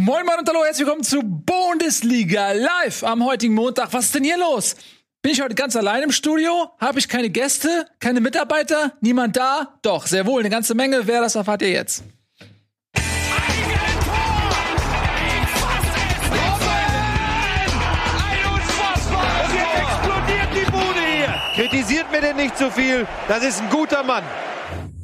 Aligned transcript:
Moin 0.00 0.24
Moin 0.24 0.38
und 0.38 0.48
hallo, 0.48 0.64
herzlich 0.64 0.86
willkommen 0.86 1.02
zu 1.02 1.20
Bundesliga 1.24 2.52
live 2.52 3.02
am 3.02 3.24
heutigen 3.24 3.52
Montag. 3.52 3.92
Was 3.92 4.04
ist 4.04 4.14
denn 4.14 4.22
hier 4.22 4.38
los? 4.38 4.76
Bin 5.22 5.32
ich 5.32 5.42
heute 5.42 5.56
ganz 5.56 5.74
allein 5.74 6.04
im 6.04 6.12
Studio? 6.12 6.70
Habe 6.78 7.00
ich 7.00 7.08
keine 7.08 7.30
Gäste? 7.30 7.84
Keine 7.98 8.20
Mitarbeiter? 8.20 8.92
Niemand 9.00 9.36
da? 9.36 9.76
Doch, 9.82 10.06
sehr 10.06 10.24
wohl, 10.24 10.38
eine 10.38 10.50
ganze 10.50 10.76
Menge. 10.76 11.08
Wer 11.08 11.20
das 11.20 11.34
erfahrt 11.34 11.62
ihr 11.62 11.70
jetzt? 11.70 12.04
Kritisiert 21.56 22.12
mir 22.12 22.20
denn 22.20 22.36
nicht 22.36 22.56
zu 22.56 22.70
viel. 22.70 23.04
Das 23.26 23.42
ist 23.42 23.60
ein 23.60 23.68
guter 23.68 24.04
Mann. 24.04 24.22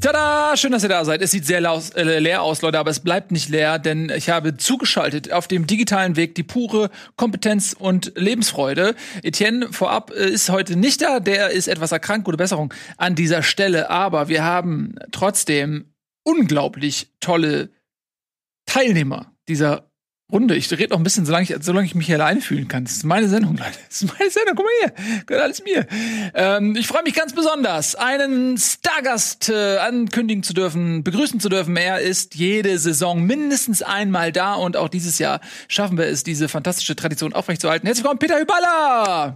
Tada! 0.04 0.54
Schön, 0.58 0.70
dass 0.72 0.82
ihr 0.82 0.90
da 0.90 1.02
seid. 1.06 1.22
Es 1.22 1.30
sieht 1.30 1.46
sehr 1.46 1.62
äh, 1.62 2.18
leer 2.18 2.42
aus, 2.42 2.60
Leute, 2.60 2.78
aber 2.78 2.90
es 2.90 3.00
bleibt 3.00 3.32
nicht 3.32 3.48
leer, 3.48 3.78
denn 3.78 4.12
ich 4.14 4.28
habe 4.28 4.58
zugeschaltet 4.58 5.32
auf 5.32 5.48
dem 5.48 5.66
digitalen 5.66 6.16
Weg 6.16 6.34
die 6.34 6.42
pure 6.42 6.90
Kompetenz 7.16 7.72
und 7.72 8.12
Lebensfreude. 8.14 8.96
Etienne 9.22 9.72
vorab 9.72 10.10
äh, 10.10 10.28
ist 10.28 10.50
heute 10.50 10.76
nicht 10.76 11.00
da, 11.00 11.20
der 11.20 11.52
ist 11.52 11.68
etwas 11.68 11.90
erkrankt, 11.90 12.26
gute 12.26 12.36
Besserung 12.36 12.74
an 12.98 13.14
dieser 13.14 13.42
Stelle, 13.42 13.88
aber 13.88 14.28
wir 14.28 14.44
haben 14.44 14.96
trotzdem 15.10 15.94
unglaublich 16.22 17.08
tolle 17.20 17.70
Teilnehmer 18.66 19.32
dieser 19.48 19.90
Runde. 20.32 20.56
Ich 20.56 20.70
rede 20.72 20.88
noch 20.88 20.96
ein 20.98 21.04
bisschen, 21.04 21.26
solange 21.26 21.44
ich, 21.44 21.54
solange 21.60 21.86
ich 21.86 21.94
mich 21.94 22.06
hier 22.06 22.16
alleine 22.16 22.40
fühlen 22.40 22.66
kann. 22.66 22.84
Das 22.84 22.94
ist 22.94 23.04
meine 23.04 23.28
Sendung, 23.28 23.56
Leute. 23.56 23.78
Das 23.88 24.02
ist 24.02 24.18
meine 24.18 24.30
Sendung. 24.30 24.54
Guck 24.56 24.64
mal 24.64 24.72
hier. 24.80 25.22
Gehört 25.26 25.44
alles 25.44 25.62
mir. 25.62 25.86
Ähm, 26.34 26.74
ich 26.76 26.86
freue 26.86 27.02
mich 27.02 27.14
ganz 27.14 27.34
besonders, 27.34 27.94
einen 27.94 28.56
Stargast 28.56 29.50
äh, 29.50 29.76
ankündigen 29.78 30.42
zu 30.42 30.54
dürfen, 30.54 31.04
begrüßen 31.04 31.40
zu 31.40 31.50
dürfen. 31.50 31.76
Er 31.76 32.00
ist 32.00 32.34
jede 32.36 32.78
Saison 32.78 33.22
mindestens 33.22 33.82
einmal 33.82 34.32
da 34.32 34.54
und 34.54 34.78
auch 34.78 34.88
dieses 34.88 35.18
Jahr 35.18 35.40
schaffen 35.68 35.98
wir 35.98 36.06
es, 36.06 36.24
diese 36.24 36.48
fantastische 36.48 36.96
Tradition 36.96 37.34
aufrechtzuerhalten. 37.34 37.86
Herzlich 37.86 38.04
willkommen, 38.04 38.18
Peter 38.18 38.40
Hüballa! 38.40 39.34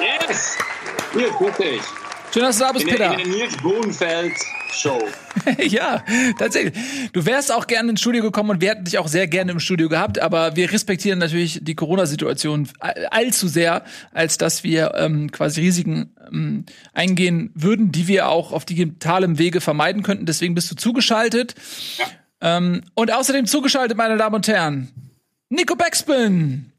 Yes! 0.00 0.56
Hier, 1.12 1.30
grüß 1.30 1.56
dich. 1.56 1.82
Schön, 2.32 2.42
dass 2.42 2.58
du 2.58 2.64
da 2.64 2.72
bist, 2.72 2.84
In 2.86 2.96
der, 2.96 3.08
Peter. 3.10 3.12
in 3.22 3.30
der 3.30 3.38
Nils 3.38 3.56
Bodenfeld 3.56 4.32
Show. 4.70 5.02
ja, 5.58 6.04
tatsächlich. 6.38 6.74
Du 7.12 7.24
wärst 7.24 7.50
auch 7.52 7.66
gerne 7.66 7.90
ins 7.90 8.00
Studio 8.00 8.22
gekommen 8.22 8.50
und 8.50 8.60
wir 8.60 8.70
hätten 8.70 8.84
dich 8.84 8.98
auch 8.98 9.08
sehr 9.08 9.26
gerne 9.26 9.52
im 9.52 9.60
Studio 9.60 9.88
gehabt, 9.88 10.18
aber 10.18 10.54
wir 10.56 10.70
respektieren 10.70 11.18
natürlich 11.18 11.60
die 11.62 11.74
Corona-Situation 11.74 12.68
all- 12.80 13.06
allzu 13.10 13.48
sehr, 13.48 13.82
als 14.12 14.36
dass 14.36 14.62
wir 14.62 14.92
ähm, 14.96 15.32
quasi 15.32 15.62
Risiken 15.62 16.14
ähm, 16.30 16.66
eingehen 16.92 17.50
würden, 17.54 17.92
die 17.92 18.08
wir 18.08 18.28
auch 18.28 18.52
auf 18.52 18.66
digitalem 18.66 19.38
Wege 19.38 19.60
vermeiden 19.62 20.02
könnten. 20.02 20.26
Deswegen 20.26 20.54
bist 20.54 20.70
du 20.70 20.74
zugeschaltet. 20.76 21.54
Ähm, 22.42 22.82
und 22.94 23.10
außerdem 23.12 23.46
zugeschaltet, 23.46 23.96
meine 23.96 24.16
Damen 24.18 24.36
und 24.36 24.46
Herren, 24.46 24.92
Nico 25.48 25.74
Backspin. 25.76 26.72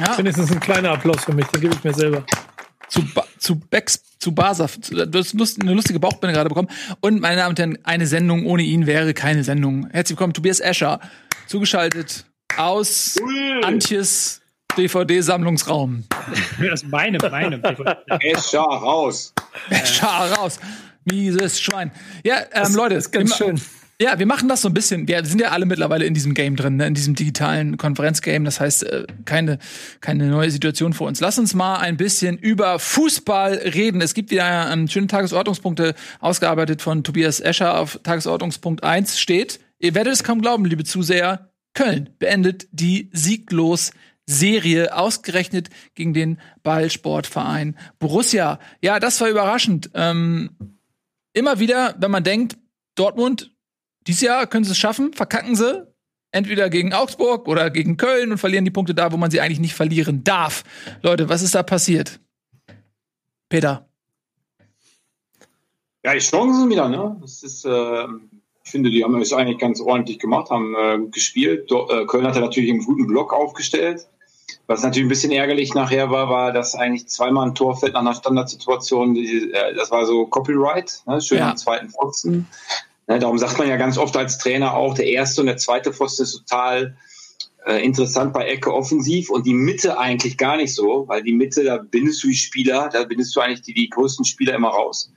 Ja, 0.00 0.18
Wenigstens 0.18 0.50
ein 0.52 0.60
kleiner 0.60 0.90
Applaus 0.90 1.24
für 1.24 1.32
mich, 1.32 1.46
den 1.46 1.60
gebe 1.60 1.74
ich 1.74 1.82
mir 1.84 1.94
selber. 1.94 2.24
Zu, 2.88 3.02
ba 3.14 3.24
zu 3.38 3.56
Becks, 3.56 4.02
zu 4.18 4.32
Basa. 4.32 4.68
Du 4.90 5.18
hast 5.18 5.34
lust, 5.34 5.60
eine 5.60 5.72
lustige 5.74 6.00
Bauchbinde 6.00 6.34
gerade 6.34 6.48
bekommen. 6.48 6.68
Und 7.00 7.20
meine 7.20 7.36
Damen 7.36 7.50
und 7.50 7.58
Herren, 7.58 7.78
eine 7.84 8.06
Sendung 8.06 8.46
ohne 8.46 8.62
ihn 8.62 8.86
wäre 8.86 9.14
keine 9.14 9.44
Sendung. 9.44 9.88
Herzlich 9.90 10.16
willkommen, 10.18 10.32
Tobias 10.34 10.60
Escher, 10.60 11.00
zugeschaltet 11.46 12.24
aus 12.56 13.16
Ui. 13.22 13.62
Antjes 13.64 14.40
DVD-Sammlungsraum. 14.76 16.04
Das 16.60 16.82
ist 16.82 16.88
meine, 16.88 17.18
meine. 17.18 17.62
Escher 18.20 18.60
raus. 18.60 19.32
Escher 19.70 20.32
raus. 20.36 20.58
Mieses 21.04 21.60
Schwein. 21.60 21.90
Ja, 22.24 22.36
ähm, 22.52 22.74
Leute, 22.74 22.96
ist 22.96 23.10
ganz 23.12 23.30
ma- 23.30 23.36
schön. 23.36 23.60
Ja, 24.00 24.16
wir 24.16 24.26
machen 24.26 24.48
das 24.48 24.62
so 24.62 24.68
ein 24.68 24.74
bisschen. 24.74 25.08
Wir 25.08 25.24
sind 25.24 25.40
ja 25.40 25.48
alle 25.48 25.66
mittlerweile 25.66 26.04
in 26.06 26.14
diesem 26.14 26.32
Game 26.32 26.54
drin, 26.54 26.76
ne? 26.76 26.86
in 26.86 26.94
diesem 26.94 27.16
digitalen 27.16 27.78
Konferenzgame. 27.78 28.44
Das 28.44 28.60
heißt, 28.60 28.84
äh, 28.84 29.06
keine, 29.24 29.58
keine 30.00 30.28
neue 30.28 30.52
Situation 30.52 30.92
für 30.92 31.02
uns. 31.02 31.18
Lass 31.18 31.36
uns 31.36 31.52
mal 31.52 31.78
ein 31.78 31.96
bisschen 31.96 32.38
über 32.38 32.78
Fußball 32.78 33.54
reden. 33.54 34.00
Es 34.00 34.14
gibt 34.14 34.30
wieder 34.30 34.70
ähm, 34.72 34.86
schöne 34.86 35.08
Tagesordnungspunkte 35.08 35.96
ausgearbeitet 36.20 36.80
von 36.80 37.02
Tobias 37.02 37.40
Escher. 37.40 37.76
Auf 37.76 37.98
Tagesordnungspunkt 38.04 38.84
1 38.84 39.18
steht, 39.18 39.58
ihr 39.80 39.96
werdet 39.96 40.12
es 40.12 40.22
kaum 40.22 40.40
glauben, 40.40 40.64
liebe 40.64 40.84
Zuseher, 40.84 41.50
Köln 41.74 42.10
beendet 42.20 42.68
die 42.70 43.10
sieglos 43.12 43.90
Serie 44.26 44.96
ausgerechnet 44.96 45.70
gegen 45.96 46.14
den 46.14 46.38
Ballsportverein 46.62 47.76
Borussia. 47.98 48.60
Ja, 48.80 49.00
das 49.00 49.20
war 49.20 49.28
überraschend. 49.28 49.90
Ähm, 49.94 50.50
immer 51.32 51.58
wieder, 51.58 51.96
wenn 51.98 52.12
man 52.12 52.22
denkt, 52.22 52.58
Dortmund 52.94 53.50
dieses 54.08 54.22
Jahr 54.22 54.46
können 54.46 54.64
sie 54.64 54.72
es 54.72 54.78
schaffen, 54.78 55.12
verkacken 55.12 55.54
sie. 55.54 55.86
Entweder 56.30 56.68
gegen 56.68 56.92
Augsburg 56.92 57.46
oder 57.48 57.70
gegen 57.70 57.96
Köln 57.96 58.32
und 58.32 58.38
verlieren 58.38 58.64
die 58.64 58.70
Punkte 58.70 58.94
da, 58.94 59.12
wo 59.12 59.16
man 59.16 59.30
sie 59.30 59.40
eigentlich 59.40 59.60
nicht 59.60 59.74
verlieren 59.74 60.24
darf. 60.24 60.64
Leute, 61.02 61.28
was 61.28 61.42
ist 61.42 61.54
da 61.54 61.62
passiert? 61.62 62.20
Peter. 63.48 63.88
Ja, 66.04 66.12
die 66.12 66.20
Chancen 66.20 66.68
wieder, 66.68 66.88
ne? 66.88 67.16
Das 67.20 67.42
ist, 67.42 67.64
äh, 67.64 68.04
ich 68.64 68.70
finde, 68.70 68.90
die 68.90 69.02
haben 69.04 69.20
es 69.20 69.32
eigentlich 69.32 69.58
ganz 69.58 69.80
ordentlich 69.80 70.18
gemacht, 70.18 70.50
haben 70.50 70.74
äh, 70.74 70.98
gut 70.98 71.12
gespielt. 71.12 71.70
Do 71.70 71.88
äh, 71.88 72.04
Köln 72.06 72.26
hatte 72.26 72.40
natürlich 72.40 72.70
einen 72.70 72.84
guten 72.84 73.06
Block 73.06 73.32
aufgestellt. 73.32 74.06
Was 74.66 74.82
natürlich 74.82 75.06
ein 75.06 75.08
bisschen 75.08 75.32
ärgerlich 75.32 75.74
nachher 75.74 76.10
war, 76.10 76.28
war, 76.28 76.52
dass 76.52 76.74
eigentlich 76.74 77.08
zweimal 77.08 77.48
ein 77.48 77.54
Tor 77.54 77.76
fällt 77.76 77.94
nach 77.94 78.00
einer 78.00 78.14
Standardsituation. 78.14 79.14
Die, 79.14 79.50
äh, 79.50 79.74
das 79.74 79.90
war 79.90 80.04
so 80.04 80.26
Copyright, 80.26 81.02
ne? 81.06 81.20
schön 81.22 81.38
Ja. 81.38 81.50
am 81.50 81.56
zweiten 81.56 81.88
Pfosten. 81.88 82.46
Ne? 83.08 83.18
Darum 83.18 83.38
sagt 83.38 83.58
man 83.58 83.68
ja 83.68 83.76
ganz 83.76 83.98
oft 83.98 84.16
als 84.16 84.38
Trainer 84.38 84.74
auch, 84.74 84.94
der 84.94 85.06
erste 85.06 85.40
und 85.40 85.46
der 85.46 85.56
zweite 85.56 85.92
Pfosten 85.92 86.22
ist 86.22 86.38
total 86.38 86.96
äh, 87.66 87.84
interessant 87.84 88.32
bei 88.32 88.46
Ecke 88.46 88.72
offensiv 88.72 89.30
und 89.30 89.46
die 89.46 89.54
Mitte 89.54 89.98
eigentlich 89.98 90.38
gar 90.38 90.56
nicht 90.56 90.74
so, 90.74 91.08
weil 91.08 91.22
die 91.22 91.32
Mitte, 91.32 91.64
da 91.64 91.78
bindest 91.78 92.22
du 92.22 92.28
die 92.28 92.34
Spieler, 92.34 92.88
da 92.92 93.04
bindest 93.04 93.34
du 93.34 93.40
eigentlich 93.40 93.62
die, 93.62 93.74
die 93.74 93.88
größten 93.88 94.24
Spieler 94.24 94.54
immer 94.54 94.68
raus. 94.68 95.12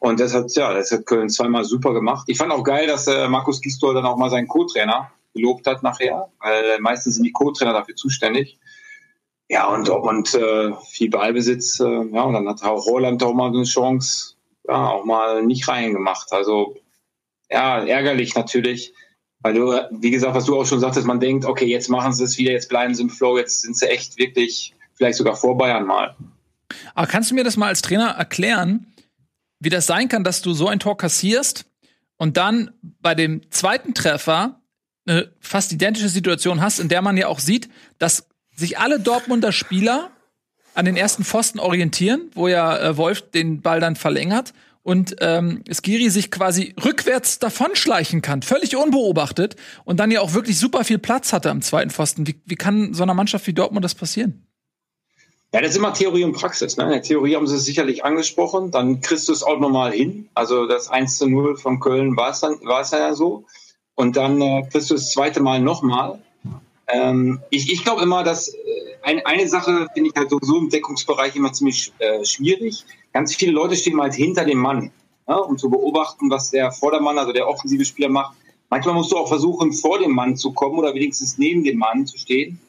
Und 0.00 0.20
das 0.20 0.34
hat, 0.34 0.54
ja, 0.54 0.72
das 0.72 0.90
hat 0.90 1.06
Köln 1.06 1.28
zweimal 1.28 1.64
super 1.64 1.92
gemacht. 1.92 2.24
Ich 2.28 2.38
fand 2.38 2.52
auch 2.52 2.62
geil, 2.62 2.86
dass 2.86 3.06
äh, 3.06 3.28
Markus 3.28 3.60
Gisdol 3.60 3.94
dann 3.94 4.06
auch 4.06 4.16
mal 4.16 4.30
seinen 4.30 4.48
Co-Trainer 4.48 5.10
gelobt 5.34 5.66
hat 5.66 5.82
nachher, 5.82 6.28
weil 6.40 6.64
äh, 6.64 6.78
meistens 6.80 7.16
sind 7.16 7.24
die 7.24 7.32
Co-Trainer 7.32 7.72
dafür 7.72 7.96
zuständig. 7.96 8.58
Ja, 9.48 9.66
und, 9.68 9.88
und 9.88 10.34
äh, 10.34 10.72
viel 10.90 11.10
Ballbesitz, 11.10 11.80
äh, 11.80 11.84
ja, 11.84 12.22
und 12.22 12.34
dann 12.34 12.48
hat 12.48 12.62
auch 12.62 12.84
Holland 12.86 13.22
auch 13.22 13.34
mal 13.34 13.48
eine 13.48 13.64
Chance, 13.64 14.34
ja, 14.68 14.90
auch 14.90 15.04
mal 15.04 15.42
nicht 15.42 15.66
reingemacht. 15.66 16.32
Also, 16.32 16.76
ja, 17.50 17.84
ärgerlich 17.84 18.34
natürlich. 18.34 18.92
Weil 19.40 19.54
du, 19.54 19.72
wie 20.00 20.10
gesagt, 20.10 20.34
was 20.34 20.46
du 20.46 20.58
auch 20.58 20.66
schon 20.66 20.80
sagtest, 20.80 21.06
man 21.06 21.20
denkt, 21.20 21.44
okay, 21.44 21.66
jetzt 21.66 21.88
machen 21.88 22.12
sie 22.12 22.24
es 22.24 22.38
wieder, 22.38 22.52
jetzt 22.52 22.68
bleiben 22.68 22.94
sie 22.94 23.02
im 23.02 23.10
Flow, 23.10 23.38
jetzt 23.38 23.62
sind 23.62 23.76
sie 23.76 23.88
echt 23.88 24.18
wirklich 24.18 24.74
vielleicht 24.94 25.16
sogar 25.16 25.36
vor 25.36 25.56
Bayern 25.56 25.86
mal. 25.86 26.16
Aber 26.94 27.06
kannst 27.06 27.30
du 27.30 27.34
mir 27.34 27.44
das 27.44 27.56
mal 27.56 27.68
als 27.68 27.82
Trainer 27.82 28.10
erklären, 28.10 28.92
wie 29.60 29.70
das 29.70 29.86
sein 29.86 30.08
kann, 30.08 30.24
dass 30.24 30.42
du 30.42 30.52
so 30.52 30.68
ein 30.68 30.80
Tor 30.80 30.96
kassierst 30.96 31.66
und 32.16 32.36
dann 32.36 32.72
bei 32.82 33.14
dem 33.14 33.50
zweiten 33.50 33.94
Treffer 33.94 34.60
eine 35.06 35.32
fast 35.40 35.72
identische 35.72 36.08
Situation 36.08 36.60
hast, 36.60 36.80
in 36.80 36.88
der 36.88 37.00
man 37.00 37.16
ja 37.16 37.28
auch 37.28 37.38
sieht, 37.38 37.68
dass 37.98 38.28
sich 38.54 38.78
alle 38.78 39.00
Dortmunder 39.00 39.52
Spieler 39.52 40.10
an 40.74 40.84
den 40.84 40.96
ersten 40.96 41.24
Pfosten 41.24 41.60
orientieren, 41.60 42.30
wo 42.34 42.48
ja 42.48 42.76
äh, 42.78 42.96
Wolf 42.96 43.30
den 43.30 43.62
Ball 43.62 43.80
dann 43.80 43.96
verlängert 43.96 44.52
und 44.82 45.16
ähm, 45.20 45.62
Skiri 45.70 46.10
sich 46.10 46.30
quasi 46.30 46.74
rückwärts 46.82 47.38
davonschleichen 47.38 48.22
kann, 48.22 48.42
völlig 48.42 48.76
unbeobachtet 48.76 49.56
und 49.84 49.98
dann 50.00 50.10
ja 50.10 50.20
auch 50.20 50.34
wirklich 50.34 50.58
super 50.58 50.84
viel 50.84 50.98
Platz 50.98 51.32
hatte 51.32 51.50
am 51.50 51.62
zweiten 51.62 51.90
Pfosten. 51.90 52.26
Wie, 52.26 52.40
wie 52.46 52.56
kann 52.56 52.94
so 52.94 53.02
einer 53.02 53.14
Mannschaft 53.14 53.46
wie 53.46 53.52
Dortmund 53.52 53.84
das 53.84 53.94
passieren? 53.94 54.48
Ja, 55.52 55.62
das 55.62 55.70
ist 55.70 55.76
immer 55.78 55.94
Theorie 55.94 56.24
und 56.24 56.34
Praxis. 56.34 56.76
Ne? 56.76 56.84
In 56.84 56.90
der 56.90 57.02
Theorie 57.02 57.34
haben 57.34 57.46
sie 57.46 57.56
es 57.56 57.64
sicherlich 57.64 58.04
angesprochen. 58.04 58.70
Dann 58.70 59.00
kriegst 59.00 59.28
du 59.28 59.32
es 59.32 59.42
auch 59.42 59.58
nochmal 59.58 59.92
hin. 59.92 60.28
Also 60.34 60.66
das 60.66 60.90
1 60.90 61.16
zu 61.16 61.26
0 61.26 61.56
von 61.56 61.80
Köln 61.80 62.16
war 62.16 62.30
es 62.30 62.40
dann, 62.40 62.58
ja 62.62 63.14
so. 63.14 63.46
Und 63.94 64.16
dann 64.16 64.42
äh, 64.42 64.68
kriegst 64.70 64.90
du 64.90 64.94
das 64.94 65.10
zweite 65.10 65.40
Mal 65.40 65.60
nochmal. 65.60 66.18
Ähm, 66.86 67.40
ich 67.50 67.72
ich 67.72 67.82
glaube 67.82 68.02
immer, 68.02 68.24
dass 68.24 68.48
äh, 68.48 68.56
ein, 69.02 69.24
eine 69.24 69.48
Sache 69.48 69.88
finde 69.94 70.10
ich 70.10 70.16
halt 70.16 70.30
sowieso 70.30 70.58
im 70.58 70.68
Deckungsbereich 70.68 71.34
immer 71.34 71.52
ziemlich 71.52 71.92
äh, 71.98 72.24
schwierig. 72.24 72.84
Ganz 73.12 73.34
viele 73.34 73.52
Leute 73.52 73.76
stehen 73.76 74.00
halt 74.00 74.14
hinter 74.14 74.44
dem 74.44 74.58
Mann, 74.58 74.90
ja, 75.26 75.36
um 75.36 75.58
zu 75.58 75.70
beobachten, 75.70 76.30
was 76.30 76.50
der 76.50 76.72
Vordermann, 76.72 77.18
also 77.18 77.32
der 77.32 77.48
offensive 77.48 77.84
Spieler 77.84 78.08
macht. 78.08 78.36
Manchmal 78.70 78.94
musst 78.94 79.12
du 79.12 79.16
auch 79.16 79.28
versuchen, 79.28 79.72
vor 79.72 79.98
dem 79.98 80.12
Mann 80.12 80.36
zu 80.36 80.52
kommen 80.52 80.78
oder 80.78 80.94
wenigstens 80.94 81.38
neben 81.38 81.64
dem 81.64 81.78
Mann 81.78 82.06
zu 82.06 82.18
stehen. 82.18 82.60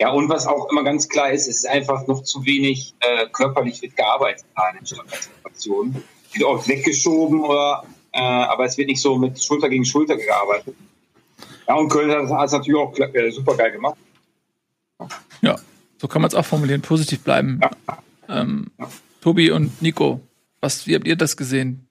Ja, 0.00 0.10
und 0.10 0.28
was 0.28 0.46
auch 0.46 0.70
immer 0.70 0.84
ganz 0.84 1.08
klar 1.08 1.32
ist, 1.32 1.48
es 1.48 1.58
ist 1.58 1.66
einfach 1.66 2.06
noch 2.06 2.22
zu 2.22 2.44
wenig 2.44 2.94
äh, 3.00 3.26
körperlich 3.32 3.82
wird 3.82 3.96
gearbeitet 3.96 4.44
in 4.72 4.78
den 4.78 4.86
Standardsituationen. 4.86 6.04
Wird 6.32 6.44
oft 6.44 6.68
weggeschoben 6.68 7.40
oder 7.40 7.84
äh, 8.12 8.20
aber 8.20 8.64
es 8.64 8.76
wird 8.76 8.88
nicht 8.88 9.00
so 9.00 9.16
mit 9.16 9.42
Schulter 9.42 9.68
gegen 9.68 9.84
Schulter 9.84 10.16
gearbeitet. 10.16 10.76
Ja, 11.66 11.74
und 11.74 11.88
Köln 11.88 12.10
hat 12.10 12.46
es 12.46 12.52
natürlich 12.52 12.80
auch 12.80 12.96
äh, 12.96 13.30
super 13.30 13.56
geil 13.56 13.72
gemacht. 13.72 13.96
Ja, 15.42 15.56
so 15.98 16.08
kann 16.08 16.22
man 16.22 16.28
es 16.28 16.34
auch 16.34 16.46
formulieren, 16.46 16.80
positiv 16.80 17.22
bleiben. 17.22 17.60
Ja. 17.60 17.98
Ähm, 18.28 18.70
Tobi 19.20 19.50
und 19.50 19.82
Nico, 19.82 20.20
was, 20.60 20.86
wie 20.86 20.94
habt 20.94 21.06
ihr 21.06 21.16
das 21.16 21.36
gesehen? 21.36 21.88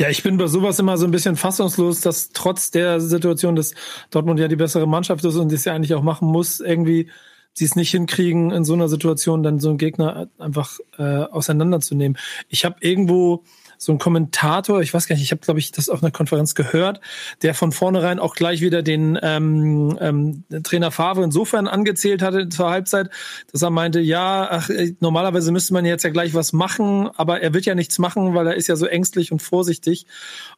Ja, 0.00 0.08
ich 0.08 0.22
bin 0.22 0.36
bei 0.36 0.46
sowas 0.46 0.78
immer 0.78 0.96
so 0.96 1.04
ein 1.04 1.10
bisschen 1.10 1.36
fassungslos, 1.36 2.00
dass 2.00 2.30
trotz 2.30 2.70
der 2.70 3.00
Situation, 3.00 3.54
dass 3.54 3.74
Dortmund 4.10 4.40
ja 4.40 4.48
die 4.48 4.56
bessere 4.56 4.88
Mannschaft 4.88 5.24
ist 5.24 5.36
und 5.36 5.52
das 5.52 5.64
ja 5.64 5.74
eigentlich 5.74 5.94
auch 5.94 6.02
machen 6.02 6.28
muss, 6.28 6.60
irgendwie 6.60 7.10
sie 7.52 7.66
es 7.66 7.76
nicht 7.76 7.90
hinkriegen, 7.90 8.50
in 8.50 8.64
so 8.64 8.72
einer 8.72 8.88
Situation 8.88 9.42
dann 9.42 9.60
so 9.60 9.68
einen 9.68 9.78
Gegner 9.78 10.28
einfach 10.38 10.78
äh, 10.98 11.02
auseinanderzunehmen. 11.02 12.18
Ich 12.48 12.64
habe 12.64 12.76
irgendwo 12.80 13.44
so 13.82 13.90
ein 13.90 13.98
Kommentator, 13.98 14.80
ich 14.80 14.94
weiß 14.94 15.08
gar 15.08 15.16
nicht, 15.16 15.24
ich 15.24 15.32
habe, 15.32 15.40
glaube 15.40 15.58
ich, 15.58 15.72
das 15.72 15.88
auf 15.88 16.02
einer 16.02 16.12
Konferenz 16.12 16.54
gehört, 16.54 17.00
der 17.42 17.52
von 17.52 17.72
vornherein 17.72 18.20
auch 18.20 18.36
gleich 18.36 18.60
wieder 18.60 18.82
den 18.82 19.18
ähm, 19.20 19.98
ähm, 20.00 20.44
Trainer 20.62 20.92
Favre 20.92 21.24
insofern 21.24 21.66
angezählt 21.66 22.22
hatte 22.22 22.48
zur 22.48 22.70
Halbzeit, 22.70 23.10
dass 23.50 23.62
er 23.62 23.70
meinte, 23.70 23.98
ja, 23.98 24.46
ach, 24.48 24.70
äh, 24.70 24.94
normalerweise 25.00 25.50
müsste 25.50 25.72
man 25.72 25.84
jetzt 25.84 26.04
ja 26.04 26.10
gleich 26.10 26.32
was 26.32 26.52
machen, 26.52 27.10
aber 27.16 27.40
er 27.40 27.54
wird 27.54 27.64
ja 27.64 27.74
nichts 27.74 27.98
machen, 27.98 28.34
weil 28.34 28.46
er 28.46 28.54
ist 28.54 28.68
ja 28.68 28.76
so 28.76 28.86
ängstlich 28.86 29.32
und 29.32 29.42
vorsichtig. 29.42 30.06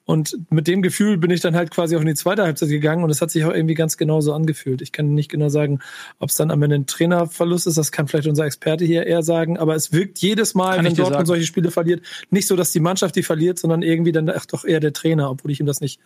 Und 0.04 0.36
mit 0.50 0.66
dem 0.66 0.82
Gefühl 0.82 1.16
bin 1.16 1.30
ich 1.30 1.40
dann 1.40 1.56
halt 1.56 1.70
quasi 1.70 1.96
auch 1.96 2.02
in 2.02 2.06
die 2.06 2.14
zweite 2.14 2.42
Halbzeit 2.42 2.68
gegangen 2.68 3.04
und 3.04 3.10
es 3.10 3.22
hat 3.22 3.30
sich 3.30 3.42
auch 3.46 3.54
irgendwie 3.54 3.74
ganz 3.74 3.96
genauso 3.96 4.34
angefühlt. 4.34 4.82
Ich 4.82 4.92
kann 4.92 5.14
nicht 5.14 5.30
genau 5.30 5.48
sagen, 5.48 5.78
ob 6.18 6.28
es 6.28 6.36
dann 6.36 6.50
am 6.50 6.62
Ende 6.62 6.76
ein 6.76 6.86
Trainerverlust 6.86 7.66
ist, 7.68 7.78
das 7.78 7.90
kann 7.90 8.06
vielleicht 8.06 8.28
unser 8.28 8.44
Experte 8.44 8.84
hier 8.84 9.06
eher 9.06 9.22
sagen, 9.22 9.56
aber 9.56 9.74
es 9.74 9.92
wirkt 9.92 10.18
jedes 10.18 10.54
Mal, 10.54 10.76
kann 10.76 10.84
wenn 10.84 10.94
Dortmund 10.94 11.26
solche 11.26 11.46
Spiele 11.46 11.70
verliert, 11.70 12.04
nicht 12.28 12.46
so, 12.46 12.54
dass 12.54 12.70
die 12.70 12.80
Mannschaft 12.80 13.13
die 13.16 13.22
verliert, 13.22 13.58
sondern 13.58 13.82
irgendwie 13.82 14.12
dann 14.12 14.28
ach, 14.30 14.46
doch 14.46 14.64
eher 14.64 14.80
der 14.80 14.92
Trainer, 14.92 15.30
obwohl 15.30 15.50
ich 15.50 15.60
ihm 15.60 15.66
das 15.66 15.80
nicht 15.80 16.00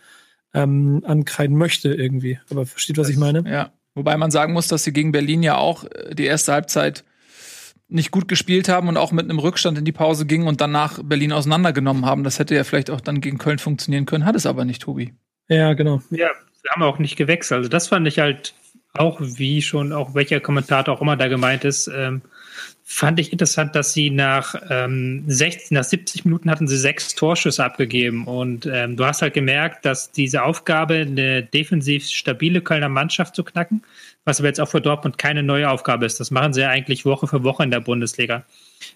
ähm, 0.53 1.03
ankreiden 1.05 1.57
möchte 1.57 1.93
irgendwie. 1.93 2.39
Aber 2.49 2.65
versteht, 2.65 2.97
was 2.97 3.09
ich 3.09 3.17
meine? 3.17 3.43
Ja. 3.49 3.71
Wobei 3.95 4.17
man 4.17 4.31
sagen 4.31 4.53
muss, 4.53 4.67
dass 4.67 4.83
sie 4.83 4.93
gegen 4.93 5.11
Berlin 5.11 5.43
ja 5.43 5.57
auch 5.57 5.83
äh, 5.83 6.15
die 6.15 6.25
erste 6.25 6.53
Halbzeit 6.53 7.03
nicht 7.89 8.11
gut 8.11 8.27
gespielt 8.27 8.69
haben 8.69 8.87
und 8.87 8.97
auch 8.97 9.11
mit 9.11 9.25
einem 9.25 9.39
Rückstand 9.39 9.77
in 9.77 9.85
die 9.85 9.91
Pause 9.91 10.25
gingen 10.25 10.47
und 10.47 10.61
danach 10.61 10.99
Berlin 11.03 11.31
auseinandergenommen 11.31 12.05
haben. 12.05 12.23
Das 12.23 12.37
hätte 12.37 12.55
ja 12.55 12.63
vielleicht 12.63 12.91
auch 12.91 13.01
dann 13.01 13.19
gegen 13.19 13.39
Köln 13.39 13.57
funktionieren 13.57 14.05
können, 14.05 14.25
hat 14.25 14.35
es 14.35 14.45
aber 14.45 14.63
nicht, 14.63 14.83
Tobi. 14.83 15.13
Ja, 15.47 15.73
genau. 15.73 16.01
Ja, 16.11 16.29
wir 16.61 16.71
haben 16.71 16.83
auch 16.83 16.99
nicht 16.99 17.15
gewechselt. 17.15 17.57
Also 17.57 17.69
das 17.69 17.87
fand 17.87 18.07
ich 18.07 18.19
halt 18.19 18.53
auch, 18.93 19.19
wie 19.19 19.61
schon 19.61 19.91
auch 19.91 20.13
welcher 20.13 20.39
Kommentator 20.39 20.95
auch 20.95 21.01
immer 21.01 21.17
da 21.17 21.27
gemeint 21.27 21.65
ist, 21.65 21.87
ähm, 21.87 22.21
fand 22.91 23.19
ich 23.19 23.31
interessant, 23.31 23.75
dass 23.75 23.93
sie 23.93 24.09
nach, 24.09 24.55
ähm, 24.69 25.23
60, 25.27 25.71
nach 25.71 25.83
70 25.83 26.25
Minuten 26.25 26.49
hatten 26.49 26.67
sie 26.67 26.77
sechs 26.77 27.13
Torschüsse 27.13 27.63
abgegeben. 27.63 28.25
Und 28.25 28.65
ähm, 28.65 28.97
du 28.97 29.05
hast 29.05 29.21
halt 29.21 29.35
gemerkt, 29.35 29.85
dass 29.85 30.11
diese 30.11 30.43
Aufgabe, 30.43 30.95
eine 30.95 31.43
defensiv 31.43 32.07
stabile 32.07 32.61
Kölner 32.61 32.89
Mannschaft 32.89 33.35
zu 33.35 33.43
knacken, 33.43 33.83
was 34.25 34.39
aber 34.39 34.47
jetzt 34.47 34.59
auch 34.59 34.69
für 34.69 34.81
Dortmund 34.81 35.19
keine 35.19 35.43
neue 35.43 35.69
Aufgabe 35.69 36.07
ist. 36.07 36.19
Das 36.19 36.31
machen 36.31 36.53
sie 36.53 36.61
ja 36.61 36.69
eigentlich 36.69 37.05
Woche 37.05 37.27
für 37.27 37.43
Woche 37.43 37.63
in 37.63 37.69
der 37.69 37.79
Bundesliga. 37.79 38.43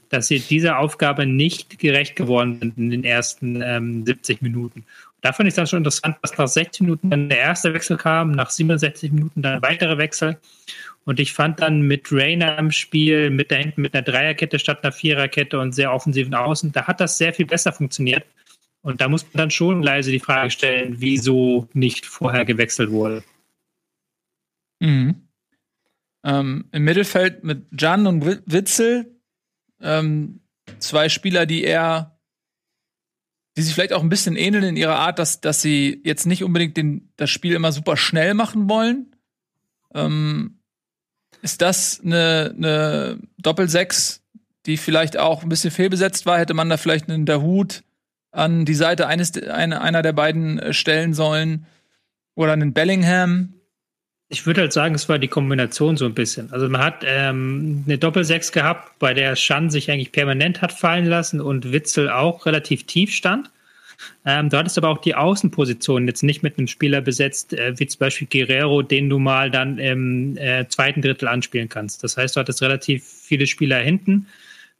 Dass 0.10 0.28
sie 0.28 0.40
dieser 0.40 0.80
Aufgabe 0.80 1.28
nicht 1.28 1.78
gerecht 1.78 2.16
geworden 2.16 2.58
sind 2.60 2.78
in 2.78 2.90
den 2.90 3.04
ersten 3.04 3.62
ähm, 3.62 4.06
70 4.06 4.42
Minuten. 4.42 4.86
Da 5.22 5.32
fand 5.32 5.48
ich 5.48 5.56
dann 5.56 5.68
schon 5.68 5.78
interessant, 5.78 6.18
dass 6.22 6.38
nach 6.38 6.48
60 6.48 6.82
Minuten 6.82 7.10
dann 7.12 7.30
der 7.30 7.38
erste 7.38 7.74
Wechsel 7.74 7.96
kam, 7.96 8.32
nach 8.32 8.50
67 8.50 9.12
Minuten 9.12 9.42
dann 9.42 9.62
weitere 9.62 9.98
Wechsel. 9.98 10.38
Und 11.06 11.20
ich 11.20 11.34
fand 11.34 11.60
dann 11.62 11.82
mit 11.82 12.12
Rainer 12.12 12.58
im 12.58 12.72
Spiel, 12.72 13.30
mit 13.30 13.52
da 13.52 13.56
hinten 13.56 13.82
mit 13.82 13.94
einer 13.94 14.04
Dreierkette 14.04 14.58
statt 14.58 14.84
einer 14.84 14.94
Viererkette 14.94 15.60
und 15.60 15.74
sehr 15.74 15.94
offensiven 15.94 16.34
Außen, 16.34 16.72
da 16.72 16.88
hat 16.88 17.02
das 17.02 17.18
sehr 17.18 17.34
viel 17.34 17.46
besser 17.46 17.74
funktioniert. 17.74 18.26
Und 18.82 19.02
da 19.02 19.10
muss 19.10 19.24
man 19.24 19.32
dann 19.34 19.52
schon 19.52 19.82
leise 19.82 20.12
die 20.12 20.20
Frage 20.20 20.50
stellen, 20.50 20.96
wieso 21.00 21.68
nicht 21.74 22.06
vorher 22.06 22.46
gewechselt 22.46 22.92
wurde. 22.92 23.24
Mhm. 24.80 25.28
Ähm, 26.24 26.66
Im 26.72 26.84
Mittelfeld 26.84 27.44
mit 27.44 27.66
Jan 27.78 28.08
und 28.08 28.26
Witzel, 28.46 29.20
ähm, 29.82 30.42
zwei 30.80 31.10
Spieler, 31.10 31.46
die 31.46 31.64
eher, 31.64 32.18
die 33.58 33.62
sich 33.62 33.74
vielleicht 33.74 33.94
auch 33.94 34.04
ein 34.04 34.10
bisschen 34.10 34.36
ähneln 34.36 34.64
in 34.64 34.78
ihrer 34.78 34.96
Art, 34.96 35.20
dass, 35.20 35.42
dass 35.42 35.62
sie 35.62 36.02
jetzt 36.04 36.26
nicht 36.26 36.44
unbedingt 36.44 36.78
den, 36.78 37.12
das 37.18 37.30
Spiel 37.30 37.54
immer 37.54 37.72
super 37.72 37.98
schnell 37.98 38.34
machen 38.34 38.70
wollen. 38.70 39.16
Ähm, 39.94 40.60
ist 41.44 41.62
das 41.62 42.02
eine, 42.04 42.56
eine 42.58 43.20
Doppel-Sechs, 43.38 44.22
die 44.66 44.78
vielleicht 44.78 45.18
auch 45.18 45.44
ein 45.44 45.50
bisschen 45.50 45.72
fehlbesetzt 45.72 46.26
war? 46.26 46.40
Hätte 46.40 46.54
man 46.54 46.70
da 46.70 46.78
vielleicht 46.78 47.10
einen 47.10 47.30
Hut 47.42 47.84
an 48.32 48.64
die 48.66 48.74
Seite 48.74 49.08
eines, 49.08 49.38
eine, 49.44 49.82
einer 49.82 50.02
der 50.02 50.14
beiden 50.14 50.58
äh, 50.58 50.74
stellen 50.74 51.14
sollen? 51.14 51.66
Oder 52.36 52.54
einen 52.54 52.74
Bellingham? 52.74 53.54
Ich 54.30 54.48
würde 54.48 54.62
halt 54.62 54.74
sagen, 54.74 54.96
es 54.96 55.10
war 55.10 55.20
die 55.20 55.28
Kombination 55.28 55.98
so 55.98 56.06
ein 56.06 56.16
bisschen. 56.16 56.52
Also 56.52 56.68
man 56.70 56.82
hat 56.82 57.04
ähm, 57.06 57.84
eine 57.86 57.98
Doppel-Sechs 57.98 58.54
gehabt, 58.54 58.98
bei 58.98 59.14
der 59.14 59.36
Schan 59.36 59.70
sich 59.70 59.92
eigentlich 59.92 60.14
permanent 60.14 60.62
hat 60.62 60.72
fallen 60.72 61.06
lassen 61.06 61.42
und 61.42 61.74
Witzel 61.74 62.10
auch 62.10 62.46
relativ 62.46 62.88
tief 62.88 63.14
stand. 63.14 63.52
Ähm, 64.26 64.50
du 64.50 64.58
hattest 64.58 64.78
aber 64.78 64.90
auch 64.90 65.00
die 65.00 65.16
Außenposition 65.16 66.08
jetzt 66.08 66.24
nicht 66.24 66.44
mit 66.44 66.58
einem 66.58 66.68
Spieler 66.68 67.02
besetzt, 67.02 67.54
äh, 67.54 67.78
wie 67.78 67.88
zum 67.88 68.00
Beispiel 68.00 68.28
Guerrero, 68.30 68.82
den 68.82 69.10
du 69.10 69.20
mal 69.20 69.52
dann 69.52 69.78
im 69.78 70.38
äh, 70.38 70.68
zweiten 70.68 71.02
Drittel 71.02 71.28
anspielen 71.28 71.70
kannst. 71.70 72.04
Das 72.04 72.18
heißt, 72.18 72.36
du 72.36 72.40
hattest 72.40 72.62
relativ 72.62 73.04
viele 73.06 73.48
Spieler 73.48 73.80
hinten. 73.80 74.28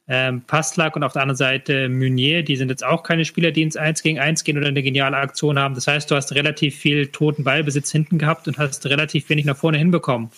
Ähm, 0.06 0.42
Pastlak 0.42 0.96
und 0.96 1.02
auf 1.02 1.14
der 1.14 1.22
anderen 1.22 1.36
Seite 1.36 1.88
Meunier, 1.88 2.42
die 2.42 2.56
sind 2.56 2.68
jetzt 2.68 2.84
auch 2.84 3.02
keine 3.02 3.24
Spieler, 3.24 3.52
die 3.52 3.62
ins 3.62 3.76
1 3.76 4.02
gegen 4.02 4.18
1 4.18 4.44
gehen 4.44 4.58
oder 4.58 4.68
eine 4.68 4.82
geniale 4.82 5.16
Aktion 5.16 5.58
haben. 5.58 5.74
Das 5.74 5.86
heißt, 5.86 6.10
du 6.10 6.14
hast 6.14 6.34
relativ 6.34 6.76
viel 6.76 7.06
toten 7.06 7.44
Ballbesitz 7.44 7.90
hinten 7.90 8.18
gehabt 8.18 8.46
und 8.46 8.58
hast 8.58 8.84
relativ 8.86 9.28
wenig 9.30 9.46
nach 9.46 9.56
vorne 9.56 9.78
hinbekommen 9.78 10.30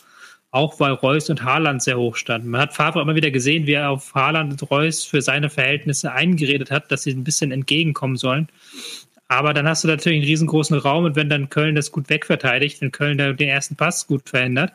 auch 0.57 0.81
weil 0.81 0.93
Reus 0.93 1.29
und 1.29 1.45
Haaland 1.45 1.83
sehr 1.83 1.99
hoch 1.99 2.17
standen. 2.17 2.49
Man 2.49 2.63
hat 2.63 2.73
Favre 2.73 3.03
immer 3.03 3.15
wieder 3.15 3.31
gesehen, 3.31 3.67
wie 3.67 3.75
er 3.75 3.91
auf 3.91 4.15
Haaland 4.15 4.53
und 4.53 4.71
Reus 4.71 5.05
für 5.05 5.21
seine 5.21 5.51
Verhältnisse 5.51 6.13
eingeredet 6.13 6.71
hat, 6.71 6.91
dass 6.91 7.03
sie 7.03 7.11
ein 7.11 7.25
bisschen 7.25 7.53
entgegenkommen 7.53 8.17
sollen. 8.17 8.49
Aber 9.29 9.53
dann 9.53 9.69
hast 9.69 9.85
du 9.85 9.89
natürlich 9.89 10.19
einen 10.19 10.29
riesengroßen 10.29 10.79
Raum 10.79 11.05
und 11.05 11.15
wenn 11.15 11.29
dann 11.29 11.51
Köln 11.51 11.75
das 11.75 11.93
gut 11.93 12.09
wegverteidigt, 12.09 12.81
wenn 12.81 12.91
Köln 12.91 13.19
den 13.19 13.49
ersten 13.49 13.77
Pass 13.77 14.07
gut 14.07 14.29
verhindert, 14.31 14.73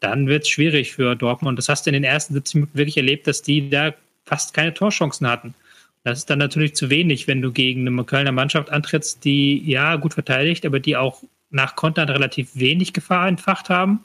dann 0.00 0.26
wird 0.26 0.42
es 0.42 0.50
schwierig 0.50 0.92
für 0.92 1.14
Dortmund. 1.14 1.58
Das 1.58 1.68
hast 1.68 1.86
du 1.86 1.90
in 1.90 1.94
den 1.94 2.04
ersten 2.04 2.34
70 2.34 2.54
Minuten 2.56 2.76
wirklich 2.76 2.98
erlebt, 2.98 3.26
dass 3.26 3.40
die 3.40 3.70
da 3.70 3.94
fast 4.26 4.52
keine 4.52 4.74
Torchancen 4.74 5.26
hatten. 5.26 5.54
Das 6.04 6.18
ist 6.18 6.30
dann 6.30 6.40
natürlich 6.40 6.74
zu 6.74 6.90
wenig, 6.90 7.26
wenn 7.26 7.40
du 7.40 7.52
gegen 7.52 7.86
eine 7.86 8.04
Kölner 8.04 8.32
Mannschaft 8.32 8.70
antrittst, 8.70 9.24
die 9.24 9.62
ja 9.64 9.96
gut 9.96 10.12
verteidigt, 10.14 10.66
aber 10.66 10.78
die 10.78 10.96
auch 10.96 11.22
nach 11.50 11.76
Kontern 11.76 12.08
relativ 12.08 12.50
wenig 12.54 12.92
Gefahr 12.92 13.28
entfacht 13.28 13.70
haben. 13.70 14.00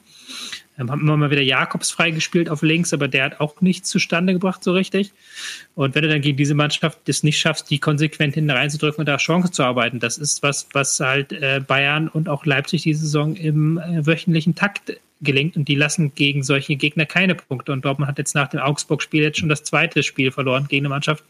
Ähm, 0.78 0.90
haben 0.90 1.00
immer 1.00 1.16
mal 1.16 1.30
wieder 1.30 1.42
Jakobs 1.42 1.90
freigespielt 1.90 2.48
auf 2.48 2.62
links, 2.62 2.92
aber 2.92 3.08
der 3.08 3.24
hat 3.24 3.40
auch 3.40 3.60
nichts 3.60 3.90
zustande 3.90 4.32
gebracht 4.32 4.62
so 4.62 4.72
richtig. 4.72 5.12
Und 5.74 5.94
wenn 5.94 6.02
du 6.02 6.08
dann 6.08 6.20
gegen 6.20 6.36
diese 6.36 6.54
Mannschaft 6.54 7.00
das 7.06 7.22
nicht 7.22 7.38
schaffst, 7.38 7.70
die 7.70 7.78
konsequent 7.78 8.34
hinten 8.34 8.50
reinzudrücken 8.50 9.00
und 9.00 9.06
da 9.06 9.16
Chancen 9.16 9.52
zu 9.52 9.64
arbeiten, 9.64 9.98
das 10.00 10.18
ist 10.18 10.42
was, 10.42 10.68
was 10.72 11.00
halt 11.00 11.32
äh, 11.32 11.60
Bayern 11.66 12.08
und 12.08 12.28
auch 12.28 12.46
Leipzig 12.46 12.82
diese 12.82 13.00
Saison 13.00 13.34
im 13.36 13.78
äh, 13.78 14.06
wöchentlichen 14.06 14.54
Takt 14.54 14.92
gelingt 15.20 15.56
und 15.56 15.66
die 15.68 15.74
lassen 15.74 16.14
gegen 16.14 16.42
solche 16.42 16.76
Gegner 16.76 17.06
keine 17.06 17.34
Punkte. 17.34 17.72
Und 17.72 17.84
Dortmund 17.84 18.08
hat 18.08 18.18
jetzt 18.18 18.34
nach 18.34 18.48
dem 18.48 18.60
Augsburg-Spiel 18.60 19.22
jetzt 19.22 19.38
schon 19.38 19.48
das 19.48 19.64
zweite 19.64 20.02
Spiel 20.02 20.30
verloren 20.30 20.66
gegen 20.68 20.86
eine 20.86 20.90
Mannschaft, 20.90 21.24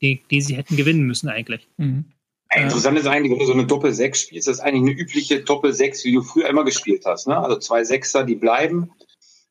die, 0.00 0.22
die 0.30 0.40
sie 0.40 0.56
hätten 0.56 0.76
gewinnen 0.76 1.02
müssen 1.02 1.28
eigentlich. 1.28 1.66
Mhm. 1.76 2.06
Interessant 2.54 2.98
ist 2.98 3.06
eigentlich, 3.06 3.32
wenn 3.32 3.38
du 3.40 3.46
so 3.46 3.52
eine 3.52 3.66
Doppel-6 3.66 4.14
spielst, 4.14 4.48
das 4.48 4.56
ist 4.56 4.60
eigentlich 4.60 4.92
eine 4.92 5.00
übliche 5.00 5.40
Doppel-6, 5.40 6.04
wie 6.04 6.12
du 6.12 6.22
früher 6.22 6.48
immer 6.48 6.64
gespielt 6.64 7.04
hast. 7.04 7.26
Ne? 7.26 7.36
Also 7.36 7.56
zwei 7.58 7.84
Sechser, 7.84 8.24
die 8.24 8.36
bleiben. 8.36 8.92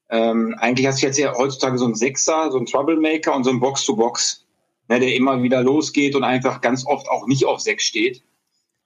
Ähm, 0.10 0.56
eigentlich 0.60 0.88
hast 0.88 1.02
du 1.02 1.08
jetzt 1.08 1.18
ja 1.18 1.36
heutzutage 1.36 1.78
so 1.78 1.86
einen 1.86 1.96
Sechser, 1.96 2.52
so 2.52 2.58
einen 2.58 2.66
Troublemaker 2.66 3.36
und 3.36 3.44
so 3.44 3.50
einen 3.50 3.60
Box-to-Box, 3.60 4.46
ne, 4.88 5.00
der 5.00 5.16
immer 5.16 5.42
wieder 5.42 5.64
losgeht 5.64 6.16
und 6.16 6.24
einfach 6.24 6.62
ganz 6.62 6.86
oft 6.86 7.10
auch 7.10 7.26
nicht 7.28 7.46
auf 7.46 7.60
sechs 7.60 7.86
steht. 7.86 8.24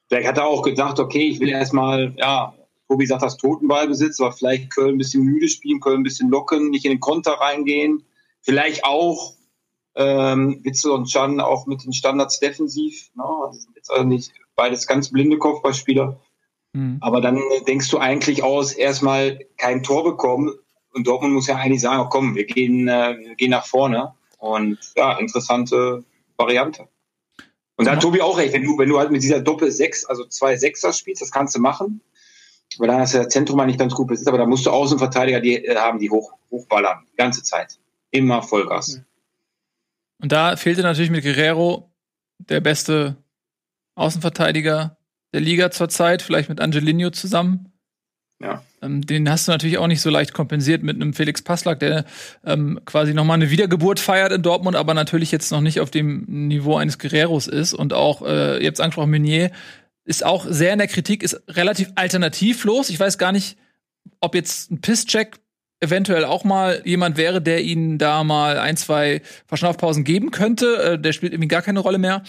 Vielleicht 0.07 0.27
hat 0.27 0.37
er 0.37 0.47
auch 0.47 0.61
gedacht, 0.61 0.99
okay, 0.99 1.27
ich 1.27 1.39
will 1.39 1.49
erstmal, 1.49 2.15
ja, 2.17 2.53
Tobi 2.87 3.05
sagt 3.05 3.23
das 3.23 3.37
Totenballbesitz, 3.37 4.21
aber 4.21 4.31
vielleicht 4.31 4.73
Köln 4.73 4.95
ein 4.95 4.97
bisschen 4.97 5.23
müde 5.23 5.49
spielen, 5.49 5.81
Köln 5.81 5.99
ein 5.99 6.03
bisschen 6.03 6.29
locken, 6.29 6.69
nicht 6.69 6.85
in 6.85 6.91
den 6.91 7.01
Konter 7.01 7.33
reingehen. 7.33 8.05
Vielleicht 8.41 8.85
auch 8.85 9.33
ähm, 9.95 10.61
Witzel 10.63 10.91
und 10.91 11.09
Chan 11.09 11.41
auch 11.41 11.65
mit 11.65 11.83
den 11.83 11.91
Standards 11.91 12.39
defensiv. 12.39 13.09
Ne? 13.15 13.23
Jetzt 13.87 13.91
also 13.91 14.07
nicht 14.07 14.33
beides 14.55 14.87
ganz 14.87 15.11
blinde 15.11 15.37
Kopfballspieler. 15.37 16.19
Mhm. 16.73 16.97
Aber 17.01 17.21
dann 17.21 17.39
denkst 17.67 17.89
du 17.89 17.97
eigentlich 17.99 18.43
aus, 18.43 18.73
erstmal 18.73 19.39
kein 19.57 19.83
Tor 19.83 20.03
bekommen. 20.03 20.53
Und 20.93 21.07
Dortmund 21.07 21.33
muss 21.33 21.47
ja 21.47 21.55
eigentlich 21.55 21.81
sagen, 21.81 22.01
oh, 22.01 22.09
komm, 22.09 22.35
wir 22.35 22.45
gehen, 22.45 22.87
äh, 22.87 23.17
wir 23.19 23.35
gehen 23.35 23.51
nach 23.51 23.65
vorne. 23.65 24.13
Und 24.39 24.77
ja, 24.95 25.17
interessante 25.17 26.03
Variante. 26.37 26.87
Und 27.75 27.85
da 27.85 27.91
hat 27.91 28.01
Tobi 28.01 28.21
auch 28.21 28.37
recht, 28.37 28.53
wenn 28.53 28.63
du, 28.63 28.77
wenn 28.77 28.89
du 28.89 28.97
halt 28.97 29.11
mit 29.11 29.21
dieser 29.21 29.39
Doppel-6, 29.39 30.07
also 30.07 30.25
zwei 30.25 30.57
Sechser 30.57 30.93
spielst, 30.93 31.21
das 31.21 31.31
kannst 31.31 31.55
du 31.55 31.59
machen. 31.59 32.01
Weil 32.79 32.87
dann 32.87 32.99
hast 32.99 33.13
du 33.13 33.19
das 33.19 33.29
Zentrum 33.29 33.59
eigentlich 33.59 33.77
ganz 33.77 33.93
gut 33.93 34.07
besitzt, 34.07 34.27
aber 34.27 34.39
da 34.39 34.45
musst 34.45 34.65
du 34.65 34.71
Außenverteidiger 34.71 35.39
die, 35.39 35.63
äh, 35.63 35.75
haben, 35.75 35.99
die 35.99 36.09
hoch, 36.09 36.33
hochballern. 36.51 37.05
Die 37.11 37.15
ganze 37.15 37.43
Zeit. 37.43 37.79
Immer 38.11 38.41
Vollgas. 38.41 39.01
Und 40.19 40.31
da 40.31 40.55
fehlte 40.57 40.81
natürlich 40.81 41.11
mit 41.11 41.23
Guerrero 41.23 41.91
der 42.39 42.59
beste 42.59 43.17
Außenverteidiger 43.97 44.97
der 45.33 45.41
Liga 45.41 45.71
zurzeit, 45.71 46.21
vielleicht 46.21 46.49
mit 46.49 46.61
Angelino 46.61 47.09
zusammen. 47.09 47.73
Ja. 48.41 48.63
Ähm, 48.83 49.01
den 49.01 49.29
hast 49.29 49.47
du 49.47 49.51
natürlich 49.51 49.79
auch 49.79 49.87
nicht 49.87 50.01
so 50.01 50.11
leicht 50.11 50.33
kompensiert 50.33 50.83
mit 50.83 50.95
einem 50.95 51.13
Felix 51.13 51.41
Passlack, 51.41 51.79
der 51.79 52.05
ähm, 52.45 52.79
quasi 52.85 53.13
nochmal 53.13 53.35
eine 53.35 53.49
Wiedergeburt 53.49 53.99
feiert 53.99 54.31
in 54.31 54.43
Dortmund, 54.43 54.75
aber 54.75 54.93
natürlich 54.93 55.31
jetzt 55.31 55.51
noch 55.51 55.61
nicht 55.61 55.79
auf 55.79 55.89
dem 55.89 56.25
Niveau 56.47 56.77
eines 56.77 56.99
Guerreros 56.99 57.47
ist. 57.47 57.73
Und 57.73 57.93
auch, 57.93 58.21
äh, 58.21 58.59
ihr 58.59 58.67
habt 58.67 58.79
angesprochen, 58.79 59.09
Meunier 59.09 59.51
ist 60.05 60.23
auch 60.23 60.45
sehr 60.47 60.71
in 60.71 60.79
der 60.79 60.87
Kritik, 60.87 61.23
ist 61.23 61.41
relativ 61.49 61.91
alternativlos. 61.95 62.89
Ich 62.89 62.99
weiß 62.99 63.17
gar 63.17 63.31
nicht, 63.31 63.57
ob 64.21 64.35
jetzt 64.35 64.71
ein 64.71 64.81
Pisscheck 64.81 65.39
eventuell 65.79 66.23
auch 66.23 66.43
mal 66.43 66.81
jemand 66.85 67.17
wäre, 67.17 67.41
der 67.41 67.63
ihnen 67.63 67.97
da 67.97 68.23
mal 68.23 68.59
ein, 68.59 68.77
zwei 68.77 69.21
Verschnaufpausen 69.47 70.03
geben 70.03 70.29
könnte. 70.29 70.75
Äh, 70.83 70.99
der 70.99 71.11
spielt 71.11 71.33
irgendwie 71.33 71.49
gar 71.49 71.63
keine 71.63 71.79
Rolle 71.79 71.97
mehr. 71.97 72.23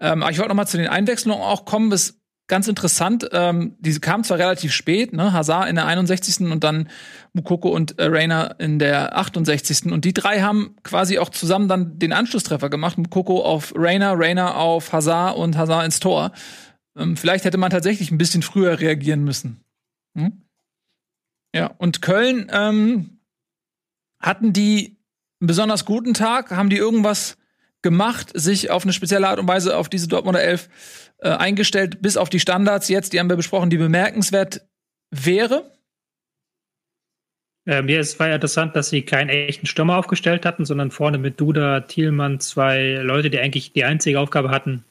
Ähm, 0.00 0.22
aber 0.22 0.30
ich 0.30 0.38
wollte 0.38 0.48
noch 0.50 0.56
mal 0.56 0.66
zu 0.66 0.76
den 0.76 0.88
Einwechslungen 0.88 1.42
auch 1.42 1.64
kommen. 1.64 1.90
Das 1.90 2.20
ganz 2.46 2.68
interessant. 2.68 3.28
Ähm, 3.32 3.76
diese 3.78 4.00
kamen 4.00 4.24
zwar 4.24 4.38
relativ 4.38 4.72
spät, 4.72 5.12
ne? 5.12 5.32
Hazard 5.32 5.68
in 5.68 5.76
der 5.76 5.86
61. 5.86 6.40
und 6.50 6.62
dann 6.62 6.88
Mukoko 7.32 7.70
und 7.70 7.98
äh, 7.98 8.04
Rainer 8.04 8.56
in 8.58 8.78
der 8.78 9.16
68. 9.16 9.90
Und 9.90 10.04
die 10.04 10.12
drei 10.12 10.42
haben 10.42 10.76
quasi 10.82 11.18
auch 11.18 11.30
zusammen 11.30 11.68
dann 11.68 11.98
den 11.98 12.12
Anschlusstreffer 12.12 12.68
gemacht. 12.68 12.98
Mukoko 12.98 13.42
auf 13.42 13.72
Rainer, 13.76 14.14
Rainer 14.16 14.56
auf 14.56 14.92
Hazard 14.92 15.36
und 15.36 15.56
Hazard 15.56 15.84
ins 15.84 16.00
Tor. 16.00 16.32
Ähm, 16.96 17.16
vielleicht 17.16 17.44
hätte 17.44 17.58
man 17.58 17.70
tatsächlich 17.70 18.10
ein 18.10 18.18
bisschen 18.18 18.42
früher 18.42 18.78
reagieren 18.78 19.24
müssen. 19.24 19.64
Hm? 20.16 20.42
Ja, 21.54 21.66
und 21.78 22.02
Köln 22.02 22.50
ähm, 22.52 23.20
hatten 24.20 24.52
die 24.52 24.98
einen 25.40 25.46
besonders 25.46 25.84
guten 25.84 26.14
Tag? 26.14 26.50
Haben 26.50 26.68
die 26.68 26.76
irgendwas 26.76 27.36
gemacht, 27.84 28.32
sich 28.34 28.70
auf 28.70 28.82
eine 28.82 28.92
spezielle 28.92 29.28
Art 29.28 29.38
und 29.38 29.46
Weise 29.46 29.76
auf 29.76 29.88
diese 29.88 30.08
Dortmunder 30.08 30.42
Elf 30.42 30.68
äh, 31.18 31.28
eingestellt, 31.28 32.02
bis 32.02 32.16
auf 32.16 32.30
die 32.30 32.40
Standards 32.40 32.88
jetzt, 32.88 33.12
die 33.12 33.20
haben 33.20 33.28
wir 33.28 33.36
besprochen, 33.36 33.70
die 33.70 33.76
bemerkenswert 33.76 34.62
wäre? 35.12 35.70
Ähm, 37.66 37.88
ja, 37.88 38.00
es 38.00 38.18
war 38.18 38.34
interessant, 38.34 38.74
dass 38.74 38.90
sie 38.90 39.02
keinen 39.02 39.28
echten 39.28 39.66
Stürmer 39.66 39.96
aufgestellt 39.96 40.44
hatten, 40.44 40.64
sondern 40.64 40.90
vorne 40.90 41.18
mit 41.18 41.40
Duda, 41.40 41.82
Thielmann 41.82 42.40
zwei 42.40 43.00
Leute, 43.02 43.30
die 43.30 43.38
eigentlich 43.38 43.72
die 43.72 43.84
einzige 43.84 44.18
Aufgabe 44.18 44.50
hatten, 44.50 44.84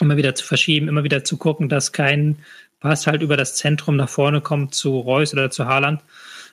immer 0.00 0.16
wieder 0.16 0.34
zu 0.34 0.46
verschieben, 0.46 0.88
immer 0.88 1.04
wieder 1.04 1.24
zu 1.24 1.36
gucken, 1.36 1.68
dass 1.68 1.92
kein 1.92 2.38
Pass 2.80 3.06
halt 3.06 3.22
über 3.22 3.36
das 3.36 3.56
Zentrum 3.56 3.96
nach 3.96 4.08
vorne 4.08 4.40
kommt 4.42 4.74
zu 4.74 5.00
Reus 5.00 5.32
oder 5.32 5.50
zu 5.50 5.66
Haaland, 5.66 6.02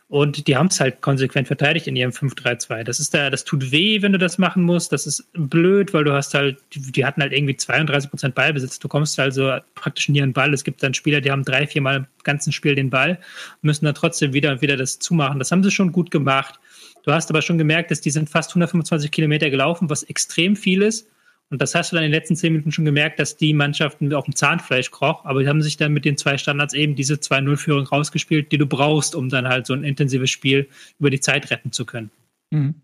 und 0.10 0.48
die 0.48 0.55
haben 0.55 0.67
es 0.67 0.79
halt 0.79 1.01
konsequent 1.01 1.48
verteidigt 1.48 1.88
in 1.88 1.95
ihrem 1.95 2.12
5-3-2. 2.12 2.83
Das 2.83 3.00
ist 3.00 3.13
da, 3.13 3.29
das 3.29 3.45
tut 3.45 3.72
weh, 3.72 4.01
wenn 4.01 4.12
du 4.12 4.19
das 4.19 4.38
machen 4.38 4.63
musst. 4.63 4.91
Das 4.91 5.07
ist 5.07 5.27
blöd, 5.33 5.93
weil 5.93 6.03
du 6.03 6.13
hast 6.13 6.33
halt, 6.33 6.60
die, 6.74 7.05
hatten 7.05 7.22
halt 7.22 7.33
irgendwie 7.33 7.55
32 7.55 8.10
Prozent 8.10 8.36
Ballbesitz. 8.36 8.79
Du 8.79 8.88
kommst 8.88 9.19
also 9.19 9.57
praktisch 9.75 10.10
nie 10.10 10.22
an 10.22 10.29
den 10.29 10.33
Ball. 10.33 10.53
Es 10.53 10.63
gibt 10.63 10.83
dann 10.83 10.93
Spieler, 10.93 11.22
die 11.22 11.31
haben 11.31 11.43
drei, 11.43 11.65
vier 11.65 11.81
Mal 11.81 11.95
im 11.95 12.05
ganzen 12.24 12.51
Spiel 12.51 12.75
den 12.75 12.89
Ball, 12.89 13.19
müssen 13.62 13.86
dann 13.86 13.95
trotzdem 13.95 14.33
wieder 14.33 14.51
und 14.51 14.62
wieder 14.62 14.77
das 14.77 15.00
zumachen. 15.00 15.39
Das 15.39 15.51
haben 15.51 15.63
sie 15.63 15.72
schon 15.72 15.91
gut 15.91 16.12
gemacht. 16.12 16.60
Du 17.03 17.12
hast 17.12 17.29
aber 17.29 17.41
schon 17.41 17.57
gemerkt, 17.57 17.91
dass 17.91 18.01
die 18.01 18.12
sind 18.12 18.29
fast 18.29 18.51
125 18.51 19.12
Kilometer 19.12 19.50
gelaufen, 19.50 19.89
was 19.89 20.03
extrem 20.03 20.55
viel 20.55 20.81
ist. 20.81 21.07
Und 21.52 21.62
das 21.62 21.76
hast 21.76 21.92
du 21.92 21.96
dann 21.96 22.04
in 22.04 22.12
den 22.12 22.20
letzten 22.20 22.36
zehn 22.36 22.54
Minuten 22.54 22.72
schon 22.72 22.86
gemerkt, 22.86 23.20
dass 23.20 23.38
die 23.38 23.54
Mannschaften 23.54 24.12
auf 24.14 24.26
dem 24.26 24.36
Zahnfleisch 24.36 24.90
kroch, 24.90 25.24
aber 25.26 25.42
die 25.42 25.48
haben 25.48 25.62
sich 25.62 25.78
dann 25.78 25.94
mit 25.94 26.04
den 26.04 26.18
zwei 26.18 26.38
Standards 26.38 26.74
eben 26.74 26.96
diese 26.96 27.16
2-0-Führung 27.16 27.86
rausgespielt, 27.86 28.52
die 28.52 28.58
du 28.58 28.66
brauchst, 28.66 29.14
um 29.14 29.30
dann 29.30 29.48
halt 29.48 29.68
so 29.68 29.74
ein 29.74 29.84
intensives 29.84 30.32
Spiel 30.32 30.68
über 31.00 31.10
die 31.10 31.20
Zeit 31.20 31.52
retten 31.52 31.72
zu 31.72 31.86
können. 31.86 32.10
Mhm. 32.52 32.82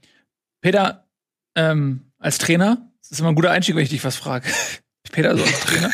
Peter, 0.62 1.08
ähm, 1.56 2.12
als 2.20 2.38
Trainer, 2.38 2.90
das 3.02 3.12
ist 3.12 3.20
immer 3.20 3.30
ein 3.30 3.36
guter 3.36 3.52
Einstieg, 3.52 3.76
wenn 3.76 3.84
ich 3.84 3.90
dich 3.90 4.04
was 4.04 4.18
frage. 4.18 4.48
Peter, 5.12 5.36
so 5.36 5.44
als 5.44 5.60
Trainer. 5.62 5.92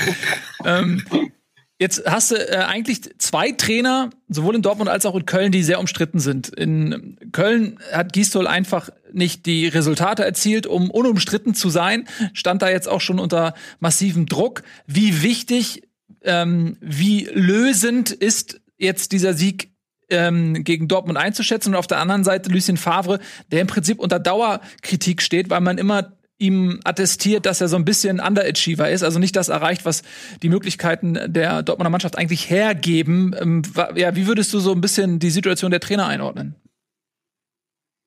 ähm, 0.66 1.32
Jetzt 1.78 2.04
hast 2.06 2.32
du 2.32 2.36
äh, 2.36 2.56
eigentlich 2.58 3.02
zwei 3.18 3.52
Trainer, 3.52 4.10
sowohl 4.30 4.56
in 4.56 4.62
Dortmund 4.62 4.90
als 4.90 5.06
auch 5.06 5.16
in 5.16 5.26
Köln, 5.26 5.52
die 5.52 5.62
sehr 5.62 5.80
umstritten 5.80 6.20
sind. 6.20 6.48
In 6.48 7.18
Köln 7.34 7.80
hat 7.92 8.14
Gistol 8.14 8.48
einfach 8.48 8.90
nicht 9.12 9.46
die 9.46 9.68
Resultate 9.68 10.24
erzielt, 10.24 10.68
um 10.68 10.90
unumstritten 10.90 11.54
zu 11.54 11.70
sein, 11.70 12.08
stand 12.34 12.62
da 12.62 12.70
jetzt 12.70 12.88
auch 12.88 13.02
schon 13.02 13.20
unter 13.20 13.56
massivem 13.80 14.26
Druck. 14.26 14.64
Wie 14.88 15.22
wichtig, 15.22 15.84
ähm, 16.24 16.78
wie 16.80 17.26
lösend 17.34 18.12
ist 18.12 18.62
jetzt 18.78 19.12
dieser 19.12 19.34
Sieg 19.34 19.72
ähm, 20.10 20.64
gegen 20.64 20.88
Dortmund 20.88 21.18
einzuschätzen 21.18 21.74
und 21.74 21.76
auf 21.80 21.88
der 21.88 22.00
anderen 22.00 22.24
Seite 22.24 22.50
Lucien 22.52 22.78
Favre, 22.78 23.20
der 23.52 23.62
im 23.62 23.68
Prinzip 23.68 24.00
unter 24.00 24.20
Dauerkritik 24.20 25.22
steht, 25.22 25.50
weil 25.50 25.62
man 25.62 25.78
immer 25.78 26.14
ihm 26.38 26.80
attestiert, 26.84 27.46
dass 27.46 27.62
er 27.62 27.68
so 27.68 27.78
ein 27.78 27.86
bisschen 27.86 28.20
Underachiever 28.20 28.90
ist, 28.90 29.04
also 29.04 29.20
nicht 29.20 29.36
das 29.36 29.50
erreicht, 29.50 29.86
was 29.86 30.04
die 30.42 30.50
Möglichkeiten 30.50 31.18
der 31.28 31.64
Dortmunder 31.64 31.90
Mannschaft 31.90 32.18
eigentlich 32.18 32.50
hergeben. 32.50 33.36
Ähm, 33.40 33.62
ja, 33.96 34.16
wie 34.16 34.28
würdest 34.28 34.54
du 34.54 34.60
so 34.60 34.74
ein 34.74 34.82
bisschen 34.82 35.20
die 35.20 35.30
Situation 35.30 35.72
der 35.72 35.80
Trainer 35.80 36.08
einordnen? 36.08 36.56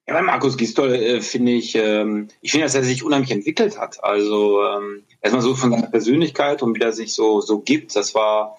Ja, 0.06 0.14
bei 0.14 0.22
Markus 0.22 0.56
Gistol 0.56 0.94
äh, 0.94 1.20
finde 1.20 1.52
ich, 1.52 1.74
ähm, 1.74 2.28
ich 2.40 2.50
finde, 2.50 2.64
dass 2.64 2.74
er 2.74 2.82
sich 2.82 3.04
unheimlich 3.04 3.30
entwickelt 3.30 3.78
hat. 3.78 4.02
Also 4.02 4.62
ähm, 4.64 5.04
erstmal 5.20 5.42
so 5.42 5.54
von 5.54 5.70
seiner 5.70 5.88
Persönlichkeit 5.88 6.62
und 6.62 6.74
wie 6.74 6.82
er 6.82 6.92
sich 6.92 7.12
so 7.12 7.42
so 7.42 7.60
gibt, 7.60 7.94
das 7.94 8.14
war, 8.14 8.56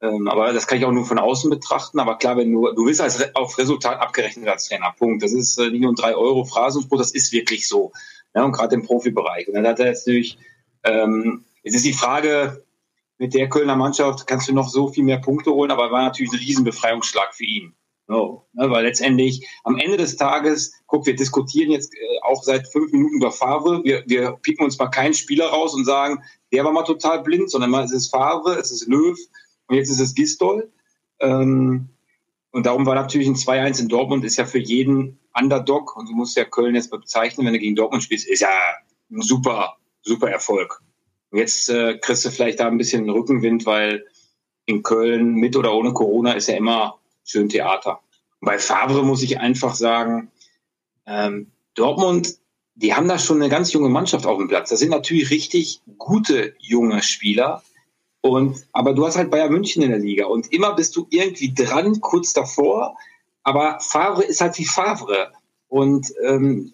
ähm, 0.00 0.28
aber 0.28 0.52
das 0.52 0.68
kann 0.68 0.78
ich 0.78 0.84
auch 0.84 0.92
nur 0.92 1.04
von 1.04 1.18
außen 1.18 1.50
betrachten. 1.50 1.98
Aber 1.98 2.18
klar, 2.18 2.36
wenn 2.36 2.52
du 2.52 2.70
du 2.72 2.86
wirst 2.86 3.00
als 3.00 3.34
auf 3.34 3.58
Resultat 3.58 3.98
abgerechnet 3.98 4.48
als 4.48 4.68
Trainer, 4.68 4.94
Punkt. 4.96 5.24
Das 5.24 5.32
ist 5.32 5.58
äh, 5.58 5.70
nicht 5.70 5.80
nur 5.80 5.90
ein 5.90 5.96
drei 5.96 6.14
Euro 6.14 6.44
Phrasenspruch, 6.44 6.98
das 6.98 7.10
ist 7.10 7.32
wirklich 7.32 7.66
so 7.66 7.90
ja, 8.34 8.44
und 8.44 8.52
gerade 8.52 8.74
im 8.74 8.82
Profibereich. 8.82 9.48
Und 9.48 9.54
dann 9.54 9.66
hat 9.66 9.80
er 9.80 9.86
jetzt 9.86 10.06
natürlich, 10.06 10.38
ähm, 10.84 11.44
jetzt 11.62 11.76
ist 11.76 11.84
die 11.84 11.92
Frage, 11.92 12.64
mit 13.18 13.34
der 13.34 13.48
Kölner 13.48 13.76
Mannschaft 13.76 14.26
kannst 14.26 14.48
du 14.48 14.54
noch 14.54 14.68
so 14.68 14.88
viel 14.88 15.04
mehr 15.04 15.18
Punkte 15.18 15.52
holen, 15.52 15.70
aber 15.70 15.90
war 15.90 16.02
natürlich 16.02 16.32
ein 16.32 16.38
Riesenbefreiungsschlag 16.38 17.34
für 17.34 17.44
ihn. 17.44 17.74
So, 18.08 18.46
ne, 18.52 18.68
weil 18.68 18.84
letztendlich 18.84 19.46
am 19.64 19.78
Ende 19.78 19.96
des 19.96 20.16
Tages, 20.16 20.74
guck, 20.86 21.06
wir 21.06 21.14
diskutieren 21.14 21.70
jetzt 21.70 21.94
äh, 21.94 22.18
auch 22.22 22.42
seit 22.42 22.66
fünf 22.68 22.90
Minuten 22.92 23.16
über 23.16 23.30
Farbe. 23.30 23.80
Wir, 23.84 24.02
wir 24.06 24.32
picken 24.42 24.64
uns 24.64 24.78
mal 24.78 24.88
keinen 24.88 25.14
Spieler 25.14 25.46
raus 25.46 25.72
und 25.74 25.84
sagen, 25.84 26.22
der 26.52 26.64
war 26.64 26.72
mal 26.72 26.82
total 26.82 27.22
blind, 27.22 27.50
sondern 27.50 27.70
mal, 27.70 27.84
es 27.84 27.92
ist 27.92 28.08
Farbe, 28.08 28.52
es 28.54 28.70
ist 28.70 28.88
Löw 28.88 29.16
und 29.68 29.76
jetzt 29.76 29.88
ist 29.88 30.00
es 30.00 30.14
Gistol. 30.14 30.70
Ähm, 31.20 31.88
und 32.50 32.66
darum 32.66 32.84
war 32.84 32.96
natürlich 32.96 33.28
ein 33.28 33.36
2-1 33.36 33.80
in 33.80 33.88
Dortmund, 33.88 34.24
ist 34.24 34.36
ja 34.36 34.44
für 34.44 34.58
jeden 34.58 35.18
Underdog, 35.34 35.96
und 35.96 36.08
du 36.08 36.14
musst 36.14 36.36
ja 36.36 36.44
Köln 36.44 36.74
jetzt 36.74 36.90
bezeichnen, 36.90 37.46
wenn 37.46 37.54
du 37.54 37.58
gegen 37.58 37.76
Dortmund 37.76 38.02
spielst, 38.02 38.28
ist 38.28 38.40
ja 38.40 38.50
ein 39.10 39.22
super, 39.22 39.76
super 40.02 40.30
Erfolg. 40.30 40.80
Und 41.30 41.38
jetzt 41.38 41.68
äh, 41.70 41.98
kriegst 41.98 42.24
du 42.24 42.30
vielleicht 42.30 42.60
da 42.60 42.66
ein 42.66 42.78
bisschen 42.78 43.08
Rückenwind, 43.08 43.64
weil 43.66 44.06
in 44.66 44.82
Köln 44.82 45.34
mit 45.34 45.56
oder 45.56 45.74
ohne 45.74 45.92
Corona 45.92 46.32
ist 46.32 46.48
ja 46.48 46.56
immer 46.56 46.98
schön 47.24 47.48
Theater. 47.48 48.00
Und 48.40 48.46
bei 48.46 48.58
Favre 48.58 49.04
muss 49.04 49.22
ich 49.22 49.40
einfach 49.40 49.74
sagen, 49.74 50.30
ähm, 51.06 51.50
Dortmund, 51.74 52.38
die 52.74 52.94
haben 52.94 53.08
da 53.08 53.18
schon 53.18 53.40
eine 53.40 53.50
ganz 53.50 53.72
junge 53.72 53.88
Mannschaft 53.88 54.26
auf 54.26 54.38
dem 54.38 54.48
Platz. 54.48 54.70
Das 54.70 54.80
sind 54.80 54.90
natürlich 54.90 55.30
richtig 55.30 55.80
gute 55.98 56.54
junge 56.58 57.02
Spieler. 57.02 57.62
Und, 58.20 58.66
aber 58.72 58.94
du 58.94 59.04
hast 59.06 59.16
halt 59.16 59.30
Bayern 59.30 59.52
München 59.52 59.82
in 59.82 59.90
der 59.90 59.98
Liga 59.98 60.26
und 60.26 60.52
immer 60.52 60.74
bist 60.74 60.94
du 60.94 61.06
irgendwie 61.10 61.52
dran, 61.52 62.00
kurz 62.00 62.32
davor. 62.32 62.96
Aber 63.42 63.78
Favre 63.80 64.24
ist 64.24 64.40
halt 64.40 64.58
wie 64.58 64.64
Favre. 64.64 65.32
Und 65.68 66.12
ähm, 66.24 66.72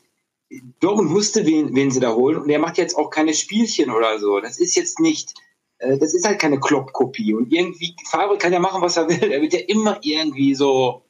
Dortmund 0.81 1.11
wusste, 1.11 1.47
wen, 1.47 1.75
wen 1.75 1.91
sie 1.91 2.01
da 2.01 2.15
holen. 2.15 2.39
Und 2.39 2.51
er 2.51 2.59
macht 2.59 2.79
jetzt 2.79 2.97
auch 2.97 3.11
keine 3.11 3.35
Spielchen 3.35 3.91
oder 3.91 4.19
so. 4.19 4.41
Das 4.41 4.59
ist 4.59 4.75
jetzt 4.75 5.01
nicht, 5.01 5.35
äh, 5.79 5.99
das 5.99 6.15
ist 6.15 6.27
halt 6.27 6.39
keine 6.39 6.61
Klopp-Kopie. 6.61 7.35
Und 7.35 7.53
irgendwie, 7.53 7.95
Favre 8.11 8.39
kann 8.39 8.53
ja 8.53 8.61
machen, 8.61 8.83
was 8.83 8.97
er 8.97 9.09
will. 9.09 9.31
Er 9.31 9.41
wird 9.41 9.53
ja 9.53 9.61
immer 9.61 9.99
irgendwie 10.03 10.55
so, 10.55 11.03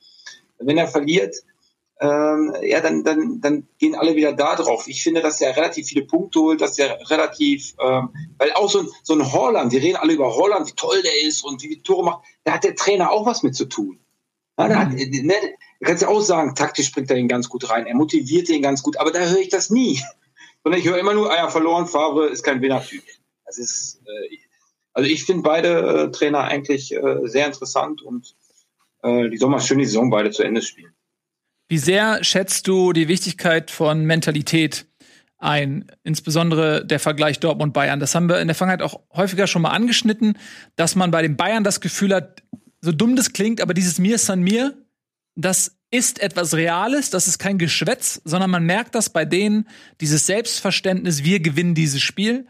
wenn 0.59 0.79
er 0.79 0.89
verliert, 0.89 1.37
ähm, 2.01 2.55
ja, 2.63 2.81
dann, 2.81 3.03
dann, 3.03 3.41
dann 3.41 3.67
gehen 3.79 3.97
alle 3.97 4.15
wieder 4.15 4.33
da 4.33 4.55
drauf. 4.55 4.87
Ich 4.87 5.03
finde, 5.03 5.21
dass 5.21 5.41
er 5.41 5.57
relativ 5.57 5.89
viele 5.89 6.05
Punkte 6.05 6.41
holt, 6.41 6.61
dass 6.61 6.79
er 6.79 6.99
relativ, 7.11 7.75
ähm, 7.81 8.11
weil 8.39 8.53
auch 8.53 8.71
so 8.71 8.81
ein, 8.81 8.89
so 9.03 9.15
ein 9.15 9.33
Holland, 9.33 9.73
wir 9.73 9.83
reden 9.83 9.97
alle 9.97 10.13
über 10.13 10.35
Holland, 10.37 10.69
wie 10.69 10.77
toll 10.77 11.03
der 11.03 11.23
ist 11.23 11.45
und 11.45 11.63
wie 11.63 11.69
viele 11.69 11.83
Tore 11.83 12.05
macht, 12.05 12.25
da 12.45 12.53
hat 12.53 12.65
der 12.65 12.77
Trainer 12.77 13.11
auch 13.11 13.27
was 13.27 13.43
mit 13.43 13.57
zu 13.57 13.65
tun. 13.65 13.99
Ja, 14.59 14.69
da 14.69 14.79
hat, 14.81 14.93
ne, 14.93 15.35
du 15.81 15.87
kannst 15.87 16.03
ja 16.03 16.09
auch 16.09 16.21
sagen, 16.21 16.55
taktisch 16.55 16.91
bringt 16.93 17.11
er 17.11 17.17
ihn 17.17 17.29
ganz 17.29 17.49
gut 17.49 17.71
rein, 17.71 17.87
er 17.87 17.95
motiviert 17.95 18.49
ihn 18.49 18.63
ganz 18.63 18.83
gut, 18.83 18.97
aber 18.99 19.13
da 19.13 19.21
höre 19.21 19.39
ich 19.39 19.49
das 19.49 19.71
nie. 19.71 20.03
Sondern 20.65 20.81
ich 20.81 20.89
höre 20.89 20.99
immer 20.99 21.15
nur, 21.15 21.33
ah 21.33 21.37
ja, 21.37 21.49
verloren, 21.49 21.87
Favre 21.87 22.27
ist 22.27 22.43
kein 22.43 22.61
Winnertyp. 22.61 23.05
Das 23.47 23.59
ist, 23.59 24.01
äh, 24.05 24.37
also 24.93 25.09
ich 25.09 25.25
finde 25.25 25.43
beide 25.43 26.09
äh, 26.09 26.11
Trainer 26.11 26.41
eigentlich 26.41 26.93
äh, 26.93 27.21
sehr 27.25 27.47
interessant 27.47 28.03
und 28.03 28.35
äh, 29.03 29.31
die 29.31 29.37
sollen 29.37 29.53
mal 29.53 29.61
schön 29.61 29.79
die 29.79 29.87
Saison 29.87 30.11
beide 30.11 30.31
zu 30.33 30.43
Ende 30.43 30.61
spielen. 30.61 30.93
Wie 31.69 31.79
sehr 31.79 32.25
schätzt 32.25 32.67
du 32.67 32.93
die 32.93 33.09
Wichtigkeit 33.09 33.71
von 33.71 34.05
Mentalität 34.05 34.87
ein, 35.37 35.87
insbesondere 36.03 36.85
der 36.85 36.99
Vergleich 36.99 37.39
Dortmund-Bayern? 37.41 38.01
Das 38.01 38.15
haben 38.15 38.29
wir 38.29 38.41
in 38.41 38.49
der 38.49 38.57
Vergangenheit 38.57 38.91
auch 38.91 39.01
häufiger 39.15 39.47
schon 39.47 39.63
mal 39.63 39.71
angeschnitten, 39.71 40.37
dass 40.77 40.97
man 40.97 41.11
bei 41.11 41.23
den 41.23 41.37
Bayern 41.37 41.65
das 41.65 41.81
Gefühl 41.81 42.15
hat, 42.15 42.43
so 42.81 42.93
dumm 42.93 43.17
das 43.17 43.33
klingt, 43.33 43.61
aber 43.61 43.75
dieses 43.75 43.99
Mir 43.99 44.19
san 44.19 44.41
mir, 44.41 44.77
das 45.35 45.77
ist 45.91 46.21
etwas 46.21 46.55
Reales, 46.55 47.11
das 47.11 47.29
ist 47.29 47.39
kein 47.39 47.59
Geschwätz, 47.59 48.21
sondern 48.25 48.51
man 48.51 48.65
merkt 48.65 48.95
das 48.95 49.11
bei 49.11 49.25
denen, 49.25 49.67
dieses 50.01 50.27
Selbstverständnis, 50.27 51.25
wir 51.25 51.41
gewinnen 51.41 51.75
dieses 51.75 52.03
Spiel. 52.03 52.47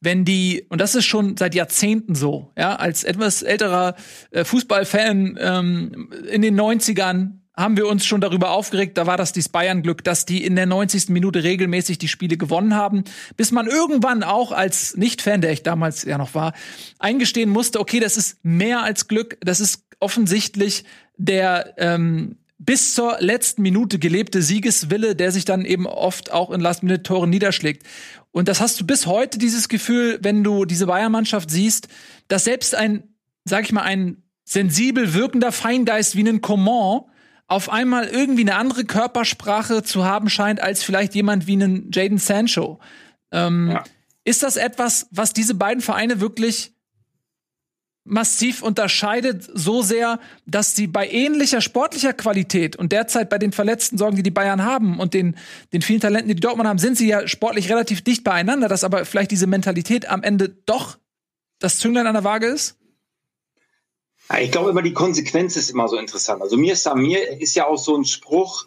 wenn 0.00 0.24
die, 0.24 0.64
und 0.68 0.80
das 0.80 0.94
ist 0.94 1.06
schon 1.06 1.36
seit 1.36 1.56
Jahrzehnten 1.56 2.14
so, 2.14 2.52
ja, 2.56 2.76
als 2.76 3.02
etwas 3.02 3.42
älterer 3.42 3.96
äh, 4.30 4.44
Fußballfan 4.44 5.36
ähm, 5.40 6.12
in 6.30 6.42
den 6.42 6.58
90ern 6.58 7.40
haben 7.58 7.76
wir 7.76 7.88
uns 7.88 8.06
schon 8.06 8.20
darüber 8.20 8.52
aufgeregt, 8.52 8.96
da 8.96 9.06
war 9.06 9.16
das 9.16 9.32
dieses 9.32 9.48
Bayern-Glück, 9.48 10.04
dass 10.04 10.24
die 10.24 10.44
in 10.44 10.54
der 10.54 10.66
90. 10.66 11.08
Minute 11.08 11.42
regelmäßig 11.42 11.98
die 11.98 12.06
Spiele 12.06 12.36
gewonnen 12.36 12.76
haben, 12.76 13.02
bis 13.36 13.50
man 13.50 13.66
irgendwann 13.66 14.22
auch 14.22 14.52
als 14.52 14.96
Nicht-Fan, 14.96 15.40
der 15.40 15.50
ich 15.50 15.64
damals 15.64 16.04
ja 16.04 16.18
noch 16.18 16.36
war, 16.36 16.52
eingestehen 17.00 17.50
musste, 17.50 17.80
okay, 17.80 17.98
das 17.98 18.16
ist 18.16 18.38
mehr 18.44 18.84
als 18.84 19.08
Glück, 19.08 19.38
das 19.40 19.58
ist 19.58 19.82
offensichtlich 19.98 20.84
der 21.16 21.74
ähm, 21.78 22.36
bis 22.58 22.94
zur 22.94 23.16
letzten 23.18 23.62
Minute 23.62 23.98
gelebte 23.98 24.40
Siegeswille, 24.40 25.16
der 25.16 25.32
sich 25.32 25.44
dann 25.44 25.64
eben 25.64 25.86
oft 25.86 26.32
auch 26.32 26.52
in 26.52 26.60
Last-Minute-Toren 26.60 27.28
niederschlägt. 27.28 27.82
Und 28.30 28.46
das 28.46 28.60
hast 28.60 28.80
du 28.80 28.86
bis 28.86 29.06
heute 29.06 29.36
dieses 29.38 29.68
Gefühl, 29.68 30.20
wenn 30.22 30.44
du 30.44 30.64
diese 30.64 30.86
Bayern-Mannschaft 30.86 31.50
siehst, 31.50 31.88
dass 32.28 32.44
selbst 32.44 32.76
ein, 32.76 33.02
sag 33.44 33.64
ich 33.64 33.72
mal, 33.72 33.82
ein 33.82 34.22
sensibel 34.44 35.12
wirkender 35.14 35.50
Feingeist 35.50 36.14
wie 36.14 36.28
ein 36.28 36.40
Coman 36.40 37.02
auf 37.48 37.70
einmal 37.70 38.06
irgendwie 38.06 38.42
eine 38.42 38.56
andere 38.56 38.84
Körpersprache 38.84 39.82
zu 39.82 40.04
haben 40.04 40.28
scheint 40.28 40.60
als 40.60 40.82
vielleicht 40.82 41.14
jemand 41.14 41.46
wie 41.46 41.54
einen 41.54 41.90
Jaden 41.90 42.18
Sancho. 42.18 42.78
Ähm, 43.32 43.70
ja. 43.70 43.84
Ist 44.24 44.42
das 44.42 44.56
etwas, 44.56 45.08
was 45.10 45.32
diese 45.32 45.54
beiden 45.54 45.82
Vereine 45.82 46.20
wirklich 46.20 46.74
massiv 48.04 48.62
unterscheidet, 48.62 49.48
so 49.52 49.82
sehr, 49.82 50.18
dass 50.46 50.74
sie 50.74 50.86
bei 50.86 51.08
ähnlicher 51.08 51.60
sportlicher 51.60 52.12
Qualität 52.12 52.76
und 52.76 52.92
derzeit 52.92 53.28
bei 53.28 53.38
den 53.38 53.52
verletzten 53.52 53.98
Sorgen, 53.98 54.16
die 54.16 54.22
die 54.22 54.30
Bayern 54.30 54.64
haben 54.64 54.98
und 54.98 55.14
den, 55.14 55.36
den 55.72 55.82
vielen 55.82 56.00
Talenten, 56.00 56.28
die 56.28 56.34
die 56.34 56.40
Dortmund 56.40 56.68
haben, 56.68 56.78
sind 56.78 56.96
sie 56.96 57.08
ja 57.08 57.26
sportlich 57.28 57.70
relativ 57.70 58.02
dicht 58.02 58.24
beieinander, 58.24 58.68
dass 58.68 58.84
aber 58.84 59.04
vielleicht 59.04 59.30
diese 59.30 59.46
Mentalität 59.46 60.08
am 60.08 60.22
Ende 60.22 60.48
doch 60.48 60.98
das 61.58 61.78
Zünglein 61.78 62.06
an 62.06 62.14
der 62.14 62.24
Waage 62.24 62.46
ist? 62.46 62.78
Ich 64.40 64.52
glaube 64.52 64.70
immer, 64.70 64.82
die 64.82 64.92
Konsequenz 64.92 65.56
ist 65.56 65.70
immer 65.70 65.88
so 65.88 65.96
interessant. 65.96 66.42
Also 66.42 66.56
mir 66.56 66.74
ist 66.74 66.84
da, 66.84 66.94
mir 66.94 67.40
ist 67.40 67.54
ja 67.54 67.66
auch 67.66 67.78
so 67.78 67.96
ein 67.96 68.04
Spruch, 68.04 68.66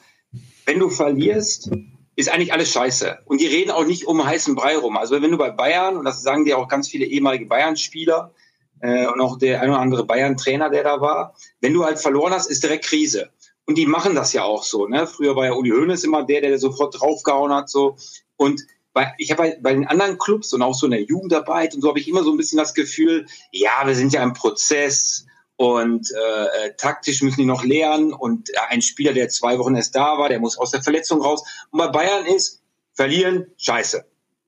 wenn 0.66 0.80
du 0.80 0.90
verlierst, 0.90 1.70
ist 2.16 2.30
eigentlich 2.30 2.52
alles 2.52 2.72
scheiße. 2.72 3.20
Und 3.26 3.42
die 3.42 3.48
reden 3.48 3.72
auch 3.72 3.86
nicht 3.86 4.06
um 4.06 4.26
heißen 4.26 4.56
Brei 4.56 4.78
rum. 4.78 4.98
Also 4.98 5.22
wenn 5.22 5.32
du 5.32 5.38
bei 5.38 5.52
Bayern, 5.52 5.98
und 5.98 6.06
das 6.06 6.24
sagen 6.24 6.46
dir 6.46 6.58
auch 6.58 6.68
ganz 6.68 6.88
viele 6.88 7.06
ehemalige 7.06 7.46
Bayern-Spieler 7.46 8.34
äh, 8.82 9.06
und 9.08 9.22
auch 9.22 9.38
der 9.38 9.62
ein 9.62 9.70
oder 9.70 9.80
andere 9.80 10.06
Bayern-Trainer, 10.06 10.70
der 10.70 10.84
da 10.84 11.00
war, 11.00 11.36
wenn 11.62 11.74
du 11.74 11.86
halt 11.86 12.00
verloren 12.00 12.34
hast, 12.34 12.48
ist 12.48 12.64
direkt 12.64 12.86
Krise. 12.86 13.30
Und 13.66 13.78
die 13.78 13.86
machen 13.86 14.16
das 14.16 14.34
ja 14.34 14.44
auch 14.44 14.64
so. 14.64 14.88
Ne? 14.88 15.06
Früher 15.06 15.36
war 15.36 15.46
ja 15.46 15.54
Uli 15.54 15.70
Hoeneß 15.70 16.04
immer 16.04 16.24
der, 16.24 16.42
der 16.42 16.58
sofort 16.58 17.00
draufgehauen 17.00 17.54
hat. 17.54 17.70
so 17.70 17.96
Und 18.36 18.62
bei, 18.94 19.14
ich 19.18 19.32
habe 19.32 19.44
bei, 19.44 19.58
bei 19.62 19.74
den 19.74 19.88
anderen 19.88 20.18
Clubs 20.18 20.54
und 20.54 20.62
auch 20.62 20.74
so 20.74 20.88
in 20.88 20.92
der 20.92 21.04
Jugendarbeit 21.04 21.76
und 21.76 21.82
so 21.82 21.88
habe 21.88 22.00
ich 22.00 22.08
immer 22.08 22.24
so 22.24 22.32
ein 22.32 22.38
bisschen 22.38 22.58
das 22.58 22.74
Gefühl, 22.74 23.28
ja, 23.52 23.86
wir 23.86 23.96
sind 23.96 24.12
ja 24.12 24.24
im 24.24 24.34
Prozess 24.34 25.26
und 25.62 26.10
äh, 26.12 26.66
äh, 26.66 26.74
taktisch 26.76 27.22
müssen 27.22 27.42
die 27.42 27.46
noch 27.46 27.64
lernen 27.64 28.14
und 28.14 28.50
äh, 28.50 28.54
ein 28.70 28.82
Spieler, 28.82 29.14
der 29.14 29.30
zwei 29.30 29.60
Wochen 29.60 29.76
erst 29.76 29.94
da 29.94 30.18
war, 30.18 30.28
der 30.28 30.40
muss 30.40 30.58
aus 30.58 30.72
der 30.72 30.82
Verletzung 30.82 31.22
raus. 31.22 31.44
Und 31.70 31.78
bei 31.78 31.88
Bayern 31.88 32.26
ist 32.26 32.64
verlieren 32.94 33.46
scheiße. 33.58 34.04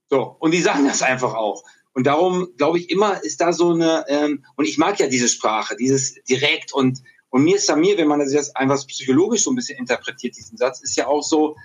So 0.10 0.36
und 0.40 0.56
die 0.56 0.62
sagen 0.62 0.88
das 0.88 1.04
einfach 1.04 1.36
auch. 1.36 1.64
Und 1.94 2.08
darum 2.08 2.48
glaube 2.58 2.80
ich 2.80 2.90
immer 2.90 3.24
ist 3.24 3.42
da 3.42 3.54
so 3.54 3.74
eine 3.74 4.06
ähm, 4.08 4.44
und 4.56 4.66
ich 4.66 4.80
mag 4.80 5.00
ja 5.00 5.06
diese 5.06 5.28
Sprache, 5.28 5.76
dieses 5.76 6.16
direkt 6.24 6.74
und 6.74 7.04
und 7.30 7.44
mir 7.44 7.58
ist 7.58 7.70
da 7.70 7.76
mir, 7.76 7.96
wenn 8.00 8.08
man 8.08 8.18
das 8.18 8.34
jetzt 8.34 8.58
einfach 8.58 8.84
psychologisch 8.88 9.44
so 9.44 9.52
ein 9.52 9.56
bisschen 9.56 9.78
interpretiert, 9.78 10.36
diesen 10.36 10.58
Satz, 10.58 10.82
ist 10.82 10.96
ja 10.96 11.06
auch 11.06 11.22
so, 11.22 11.56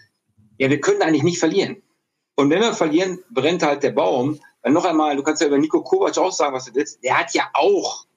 ja, 0.58 0.68
wir 0.68 0.80
können 0.80 1.00
eigentlich 1.00 1.22
nicht 1.22 1.38
verlieren. 1.38 1.82
Und 2.36 2.50
wenn 2.50 2.60
wir 2.60 2.74
verlieren, 2.74 3.18
brennt 3.30 3.62
halt 3.62 3.82
der 3.82 3.92
Baum. 3.92 4.40
Weil 4.62 4.72
noch 4.72 4.84
einmal, 4.84 5.16
du 5.16 5.22
kannst 5.22 5.40
ja 5.40 5.46
über 5.46 5.58
Nico 5.58 5.82
Kovac 5.82 6.16
auch 6.18 6.32
sagen, 6.32 6.54
was 6.54 6.66
du 6.66 6.74
willst. 6.74 7.02
Der 7.02 7.18
hat 7.18 7.34
ja 7.34 7.50
auch 7.54 8.07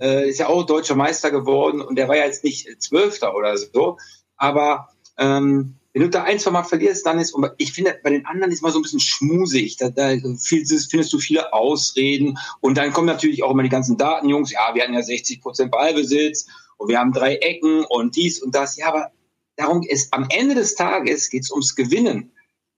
äh, 0.00 0.28
ist 0.28 0.38
ja 0.38 0.48
auch 0.48 0.64
deutscher 0.64 0.94
Meister 0.94 1.30
geworden 1.30 1.80
und 1.80 1.96
der 1.96 2.08
war 2.08 2.16
ja 2.16 2.24
jetzt 2.24 2.44
nicht 2.44 2.82
Zwölfter 2.82 3.34
oder 3.34 3.56
so. 3.56 3.98
Aber 4.36 4.88
ähm, 5.18 5.78
wenn 5.92 6.02
du 6.02 6.10
da 6.10 6.22
ein, 6.22 6.38
zwei 6.38 6.52
Mal 6.52 6.62
verlierst, 6.62 7.04
dann 7.06 7.18
ist, 7.18 7.32
und 7.32 7.50
ich 7.56 7.72
finde, 7.72 7.98
bei 8.02 8.10
den 8.10 8.24
anderen 8.26 8.52
ist 8.52 8.62
mal 8.62 8.70
so 8.70 8.78
ein 8.78 8.82
bisschen 8.82 9.00
schmusig. 9.00 9.78
Da, 9.78 9.88
da 9.88 10.10
findest 10.40 11.12
du 11.12 11.18
viele 11.18 11.52
Ausreden. 11.52 12.38
Und 12.60 12.78
dann 12.78 12.92
kommen 12.92 13.06
natürlich 13.06 13.42
auch 13.42 13.50
immer 13.50 13.64
die 13.64 13.68
ganzen 13.68 13.96
Datenjungs. 13.96 14.52
Ja, 14.52 14.70
wir 14.74 14.82
hatten 14.82 14.94
ja 14.94 15.02
60 15.02 15.40
Prozent 15.40 15.72
Ballbesitz 15.72 16.46
und 16.76 16.88
wir 16.88 17.00
haben 17.00 17.12
drei 17.12 17.36
Ecken 17.36 17.84
und 17.84 18.14
dies 18.14 18.40
und 18.40 18.54
das. 18.54 18.76
Ja, 18.76 18.88
aber 18.88 19.10
darum 19.56 19.82
ist, 19.82 20.12
am 20.12 20.26
Ende 20.30 20.54
des 20.54 20.76
Tages 20.76 21.30
geht's 21.30 21.50
ums 21.50 21.74
Gewinnen. 21.74 22.30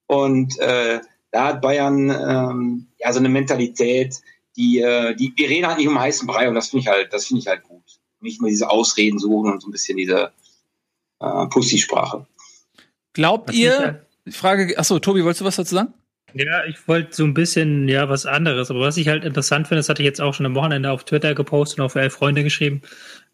Und 0.07 0.59
äh, 0.59 1.01
da 1.31 1.49
hat 1.49 1.63
Bayern 1.63 2.11
ähm, 2.11 2.87
ja 2.99 3.13
so 3.13 3.19
eine 3.19 3.29
Mentalität, 3.29 4.21
die, 4.61 4.81
äh, 4.81 5.15
die, 5.15 5.35
die 5.35 5.45
reden 5.47 5.67
halt 5.67 5.79
nicht 5.79 5.89
um 5.89 5.99
heißen 5.99 6.27
Brei 6.27 6.49
und 6.49 6.55
das 6.55 6.69
finde 6.69 6.83
ich 6.83 6.89
halt, 6.89 7.13
das 7.13 7.27
finde 7.27 7.41
ich 7.41 7.47
halt 7.47 7.63
gut. 7.63 7.83
Nicht 8.21 8.41
nur 8.41 8.51
diese 8.51 8.69
Ausreden 8.69 9.19
suchen 9.19 9.53
und 9.53 9.63
so 9.63 9.69
ein 9.69 9.73
bisschen 9.73 9.97
diese 9.97 10.33
äh, 11.21 11.47
Pussy-Sprache. 11.47 12.27
Glaubt 13.15 13.49
was 13.49 13.57
ihr, 13.57 14.07
ich 14.27 14.37
Frage, 14.37 14.79
achso, 14.79 14.99
Tobi, 14.99 15.25
wolltest 15.25 15.41
du 15.41 15.45
was 15.47 15.57
dazu 15.57 15.75
sagen? 15.75 15.95
Ja, 16.35 16.65
ich 16.65 16.87
wollte 16.87 17.15
so 17.15 17.25
ein 17.25 17.35
bisschen, 17.35 17.89
ja, 17.89 18.09
was 18.09 18.27
anderes. 18.27 18.71
Aber 18.71 18.81
was 18.81 18.99
ich 18.99 19.09
halt 19.09 19.25
interessant 19.25 19.67
finde, 19.67 19.81
das 19.81 19.89
hatte 19.89 20.03
ich 20.03 20.07
jetzt 20.07 20.21
auch 20.21 20.35
schon 20.35 20.47
am 20.47 20.55
Wochenende 20.55 20.91
auf 20.91 21.05
Twitter 21.05 21.35
gepostet 21.35 21.81
und 21.81 21.87
auf 21.87 21.97
elf 21.97 22.13
Freunde 22.13 22.45
geschrieben, 22.45 22.83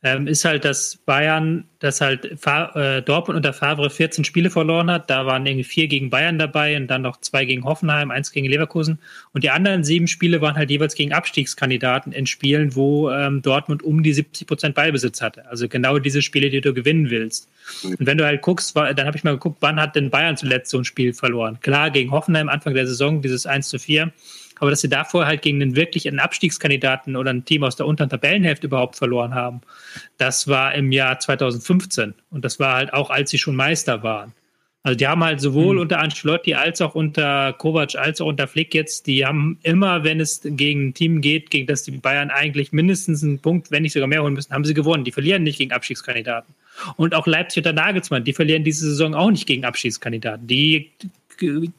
ähm, 0.03 0.27
ist 0.27 0.45
halt, 0.45 0.65
dass 0.65 0.97
Bayern, 0.97 1.65
dass 1.79 2.01
halt 2.01 2.39
Fa 2.39 2.71
äh, 2.75 3.03
Dortmund 3.03 3.37
unter 3.37 3.53
Favre 3.53 3.89
14 3.89 4.25
Spiele 4.25 4.51
verloren 4.51 4.91
hat. 4.91 5.09
Da 5.09 5.25
waren 5.25 5.47
irgendwie 5.47 5.65
vier 5.65 5.89
gegen 5.89 6.11
Bayern 6.11 6.39
dabei 6.39 6.77
und 6.77 6.87
dann 6.89 7.03
noch 7.03 7.21
zwei 7.21 7.45
gegen 7.47 7.65
Hoffenheim, 7.65 8.11
eins 8.11 8.31
gegen 8.31 8.47
Leverkusen. 8.47 8.99
Und 9.33 9.43
die 9.43 9.51
anderen 9.51 9.85
sieben 9.85 10.07
Spiele 10.07 10.41
waren 10.43 10.55
halt 10.55 10.71
jeweils 10.71 10.95
gegen 10.95 11.13
Abstiegskandidaten 11.13 12.13
in 12.13 12.27
Spielen, 12.27 12.77
wo 12.77 13.11
ähm, 13.11 13.41
Dortmund 13.41 13.83
um 13.83 14.03
die 14.03 14.13
70 14.13 14.47
Prozent 14.47 14.75
Ballbesitz 14.75 15.23
hatte. 15.23 15.47
Also 15.49 15.67
genau 15.67 15.99
diese 15.99 16.21
Spiele, 16.21 16.51
die 16.51 16.61
du 16.61 16.75
gewinnen 16.75 17.09
willst. 17.09 17.49
Und 17.83 18.07
wenn 18.07 18.19
du 18.19 18.25
halt 18.27 18.43
guckst, 18.43 18.77
dann 18.77 19.07
habe 19.07 19.17
ich 19.17 19.25
mal 19.25 19.33
geguckt, 19.33 19.59
wann 19.61 19.81
hat 19.81 19.97
denn 19.97 20.11
Bayern 20.11 20.37
zuletzt 20.37 20.71
so 20.71 20.79
ein 20.79 20.85
Spiel 20.85 21.15
verloren? 21.15 21.59
Klar, 21.61 21.91
gegen 21.91 22.11
Hoffenheim 22.11 22.49
Anfang 22.51 22.75
der 22.75 22.87
Saison, 22.87 23.23
dieses 23.23 23.47
1 23.47 23.69
zu 23.69 23.79
4 23.79 24.13
aber 24.59 24.71
dass 24.71 24.81
sie 24.81 24.89
davor 24.89 25.27
halt 25.27 25.43
gegen 25.43 25.61
einen 25.61 25.77
wirklich 25.77 26.09
einen 26.09 26.19
Abstiegskandidaten 26.19 27.17
oder 27.17 27.33
ein 27.33 27.45
Team 27.45 27.65
aus 27.65 27.77
der 27.77 27.87
unteren 27.87 28.09
Tabellenhälfte 28.09 28.67
überhaupt 28.67 28.97
verloren 28.97 29.35
haben, 29.35 29.61
das 30.19 30.49
war 30.49 30.75
im 30.75 30.93
Jahr 30.93 31.19
2015 31.19 32.15
und 32.31 32.45
das 32.45 32.59
war 32.59 32.75
halt 32.75 32.93
auch, 32.93 33.11
als 33.11 33.31
sie 33.31 33.39
schon 33.39 33.57
Meister 33.57 34.03
waren. 34.03 34.33
Also 34.87 34.97
die 34.97 35.09
haben 35.09 35.25
halt 35.25 35.41
sowohl 35.41 35.75
mhm. 35.75 35.81
unter 35.81 35.99
Ancelotti 35.99 36.55
als 36.55 36.81
auch 36.81 36.95
unter 36.95 37.53
Kovac 37.55 37.97
als 37.97 38.21
auch 38.21 38.27
unter 38.27 38.47
Flick 38.47 38.73
jetzt, 38.73 39.09
die 39.09 39.27
haben 39.27 39.59
immer, 39.65 40.05
wenn 40.05 40.21
es 40.21 40.43
gegen 40.45 40.91
ein 40.91 40.95
Team 40.95 41.21
geht, 41.21 41.51
gegen 41.51 41.67
das 41.67 41.83
die 41.83 41.91
Bayern 41.91 42.31
eigentlich 42.31 42.71
mindestens 42.71 43.25
einen 43.25 43.41
Punkt, 43.41 43.73
wenn 43.73 43.83
nicht 43.83 43.95
sogar 43.95 44.07
mehr 44.07 44.23
holen 44.23 44.35
müssen, 44.35 44.53
haben 44.53 44.65
sie 44.65 44.75
gewonnen. 44.75 45.03
Die 45.03 45.11
verlieren 45.11 45.43
nicht 45.43 45.59
gegen 45.59 45.73
Abstiegskandidaten. 45.73 46.55
Und 46.97 47.17
auch 47.17 47.27
Leipzig 47.27 47.65
unter 47.65 47.73
Nagelsmann, 47.73 48.23
die 48.23 48.33
verlieren 48.33 48.63
diese 48.63 48.87
Saison 48.87 49.17
auch 49.17 49.33
nicht 49.33 49.49
gegen 49.49 49.65
Abstiegskandidaten. 49.65 50.47
Die 50.47 50.93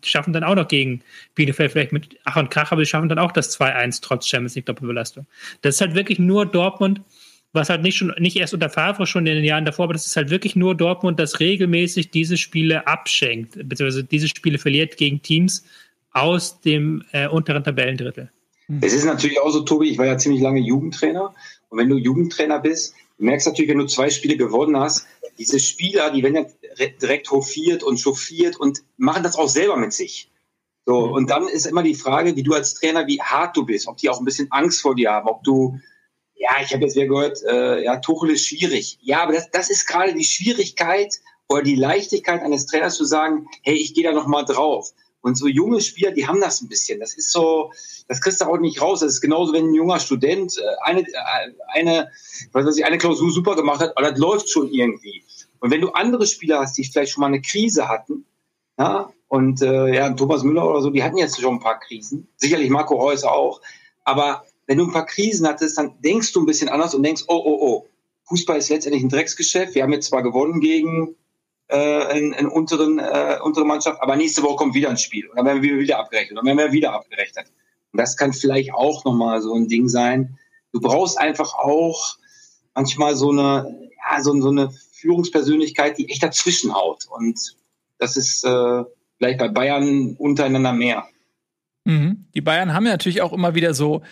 schaffen 0.03 0.33
dann 0.33 0.43
auch 0.43 0.55
noch 0.55 0.67
gegen 0.67 1.01
Bielefeld 1.35 1.71
vielleicht 1.71 1.91
mit 1.91 2.17
Ach 2.23 2.35
und 2.37 2.49
Krach, 2.51 2.71
aber 2.71 2.81
sie 2.81 2.89
schaffen 2.89 3.09
dann 3.09 3.19
auch 3.19 3.31
das 3.31 3.57
2-1 3.59 4.01
trotz 4.01 4.27
Champions 4.27 4.55
League 4.55 4.65
Doppelbelastung. 4.65 5.25
Das 5.61 5.75
ist 5.75 5.81
halt 5.81 5.95
wirklich 5.95 6.19
nur 6.19 6.45
Dortmund, 6.45 7.01
was 7.53 7.69
halt 7.69 7.81
nicht 7.81 7.97
schon, 7.97 8.13
nicht 8.19 8.37
erst 8.37 8.53
unter 8.53 8.69
Favre 8.69 9.07
schon 9.07 9.25
in 9.25 9.35
den 9.35 9.43
Jahren 9.43 9.65
davor, 9.65 9.85
aber 9.85 9.93
das 9.93 10.05
ist 10.05 10.15
halt 10.15 10.29
wirklich 10.29 10.55
nur 10.55 10.75
Dortmund, 10.75 11.19
das 11.19 11.39
regelmäßig 11.39 12.11
diese 12.11 12.37
Spiele 12.37 12.87
abschenkt, 12.87 13.57
beziehungsweise 13.67 14.03
diese 14.03 14.27
Spiele 14.27 14.57
verliert 14.57 14.97
gegen 14.97 15.21
Teams 15.21 15.65
aus 16.11 16.61
dem 16.61 17.03
äh, 17.11 17.27
unteren 17.27 17.63
Tabellendrittel. 17.63 18.31
Es 18.81 18.93
ist 18.93 19.05
natürlich 19.05 19.39
auch 19.39 19.49
so, 19.49 19.61
Tobi, 19.61 19.89
ich 19.89 19.97
war 19.97 20.05
ja 20.05 20.17
ziemlich 20.17 20.41
lange 20.41 20.59
Jugendtrainer 20.59 21.33
und 21.69 21.77
wenn 21.77 21.89
du 21.89 21.97
Jugendtrainer 21.97 22.59
bist, 22.59 22.95
du 23.17 23.25
merkst 23.25 23.47
natürlich, 23.47 23.69
wenn 23.69 23.79
du 23.79 23.87
zwei 23.87 24.09
Spiele 24.09 24.37
gewonnen 24.37 24.77
hast, 24.79 25.05
diese 25.37 25.59
Spieler, 25.59 26.11
die 26.11 26.23
werden 26.23 26.47
ja 26.77 26.87
direkt 27.01 27.29
hofiert 27.31 27.83
und 27.83 27.99
chauffiert 27.99 28.59
und 28.59 28.83
machen 28.97 29.23
das 29.23 29.35
auch 29.35 29.49
selber 29.49 29.77
mit 29.77 29.93
sich. 29.93 30.31
So, 30.85 31.07
mhm. 31.07 31.13
und 31.13 31.29
dann 31.29 31.47
ist 31.47 31.65
immer 31.65 31.83
die 31.83 31.95
Frage, 31.95 32.35
wie 32.35 32.43
du 32.43 32.53
als 32.53 32.75
Trainer, 32.75 33.07
wie 33.07 33.21
hart 33.21 33.57
du 33.57 33.65
bist, 33.65 33.87
ob 33.87 33.97
die 33.97 34.09
auch 34.09 34.19
ein 34.19 34.25
bisschen 34.25 34.51
Angst 34.51 34.81
vor 34.81 34.95
dir 34.95 35.11
haben, 35.11 35.27
ob 35.27 35.43
du, 35.43 35.79
ja, 36.35 36.51
ich 36.63 36.73
habe 36.73 36.83
jetzt 36.83 36.95
wieder 36.95 37.07
gehört, 37.07 37.43
äh, 37.43 37.83
ja, 37.83 37.97
Tuchel 37.97 38.31
ist 38.31 38.47
schwierig. 38.47 38.97
Ja, 39.01 39.23
aber 39.23 39.33
das, 39.33 39.51
das 39.51 39.69
ist 39.69 39.85
gerade 39.85 40.13
die 40.13 40.23
Schwierigkeit 40.23 41.13
oder 41.49 41.61
die 41.61 41.75
Leichtigkeit 41.75 42.41
eines 42.41 42.65
Trainers 42.65 42.95
zu 42.95 43.05
sagen, 43.05 43.47
hey, 43.63 43.75
ich 43.75 43.93
gehe 43.93 44.03
da 44.03 44.13
noch 44.13 44.27
mal 44.27 44.43
drauf. 44.43 44.93
Und 45.27 45.35
so 45.35 45.47
junge 45.47 45.81
Spieler, 45.81 46.11
die 46.11 46.25
haben 46.25 46.39
das 46.39 46.61
ein 46.61 46.69
bisschen. 46.69 47.01
Das 47.01 47.13
ist 47.13 47.31
so, 47.31 47.71
das 48.07 48.21
kriegst 48.21 48.39
du 48.39 48.45
auch 48.45 48.57
nicht 48.57 48.81
raus. 48.81 49.01
Das 49.01 49.11
ist 49.13 49.21
genauso, 49.21 49.51
wenn 49.51 49.67
ein 49.67 49.73
junger 49.73 49.99
Student 49.99 50.57
äh, 50.57 50.61
eine, 50.83 51.01
äh, 51.01 51.53
eine, 51.73 52.09
was 52.53 52.65
weiß 52.65 52.77
ich, 52.77 52.85
eine 52.85 52.97
Klausur 52.97 53.29
super 53.29 53.55
gemacht 53.55 53.81
hat, 53.81 53.97
aber 53.97 54.11
das 54.11 54.19
läuft 54.19 54.49
schon 54.49 54.69
irgendwie. 54.69 55.23
Und 55.59 55.71
wenn 55.71 55.81
du 55.81 55.89
andere 55.89 56.25
Spieler 56.25 56.59
hast, 56.59 56.77
die 56.77 56.85
vielleicht 56.85 57.11
schon 57.11 57.21
mal 57.21 57.27
eine 57.27 57.41
Krise 57.41 57.89
hatten, 57.89 58.25
ja, 58.79 59.11
und 59.27 59.61
äh, 59.61 59.93
ja, 59.93 60.09
Thomas 60.13 60.43
Müller 60.43 60.65
oder 60.65 60.81
so, 60.81 60.91
die 60.91 61.03
hatten 61.03 61.17
jetzt 61.17 61.41
schon 61.41 61.55
ein 61.55 61.59
paar 61.59 61.79
Krisen. 61.79 62.29
Sicherlich 62.37 62.69
Marco 62.69 62.95
Reus 62.95 63.25
auch. 63.25 63.59
Aber 64.05 64.45
wenn 64.65 64.77
du 64.77 64.85
ein 64.85 64.93
paar 64.93 65.05
Krisen 65.05 65.45
hattest, 65.45 65.77
dann 65.77 65.99
denkst 66.01 66.31
du 66.31 66.39
ein 66.39 66.45
bisschen 66.45 66.69
anders 66.69 66.95
und 66.95 67.03
denkst, 67.03 67.25
oh, 67.27 67.41
oh, 67.43 67.57
oh, 67.59 67.85
Fußball 68.29 68.57
ist 68.57 68.69
letztendlich 68.69 69.03
ein 69.03 69.09
Drecksgeschäft. 69.09 69.75
Wir 69.75 69.83
haben 69.83 69.91
jetzt 69.91 70.07
zwar 70.07 70.23
gewonnen 70.23 70.61
gegen 70.61 71.17
äh, 71.69 72.17
in, 72.17 72.33
in 72.33 72.47
unteren, 72.47 72.99
äh, 72.99 73.39
untere 73.41 73.65
Mannschaft, 73.65 74.01
aber 74.01 74.15
nächste 74.15 74.43
Woche 74.43 74.55
kommt 74.55 74.73
wieder 74.73 74.89
ein 74.89 74.97
Spiel 74.97 75.27
und 75.27 75.37
dann 75.37 75.45
werden 75.45 75.61
wir 75.61 75.79
wieder 75.79 75.99
abgerechnet 75.99 76.31
und 76.31 76.47
dann 76.47 76.57
werden 76.57 76.71
wir 76.71 76.71
wieder 76.73 76.93
abgerechnet. 76.93 77.51
Und 77.91 77.99
das 77.99 78.17
kann 78.17 78.33
vielleicht 78.33 78.73
auch 78.73 79.05
nochmal 79.05 79.41
so 79.41 79.53
ein 79.53 79.67
Ding 79.67 79.87
sein. 79.87 80.37
Du 80.71 80.79
brauchst 80.79 81.17
einfach 81.19 81.53
auch 81.53 82.17
manchmal 82.75 83.15
so 83.15 83.31
eine, 83.31 83.89
ja, 84.11 84.21
so, 84.21 84.39
so 84.39 84.49
eine 84.49 84.71
Führungspersönlichkeit, 84.91 85.97
die 85.97 86.09
echt 86.09 86.23
dazwischen 86.23 86.73
haut. 86.73 87.05
Und 87.09 87.55
das 87.97 88.17
ist 88.17 88.43
äh, 88.43 88.83
vielleicht 89.17 89.39
bei 89.39 89.47
Bayern 89.47 90.15
untereinander 90.17 90.73
mehr. 90.73 91.07
Mhm. 91.85 92.27
Die 92.33 92.41
Bayern 92.41 92.73
haben 92.73 92.85
ja 92.85 92.91
natürlich 92.91 93.21
auch 93.21 93.33
immer 93.33 93.55
wieder 93.55 93.73
so 93.73 94.03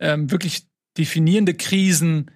ähm, 0.00 0.30
wirklich 0.30 0.66
definierende 0.98 1.54
Krisen 1.54 2.30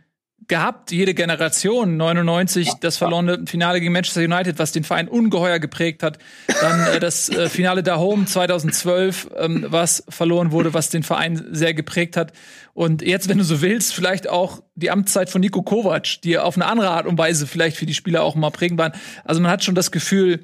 gehabt, 0.48 0.92
jede 0.92 1.14
Generation. 1.14 1.96
99 1.96 2.74
das 2.80 2.96
verlorene 2.96 3.44
Finale 3.46 3.80
gegen 3.80 3.92
Manchester 3.92 4.22
United, 4.22 4.58
was 4.58 4.72
den 4.72 4.84
Verein 4.84 5.08
ungeheuer 5.08 5.58
geprägt 5.58 6.02
hat. 6.02 6.18
Dann 6.60 6.94
äh, 6.94 7.00
das 7.00 7.28
äh, 7.28 7.48
Finale 7.48 7.82
da 7.82 7.98
Home 7.98 8.26
2012, 8.26 9.30
ähm, 9.36 9.66
was 9.68 10.04
verloren 10.08 10.52
wurde, 10.52 10.74
was 10.74 10.90
den 10.90 11.02
Verein 11.02 11.44
sehr 11.50 11.74
geprägt 11.74 12.16
hat. 12.16 12.32
Und 12.74 13.02
jetzt, 13.02 13.28
wenn 13.28 13.38
du 13.38 13.44
so 13.44 13.60
willst, 13.60 13.94
vielleicht 13.94 14.28
auch 14.28 14.62
die 14.74 14.90
Amtszeit 14.90 15.30
von 15.30 15.40
Nico 15.40 15.62
Kovac, 15.62 16.20
die 16.22 16.38
auf 16.38 16.56
eine 16.56 16.66
andere 16.66 16.90
Art 16.90 17.06
und 17.06 17.18
Weise 17.18 17.46
vielleicht 17.46 17.76
für 17.76 17.86
die 17.86 17.94
Spieler 17.94 18.22
auch 18.22 18.34
mal 18.34 18.50
prägend 18.50 18.78
waren. 18.78 18.92
Also 19.24 19.40
man 19.40 19.50
hat 19.50 19.64
schon 19.64 19.74
das 19.74 19.90
Gefühl, 19.90 20.42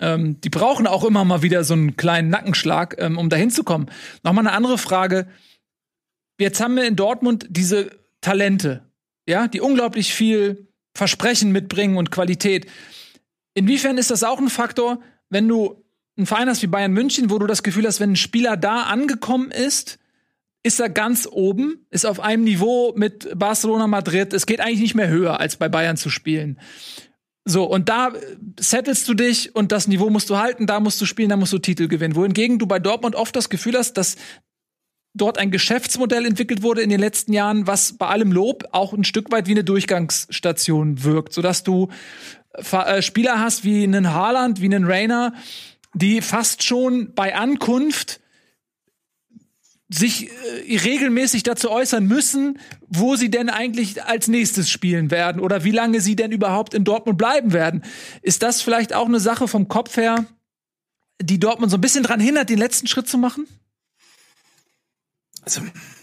ähm, 0.00 0.40
die 0.40 0.50
brauchen 0.50 0.86
auch 0.86 1.04
immer 1.04 1.24
mal 1.24 1.42
wieder 1.42 1.64
so 1.64 1.74
einen 1.74 1.96
kleinen 1.96 2.28
Nackenschlag, 2.30 2.96
ähm, 2.98 3.18
um 3.18 3.30
dahin 3.30 3.50
zu 3.50 3.64
kommen. 3.64 3.86
Nochmal 4.22 4.46
eine 4.46 4.56
andere 4.56 4.78
Frage. 4.78 5.28
Jetzt 6.38 6.60
haben 6.60 6.76
wir 6.76 6.86
in 6.86 6.96
Dortmund 6.96 7.46
diese 7.48 7.90
Talente, 8.20 8.87
ja, 9.28 9.46
die 9.46 9.60
unglaublich 9.60 10.14
viel 10.14 10.68
Versprechen 10.94 11.52
mitbringen 11.52 11.98
und 11.98 12.10
Qualität. 12.10 12.66
Inwiefern 13.54 13.98
ist 13.98 14.10
das 14.10 14.24
auch 14.24 14.40
ein 14.40 14.48
Faktor, 14.48 15.00
wenn 15.28 15.46
du 15.46 15.84
einen 16.16 16.26
Verein 16.26 16.48
hast 16.48 16.62
wie 16.62 16.66
Bayern 16.66 16.92
München, 16.92 17.30
wo 17.30 17.38
du 17.38 17.46
das 17.46 17.62
Gefühl 17.62 17.86
hast, 17.86 18.00
wenn 18.00 18.12
ein 18.12 18.16
Spieler 18.16 18.56
da 18.56 18.84
angekommen 18.84 19.50
ist, 19.50 19.98
ist 20.62 20.80
er 20.80 20.88
ganz 20.88 21.28
oben, 21.30 21.86
ist 21.90 22.06
auf 22.06 22.20
einem 22.20 22.44
Niveau 22.44 22.92
mit 22.96 23.28
Barcelona 23.38 23.86
Madrid. 23.86 24.32
Es 24.32 24.46
geht 24.46 24.60
eigentlich 24.60 24.80
nicht 24.80 24.94
mehr 24.94 25.08
höher, 25.08 25.38
als 25.38 25.56
bei 25.56 25.68
Bayern 25.68 25.96
zu 25.96 26.10
spielen. 26.10 26.58
So, 27.44 27.64
und 27.64 27.88
da 27.88 28.12
settelst 28.58 29.08
du 29.08 29.14
dich 29.14 29.54
und 29.54 29.72
das 29.72 29.88
Niveau 29.88 30.10
musst 30.10 30.30
du 30.30 30.38
halten, 30.38 30.66
da 30.66 30.80
musst 30.80 31.00
du 31.00 31.06
spielen, 31.06 31.28
da 31.28 31.36
musst 31.36 31.52
du 31.52 31.58
Titel 31.58 31.86
gewinnen. 31.86 32.16
Wohingegen 32.16 32.58
du 32.58 32.66
bei 32.66 32.78
Dortmund 32.78 33.14
oft 33.14 33.36
das 33.36 33.50
Gefühl 33.50 33.76
hast, 33.76 33.94
dass 33.94 34.16
dort 35.20 35.38
ein 35.38 35.50
Geschäftsmodell 35.50 36.24
entwickelt 36.24 36.62
wurde 36.62 36.82
in 36.82 36.90
den 36.90 37.00
letzten 37.00 37.32
Jahren, 37.32 37.66
was 37.66 37.92
bei 37.98 38.06
allem 38.06 38.32
Lob 38.32 38.64
auch 38.72 38.92
ein 38.92 39.04
Stück 39.04 39.30
weit 39.30 39.46
wie 39.46 39.52
eine 39.52 39.64
Durchgangsstation 39.64 41.04
wirkt, 41.04 41.32
sodass 41.32 41.62
du 41.62 41.88
äh, 42.72 43.02
Spieler 43.02 43.40
hast 43.40 43.64
wie 43.64 43.84
einen 43.84 44.12
Haaland, 44.12 44.60
wie 44.60 44.66
einen 44.66 44.84
Rainer, 44.84 45.34
die 45.94 46.20
fast 46.20 46.62
schon 46.62 47.14
bei 47.14 47.34
Ankunft 47.34 48.20
sich 49.88 50.30
äh, 50.30 50.78
regelmäßig 50.78 51.42
dazu 51.42 51.70
äußern 51.70 52.06
müssen, 52.06 52.58
wo 52.88 53.16
sie 53.16 53.30
denn 53.30 53.48
eigentlich 53.48 54.04
als 54.04 54.28
nächstes 54.28 54.70
spielen 54.70 55.10
werden 55.10 55.40
oder 55.40 55.64
wie 55.64 55.70
lange 55.70 56.00
sie 56.00 56.16
denn 56.16 56.32
überhaupt 56.32 56.74
in 56.74 56.84
Dortmund 56.84 57.18
bleiben 57.18 57.52
werden. 57.52 57.82
Ist 58.22 58.42
das 58.42 58.60
vielleicht 58.62 58.94
auch 58.94 59.06
eine 59.06 59.20
Sache 59.20 59.48
vom 59.48 59.68
Kopf 59.68 59.96
her, 59.96 60.26
die 61.20 61.40
Dortmund 61.40 61.70
so 61.70 61.78
ein 61.78 61.80
bisschen 61.80 62.04
dran 62.04 62.20
hindert, 62.20 62.50
den 62.50 62.58
letzten 62.58 62.86
Schritt 62.86 63.08
zu 63.08 63.18
machen? 63.18 63.46
Also, 65.48 65.62
also 65.62 65.97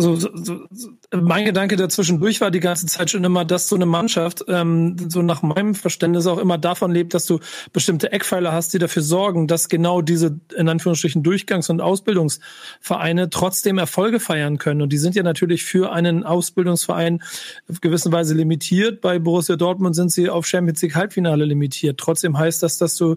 so, 0.00 0.16
so, 0.16 0.30
so, 0.70 0.90
mein 1.12 1.44
Gedanke 1.44 1.76
dazwischendurch 1.76 2.40
war 2.40 2.50
die 2.50 2.60
ganze 2.60 2.86
Zeit 2.86 3.10
schon 3.10 3.24
immer, 3.24 3.44
dass 3.44 3.68
so 3.68 3.76
eine 3.76 3.86
Mannschaft 3.86 4.44
ähm, 4.48 4.96
so 5.08 5.22
nach 5.22 5.42
meinem 5.42 5.74
Verständnis 5.74 6.26
auch 6.26 6.38
immer 6.38 6.58
davon 6.58 6.92
lebt, 6.92 7.14
dass 7.14 7.26
du 7.26 7.40
bestimmte 7.72 8.12
Eckpfeiler 8.12 8.52
hast, 8.52 8.72
die 8.74 8.78
dafür 8.78 9.02
sorgen, 9.02 9.46
dass 9.46 9.68
genau 9.68 10.02
diese 10.02 10.40
in 10.56 10.68
Anführungsstrichen 10.68 11.22
Durchgangs- 11.22 11.70
und 11.70 11.80
Ausbildungsvereine 11.80 13.30
trotzdem 13.30 13.78
Erfolge 13.78 14.20
feiern 14.20 14.58
können. 14.58 14.82
Und 14.82 14.92
die 14.92 14.98
sind 14.98 15.14
ja 15.14 15.22
natürlich 15.22 15.64
für 15.64 15.92
einen 15.92 16.24
Ausbildungsverein 16.24 17.22
auf 17.68 17.80
gewisse 17.80 18.12
Weise 18.12 18.34
limitiert. 18.34 19.00
Bei 19.00 19.18
Borussia 19.18 19.56
Dortmund 19.56 19.94
sind 19.96 20.12
sie 20.12 20.28
auf 20.28 20.46
Champions 20.46 20.82
League 20.82 20.94
Halbfinale 20.94 21.44
limitiert. 21.44 21.98
Trotzdem 21.98 22.38
heißt 22.38 22.62
das, 22.62 22.78
dass 22.78 22.96
du 22.96 23.16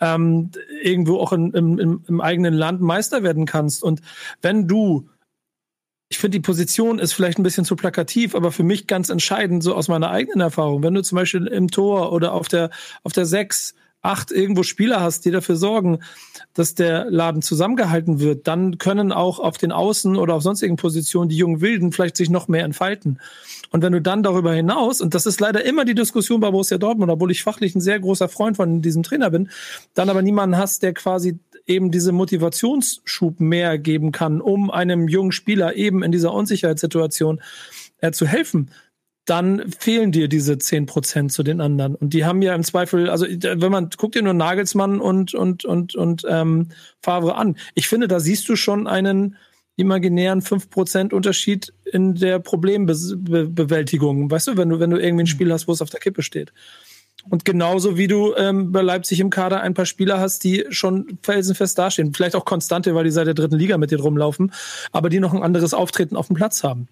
ähm, 0.00 0.50
irgendwo 0.82 1.18
auch 1.18 1.32
in, 1.32 1.52
im, 1.52 2.02
im 2.06 2.20
eigenen 2.20 2.54
Land 2.54 2.80
Meister 2.80 3.22
werden 3.22 3.46
kannst. 3.46 3.82
Und 3.82 4.00
wenn 4.42 4.66
du 4.66 5.08
ich 6.10 6.18
finde, 6.18 6.38
die 6.38 6.42
Position 6.42 6.98
ist 6.98 7.12
vielleicht 7.12 7.38
ein 7.38 7.44
bisschen 7.44 7.64
zu 7.64 7.76
plakativ, 7.76 8.34
aber 8.34 8.50
für 8.50 8.64
mich 8.64 8.88
ganz 8.88 9.10
entscheidend, 9.10 9.62
so 9.62 9.76
aus 9.76 9.86
meiner 9.86 10.10
eigenen 10.10 10.40
Erfahrung. 10.40 10.82
Wenn 10.82 10.94
du 10.94 11.02
zum 11.02 11.16
Beispiel 11.16 11.46
im 11.46 11.70
Tor 11.70 12.12
oder 12.12 12.32
auf 12.32 12.48
der, 12.48 12.70
auf 13.04 13.12
der 13.12 13.26
Sechs, 13.26 13.74
acht 14.02 14.32
irgendwo 14.32 14.62
Spieler 14.62 15.00
hast, 15.00 15.24
die 15.24 15.30
dafür 15.30 15.56
sorgen, 15.56 16.00
dass 16.54 16.74
der 16.74 17.10
Laden 17.10 17.42
zusammengehalten 17.42 18.18
wird, 18.18 18.48
dann 18.48 18.78
können 18.78 19.12
auch 19.12 19.38
auf 19.38 19.56
den 19.56 19.72
Außen 19.72 20.16
oder 20.16 20.34
auf 20.34 20.42
sonstigen 20.42 20.76
Positionen 20.76 21.28
die 21.28 21.36
jungen 21.36 21.60
Wilden 21.60 21.92
vielleicht 21.92 22.16
sich 22.16 22.30
noch 22.30 22.48
mehr 22.48 22.64
entfalten. 22.64 23.20
Und 23.70 23.82
wenn 23.82 23.92
du 23.92 24.00
dann 24.00 24.22
darüber 24.22 24.52
hinaus, 24.52 25.00
und 25.00 25.14
das 25.14 25.26
ist 25.26 25.38
leider 25.38 25.64
immer 25.64 25.84
die 25.84 25.94
Diskussion 25.94 26.40
bei 26.40 26.50
Borussia 26.50 26.78
Dortmund, 26.78 27.10
obwohl 27.10 27.30
ich 27.30 27.44
fachlich 27.44 27.74
ein 27.76 27.80
sehr 27.80 28.00
großer 28.00 28.28
Freund 28.28 28.56
von 28.56 28.82
diesem 28.82 29.02
Trainer 29.02 29.30
bin, 29.30 29.50
dann 29.94 30.08
aber 30.08 30.22
niemanden 30.22 30.56
hast, 30.56 30.82
der 30.82 30.94
quasi 30.94 31.38
eben 31.66 31.90
diese 31.90 32.12
Motivationsschub 32.12 33.40
mehr 33.40 33.78
geben 33.78 34.12
kann, 34.12 34.40
um 34.40 34.70
einem 34.70 35.08
jungen 35.08 35.32
Spieler 35.32 35.76
eben 35.76 36.02
in 36.02 36.12
dieser 36.12 36.32
Unsicherheitssituation 36.32 37.40
äh, 37.98 38.12
zu 38.12 38.26
helfen, 38.26 38.70
dann 39.30 39.70
fehlen 39.70 40.12
dir 40.12 40.28
diese 40.28 40.58
zehn 40.58 40.86
Prozent 40.86 41.32
zu 41.32 41.42
den 41.42 41.60
anderen. 41.60 41.94
Und 41.94 42.14
die 42.14 42.24
haben 42.24 42.42
ja 42.42 42.54
im 42.54 42.64
Zweifel, 42.64 43.08
also 43.08 43.26
wenn 43.26 43.70
man 43.70 43.90
guckt 43.96 44.16
dir 44.16 44.22
nur 44.22 44.34
Nagelsmann 44.34 45.00
und 45.00 45.34
und 45.34 45.64
und 45.64 45.94
und 45.94 46.26
ähm, 46.28 46.68
Favre 47.00 47.36
an. 47.36 47.56
Ich 47.74 47.86
finde, 47.86 48.08
da 48.08 48.18
siehst 48.18 48.48
du 48.48 48.56
schon 48.56 48.86
einen 48.86 49.36
imaginären 49.76 50.42
fünf 50.42 50.68
Prozent 50.68 51.12
Unterschied 51.12 51.72
in 51.84 52.14
der 52.14 52.38
Problembewältigung. 52.40 54.30
Weißt 54.30 54.48
du, 54.48 54.56
wenn 54.56 54.68
du 54.68 54.80
wenn 54.80 54.90
du 54.90 54.98
irgendwie 54.98 55.24
ein 55.24 55.28
Spiel 55.28 55.52
hast, 55.52 55.68
wo 55.68 55.72
es 55.72 55.82
auf 55.82 55.90
der 55.90 56.00
Kippe 56.00 56.22
steht. 56.22 56.52
Und 57.28 57.44
genauso 57.44 57.96
wie 57.96 58.06
du 58.06 58.34
ähm, 58.34 58.72
bei 58.72 58.82
Leipzig 58.82 59.20
im 59.20 59.30
Kader 59.30 59.60
ein 59.60 59.74
paar 59.74 59.86
Spieler 59.86 60.18
hast, 60.20 60.42
die 60.44 60.64
schon 60.70 61.18
felsenfest 61.22 61.78
dastehen. 61.78 62.14
Vielleicht 62.14 62.34
auch 62.34 62.44
Konstante, 62.44 62.94
weil 62.94 63.04
die 63.04 63.10
seit 63.10 63.26
der 63.26 63.34
dritten 63.34 63.56
Liga 63.56 63.76
mit 63.78 63.90
dir 63.90 64.00
rumlaufen, 64.00 64.52
aber 64.92 65.10
die 65.10 65.20
noch 65.20 65.34
ein 65.34 65.42
anderes 65.42 65.74
Auftreten 65.74 66.16
auf 66.16 66.28
dem 66.28 66.36
Platz 66.36 66.64
haben. 66.64 66.88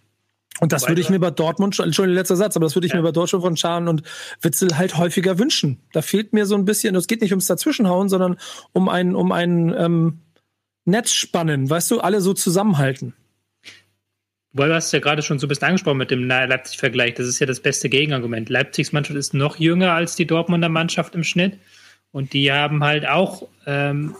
Und 0.60 0.72
das 0.72 0.88
würde 0.88 1.00
ich 1.00 1.08
mir 1.08 1.20
bei 1.20 1.30
Dortmund 1.30 1.76
schon, 1.76 1.92
schon 1.92 2.08
letzter 2.10 2.36
Satz, 2.36 2.56
aber 2.56 2.66
das 2.66 2.74
würde 2.74 2.86
ich 2.86 2.92
ja. 2.92 2.98
mir 2.98 3.04
bei 3.04 3.12
Dortmund 3.12 3.42
von 3.42 3.56
Scharen 3.56 3.86
und 3.86 4.02
Witzel 4.40 4.76
halt 4.76 4.96
häufiger 4.96 5.38
wünschen. 5.38 5.78
Da 5.92 6.02
fehlt 6.02 6.32
mir 6.32 6.46
so 6.46 6.56
ein 6.56 6.64
bisschen, 6.64 6.96
es 6.96 7.06
geht 7.06 7.20
nicht 7.20 7.32
ums 7.32 7.46
Dazwischenhauen, 7.46 8.08
sondern 8.08 8.38
um 8.72 8.88
ein, 8.88 9.14
um 9.14 9.30
ein 9.30 9.72
ähm, 9.78 10.18
Netz 10.84 11.12
spannen, 11.12 11.70
weißt 11.70 11.90
du, 11.90 12.00
alle 12.00 12.20
so 12.20 12.34
zusammenhalten. 12.34 13.14
Weil 14.52 14.70
du 14.70 14.74
hast 14.74 14.92
ja 14.92 14.98
gerade 14.98 15.22
schon 15.22 15.38
so 15.38 15.46
ein 15.46 15.48
bisschen 15.48 15.68
angesprochen 15.68 15.98
mit 15.98 16.10
dem 16.10 16.26
Leipzig-Vergleich. 16.26 17.14
Das 17.14 17.26
ist 17.26 17.38
ja 17.38 17.46
das 17.46 17.60
beste 17.60 17.88
Gegenargument. 17.88 18.48
Leipzigs 18.48 18.92
Mannschaft 18.92 19.18
ist 19.18 19.34
noch 19.34 19.56
jünger 19.56 19.92
als 19.92 20.16
die 20.16 20.26
Dortmunder 20.26 20.68
Mannschaft 20.68 21.14
im 21.14 21.24
Schnitt. 21.24 21.58
Und 22.12 22.32
die 22.32 22.50
haben 22.50 22.82
halt 22.82 23.06
auch, 23.06 23.48
ähm, 23.66 24.16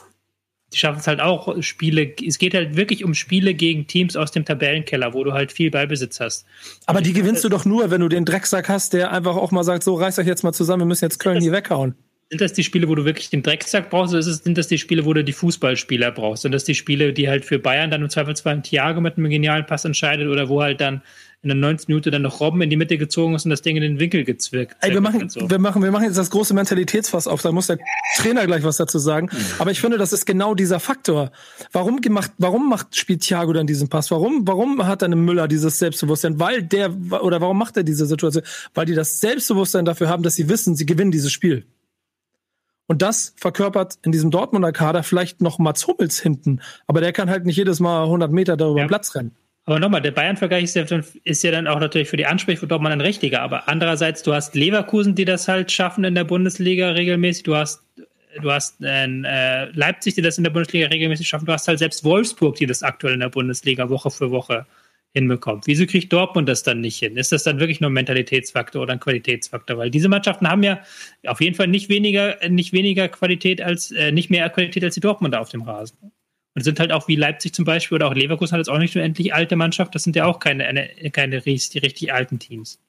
die 0.73 0.79
schaffen 0.79 0.99
es 0.99 1.07
halt 1.07 1.21
auch, 1.21 1.63
Spiele, 1.63 2.15
es 2.25 2.39
geht 2.39 2.53
halt 2.53 2.77
wirklich 2.77 3.05
um 3.05 3.15
Spiele 3.15 3.55
gegen 3.55 3.87
Teams 3.87 4.17
aus 4.17 4.31
dem 4.31 4.45
Tabellenkeller, 4.45 5.15
wo 5.15 5.25
du 5.25 5.33
halt 5.33 5.51
viel 5.51 5.71
Beibesitz 5.71 6.21
hast. 6.21 6.45
Aber 6.85 7.01
die 7.01 7.15
gewinnst 7.15 7.43
du 7.43 7.49
doch 7.49 7.65
nur, 7.65 7.91
wenn 7.91 8.03
du 8.03 8.09
den 8.09 8.27
Drecksack 8.27 8.69
hast, 8.69 8.93
der 8.93 9.11
einfach 9.13 9.37
auch 9.37 9.51
mal 9.51 9.65
sagt, 9.65 9.83
so 9.83 9.95
reißt 9.95 10.19
euch 10.19 10.27
jetzt 10.27 10.45
mal 10.45 10.53
zusammen, 10.53 10.83
wir 10.83 10.87
müssen 10.87 11.07
jetzt 11.07 11.19
Köln 11.19 11.41
hier 11.41 11.53
weghauen. 11.53 11.95
Sind 12.31 12.43
das 12.43 12.53
die 12.53 12.63
Spiele, 12.63 12.89
wo 12.89 12.95
du 12.95 13.07
wirklich 13.07 13.31
den 13.31 13.43
Drecksack 13.43 13.89
brauchst, 13.89 14.13
oder 14.13 14.23
sind 14.23 14.59
das 14.59 14.69
die 14.69 14.77
Spiele, 14.77 15.07
wo 15.07 15.15
du 15.15 15.25
die 15.25 15.33
Fußballspieler 15.33 16.13
brauchst? 16.13 16.43
Sind 16.43 16.53
das 16.53 16.65
die 16.65 16.75
Spiele, 16.75 17.15
die 17.15 17.27
halt 17.27 17.47
für 17.47 17.59
Bayern 17.59 17.91
dann 17.91 18.03
im 18.03 18.11
Zweifelsfall 18.11 18.55
ein 18.55 18.63
Thiago 18.63 19.01
mit 19.01 19.17
einem 19.17 19.31
genialen 19.31 19.65
Pass 19.65 19.87
entscheidet 19.87 20.29
oder 20.29 20.51
wo 20.51 20.61
halt 20.61 20.83
dann 20.83 21.01
in 21.41 21.49
der 21.49 21.57
90 21.57 21.89
Minute 21.89 22.11
dann 22.11 22.23
noch 22.23 22.41
Robben 22.41 22.61
in 22.63 22.69
die 22.69 22.77
Mitte 22.77 22.99
gezogen 22.99 23.35
ist 23.35 23.45
und 23.45 23.51
das 23.51 23.63
Ding 23.63 23.77
in 23.77 23.83
den 23.83 24.01
Winkel 24.01 24.25
gezwickt. 24.25 24.77
Ey, 24.81 24.93
wir 24.93 25.01
machen, 25.01 25.29
so. 25.29 25.49
wir 25.49 25.59
machen, 25.59 25.83
wir 25.83 25.91
machen 25.93 26.05
jetzt 26.05 26.19
das 26.19 26.31
große 26.31 26.53
Mentalitätsfass 26.53 27.29
auf, 27.29 27.41
da 27.43 27.53
muss 27.53 27.69
der 27.69 27.79
Trainer 28.17 28.45
gleich 28.45 28.65
was 28.65 28.77
dazu 28.77 28.99
sagen. 28.99 29.29
Mhm. 29.33 29.39
Aber 29.61 29.71
ich 29.71 29.81
finde, 29.81 29.99
das 29.99 30.13
ist 30.13 30.27
genau 30.27 30.55
dieser 30.55 30.81
Faktor. 30.81 31.31
Warum 31.73 32.01
gemacht, 32.01 32.33
warum 32.39 32.69
macht, 32.69 32.97
spielt 32.97 33.23
Thiago 33.23 33.53
dann 33.53 33.69
diesen 33.69 33.89
Pass? 33.89 34.11
Warum, 34.11 34.47
warum 34.47 34.85
hat 34.85 35.01
dann 35.03 35.13
Müller 35.25 35.47
dieses 35.47 35.79
Selbstbewusstsein? 35.79 36.41
Weil 36.41 36.63
der, 36.63 36.91
oder 37.23 37.41
warum 37.41 37.57
macht 37.57 37.77
er 37.77 37.85
diese 37.85 38.05
Situation? 38.05 38.43
Weil 38.75 38.87
die 38.87 38.95
das 38.95 39.21
Selbstbewusstsein 39.21 39.85
dafür 39.85 40.09
haben, 40.09 40.25
dass 40.25 40.35
sie 40.35 40.49
wissen, 40.49 40.75
sie 40.75 40.87
gewinnen 40.87 41.13
dieses 41.13 41.33
Spiel. 41.33 41.65
Und 42.89 43.03
das 43.03 43.35
verkörpert 43.37 43.99
in 44.03 44.13
diesem 44.13 44.31
Dortmunder 44.31 44.73
Kader 44.73 45.03
vielleicht 45.03 45.43
noch 45.43 45.59
Mats 45.59 45.87
Hummels 45.87 46.21
hinten. 46.21 46.61
Aber 46.87 47.03
der 47.03 47.13
kann 47.13 47.29
halt 47.29 47.45
nicht 47.45 47.57
jedes 47.57 47.81
Mal 47.81 48.05
100 48.05 48.33
Meter 48.33 48.57
darüber 48.57 48.81
ja. 48.81 48.87
Platz 48.87 49.15
rennen. 49.15 49.37
Aber 49.67 49.79
nochmal, 49.79 50.01
der 50.01 50.13
Bayern-Vergleich 50.13 50.65
ist, 50.65 50.77
ja, 50.77 50.87
ist 51.25 51.45
ja, 51.45 51.51
dann 51.51 51.67
auch 51.67 51.79
natürlich 51.79 52.09
für 52.09 52.17
die 52.17 52.25
Ansprüche 52.25 52.61
von 52.61 52.71
Dortmund 52.71 52.95
ein 52.95 53.03
richtiger. 53.03 53.43
Aber 53.43 53.69
andererseits, 53.69 54.23
du 54.23 54.33
hast 54.33 54.55
Leverkusen, 54.55 55.15
die 55.15 55.27
das 55.27 55.47
halt 55.47 55.71
schaffen 55.71 56.05
in 56.05 56.15
der 56.15 56.25
Bundesliga 56.25 56.89
regelmäßig. 56.89 57.43
Du 57.43 57.55
hast, 57.55 57.83
du 58.41 58.51
hast 58.51 58.81
äh, 58.83 59.67
Leipzig, 59.73 60.15
die 60.15 60.23
das 60.23 60.39
in 60.39 60.45
der 60.45 60.51
Bundesliga 60.51 60.87
regelmäßig 60.87 61.29
schaffen. 61.29 61.45
Du 61.45 61.53
hast 61.53 61.69
halt 61.69 61.81
selbst 61.81 62.03
Wolfsburg, 62.05 62.57
die 62.57 62.65
das 62.65 62.83
aktuell 62.83 63.13
in 63.13 63.21
der 63.21 63.29
Bundesliga 63.29 63.91
Woche 63.91 64.11
für 64.11 64.31
Woche 64.31 64.65
hinbekommt. 65.19 65.67
Wieso 65.67 65.87
kriegt 65.87 66.13
Dortmund 66.13 66.49
das 66.49 66.63
dann 66.63 66.81
nicht 66.81 66.99
hin? 66.99 67.17
Ist 67.17 67.33
das 67.33 67.43
dann 67.43 67.61
wirklich 67.61 67.81
nur 67.81 67.91
ein 67.91 67.95
Mentalitätsfaktor 67.95 68.83
oder 68.83 68.95
ein 68.95 69.01
Qualitätsfaktor? 69.01 69.77
Weil 69.77 69.91
diese 69.91 70.09
Mannschaften 70.09 70.49
haben 70.49 70.63
ja 70.63 70.81
auf 71.27 71.41
jeden 71.41 71.55
Fall 71.55 71.69
nicht 71.69 71.89
weniger, 71.89 72.37
nicht 72.49 72.73
weniger 72.73 73.09
Qualität 73.09 73.61
als, 73.61 73.91
äh, 73.91 74.13
nicht 74.13 74.31
mehr 74.31 74.49
Qualität 74.51 74.85
als 74.85 74.95
die 74.95 75.01
Dortmunder 75.01 75.41
auf 75.41 75.51
dem 75.51 75.63
Rasen. 75.63 76.13
Und 76.55 76.63
sind 76.63 76.81
halt 76.81 76.93
auch 76.93 77.07
wie 77.07 77.17
Leipzig 77.17 77.53
zum 77.53 77.65
Beispiel 77.65 77.97
oder 77.97 78.09
auch 78.09 78.15
Leverkusen 78.15 78.53
hat 78.53 78.59
jetzt 78.59 78.71
auch 78.71 78.79
nicht 78.79 78.95
nur 78.95 79.05
endlich 79.05 79.35
alte 79.35 79.55
Mannschaft, 79.55 79.95
das 79.95 80.03
sind 80.03 80.17
ja 80.17 80.25
auch 80.25 80.41
keine, 80.41 80.67
eine, 80.67 80.89
keine 81.13 81.45
richtig, 81.47 81.83
richtig 81.83 82.13
alten 82.13 82.39
Teams. 82.39 82.81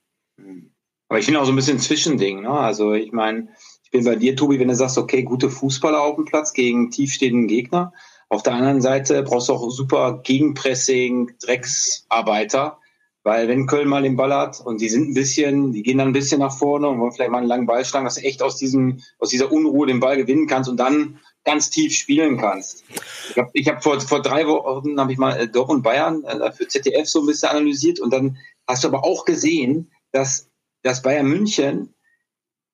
Aber 1.09 1.19
ich 1.19 1.25
finde 1.25 1.41
auch 1.41 1.45
so 1.45 1.51
ein 1.51 1.55
bisschen 1.55 1.79
Zwischending. 1.79 2.41
Ne? 2.41 2.49
Also 2.49 2.93
ich 2.93 3.11
meine, 3.11 3.49
ich 3.83 3.91
bin 3.91 4.05
bei 4.05 4.15
dir, 4.15 4.35
Tobi, 4.35 4.59
wenn 4.59 4.67
du 4.67 4.75
sagst, 4.75 4.97
okay, 4.97 5.23
gute 5.23 5.49
Fußballer 5.49 5.99
auf 5.99 6.15
dem 6.15 6.25
Platz 6.25 6.53
gegen 6.53 6.91
tiefstehenden 6.91 7.47
Gegner. 7.47 7.91
Auf 8.29 8.43
der 8.43 8.53
anderen 8.53 8.81
Seite 8.81 9.23
brauchst 9.23 9.49
du 9.49 9.53
auch 9.53 9.69
super 9.71 10.21
Gegenpressing, 10.23 11.31
Drecksarbeiter. 11.41 12.77
Weil 13.23 13.49
wenn 13.49 13.67
Köln 13.67 13.89
mal 13.89 14.03
den 14.03 14.15
Ball 14.15 14.33
hat 14.33 14.61
und 14.61 14.79
die 14.79 14.87
sind 14.87 15.09
ein 15.09 15.13
bisschen, 15.13 15.73
die 15.73 15.83
gehen 15.83 15.97
dann 15.97 16.09
ein 16.09 16.13
bisschen 16.13 16.39
nach 16.39 16.57
vorne 16.57 16.87
und 16.87 16.99
wollen 16.99 17.11
vielleicht 17.11 17.31
mal 17.31 17.39
einen 17.39 17.47
langen 17.47 17.65
Ball 17.65 17.83
schlagen, 17.83 18.05
dass 18.05 18.15
du 18.15 18.21
echt 18.21 18.41
aus 18.41 18.55
diesem, 18.55 19.01
aus 19.17 19.29
dieser 19.29 19.51
Unruhe 19.51 19.87
den 19.87 19.99
Ball 19.99 20.15
gewinnen 20.15 20.47
kannst 20.47 20.69
und 20.69 20.77
dann 20.77 21.19
ganz 21.43 21.69
tief 21.69 21.93
spielen 21.93 22.37
kannst. 22.37 22.85
Ich 23.29 23.37
habe 23.37 23.49
ich 23.53 23.67
hab 23.67 23.83
vor, 23.83 23.99
vor 23.99 24.21
drei 24.21 24.47
Wochen 24.47 24.99
habe 24.99 25.11
ich 25.11 25.17
mal 25.17 25.37
äh, 25.37 25.47
Dortmund 25.47 25.83
Bayern 25.83 26.23
äh, 26.23 26.51
für 26.51 26.67
ZDF 26.67 27.09
so 27.09 27.19
ein 27.19 27.25
bisschen 27.25 27.49
analysiert 27.49 27.99
und 27.99 28.13
dann 28.13 28.37
hast 28.67 28.83
du 28.83 28.87
aber 28.87 29.03
auch 29.03 29.25
gesehen, 29.25 29.91
dass, 30.11 30.49
dass 30.83 31.01
Bayern 31.01 31.27
München 31.27 31.93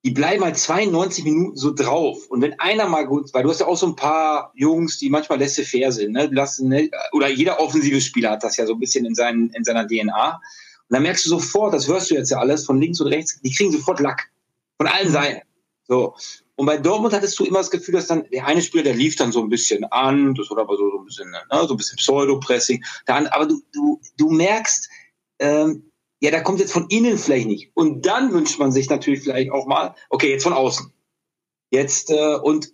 die 0.05 0.11
bleiben 0.11 0.43
halt 0.43 0.55
92 0.55 1.23
Minuten 1.23 1.57
so 1.57 1.73
drauf. 1.73 2.27
Und 2.27 2.43
wenn 2.43 2.59
einer 2.59 2.87
mal 2.87 3.07
gut, 3.07 3.33
weil 3.33 3.41
du 3.41 3.49
hast 3.49 3.61
ja 3.61 3.65
auch 3.65 3.75
so 3.75 3.87
ein 3.87 3.95
paar 3.95 4.51
Jungs, 4.53 4.99
die 4.99 5.09
manchmal 5.09 5.39
laissez-faire 5.39 5.91
sind, 5.91 6.11
ne? 6.11 6.27
Lassen, 6.31 6.69
ne? 6.69 6.91
oder 7.11 7.27
jeder 7.27 7.59
offensive 7.59 7.99
Spieler 7.99 8.29
hat 8.29 8.43
das 8.43 8.55
ja 8.55 8.67
so 8.67 8.73
ein 8.73 8.79
bisschen 8.79 9.03
in, 9.05 9.15
seinen, 9.15 9.49
in 9.49 9.63
seiner 9.63 9.87
DNA. 9.87 10.33
Und 10.33 10.93
dann 10.93 11.01
merkst 11.01 11.25
du 11.25 11.31
sofort, 11.31 11.73
das 11.73 11.87
hörst 11.87 12.11
du 12.11 12.13
jetzt 12.13 12.29
ja 12.29 12.37
alles 12.37 12.65
von 12.65 12.79
links 12.79 13.01
und 13.01 13.07
rechts, 13.07 13.41
die 13.41 13.51
kriegen 13.51 13.71
sofort 13.71 13.99
Lack. 13.99 14.29
Von 14.77 14.87
allen 14.87 15.09
Seiten. 15.09 15.41
So. 15.87 16.15
Und 16.55 16.67
bei 16.67 16.77
Dortmund 16.77 17.15
hattest 17.15 17.39
du 17.39 17.43
immer 17.43 17.57
das 17.57 17.71
Gefühl, 17.71 17.95
dass 17.95 18.05
dann 18.05 18.29
der 18.29 18.45
eine 18.45 18.61
Spieler, 18.61 18.83
der 18.83 18.93
lief 18.93 19.15
dann 19.15 19.31
so 19.31 19.41
ein 19.41 19.49
bisschen 19.49 19.85
an, 19.85 20.35
das 20.35 20.51
war 20.51 20.59
aber 20.59 20.77
so, 20.77 20.91
so 20.91 20.99
ein 20.99 21.05
bisschen, 21.05 21.31
ne, 21.31 21.41
so 21.51 21.73
ein 21.73 21.77
bisschen 21.77 21.97
Pseudo-Pressing. 21.97 22.83
Aber 23.07 23.47
du, 23.47 23.59
du, 23.73 23.99
du 24.17 24.29
merkst, 24.29 24.87
ähm, 25.39 25.89
ja, 26.25 26.31
da 26.31 26.41
kommt 26.41 26.59
jetzt 26.59 26.73
von 26.73 26.87
innen 26.89 27.19
vielleicht 27.19 27.45
nicht. 27.45 27.71
Und 27.75 28.07
dann 28.07 28.33
wünscht 28.33 28.57
man 28.57 28.71
sich 28.71 28.89
natürlich 28.89 29.21
vielleicht 29.21 29.51
auch 29.51 29.67
mal, 29.67 29.93
okay, 30.09 30.31
jetzt 30.31 30.41
von 30.41 30.53
außen. 30.53 30.91
Jetzt 31.69 32.09
äh, 32.09 32.35
und 32.35 32.73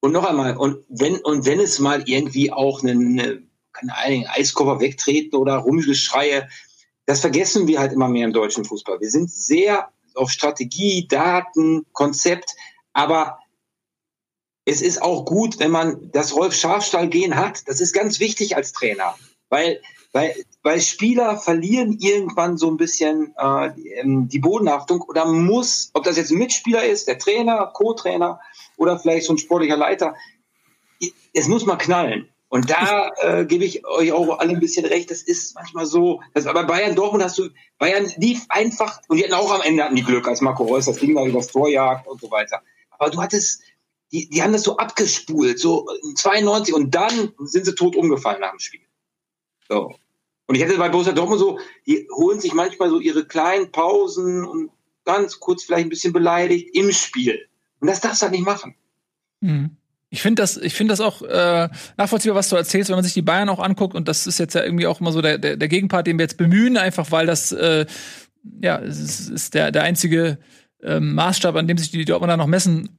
und 0.00 0.12
noch 0.12 0.24
einmal 0.24 0.56
und 0.56 0.84
wenn 0.88 1.16
und 1.18 1.46
wenn 1.46 1.60
es 1.60 1.78
mal 1.78 2.02
irgendwie 2.08 2.52
auch 2.52 2.82
eine, 2.82 3.42
keine 3.72 3.96
Ahnung, 3.96 4.26
Eiskoffer 4.26 4.80
wegtreten 4.80 5.38
oder 5.38 5.58
Rumgeschreie, 5.58 6.48
das 7.06 7.20
vergessen 7.20 7.68
wir 7.68 7.78
halt 7.78 7.92
immer 7.92 8.08
mehr 8.08 8.24
im 8.24 8.32
deutschen 8.32 8.64
Fußball. 8.64 9.00
Wir 9.00 9.10
sind 9.10 9.30
sehr 9.30 9.90
auf 10.16 10.30
Strategie, 10.30 11.06
Daten, 11.06 11.86
Konzept, 11.92 12.56
aber 12.92 13.38
es 14.64 14.82
ist 14.82 15.02
auch 15.02 15.24
gut, 15.24 15.60
wenn 15.60 15.70
man 15.70 16.10
das 16.10 16.34
Rolf 16.34 16.54
Schafstall 16.54 17.08
gehen 17.08 17.36
hat. 17.36 17.68
Das 17.68 17.80
ist 17.80 17.92
ganz 17.92 18.18
wichtig 18.18 18.56
als 18.56 18.72
Trainer, 18.72 19.16
weil 19.50 19.80
weil, 20.12 20.34
weil 20.62 20.80
Spieler 20.80 21.36
verlieren 21.36 21.96
irgendwann 21.98 22.58
so 22.58 22.68
ein 22.68 22.76
bisschen 22.76 23.34
äh, 23.38 23.68
ähm, 24.00 24.28
die 24.28 24.40
Bodenhaftung 24.40 25.02
oder 25.02 25.24
muss, 25.26 25.90
ob 25.94 26.04
das 26.04 26.16
jetzt 26.16 26.30
ein 26.30 26.38
Mitspieler 26.38 26.84
ist, 26.84 27.08
der 27.08 27.18
Trainer, 27.18 27.70
Co-Trainer 27.72 28.40
oder 28.76 28.98
vielleicht 28.98 29.26
so 29.26 29.34
ein 29.34 29.38
sportlicher 29.38 29.76
Leiter, 29.76 30.14
es 31.32 31.48
muss 31.48 31.66
mal 31.66 31.76
knallen. 31.76 32.28
Und 32.48 32.70
da 32.70 33.10
äh, 33.20 33.44
gebe 33.44 33.64
ich 33.64 33.86
euch 33.86 34.12
auch 34.12 34.38
alle 34.38 34.52
ein 34.52 34.60
bisschen 34.60 34.86
recht. 34.86 35.10
Das 35.10 35.22
ist 35.22 35.54
manchmal 35.54 35.86
so. 35.86 36.22
Das, 36.34 36.46
aber 36.46 36.64
Bayern 36.64 36.96
Dortmund 36.96 37.22
hast 37.22 37.38
du, 37.38 37.50
Bayern 37.78 38.10
lief 38.16 38.46
einfach 38.48 39.00
und 39.08 39.18
die 39.18 39.24
hatten 39.24 39.34
auch 39.34 39.52
am 39.52 39.60
Ende 39.62 39.84
hatten 39.84 39.96
die 39.96 40.02
Glück, 40.02 40.26
als 40.26 40.40
Marco 40.40 40.64
Reus 40.64 40.86
das 40.86 40.98
Ding 40.98 41.14
da 41.14 41.24
übers 41.24 41.48
Tor 41.48 41.68
jagt 41.68 42.06
und 42.06 42.20
so 42.20 42.30
weiter. 42.30 42.62
Aber 42.90 43.10
du 43.10 43.20
hattest, 43.20 43.62
die, 44.12 44.28
die 44.28 44.42
haben 44.42 44.52
das 44.52 44.62
so 44.62 44.76
abgespult, 44.76 45.58
so 45.58 45.86
92 46.16 46.74
und 46.74 46.94
dann 46.94 47.32
sind 47.44 47.66
sie 47.66 47.74
tot 47.74 47.94
umgefallen 47.94 48.40
nach 48.40 48.50
dem 48.50 48.58
Spiel. 48.58 48.80
So. 49.68 49.94
Und 50.48 50.54
ich 50.56 50.62
hätte 50.62 50.76
bei 50.76 50.88
Borussia 50.88 51.12
Dortmund 51.12 51.38
so, 51.38 51.60
die 51.86 52.08
holen 52.10 52.40
sich 52.40 52.54
manchmal 52.54 52.90
so 52.90 52.98
ihre 52.98 53.24
kleinen 53.24 53.70
Pausen 53.70 54.44
und 54.44 54.70
ganz 55.04 55.38
kurz 55.38 55.62
vielleicht 55.62 55.86
ein 55.86 55.90
bisschen 55.90 56.12
beleidigt 56.12 56.74
im 56.74 56.90
Spiel. 56.90 57.46
Und 57.80 57.88
das 57.88 58.00
darfst 58.00 58.22
du 58.22 58.24
halt 58.24 58.32
nicht 58.32 58.44
machen. 58.44 58.74
Mhm. 59.40 59.76
Ich 60.10 60.22
finde 60.22 60.42
das, 60.42 60.56
ich 60.56 60.72
finde 60.72 60.92
das 60.92 61.00
auch 61.02 61.20
äh, 61.22 61.68
nachvollziehbar, 61.98 62.36
was 62.36 62.48
du 62.48 62.56
erzählst, 62.56 62.88
wenn 62.88 62.96
man 62.96 63.04
sich 63.04 63.12
die 63.12 63.22
Bayern 63.22 63.50
auch 63.50 63.60
anguckt. 63.60 63.94
Und 63.94 64.08
das 64.08 64.26
ist 64.26 64.38
jetzt 64.38 64.54
ja 64.54 64.64
irgendwie 64.64 64.86
auch 64.86 65.00
immer 65.00 65.12
so 65.12 65.20
der, 65.20 65.36
der, 65.36 65.56
der 65.56 65.68
Gegenpart, 65.68 66.06
den 66.06 66.18
wir 66.18 66.24
jetzt 66.24 66.38
bemühen, 66.38 66.78
einfach 66.78 67.12
weil 67.12 67.26
das 67.26 67.52
äh, 67.52 67.84
ja, 68.62 68.78
es 68.78 69.28
ist 69.28 69.54
der, 69.54 69.70
der 69.70 69.82
einzige 69.82 70.38
äh, 70.82 71.00
Maßstab, 71.00 71.56
an 71.56 71.66
dem 71.66 71.78
sich 71.78 71.90
die 71.90 72.04
Dortmunder 72.04 72.36
noch 72.36 72.46
messen 72.46 72.97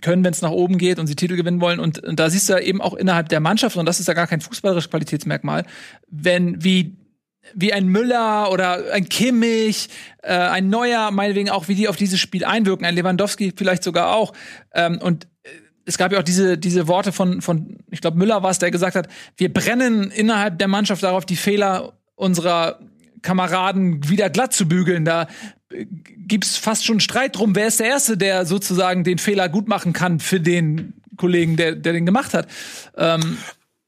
können, 0.00 0.24
wenn 0.24 0.32
es 0.32 0.42
nach 0.42 0.50
oben 0.50 0.78
geht 0.78 0.98
und 0.98 1.06
sie 1.06 1.16
Titel 1.16 1.36
gewinnen 1.36 1.60
wollen. 1.60 1.80
Und, 1.80 2.02
und 2.04 2.18
da 2.18 2.30
siehst 2.30 2.48
du 2.48 2.54
ja 2.54 2.60
eben 2.60 2.80
auch 2.80 2.94
innerhalb 2.94 3.28
der 3.28 3.40
Mannschaft, 3.40 3.76
und 3.76 3.86
das 3.86 4.00
ist 4.00 4.08
ja 4.08 4.14
gar 4.14 4.26
kein 4.26 4.40
fußballerisches 4.40 4.90
Qualitätsmerkmal, 4.90 5.64
wenn 6.08 6.62
wie 6.62 6.96
wie 7.54 7.72
ein 7.72 7.86
Müller 7.88 8.50
oder 8.50 8.92
ein 8.92 9.08
Kimmich, 9.08 9.88
äh, 10.22 10.34
ein 10.34 10.68
Neuer, 10.68 11.10
meinetwegen 11.10 11.50
auch, 11.50 11.68
wie 11.68 11.74
die 11.74 11.88
auf 11.88 11.96
dieses 11.96 12.20
Spiel 12.20 12.44
einwirken, 12.44 12.84
ein 12.84 12.94
Lewandowski 12.94 13.54
vielleicht 13.56 13.82
sogar 13.82 14.14
auch. 14.14 14.32
Ähm, 14.74 14.98
und 15.00 15.24
äh, 15.44 15.48
es 15.86 15.96
gab 15.96 16.12
ja 16.12 16.18
auch 16.18 16.24
diese, 16.24 16.58
diese 16.58 16.88
Worte 16.88 17.12
von, 17.12 17.40
von 17.40 17.78
ich 17.90 18.00
glaube, 18.00 18.18
Müller 18.18 18.42
war 18.42 18.50
es, 18.50 18.58
der 18.58 18.70
gesagt 18.70 18.96
hat, 18.96 19.08
wir 19.36 19.52
brennen 19.52 20.10
innerhalb 20.10 20.58
der 20.58 20.68
Mannschaft 20.68 21.02
darauf, 21.02 21.24
die 21.24 21.36
Fehler 21.36 21.94
unserer 22.16 22.80
Kameraden 23.22 24.08
wieder 24.08 24.30
glatt 24.30 24.52
zu 24.52 24.68
bügeln. 24.68 25.04
Da 25.04 25.28
gibt's 25.70 26.56
fast 26.56 26.84
schon 26.84 27.00
Streit 27.00 27.36
drum, 27.36 27.54
wer 27.54 27.68
ist 27.68 27.80
der 27.80 27.88
Erste, 27.88 28.16
der 28.16 28.46
sozusagen 28.46 29.04
den 29.04 29.18
Fehler 29.18 29.48
gut 29.48 29.68
machen 29.68 29.92
kann 29.92 30.20
für 30.20 30.40
den 30.40 30.94
Kollegen, 31.16 31.56
der, 31.56 31.74
der 31.74 31.92
den 31.92 32.06
gemacht 32.06 32.34
hat. 32.34 32.48
Ähm, 32.96 33.38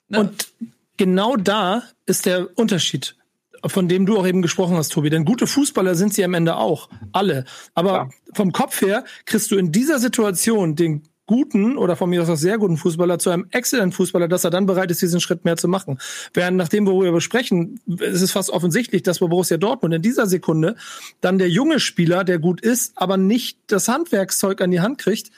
ne? 0.09 0.21
Und 0.21 0.49
genau 0.97 1.37
da 1.37 1.85
ist 2.07 2.27
der 2.27 2.59
Unterschied, 2.59 3.16
von 3.64 3.88
dem 3.88 4.05
du 4.05 4.19
auch 4.19 4.27
eben 4.27 4.43
gesprochen 4.43 4.77
hast, 4.77 4.93
Tobi. 4.93 5.11
Denn 5.11 5.25
gute 5.25 5.47
Fußballer 5.47 5.95
sind 5.95 6.12
sie 6.12 6.25
am 6.25 6.35
Ende 6.35 6.57
auch. 6.57 6.88
Alle. 7.12 7.45
Aber 7.75 7.93
ja. 7.93 8.11
vom 8.35 8.53
Kopf 8.53 8.83
her 8.83 9.05
kriegst 9.25 9.51
du 9.51 9.57
in 9.57 9.73
dieser 9.73 9.99
Situation 9.99 10.77
den 10.77 11.03
guten 11.31 11.79
oder 11.79 11.95
von 11.95 12.11
mir 12.11 12.23
aus 12.23 12.29
auch 12.29 12.35
sehr 12.35 12.59
guten 12.59 12.77
Fußballer 12.77 13.21
zu 13.21 13.31
einem 13.31 13.47
exzellenten 13.53 13.93
Fußballer, 13.93 14.27
dass 14.27 14.43
er 14.43 14.51
dann 14.51 14.66
bereit 14.66 14.90
ist, 14.90 15.01
diesen 15.01 15.21
Schritt 15.21 15.45
mehr 15.45 15.57
zu 15.57 15.69
machen. 15.69 16.01
Während 16.35 16.57
nachdem, 16.57 16.88
worüber 16.88 17.05
wir 17.05 17.12
besprechen, 17.12 17.79
ist 17.87 18.21
es 18.21 18.33
fast 18.33 18.51
offensichtlich, 18.51 19.05
dass 19.05 19.21
bei 19.21 19.29
Borussia 19.29 19.57
Dortmund 19.57 19.95
in 19.95 20.03
dieser 20.03 20.27
Sekunde 20.27 20.75
dann 21.21 21.38
der 21.38 21.49
junge 21.49 21.79
Spieler, 21.79 22.25
der 22.25 22.40
gut 22.40 22.61
ist, 22.61 22.95
aber 22.97 23.16
nicht 23.16 23.61
das 23.69 23.87
Handwerkszeug 23.87 24.61
an 24.61 24.73
die 24.73 24.81
Hand 24.81 24.99
kriegt, 24.99 25.31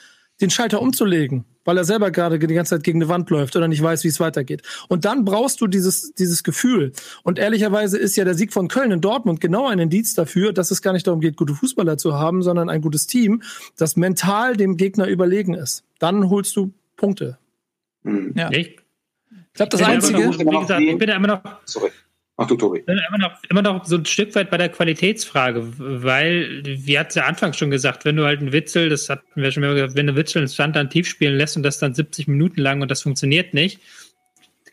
den 0.43 0.51
Schalter 0.51 0.81
umzulegen 0.81 1.45
weil 1.65 1.77
er 1.77 1.85
selber 1.85 2.11
gerade 2.11 2.39
die 2.39 2.53
ganze 2.53 2.75
Zeit 2.75 2.83
gegen 2.83 3.01
eine 3.01 3.09
Wand 3.09 3.29
läuft 3.29 3.55
oder 3.55 3.67
nicht 3.67 3.81
weiß, 3.81 4.03
wie 4.03 4.09
es 4.09 4.19
weitergeht. 4.19 4.61
Und 4.89 5.05
dann 5.05 5.25
brauchst 5.25 5.61
du 5.61 5.67
dieses, 5.67 6.13
dieses 6.13 6.43
Gefühl. 6.43 6.91
Und 7.23 7.39
ehrlicherweise 7.39 7.97
ist 7.97 8.15
ja 8.15 8.25
der 8.25 8.35
Sieg 8.35 8.53
von 8.53 8.67
Köln 8.67 8.91
in 8.91 9.01
Dortmund 9.01 9.41
genau 9.41 9.67
ein 9.67 9.79
Indiz 9.79 10.13
dafür, 10.13 10.53
dass 10.53 10.71
es 10.71 10.81
gar 10.81 10.93
nicht 10.93 11.07
darum 11.07 11.21
geht, 11.21 11.37
gute 11.37 11.53
Fußballer 11.53 11.97
zu 11.97 12.15
haben, 12.15 12.43
sondern 12.43 12.69
ein 12.69 12.81
gutes 12.81 13.07
Team, 13.07 13.43
das 13.77 13.95
mental 13.95 14.57
dem 14.57 14.77
Gegner 14.77 15.07
überlegen 15.07 15.53
ist. 15.53 15.83
Dann 15.99 16.29
holst 16.29 16.55
du 16.55 16.73
Punkte. 16.95 17.37
Hm. 18.03 18.33
Ja. 18.35 18.51
Ich 18.51 18.77
glaube, 19.53 19.69
das 19.69 19.81
Einzige, 19.81 20.25
noch, 20.25 20.39
wie 20.39 20.59
gesagt, 20.59 20.81
ich 20.81 20.97
bin 20.97 21.09
ja 21.09 21.15
immer 21.15 21.27
noch. 21.27 21.41
Sorry. 21.65 21.91
Ach 22.37 22.47
Tobi. 22.47 22.83
Immer 22.87 23.17
noch, 23.19 23.43
immer 23.49 23.61
noch 23.61 23.85
so 23.85 23.95
ein 23.95 24.05
Stück 24.05 24.33
weit 24.33 24.49
bei 24.49 24.57
der 24.57 24.69
Qualitätsfrage, 24.69 25.63
weil, 25.77 26.63
wie 26.65 26.97
hat 26.97 27.09
es 27.09 27.15
ja 27.15 27.25
anfangs 27.25 27.57
schon 27.57 27.69
gesagt, 27.69 28.05
wenn 28.05 28.15
du 28.15 28.25
halt 28.25 28.39
einen 28.39 28.51
Witzel, 28.51 28.89
das 28.89 29.07
hatten 29.07 29.23
wir 29.35 29.51
schon 29.51 29.61
mal 29.61 29.75
gesagt, 29.75 29.95
wenn 29.95 30.07
du 30.07 30.15
Witzel 30.15 30.39
einen 30.39 30.47
Stand 30.47 30.75
dann 30.75 30.89
tief 30.89 31.07
spielen 31.07 31.37
lässt 31.37 31.57
und 31.57 31.63
das 31.63 31.77
dann 31.77 31.93
70 31.93 32.27
Minuten 32.27 32.59
lang 32.59 32.81
und 32.81 32.89
das 32.89 33.03
funktioniert 33.03 33.53
nicht, 33.53 33.79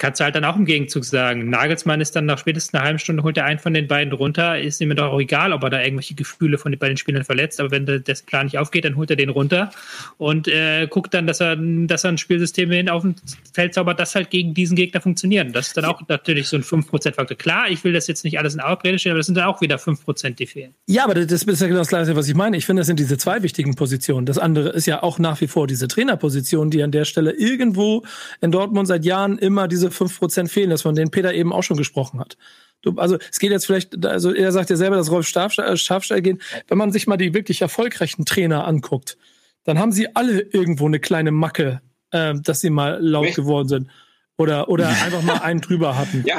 kannst 0.01 0.19
du 0.19 0.25
halt 0.25 0.35
dann 0.35 0.45
auch 0.45 0.57
im 0.57 0.65
Gegenzug 0.65 1.05
sagen. 1.05 1.51
Nagelsmann 1.51 2.01
ist 2.01 2.17
dann 2.17 2.25
nach 2.25 2.39
spätestens 2.39 2.75
einer 2.75 2.85
halben 2.85 2.99
Stunde 2.99 3.23
holt 3.23 3.37
er 3.37 3.45
einen 3.45 3.59
von 3.59 3.75
den 3.75 3.87
beiden 3.87 4.13
runter. 4.13 4.59
Ist 4.59 4.81
ihm 4.81 4.97
doch 4.97 5.13
auch 5.13 5.21
egal, 5.21 5.53
ob 5.53 5.63
er 5.63 5.71
da 5.71 5.83
irgendwelche 5.83 6.15
Gefühle 6.15 6.57
von 6.57 6.77
bei 6.79 6.89
den 6.89 6.97
Spielern 6.97 7.23
verletzt. 7.23 7.61
Aber 7.61 7.71
wenn 7.71 7.85
der, 7.85 8.01
das 8.01 8.23
Plan 8.23 8.47
nicht 8.47 8.57
aufgeht, 8.57 8.87
dann 8.87 8.97
holt 8.97 9.11
er 9.11 9.17
den 9.17 9.29
runter 9.29 9.71
und 10.17 10.49
äh, 10.49 10.87
guckt 10.89 11.13
dann, 11.13 11.27
dass 11.27 11.41
er, 11.41 11.57
dass 11.57 12.05
er 12.05 12.13
ein 12.13 12.19
Spielsystem 12.19 12.71
hin 12.71 12.89
auf 12.89 13.03
dem 13.03 13.15
Feld 13.53 13.75
zaubert, 13.75 14.01
das 14.01 14.15
halt 14.15 14.31
gegen 14.31 14.55
diesen 14.55 14.75
Gegner 14.75 15.03
funktioniert. 15.03 15.55
Das 15.55 15.69
ist 15.69 15.77
dann 15.77 15.85
auch 15.85 16.01
natürlich 16.09 16.49
so 16.49 16.57
ein 16.57 16.63
5%-Faktor. 16.63 17.37
Klar, 17.37 17.71
ich 17.71 17.85
will 17.85 17.93
das 17.93 18.07
jetzt 18.07 18.25
nicht 18.25 18.39
alles 18.39 18.55
in 18.55 18.61
Abrede 18.61 18.99
stellen, 18.99 19.13
aber 19.13 19.19
das 19.19 19.27
sind 19.27 19.37
dann 19.37 19.45
auch 19.45 19.61
wieder 19.61 19.77
5%, 19.77 20.31
die 20.31 20.47
fehlen. 20.47 20.75
Ja, 20.87 21.05
aber 21.05 21.15
das 21.15 21.43
ist 21.43 21.61
ja 21.61 21.67
genau 21.67 21.81
das 21.81 21.89
Gleiche, 21.89 22.17
was 22.17 22.27
ich 22.27 22.35
meine. 22.35 22.57
Ich 22.57 22.65
finde, 22.65 22.81
das 22.81 22.87
sind 22.87 22.99
diese 22.99 23.19
zwei 23.19 23.43
wichtigen 23.43 23.75
Positionen. 23.75 24.25
Das 24.25 24.39
andere 24.39 24.71
ist 24.71 24.87
ja 24.87 25.03
auch 25.03 25.19
nach 25.19 25.39
wie 25.43 25.47
vor 25.47 25.67
diese 25.67 25.89
Trainerposition, 25.89 26.71
die 26.71 26.83
an 26.83 26.91
der 26.91 27.05
Stelle 27.05 27.33
irgendwo 27.33 28.03
in 28.41 28.51
Dortmund 28.51 28.89
seit 28.89 29.05
Jahren 29.05 29.37
immer 29.37 29.69
diese 29.69 29.90
5% 29.91 30.49
fehlen 30.49 30.71
das 30.71 30.83
von 30.83 30.95
denen 30.95 31.11
Peter 31.11 31.33
eben 31.35 31.53
auch 31.53 31.63
schon 31.63 31.77
gesprochen 31.77 32.21
hat. 32.21 32.37
Du, 32.83 32.93
also 32.97 33.19
es 33.31 33.39
geht 33.39 33.51
jetzt 33.51 33.67
vielleicht, 33.67 34.05
also 34.07 34.33
er 34.33 34.53
sagt 34.53 34.71
ja 34.71 34.77
selber, 34.77 34.97
dass 34.97 35.11
Rolf 35.11 35.29
Schafstein, 35.29 35.77
Schafstein 35.77 36.23
gehen. 36.23 36.43
Wenn 36.69 36.79
man 36.79 36.93
sich 36.93 37.07
mal 37.07 37.17
die 37.17 37.35
wirklich 37.35 37.61
erfolgreichen 37.61 38.25
Trainer 38.25 38.67
anguckt, 38.67 39.19
dann 39.65 39.79
haben 39.79 39.93
sie 39.93 40.15
alle 40.17 40.41
irgendwo 40.41 40.87
eine 40.87 41.01
kleine 41.01 41.31
Macke, 41.31 41.83
äh, 42.11 42.35
dass 42.35 42.61
sie 42.61 42.71
mal 42.71 42.99
laut 43.01 43.27
Echt? 43.27 43.37
geworden 43.37 43.69
sind. 43.69 43.91
Oder, 44.39 44.69
oder 44.69 44.89
einfach 45.05 45.23
mal 45.23 45.39
einen 45.39 45.61
drüber 45.61 45.99
hatten. 45.99 46.25
Ja. 46.27 46.39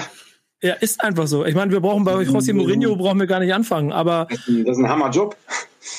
Ja, 0.63 0.73
ist 0.75 1.01
einfach 1.01 1.27
so. 1.27 1.43
Ich 1.45 1.55
meine, 1.55 1.71
wir 1.71 1.79
brauchen 1.79 2.03
bei 2.03 2.13
José 2.13 2.53
Mourinho 2.53 2.95
brauchen 2.95 3.19
wir 3.19 3.25
gar 3.25 3.39
nicht 3.39 3.53
anfangen, 3.53 3.91
aber. 3.91 4.27
Das 4.29 4.47
ist 4.47 4.77
ein 4.77 4.87
Hammerjob. 4.87 5.35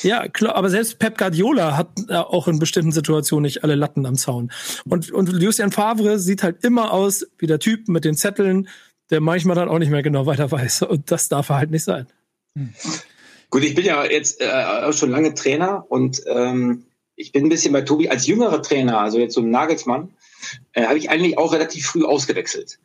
Ja, 0.02 0.28
klar, 0.28 0.54
aber 0.54 0.70
selbst 0.70 1.00
Pep 1.00 1.18
Guardiola 1.18 1.76
hat 1.76 1.88
äh, 2.08 2.14
auch 2.14 2.46
in 2.46 2.60
bestimmten 2.60 2.92
Situationen 2.92 3.42
nicht 3.42 3.64
alle 3.64 3.74
Latten 3.74 4.06
am 4.06 4.14
Zaun. 4.14 4.52
Und, 4.88 5.10
und 5.10 5.32
Lucien 5.32 5.72
Favre 5.72 6.20
sieht 6.20 6.44
halt 6.44 6.64
immer 6.64 6.92
aus 6.92 7.26
wie 7.38 7.48
der 7.48 7.58
Typ 7.58 7.88
mit 7.88 8.04
den 8.04 8.14
Zetteln, 8.14 8.68
der 9.10 9.20
manchmal 9.20 9.56
dann 9.56 9.68
auch 9.68 9.80
nicht 9.80 9.90
mehr 9.90 10.02
genau 10.02 10.26
weiter 10.26 10.50
weiß. 10.50 10.82
Und 10.82 11.10
das 11.10 11.28
darf 11.28 11.50
er 11.50 11.56
halt 11.56 11.72
nicht 11.72 11.84
sein. 11.84 12.06
Hm. 12.56 12.72
Gut, 13.50 13.64
ich 13.64 13.74
bin 13.74 13.84
ja 13.84 14.04
jetzt 14.04 14.40
äh, 14.40 14.46
auch 14.46 14.92
schon 14.92 15.10
lange 15.10 15.34
Trainer 15.34 15.84
und 15.88 16.22
ähm, 16.26 16.84
ich 17.16 17.32
bin 17.32 17.44
ein 17.44 17.48
bisschen 17.48 17.72
bei 17.72 17.82
Tobi 17.82 18.08
als 18.08 18.26
jüngerer 18.26 18.62
Trainer, 18.62 19.00
also 19.00 19.18
jetzt 19.18 19.34
so 19.34 19.42
ein 19.42 19.50
Nagelsmann, 19.50 20.10
äh, 20.72 20.84
habe 20.84 20.96
ich 20.96 21.10
eigentlich 21.10 21.36
auch 21.36 21.52
relativ 21.52 21.86
früh 21.86 22.04
ausgewechselt. 22.04 22.78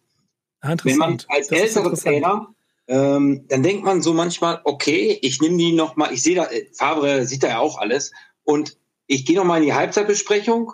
Ah, 0.67 0.75
Wenn 0.83 0.97
man 0.97 1.17
als 1.29 1.49
älterer 1.49 1.93
Trainer, 1.93 2.47
ähm, 2.87 3.45
dann 3.47 3.63
denkt 3.63 3.83
man 3.83 4.01
so 4.01 4.13
manchmal, 4.13 4.61
okay, 4.63 5.17
ich 5.21 5.41
nehme 5.41 5.57
die 5.57 5.73
noch 5.73 5.95
mal, 5.95 6.13
ich 6.13 6.23
sehe 6.23 6.35
da, 6.35 6.45
äh, 6.45 6.67
Fabre 6.73 7.25
sieht 7.25 7.43
da 7.43 7.49
ja 7.49 7.59
auch 7.59 7.77
alles 7.77 8.11
und 8.43 8.77
ich 9.07 9.25
gehe 9.25 9.35
noch 9.35 9.43
mal 9.45 9.57
in 9.57 9.63
die 9.63 9.73
Halbzeitbesprechung 9.73 10.73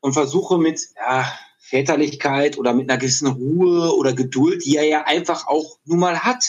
und 0.00 0.12
versuche 0.12 0.58
mit 0.58 0.80
ja, 0.96 1.26
Väterlichkeit 1.58 2.58
oder 2.58 2.74
mit 2.74 2.90
einer 2.90 2.98
gewissen 2.98 3.28
Ruhe 3.28 3.94
oder 3.94 4.12
Geduld, 4.12 4.64
die 4.64 4.76
er 4.76 4.84
ja 4.84 5.04
einfach 5.04 5.46
auch 5.46 5.78
nun 5.84 5.98
mal 5.98 6.20
hat. 6.20 6.44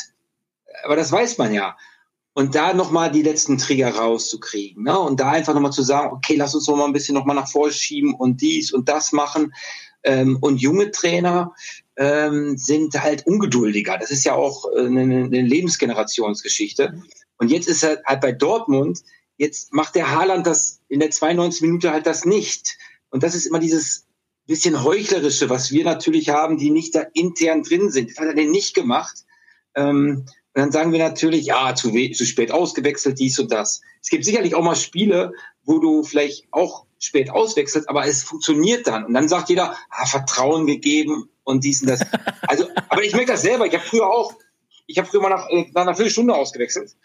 Aber 0.83 0.95
das 0.95 1.11
weiß 1.11 1.37
man 1.37 1.53
ja 1.53 1.75
und 2.35 2.53
da 2.53 2.73
nochmal 2.73 3.11
die 3.11 3.21
letzten 3.21 3.57
Trigger 3.57 3.95
rauszukriegen. 3.95 4.83
Ne? 4.83 4.99
Und 4.99 5.21
da 5.21 5.31
einfach 5.31 5.53
nochmal 5.53 5.71
zu 5.71 5.83
sagen, 5.83 6.11
okay, 6.11 6.35
lass 6.35 6.53
uns 6.53 6.67
noch 6.67 6.75
mal 6.75 6.85
ein 6.85 6.93
bisschen 6.93 7.15
nochmal 7.15 7.35
nach 7.35 7.47
vorne 7.47 7.71
schieben 7.71 8.13
und 8.13 8.41
dies 8.41 8.73
und 8.73 8.89
das 8.89 9.13
machen. 9.13 9.53
Ähm, 10.03 10.37
und 10.41 10.59
junge 10.59 10.91
Trainer 10.91 11.53
ähm, 11.97 12.57
sind 12.57 13.01
halt 13.01 13.25
ungeduldiger. 13.25 13.97
Das 13.97 14.11
ist 14.11 14.25
ja 14.25 14.35
auch 14.35 14.65
äh, 14.73 14.85
eine, 14.85 15.01
eine 15.01 15.41
Lebensgenerationsgeschichte. 15.41 17.01
Und 17.37 17.51
jetzt 17.51 17.67
ist 17.67 17.83
er 17.83 18.01
halt 18.05 18.21
bei 18.21 18.31
Dortmund, 18.31 19.01
jetzt 19.37 19.73
macht 19.73 19.95
der 19.95 20.11
Haaland 20.11 20.47
das 20.47 20.81
in 20.87 20.99
der 20.99 21.11
92 21.11 21.61
Minute 21.61 21.91
halt 21.91 22.05
das 22.05 22.25
nicht. 22.25 22.77
Und 23.09 23.23
das 23.23 23.35
ist 23.35 23.45
immer 23.45 23.59
dieses 23.59 24.05
bisschen 24.47 24.83
heuchlerische, 24.83 25.49
was 25.49 25.71
wir 25.71 25.83
natürlich 25.83 26.29
haben, 26.29 26.57
die 26.57 26.69
nicht 26.69 26.93
da 26.93 27.01
intern 27.13 27.63
drin 27.63 27.89
sind. 27.89 28.11
Das 28.11 28.17
hat 28.19 28.27
er 28.27 28.35
denn 28.35 28.51
nicht 28.51 28.75
gemacht. 28.75 29.25
Ähm, 29.75 30.25
und 30.55 30.61
dann 30.61 30.71
sagen 30.71 30.91
wir 30.91 30.99
natürlich, 30.99 31.47
ja, 31.47 31.75
zu, 31.75 31.91
zu 31.91 32.25
spät 32.25 32.51
ausgewechselt, 32.51 33.19
dies 33.19 33.39
und 33.39 33.51
das. 33.51 33.81
Es 34.01 34.09
gibt 34.09 34.23
sicherlich 34.23 34.55
auch 34.55 34.63
mal 34.63 34.75
Spiele, 34.75 35.33
wo 35.65 35.79
du 35.79 36.03
vielleicht 36.03 36.45
auch 36.51 36.85
spät 36.99 37.29
auswechselst, 37.29 37.89
aber 37.89 38.05
es 38.05 38.23
funktioniert 38.23 38.87
dann. 38.87 39.05
Und 39.05 39.13
dann 39.13 39.27
sagt 39.27 39.49
jeder, 39.49 39.75
ah, 39.89 40.05
Vertrauen 40.05 40.65
gegeben 40.65 41.29
und 41.43 41.63
dies 41.63 41.81
und 41.81 41.89
das. 41.89 42.01
Also, 42.47 42.67
aber 42.89 43.03
ich 43.03 43.13
merke 43.13 43.31
das 43.31 43.41
selber. 43.41 43.65
Ich 43.65 43.73
habe 43.73 43.83
früher 43.83 44.07
auch, 44.07 44.33
ich 44.85 44.99
habe 44.99 45.07
früher 45.07 45.21
mal 45.21 45.29
nach, 45.29 45.49
äh, 45.49 45.65
nach 45.73 45.81
einer 45.81 45.95
Viertelstunde 45.95 46.35
ausgewechselt, 46.35 46.95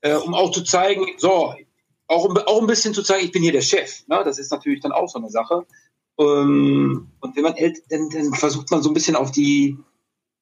äh, 0.00 0.14
um 0.14 0.34
auch 0.34 0.50
zu 0.50 0.64
zeigen, 0.64 1.06
so, 1.16 1.54
auch, 2.08 2.46
auch 2.46 2.60
ein 2.60 2.66
bisschen 2.66 2.92
zu 2.92 3.04
zeigen, 3.04 3.24
ich 3.24 3.32
bin 3.32 3.42
hier 3.42 3.52
der 3.52 3.60
Chef. 3.60 4.06
Ne? 4.08 4.22
Das 4.24 4.38
ist 4.38 4.50
natürlich 4.50 4.80
dann 4.80 4.90
auch 4.90 5.08
so 5.08 5.18
eine 5.18 5.30
Sache. 5.30 5.64
Ähm, 6.18 7.08
und 7.20 7.36
wenn 7.36 7.42
man 7.44 7.54
hält, 7.54 7.78
dann, 7.88 8.10
dann 8.10 8.34
versucht 8.34 8.70
man 8.72 8.82
so 8.82 8.90
ein 8.90 8.94
bisschen 8.94 9.14
auf 9.14 9.30
die 9.30 9.78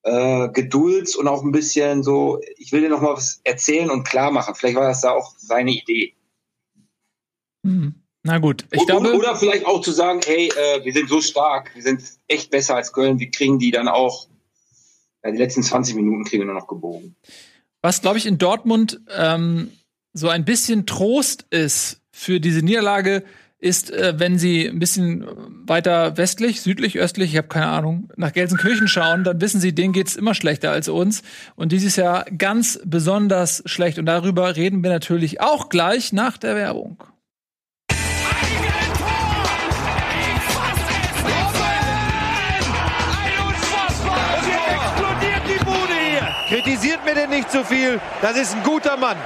äh, 0.02 0.48
Geduld 0.48 1.14
und 1.16 1.28
auch 1.28 1.42
ein 1.42 1.52
bisschen 1.52 2.02
so, 2.02 2.40
ich 2.56 2.72
will 2.72 2.80
dir 2.80 2.88
noch 2.88 3.02
mal 3.02 3.14
was 3.14 3.40
erzählen 3.44 3.90
und 3.90 4.04
klar 4.04 4.30
machen. 4.30 4.54
Vielleicht 4.54 4.76
war 4.76 4.88
das 4.88 5.02
da 5.02 5.12
auch 5.12 5.34
seine 5.36 5.72
Idee. 5.72 6.14
Hm. 7.64 7.94
Na 8.22 8.38
gut, 8.38 8.66
ich 8.72 8.80
oder, 8.82 9.00
glaube. 9.00 9.16
Oder 9.16 9.36
vielleicht 9.36 9.64
auch 9.64 9.80
zu 9.80 9.92
sagen, 9.92 10.20
hey, 10.24 10.48
äh, 10.48 10.84
wir 10.84 10.92
sind 10.92 11.08
so 11.08 11.20
stark, 11.20 11.74
wir 11.74 11.82
sind 11.82 12.02
echt 12.26 12.50
besser 12.50 12.76
als 12.76 12.92
Köln, 12.92 13.18
wir 13.18 13.30
kriegen 13.30 13.58
die 13.58 13.70
dann 13.70 13.88
auch, 13.88 14.28
ja, 15.24 15.30
die 15.30 15.38
letzten 15.38 15.62
20 15.62 15.94
Minuten 15.94 16.24
kriegen 16.24 16.42
wir 16.42 16.46
nur 16.46 16.60
noch 16.60 16.68
gebogen. 16.68 17.16
Was, 17.80 18.00
glaube 18.02 18.18
ich, 18.18 18.26
in 18.26 18.38
Dortmund 18.38 19.00
ähm, 19.16 19.70
so 20.12 20.28
ein 20.28 20.44
bisschen 20.44 20.84
Trost 20.84 21.46
ist 21.50 22.00
für 22.10 22.40
diese 22.40 22.62
Niederlage, 22.62 23.24
ist, 23.60 23.90
äh, 23.90 24.14
wenn 24.18 24.38
Sie 24.38 24.66
ein 24.66 24.78
bisschen 24.78 25.24
weiter 25.66 26.16
westlich, 26.16 26.60
südlich, 26.60 26.98
östlich, 26.98 27.32
ich 27.32 27.38
habe 27.38 27.48
keine 27.48 27.66
Ahnung, 27.66 28.12
nach 28.16 28.32
Gelsenkirchen 28.32 28.88
schauen, 28.88 29.24
dann 29.24 29.40
wissen 29.40 29.60
Sie, 29.60 29.74
denen 29.74 29.92
geht's 29.92 30.16
immer 30.16 30.34
schlechter 30.34 30.70
als 30.70 30.88
uns. 30.88 31.22
Und 31.56 31.72
dieses 31.72 31.96
Jahr 31.96 32.24
ganz 32.24 32.78
besonders 32.84 33.62
schlecht. 33.66 33.98
Und 33.98 34.06
darüber 34.06 34.54
reden 34.54 34.82
wir 34.82 34.90
natürlich 34.90 35.40
auch 35.40 35.68
gleich 35.68 36.12
nach 36.12 36.38
der 36.38 36.54
Werbung. 36.54 37.02
Kritisiert 46.68 47.02
mir 47.06 47.14
denn 47.14 47.30
nicht 47.30 47.50
zu 47.50 47.60
so 47.60 47.64
viel, 47.64 47.98
das 48.20 48.36
ist 48.36 48.54
ein 48.54 48.62
guter 48.62 48.98
Mann. 48.98 49.16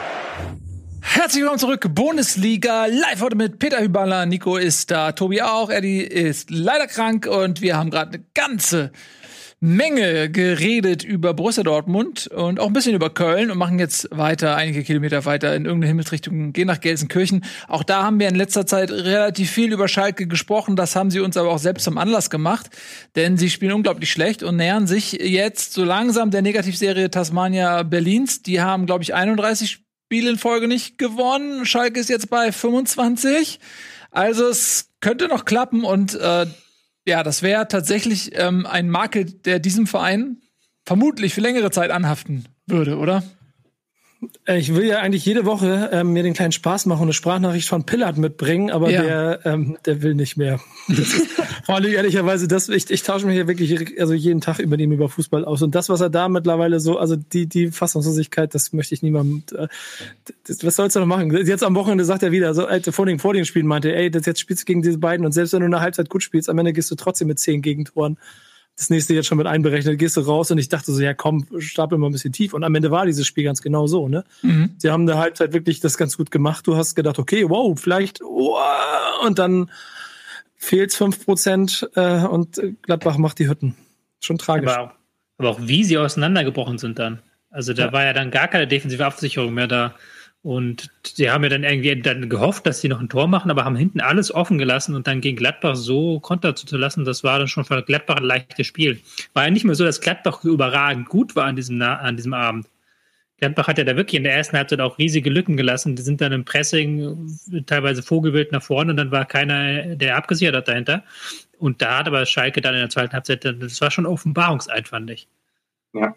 Herzlich 1.01 1.41
willkommen 1.41 1.59
zurück, 1.59 1.89
Bundesliga, 1.93 2.87
live 2.87 3.21
heute 3.21 3.35
mit 3.35 3.59
Peter 3.59 3.81
Hüballer, 3.81 4.27
Nico 4.27 4.57
ist 4.57 4.93
da, 4.93 5.11
Tobi 5.11 5.43
auch, 5.43 5.69
Eddie 5.69 6.03
ist 6.03 6.53
leider 6.53 6.87
krank. 6.87 7.27
Und 7.27 7.61
wir 7.61 7.77
haben 7.77 7.91
gerade 7.91 8.13
eine 8.15 8.25
ganze 8.33 8.93
Menge 9.64 10.29
geredet 10.29 11.05
über 11.05 11.35
Borussia 11.35 11.62
Dortmund 11.62 12.27
und 12.27 12.59
auch 12.59 12.66
ein 12.66 12.72
bisschen 12.72 12.96
über 12.96 13.11
Köln 13.11 13.48
und 13.48 13.59
machen 13.59 13.79
jetzt 13.79 14.09
weiter, 14.11 14.57
einige 14.57 14.83
Kilometer 14.83 15.25
weiter 15.25 15.55
in 15.55 15.66
irgendeine 15.66 15.87
Himmelsrichtung, 15.87 16.53
gehen 16.53 16.66
nach 16.66 16.81
Gelsenkirchen. 16.81 17.44
Auch 17.68 17.85
da 17.85 18.03
haben 18.03 18.18
wir 18.18 18.27
in 18.27 18.35
letzter 18.35 18.66
Zeit 18.66 18.90
relativ 18.90 19.53
viel 19.53 19.72
über 19.72 19.87
Schalke 19.87 20.27
gesprochen, 20.27 20.75
das 20.75 20.96
haben 20.96 21.12
sie 21.12 21.20
uns 21.20 21.37
aber 21.37 21.51
auch 21.51 21.61
selbst 21.61 21.85
zum 21.85 21.96
Anlass 21.96 22.29
gemacht, 22.29 22.70
denn 23.14 23.38
sie 23.38 23.51
spielen 23.51 23.70
unglaublich 23.70 24.11
schlecht 24.11 24.42
und 24.42 24.57
nähern 24.57 24.88
sich 24.88 25.12
jetzt 25.12 25.75
so 25.75 25.85
langsam 25.85 26.33
der 26.33 26.42
Negativserie 26.42 27.09
Tasmania 27.09 27.85
Berlins. 27.85 28.42
Die 28.42 28.61
haben, 28.61 28.85
glaube 28.85 29.05
ich, 29.05 29.14
31 29.14 29.70
Spiele 29.70 30.31
in 30.31 30.38
Folge 30.38 30.66
nicht 30.66 30.98
gewonnen. 30.98 31.66
Schalke 31.66 32.01
ist 32.01 32.09
jetzt 32.09 32.31
bei 32.31 32.51
25. 32.51 33.61
Also 34.11 34.48
es 34.48 34.90
könnte 35.01 35.29
noch 35.29 35.44
klappen 35.44 35.85
und 35.85 36.14
äh, 36.14 36.46
ja, 37.07 37.23
das 37.23 37.43
wäre 37.43 37.69
tatsächlich 37.69 38.33
ähm, 38.35 38.67
ein 38.67 38.88
Makel, 38.88 39.25
der 39.25 39.59
diesem 39.59 39.87
Verein 39.87 40.38
vermutlich 40.85 41.35
für 41.35 41.41
längere 41.41 41.71
Zeit 41.71 41.91
anhaften 41.91 42.47
würde, 42.67 42.99
oder? 42.99 43.23
Äh, 44.45 44.59
ich 44.59 44.75
will 44.75 44.85
ja 44.85 45.01
eigentlich 45.01 45.25
jede 45.25 45.45
Woche 45.45 45.91
ähm, 45.93 46.13
mir 46.13 46.23
den 46.23 46.35
kleinen 46.35 46.53
Spaß 46.53 46.87
machen 46.87 47.01
und 47.01 47.07
eine 47.07 47.13
Sprachnachricht 47.13 47.69
von 47.69 47.85
Pillard 47.85 48.19
mitbringen, 48.19 48.71
aber 48.71 48.91
ja. 48.91 49.03
der, 49.03 49.41
ähm, 49.45 49.79
der 49.85 50.03
will 50.03 50.15
nicht 50.15 50.37
mehr. 50.37 50.61
Vor 51.65 51.77
allem 51.77 51.93
ehrlicherweise, 51.93 52.49
das, 52.49 52.69
ich, 52.69 52.91
ich 52.91 53.03
tausche 53.03 53.27
mich 53.27 53.37
ja 53.37 53.47
wirklich 53.47 54.01
also 54.01 54.15
jeden 54.15 54.41
Tag 54.41 54.59
über 54.59 54.79
ihn 54.79 54.93
über 54.93 55.09
Fußball 55.09 55.45
aus. 55.45 55.63
Und 55.63 55.75
das, 55.75 55.89
was 55.89 56.01
er 56.01 56.11
da 56.11 56.29
mittlerweile 56.29 56.81
so, 56.81 56.99
also 56.99 57.17
die, 57.17 57.47
die 57.47 57.71
Fassungslosigkeit, 57.71 58.55
das 58.55 58.73
möchte 58.73 58.95
ich 58.95 59.03
niemandem. 59.03 59.43
Äh, 59.57 59.69
das, 60.47 60.65
was 60.65 60.77
sollst 60.77 60.97
du 60.97 61.01
noch 61.01 61.07
machen? 61.07 61.35
Jetzt 61.47 61.65
am 61.65 61.75
Wochenende 61.75 62.05
sagt 62.05 62.23
er 62.23 62.33
wieder, 62.33 62.55
so 62.55 62.67
äh, 62.67 62.81
vor 62.93 63.07
den, 63.07 63.19
vor 63.19 63.35
den 63.35 63.45
Spielen 63.45 63.67
meinte, 63.67 63.95
ey, 63.95 64.11
das 64.11 64.27
jetzt 64.27 64.41
spielst 64.41 64.63
du 64.63 64.67
gegen 64.67 64.83
diese 64.83 64.99
beiden 64.99 65.27
und 65.27 65.33
selbst 65.33 65.53
wenn 65.53 65.61
du 65.61 65.67
eine 65.67 65.81
Halbzeit 65.81 66.09
gut 66.09 66.23
spielst, 66.23 66.49
am 66.49 66.59
Ende 66.59 66.73
gehst 66.73 66.91
du 66.91 66.95
trotzdem 66.95 67.29
mit 67.29 67.39
zehn 67.39 67.63
Gegentoren 67.63 68.19
das 68.77 68.91
nächste 68.91 69.15
jetzt 69.15 69.27
schon 69.27 69.39
mit 69.39 69.47
einberechnet, 69.47 69.99
gehst 69.99 70.17
du 70.17 70.23
raus 70.23 70.51
und 70.51 70.59
ich 70.59 70.69
dachte 70.69 70.93
so, 70.93 71.01
ja 71.01 71.15
komm, 71.15 71.47
stapel 71.59 71.99
mal 71.99 72.09
ein 72.09 72.13
bisschen 72.13 72.33
tief. 72.33 72.55
Und 72.55 72.65
am 72.65 72.75
Ende 72.75 72.91
war 72.91 73.07
dieses 73.07 73.27
Spiel 73.27 73.45
ganz 73.45 73.61
genau 73.63 73.87
so, 73.87 74.09
ne? 74.09 74.25
Mhm. 74.43 74.75
Sie 74.79 74.91
haben 74.91 75.03
in 75.03 75.09
der 75.09 75.19
Halbzeit 75.19 75.53
wirklich 75.53 75.81
das 75.81 75.99
ganz 75.99 76.17
gut 76.17 76.31
gemacht. 76.31 76.67
Du 76.67 76.77
hast 76.77 76.95
gedacht, 76.95 77.19
okay, 77.19 77.49
wow, 77.49 77.79
vielleicht, 77.79 78.23
oh, 78.23 78.57
und 79.25 79.39
dann 79.39 79.71
fehlt 80.57 80.95
fünf 80.95 81.25
Prozent 81.25 81.89
äh, 81.97 82.25
und 82.25 82.61
Gladbach 82.83 83.19
macht 83.19 83.39
die 83.39 83.49
Hütten. 83.49 83.75
Schon 84.21 84.39
tragisch. 84.39 84.71
Aber 84.71 84.85
auch, 84.85 84.93
aber 85.39 85.51
auch 85.51 85.59
wie 85.61 85.85
sie 85.85 85.99
auseinandergebrochen 85.99 86.79
sind 86.79 86.99
dann. 86.99 87.21
Also 87.51 87.75
da 87.75 87.87
ja. 87.87 87.93
war 87.93 88.05
ja 88.05 88.13
dann 88.13 88.31
gar 88.31 88.49
keine 88.49 88.67
defensive 88.67 89.05
Absicherung 89.05 89.53
mehr 89.53 89.67
da. 89.67 89.95
Und 90.43 90.91
sie 91.07 91.31
haben 91.31 91.45
ja 91.45 91.51
dann 91.51 91.63
irgendwie 91.63 92.01
dann 92.03 92.29
gehofft, 92.29 92.67
dass 92.67 92.81
sie 92.81 92.89
noch 92.89 93.01
ein 93.01 93.09
Tor 93.09 93.29
machen, 93.29 93.51
aber 93.51 93.65
haben 93.65 93.77
hinten 93.77 94.01
alles 94.01 94.35
offen 94.35 94.59
gelassen 94.59 94.97
und 94.97 95.07
dann 95.07 95.21
gegen 95.21 95.37
Gladbach 95.37 95.77
so 95.77 96.19
Konter 96.19 96.57
zu 96.57 96.77
lassen, 96.77 97.05
das 97.05 97.23
war 97.23 97.39
dann 97.39 97.47
schon 97.47 97.65
für 97.65 97.81
Gladbach 97.83 98.17
ein 98.17 98.25
leichtes 98.25 98.67
Spiel. 98.67 99.01
War 99.35 99.45
ja 99.45 99.51
nicht 99.51 99.65
mehr 99.65 99.77
so, 99.77 99.85
dass 99.85 100.01
Gladbach 100.01 100.43
überragend 100.43 101.09
gut 101.09 101.37
war 101.37 101.45
an 101.45 101.55
diesem, 101.55 101.81
an 101.81 102.17
diesem 102.17 102.35
Abend. 102.35 102.67
Gladbach 103.39 103.69
hat 103.69 103.79
ja 103.79 103.85
da 103.85 103.97
wirklich 103.97 104.17
in 104.17 104.25
der 104.25 104.35
ersten 104.35 104.57
Halbzeit 104.57 104.81
auch 104.81 104.99
riesige 104.99 105.31
Lücken 105.31 105.57
gelassen. 105.57 105.95
Die 105.95 106.03
sind 106.03 106.21
dann 106.21 106.33
im 106.33 106.45
Pressing 106.45 107.29
teilweise 107.67 108.03
Vogelbild 108.03 108.51
nach 108.51 108.63
vorne 108.63 108.93
und 108.93 108.97
dann 108.97 109.11
war 109.13 109.25
keiner, 109.25 109.97
der 109.97 110.17
abgesichert 110.17 110.57
hat 110.57 110.69
dahinter. 110.69 111.05
Und 111.59 111.83
da 111.83 111.99
hat 111.99 112.09
aber 112.09 112.27
Schalke 112.27 112.61
dann 112.61 112.75
in 112.75 112.81
der 112.81 112.91
zweiten 112.91 113.13
Halbzeit, 113.13 113.45
das 113.45 113.81
war 113.81 113.93
schon 113.93 114.07
Offenbarungseid, 114.07 114.89
fand 114.89 115.11
ich. 115.11 115.29
Ja. 115.93 116.15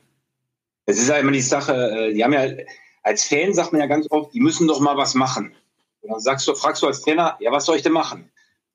Es 0.87 0.99
ist 0.99 1.09
ja 1.09 1.17
immer 1.17 1.31
die 1.31 1.41
Sache, 1.41 1.73
äh, 1.73 2.13
die 2.13 2.23
haben 2.23 2.33
ja 2.33 2.45
als 3.05 3.23
Fan 3.23 3.53
sagt 3.53 3.71
man 3.71 3.81
ja 3.81 3.87
ganz 3.87 4.07
oft, 4.09 4.33
die 4.33 4.39
müssen 4.39 4.67
doch 4.67 4.79
mal 4.79 4.97
was 4.97 5.13
machen. 5.13 5.55
Und 6.01 6.09
dann 6.09 6.19
sagst 6.19 6.47
du, 6.47 6.55
fragst 6.55 6.81
du 6.81 6.87
als 6.87 7.01
Trainer, 7.01 7.37
ja, 7.39 7.51
was 7.51 7.65
soll 7.65 7.77
ich 7.77 7.83
denn 7.83 7.93
machen? 7.93 8.31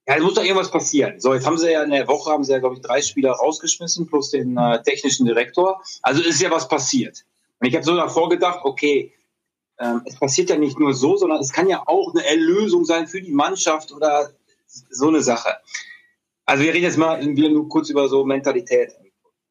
Ja, 0.06 0.14
es 0.14 0.22
muss 0.22 0.34
doch 0.34 0.44
irgendwas 0.44 0.70
passieren. 0.70 1.20
So, 1.20 1.34
jetzt 1.34 1.46
haben 1.46 1.58
sie 1.58 1.72
ja 1.72 1.82
in 1.82 1.90
der 1.90 2.06
Woche, 2.06 2.30
haben 2.30 2.44
sie 2.44 2.52
ja, 2.52 2.60
glaube 2.60 2.76
ich, 2.76 2.80
drei 2.80 3.02
Spieler 3.02 3.32
rausgeschmissen, 3.32 4.06
plus 4.06 4.30
den 4.30 4.56
äh, 4.56 4.82
technischen 4.82 5.26
Direktor. 5.26 5.82
Also 6.02 6.22
ist 6.22 6.40
ja 6.40 6.50
was 6.50 6.68
passiert. 6.68 7.24
Und 7.58 7.66
ich 7.66 7.74
habe 7.74 7.84
so 7.84 7.96
davor 7.96 8.28
gedacht, 8.28 8.60
okay, 8.62 9.12
ähm, 9.80 10.02
es 10.04 10.16
passiert 10.16 10.48
ja 10.48 10.56
nicht 10.56 10.78
nur 10.78 10.94
so, 10.94 11.16
sondern 11.16 11.40
es 11.40 11.52
kann 11.52 11.68
ja 11.68 11.82
auch 11.86 12.14
eine 12.14 12.24
Erlösung 12.24 12.84
sein 12.84 13.08
für 13.08 13.20
die 13.20 13.32
Mannschaft 13.32 13.90
oder 13.90 14.30
so 14.68 15.08
eine 15.08 15.22
Sache. 15.22 15.56
Also 16.46 16.62
wir 16.62 16.72
reden 16.72 16.84
jetzt 16.84 16.98
mal 16.98 17.20
wir 17.20 17.50
nur 17.50 17.68
kurz 17.68 17.90
über 17.90 18.08
so 18.08 18.24
Mentalität. 18.24 18.92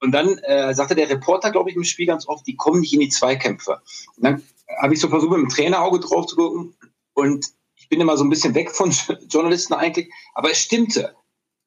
Und 0.02 0.14
dann 0.14 0.38
äh, 0.40 0.74
sagte 0.74 0.96
der 0.96 1.10
Reporter, 1.10 1.52
glaube 1.52 1.70
ich, 1.70 1.76
im 1.76 1.84
Spiel 1.84 2.06
ganz 2.06 2.28
oft, 2.30 2.48
die 2.48 2.56
kommen 2.56 2.80
nicht 2.80 2.94
in 2.94 3.02
die 3.02 3.10
Zweikämpfe. 3.10 3.82
Und 4.16 4.24
dann 4.24 4.44
habe 4.78 4.94
ich 4.94 5.00
so 5.00 5.10
versucht, 5.10 5.32
mit 5.32 5.42
dem 5.42 5.50
Trainerauge 5.50 6.00
drauf 6.00 6.28
zu 6.28 6.36
gucken. 6.36 6.76
Und 7.14 7.48
ich 7.76 7.90
bin 7.90 8.02
immer 8.02 8.18
so 8.18 8.24
ein 8.24 8.30
bisschen 8.30 8.56
weg 8.56 8.72
von 8.72 8.94
Journalisten 9.30 9.74
eigentlich, 9.74 10.12
aber 10.34 10.52
es 10.52 10.60
stimmte. 10.60 11.16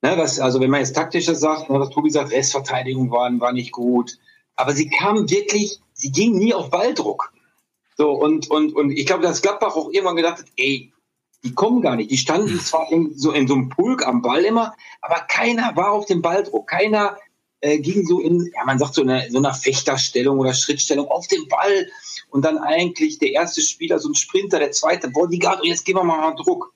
Ne, 0.03 0.14
was, 0.16 0.40
also 0.40 0.61
wenn 0.61 0.70
man 0.70 0.80
jetzt 0.80 0.94
taktischer 0.94 1.34
sagt, 1.34 1.70
ne, 1.70 1.78
was 1.78 1.90
Tobi 1.90 2.11
sagt, 2.11 2.32
Restverteidigung 2.32 3.11
war, 3.11 3.30
war 3.40 3.53
nicht 3.53 3.72
gut. 3.72 4.18
Aber 4.57 4.72
sie 4.72 4.90
kam 4.90 5.30
wirklich, 5.30 5.78
sie 5.92 6.11
ging 6.11 6.36
nie 6.36 6.53
auf 6.53 6.70
Balldruck. 6.70 7.32
So, 7.96 8.11
und, 8.11 8.50
und, 8.50 8.74
und 8.74 8.90
ich 8.90 9.07
glaube, 9.07 9.22
dass 9.22 9.42
Gladbach 9.42 9.76
auch 9.76 9.90
irgendwann 9.90 10.16
gedacht 10.16 10.38
hat, 10.38 10.46
ey, 10.57 10.92
die 11.44 11.55
kommen 11.55 11.82
gar 11.82 11.96
nicht. 11.96 12.11
Die 12.11 12.16
standen 12.16 12.59
zwar 12.61 12.90
in 12.90 13.16
so, 13.16 13.32
in 13.32 13.46
so 13.46 13.55
einem 13.55 13.68
Pulk 13.68 14.07
am 14.07 14.22
Ball 14.22 14.44
immer, 14.44 14.74
aber 15.00 15.20
keiner 15.28 15.76
war 15.76 15.92
auf 15.92 16.07
dem 16.07 16.22
Balldruck. 16.22 16.68
Keiner 16.68 17.16
äh, 17.62 17.78
ging 17.78 18.06
so 18.06 18.20
in, 18.20 18.50
ja, 18.54 18.64
man 18.64 18.78
sagt 18.78 18.94
so 18.94 19.02
in 19.02 19.30
so 19.30 19.38
einer 19.38 19.54
Fechterstellung 19.54 20.38
oder 20.38 20.52
Schrittstellung 20.52 21.08
auf 21.08 21.26
den 21.28 21.48
Ball. 21.48 21.88
Und 22.28 22.44
dann 22.44 22.58
eigentlich 22.58 23.18
der 23.18 23.30
erste 23.30 23.62
Spieler, 23.62 23.98
so 23.98 24.08
ein 24.08 24.14
Sprinter, 24.14 24.58
der 24.58 24.72
zweite 24.72 25.08
Bodyguard, 25.08 25.60
und 25.60 25.68
jetzt 25.68 25.84
geben 25.84 26.00
wir 26.00 26.04
mal 26.04 26.34
Druck. 26.34 26.74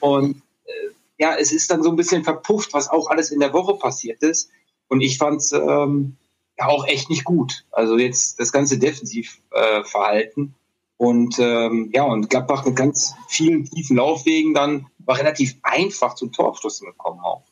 Und 0.00 0.42
äh, 0.66 0.70
ja, 1.18 1.36
es 1.36 1.52
ist 1.52 1.70
dann 1.70 1.82
so 1.82 1.90
ein 1.90 1.96
bisschen 1.96 2.22
verpufft, 2.22 2.72
was 2.74 2.88
auch 2.88 3.08
alles 3.08 3.30
in 3.30 3.40
der 3.40 3.52
Woche 3.52 3.74
passiert 3.74 4.22
ist. 4.22 4.50
Und 4.88 5.00
ich 5.00 5.18
fand 5.18 5.38
es 5.38 5.52
ähm, 5.52 6.16
ja 6.58 6.66
auch 6.66 6.86
echt 6.86 7.08
nicht 7.08 7.24
gut. 7.24 7.64
Also 7.70 7.96
jetzt 7.98 8.38
das 8.38 8.52
ganze 8.52 8.78
Defensivverhalten. 8.78 10.44
Äh, 10.44 10.58
und 10.98 11.38
ähm, 11.38 11.90
ja, 11.92 12.04
und 12.04 12.30
Gladbach 12.30 12.64
mit 12.64 12.76
ganz 12.76 13.14
vielen 13.28 13.64
tiefen 13.66 13.96
Laufwegen 13.96 14.54
dann 14.54 14.86
war 14.98 15.18
relativ 15.18 15.56
einfach 15.62 16.14
zum 16.14 16.32
Torabschluss 16.32 16.80
gekommen 16.80 17.20
auch. 17.20 17.44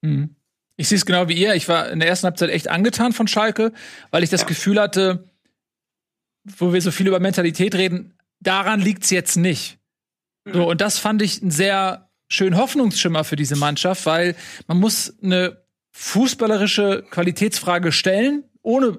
Mhm. 0.00 0.34
Ich 0.76 0.88
sehe 0.88 0.96
es 0.96 1.06
genau 1.06 1.28
wie 1.28 1.34
ihr. 1.34 1.54
Ich 1.54 1.68
war 1.68 1.88
in 1.90 2.00
der 2.00 2.08
ersten 2.08 2.26
Halbzeit 2.26 2.50
echt 2.50 2.68
angetan 2.68 3.12
von 3.12 3.28
Schalke, 3.28 3.72
weil 4.10 4.22
ich 4.22 4.30
das. 4.30 4.46
Gefühl 4.46 4.80
hatte, 4.80 5.30
wo 6.44 6.72
wir 6.72 6.80
so 6.80 6.90
viel 6.90 7.06
über 7.06 7.20
Mentalität 7.20 7.74
reden, 7.74 8.14
daran 8.40 8.80
liegt 8.80 9.04
es 9.04 9.10
jetzt 9.10 9.36
nicht. 9.36 9.78
So, 10.44 10.60
mhm. 10.60 10.66
und 10.66 10.80
das 10.80 10.98
fand 10.98 11.22
ich 11.22 11.42
ein 11.42 11.50
sehr 11.50 12.10
schön 12.28 12.56
Hoffnungsschimmer 12.56 13.24
für 13.24 13.36
diese 13.36 13.56
Mannschaft, 13.56 14.06
weil 14.06 14.34
man 14.66 14.78
muss 14.78 15.14
eine 15.22 15.64
fußballerische 15.92 17.04
Qualitätsfrage 17.10 17.92
stellen, 17.92 18.44
ohne 18.62 18.98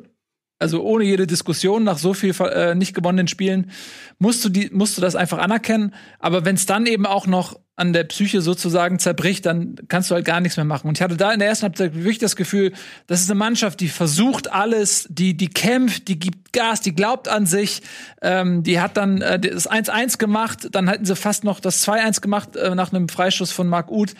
also 0.59 0.83
ohne 0.83 1.03
jede 1.03 1.27
Diskussion 1.27 1.83
nach 1.83 1.97
so 1.97 2.13
viel 2.13 2.33
äh, 2.39 2.75
nicht 2.75 2.95
gewonnenen 2.95 3.27
Spielen 3.27 3.71
musst 4.19 4.43
du 4.45 4.49
die 4.49 4.69
musst 4.71 4.97
du 4.97 5.01
das 5.01 5.15
einfach 5.15 5.37
anerkennen, 5.37 5.93
aber 6.19 6.45
wenn 6.45 6.55
es 6.55 6.65
dann 6.65 6.85
eben 6.85 7.05
auch 7.05 7.27
noch 7.27 7.59
an 7.77 7.91
der 7.91 8.05
Psyche 8.05 8.41
sozusagen 8.41 8.99
zerbricht, 8.99 9.45
dann 9.45 9.75
kannst 9.89 10.09
du 10.09 10.15
halt 10.15 10.23
gar 10.23 10.39
nichts 10.39 10.55
mehr 10.55 10.65
machen. 10.65 10.87
Und 10.87 10.97
ich 10.97 11.01
hatte 11.01 11.17
da 11.17 11.33
in 11.33 11.39
der 11.39 11.49
ersten 11.49 11.63
Halbzeit 11.63 11.93
wirklich 11.93 12.19
das 12.19 12.37
Gefühl, 12.37 12.71
das 13.07 13.19
ist 13.21 13.29
eine 13.29 13.37
Mannschaft, 13.37 13.81
die 13.81 13.89
versucht 13.89 14.49
alles, 14.51 15.07
die, 15.09 15.35
die 15.35 15.49
kämpft, 15.49 16.07
die 16.07 16.17
gibt 16.17 16.53
Gas, 16.53 16.79
die 16.79 16.95
glaubt 16.95 17.27
an 17.27 17.45
sich, 17.45 17.81
ähm, 18.21 18.63
die 18.63 18.79
hat 18.79 18.95
dann 18.95 19.21
äh, 19.21 19.39
das 19.39 19.69
1-1 19.69 20.17
gemacht, 20.17 20.69
dann 20.71 20.89
hatten 20.89 21.03
sie 21.03 21.17
fast 21.17 21.43
noch 21.43 21.59
das 21.59 21.85
2-1 21.85 22.21
gemacht 22.21 22.55
äh, 22.55 22.75
nach 22.75 22.93
einem 22.93 23.09
Freischuss 23.09 23.51
von 23.51 23.67
Marc 23.67 23.91
Uth. 23.91 24.13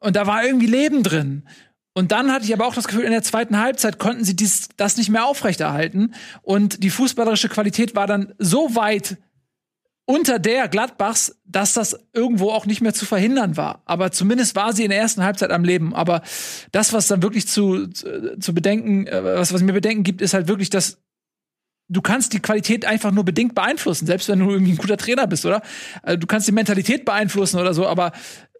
Und 0.00 0.16
da 0.16 0.26
war 0.26 0.44
irgendwie 0.44 0.66
Leben 0.66 1.04
drin. 1.04 1.44
Und 1.98 2.12
dann 2.12 2.30
hatte 2.30 2.44
ich 2.44 2.52
aber 2.54 2.64
auch 2.64 2.76
das 2.76 2.86
Gefühl, 2.86 3.02
in 3.02 3.10
der 3.10 3.24
zweiten 3.24 3.58
Halbzeit 3.58 3.98
konnten 3.98 4.22
sie 4.22 4.36
dies, 4.36 4.68
das 4.76 4.96
nicht 4.96 5.08
mehr 5.08 5.24
aufrechterhalten. 5.24 6.14
Und 6.42 6.84
die 6.84 6.90
fußballerische 6.90 7.48
Qualität 7.48 7.96
war 7.96 8.06
dann 8.06 8.34
so 8.38 8.76
weit 8.76 9.16
unter 10.04 10.38
der 10.38 10.68
Gladbachs, 10.68 11.40
dass 11.44 11.72
das 11.72 11.98
irgendwo 12.12 12.52
auch 12.52 12.66
nicht 12.66 12.82
mehr 12.82 12.94
zu 12.94 13.04
verhindern 13.04 13.56
war. 13.56 13.82
Aber 13.84 14.12
zumindest 14.12 14.54
war 14.54 14.72
sie 14.72 14.84
in 14.84 14.90
der 14.90 15.00
ersten 15.00 15.24
Halbzeit 15.24 15.50
am 15.50 15.64
Leben. 15.64 15.92
Aber 15.92 16.22
das, 16.70 16.92
was 16.92 17.08
dann 17.08 17.20
wirklich 17.20 17.48
zu, 17.48 17.88
zu, 17.88 18.38
zu 18.38 18.54
bedenken, 18.54 19.08
äh, 19.08 19.24
was, 19.24 19.52
was 19.52 19.62
mir 19.62 19.72
bedenken 19.72 20.04
gibt, 20.04 20.22
ist 20.22 20.34
halt 20.34 20.46
wirklich, 20.46 20.70
dass 20.70 20.98
du 21.88 22.02
kannst 22.02 22.32
die 22.32 22.40
Qualität 22.40 22.84
einfach 22.84 23.10
nur 23.10 23.24
bedingt 23.24 23.54
beeinflussen, 23.54 24.06
selbst 24.06 24.28
wenn 24.28 24.38
du 24.38 24.50
irgendwie 24.50 24.72
ein 24.72 24.78
guter 24.78 24.98
Trainer 24.98 25.26
bist, 25.26 25.44
oder? 25.46 25.62
Also, 26.02 26.18
du 26.18 26.26
kannst 26.26 26.46
die 26.46 26.52
Mentalität 26.52 27.04
beeinflussen 27.04 27.58
oder 27.58 27.74
so, 27.74 27.86
aber 27.86 28.12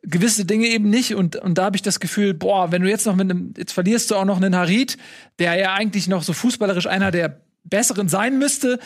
gewisse 0.09 0.45
Dinge 0.45 0.67
eben 0.67 0.91
nicht. 0.91 1.15
Und, 1.15 1.37
und 1.37 1.59
da 1.59 1.65
habe 1.65 1.77
ich 1.77 1.83
das 1.83 2.01
Gefühl, 2.01 2.35
boah, 2.35 2.73
wenn 2.73 2.83
du 2.83 2.89
jetzt 2.89 3.07
noch 3.07 3.17
mit 3.17 3.31
einem, 3.31 3.55
jetzt 3.57 3.73
verlierst 3.73 4.11
du 4.11 4.17
auch 4.17 4.25
noch 4.25 4.37
einen 4.37 4.57
Harid, 4.57 4.97
der 5.39 5.55
ja 5.55 5.75
eigentlich 5.75 6.09
noch 6.09 6.23
so 6.23 6.33
fußballerisch 6.33 6.87
einer 6.87 7.11
der 7.11 7.41
besseren 7.65 8.09
sein 8.09 8.39
müsste, 8.39 8.79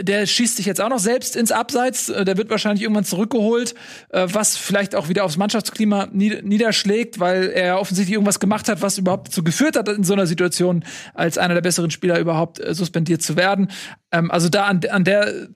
der 0.00 0.26
schießt 0.26 0.56
sich 0.56 0.66
jetzt 0.66 0.80
auch 0.80 0.88
noch 0.88 0.98
selbst 0.98 1.36
ins 1.36 1.52
Abseits. 1.52 2.08
Äh, 2.08 2.24
der 2.24 2.36
wird 2.36 2.50
wahrscheinlich 2.50 2.82
irgendwann 2.82 3.04
zurückgeholt, 3.04 3.74
äh, 4.10 4.26
was 4.30 4.56
vielleicht 4.56 4.94
auch 4.94 5.08
wieder 5.08 5.24
aufs 5.24 5.36
Mannschaftsklima 5.36 6.08
niederschlägt, 6.12 7.20
weil 7.20 7.50
er 7.50 7.80
offensichtlich 7.80 8.14
irgendwas 8.14 8.40
gemacht 8.40 8.68
hat, 8.68 8.82
was 8.82 8.98
überhaupt 8.98 9.28
dazu 9.28 9.44
geführt 9.44 9.76
hat, 9.76 9.88
in 9.88 10.04
so 10.04 10.14
einer 10.14 10.26
Situation 10.26 10.84
als 11.14 11.38
einer 11.38 11.54
der 11.54 11.60
besseren 11.60 11.90
Spieler 11.90 12.18
überhaupt 12.18 12.58
äh, 12.58 12.74
suspendiert 12.74 13.22
zu 13.22 13.36
werden. 13.36 13.70
Ähm, 14.10 14.30
also 14.30 14.48
da 14.48 14.64
an, 14.64 14.80
an 14.90 15.04
der 15.04 15.48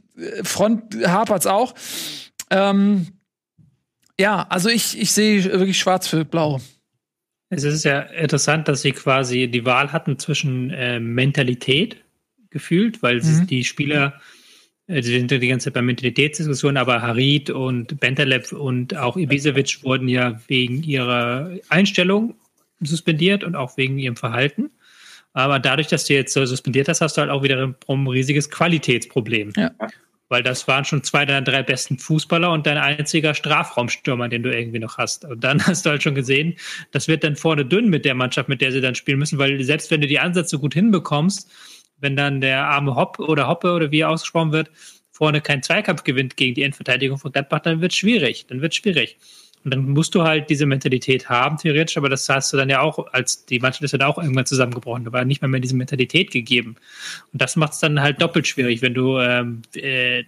Front 0.42 0.96
hapert's 1.06 1.46
auch. 1.46 1.74
Ähm, 2.50 3.08
ja, 4.20 4.46
also 4.50 4.68
ich, 4.68 5.00
ich 5.00 5.12
sehe 5.12 5.44
wirklich 5.44 5.78
schwarz 5.78 6.06
für 6.06 6.24
blau. 6.24 6.60
Es 7.48 7.64
ist 7.64 7.84
ja 7.84 8.00
interessant, 8.00 8.68
dass 8.68 8.82
sie 8.82 8.92
quasi 8.92 9.48
die 9.48 9.64
Wahl 9.64 9.92
hatten 9.92 10.18
zwischen 10.18 10.70
äh, 10.70 11.00
Mentalität 11.00 11.96
gefühlt, 12.50 13.02
weil 13.02 13.20
mhm. 13.22 13.46
die 13.46 13.64
Spieler, 13.64 14.20
äh, 14.86 15.00
die 15.00 15.18
sind 15.18 15.30
die 15.30 15.48
ganze 15.48 15.64
Zeit 15.64 15.74
bei 15.74 15.82
Mentalitätsdiskussionen, 15.82 16.76
aber 16.76 17.02
Harid 17.02 17.50
und 17.50 17.98
Bentaleb 17.98 18.52
und 18.52 18.94
auch 18.94 19.16
Ibisevic 19.16 19.82
wurden 19.82 20.06
ja 20.06 20.38
wegen 20.46 20.82
ihrer 20.82 21.50
Einstellung 21.70 22.34
suspendiert 22.80 23.42
und 23.42 23.56
auch 23.56 23.76
wegen 23.78 23.98
ihrem 23.98 24.16
Verhalten. 24.16 24.70
Aber 25.32 25.58
dadurch, 25.58 25.88
dass 25.88 26.04
du 26.04 26.14
jetzt 26.14 26.34
so 26.34 26.44
suspendiert 26.44 26.88
hast, 26.88 27.00
hast 27.00 27.16
du 27.16 27.22
halt 27.22 27.30
auch 27.30 27.42
wieder 27.42 27.74
ein 27.88 28.06
riesiges 28.06 28.50
Qualitätsproblem. 28.50 29.52
Ja. 29.56 29.70
Weil 30.30 30.42
das 30.42 30.66
waren 30.68 30.86
schon 30.86 31.02
zwei 31.02 31.26
deiner 31.26 31.42
drei 31.42 31.62
besten 31.62 31.98
Fußballer 31.98 32.50
und 32.52 32.66
dein 32.66 32.78
einziger 32.78 33.34
Strafraumstürmer, 33.34 34.28
den 34.28 34.42
du 34.42 34.56
irgendwie 34.56 34.78
noch 34.78 34.96
hast. 34.96 35.26
Und 35.26 35.44
dann 35.44 35.62
hast 35.66 35.84
du 35.84 35.90
halt 35.90 36.02
schon 36.02 36.14
gesehen, 36.14 36.56
das 36.92 37.08
wird 37.08 37.24
dann 37.24 37.36
vorne 37.36 37.66
dünn 37.66 37.90
mit 37.90 38.06
der 38.06 38.14
Mannschaft, 38.14 38.48
mit 38.48 38.62
der 38.62 38.72
sie 38.72 38.80
dann 38.80 38.94
spielen 38.94 39.18
müssen, 39.18 39.38
weil 39.38 39.62
selbst 39.62 39.90
wenn 39.90 40.00
du 40.00 40.06
die 40.06 40.20
Ansätze 40.20 40.58
gut 40.58 40.72
hinbekommst, 40.72 41.50
wenn 41.98 42.16
dann 42.16 42.40
der 42.40 42.64
arme 42.64 42.94
Hopp 42.94 43.18
oder 43.18 43.46
Hoppe 43.48 43.72
oder 43.72 43.90
wie 43.90 44.00
er 44.00 44.08
ausgesprochen 44.08 44.52
wird, 44.52 44.70
vorne 45.10 45.42
keinen 45.42 45.62
Zweikampf 45.62 46.04
gewinnt 46.04 46.36
gegen 46.36 46.54
die 46.54 46.62
Endverteidigung 46.62 47.18
von 47.18 47.32
Gladbach, 47.32 47.60
dann 47.60 47.82
wird 47.82 47.92
schwierig. 47.92 48.46
Dann 48.46 48.62
wird 48.62 48.74
schwierig. 48.74 49.18
Und 49.64 49.74
dann 49.74 49.90
musst 49.90 50.14
du 50.14 50.22
halt 50.22 50.48
diese 50.48 50.64
Mentalität 50.64 51.28
haben, 51.28 51.58
theoretisch, 51.58 51.98
aber 51.98 52.08
das 52.08 52.28
hast 52.28 52.52
du 52.52 52.56
dann 52.56 52.70
ja 52.70 52.80
auch, 52.80 53.12
als 53.12 53.44
die 53.44 53.58
Mannschaft 53.58 53.82
ist 53.82 53.92
dann 53.92 54.02
auch 54.02 54.16
irgendwann 54.16 54.46
zusammengebrochen. 54.46 55.04
Da 55.04 55.12
war 55.12 55.24
nicht 55.24 55.42
mehr, 55.42 55.48
mehr 55.48 55.60
diese 55.60 55.76
Mentalität 55.76 56.30
gegeben. 56.30 56.76
Und 57.32 57.42
das 57.42 57.56
macht 57.56 57.74
es 57.74 57.80
dann 57.80 58.00
halt 58.00 58.22
doppelt 58.22 58.46
schwierig, 58.46 58.80
wenn 58.80 58.94
du 58.94 59.18
ähm, 59.18 59.62
äh, 59.74 60.24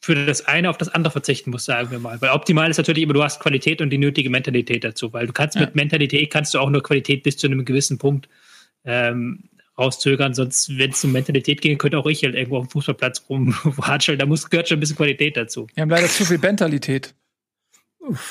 für 0.00 0.26
das 0.26 0.46
eine 0.46 0.68
auf 0.68 0.76
das 0.76 0.88
andere 0.88 1.12
verzichten 1.12 1.50
musst, 1.50 1.66
sagen 1.66 1.90
wir 1.90 1.98
mal. 1.98 2.20
Weil 2.20 2.30
optimal 2.30 2.68
ist 2.68 2.76
natürlich 2.76 3.04
immer, 3.04 3.14
du 3.14 3.22
hast 3.22 3.40
Qualität 3.40 3.80
und 3.80 3.90
die 3.90 3.98
nötige 3.98 4.28
Mentalität 4.28 4.84
dazu, 4.84 5.12
weil 5.12 5.26
du 5.26 5.32
kannst 5.32 5.54
ja. 5.54 5.62
mit 5.62 5.74
Mentalität 5.74 6.30
kannst 6.30 6.52
du 6.52 6.58
auch 6.58 6.68
nur 6.68 6.82
Qualität 6.82 7.22
bis 7.22 7.38
zu 7.38 7.46
einem 7.46 7.64
gewissen 7.64 7.98
Punkt 7.98 8.28
ähm, 8.84 9.44
rauszögern, 9.78 10.34
sonst, 10.34 10.76
wenn 10.76 10.90
es 10.90 11.02
um 11.04 11.12
Mentalität 11.12 11.62
ging, 11.62 11.78
könnte 11.78 11.98
auch 11.98 12.06
ich 12.06 12.22
halt 12.24 12.34
irgendwo 12.34 12.58
auf 12.58 12.66
dem 12.66 12.70
Fußballplatz 12.70 13.24
rumwatscheln. 13.28 14.18
Da 14.22 14.26
muss, 14.26 14.50
gehört 14.50 14.68
schon 14.68 14.76
ein 14.76 14.80
bisschen 14.80 14.96
Qualität 14.96 15.36
dazu. 15.36 15.66
Wir 15.74 15.82
haben 15.82 15.90
leider 15.90 16.08
zu 16.08 16.24
viel 16.24 16.38
Mentalität. 16.38 17.14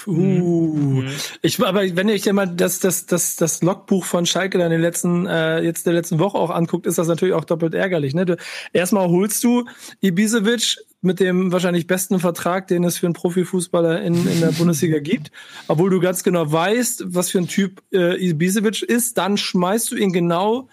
Uh, 0.06 0.12
mhm. 0.12 1.08
ich 1.42 1.64
aber 1.66 1.96
wenn 1.96 2.10
ihr 2.10 2.16
euch 2.16 2.26
ja 2.26 2.34
mal 2.34 2.46
das 2.46 2.80
das 2.80 3.06
das 3.06 3.38
das 3.38 3.62
Logbuch 3.62 4.04
von 4.04 4.26
Schalke 4.26 4.58
dann 4.58 4.68
in 4.68 4.74
den 4.74 4.82
letzten 4.82 5.26
äh, 5.28 5.62
jetzt 5.62 5.86
der 5.86 5.94
letzten 5.94 6.20
Woche 6.20 6.38
auch 6.38 6.50
anguckt, 6.50 6.86
ist 6.86 6.98
das 6.98 7.08
natürlich 7.08 7.34
auch 7.34 7.46
doppelt 7.46 7.74
ärgerlich. 7.74 8.14
Ne? 8.14 8.26
Du, 8.26 8.36
erstmal 8.74 9.08
holst 9.08 9.46
du 9.46 9.64
Ibisevic 10.02 10.78
mit 11.02 11.22
dem 11.22 11.54
wahrscheinlich 11.54 11.88
besten 11.88 12.20
Vertrag, 12.20 12.68
den 12.68 12.84
es 12.84 12.98
für 12.98 13.08
einen 13.08 13.14
Profifußballer 13.14 14.02
in, 14.02 14.28
in 14.28 14.42
der 14.42 14.52
Bundesliga 14.52 15.00
gibt, 15.02 15.32
obwohl 15.70 15.90
du 15.90 16.02
ganz 16.02 16.24
genau 16.24 16.52
weißt, 16.52 17.06
was 17.08 17.30
für 17.30 17.38
ein 17.38 17.48
Typ 17.48 17.82
äh, 17.94 18.22
Ibisevic 18.22 18.82
ist, 18.82 19.18
dann 19.18 19.38
schmeißt 19.38 19.90
du 19.92 19.96
ihn 19.96 20.12
genau 20.12 20.68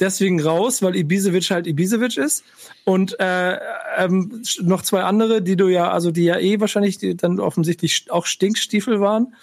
deswegen 0.00 0.40
raus, 0.40 0.82
weil 0.82 0.96
Ibisevic 0.96 1.50
halt 1.50 1.66
Ibisevic 1.66 2.16
ist. 2.16 2.44
Und 2.84 3.18
äh, 3.20 3.58
ähm, 3.96 4.42
noch 4.60 4.82
zwei 4.82 5.02
andere, 5.02 5.42
die 5.42 5.56
du 5.56 5.68
ja, 5.68 5.90
also 5.90 6.10
die 6.10 6.24
ja 6.24 6.38
eh 6.38 6.60
wahrscheinlich 6.60 6.98
dann 7.16 7.40
offensichtlich 7.40 8.10
auch 8.10 8.26
Stinkstiefel 8.26 9.00
waren. 9.00 9.34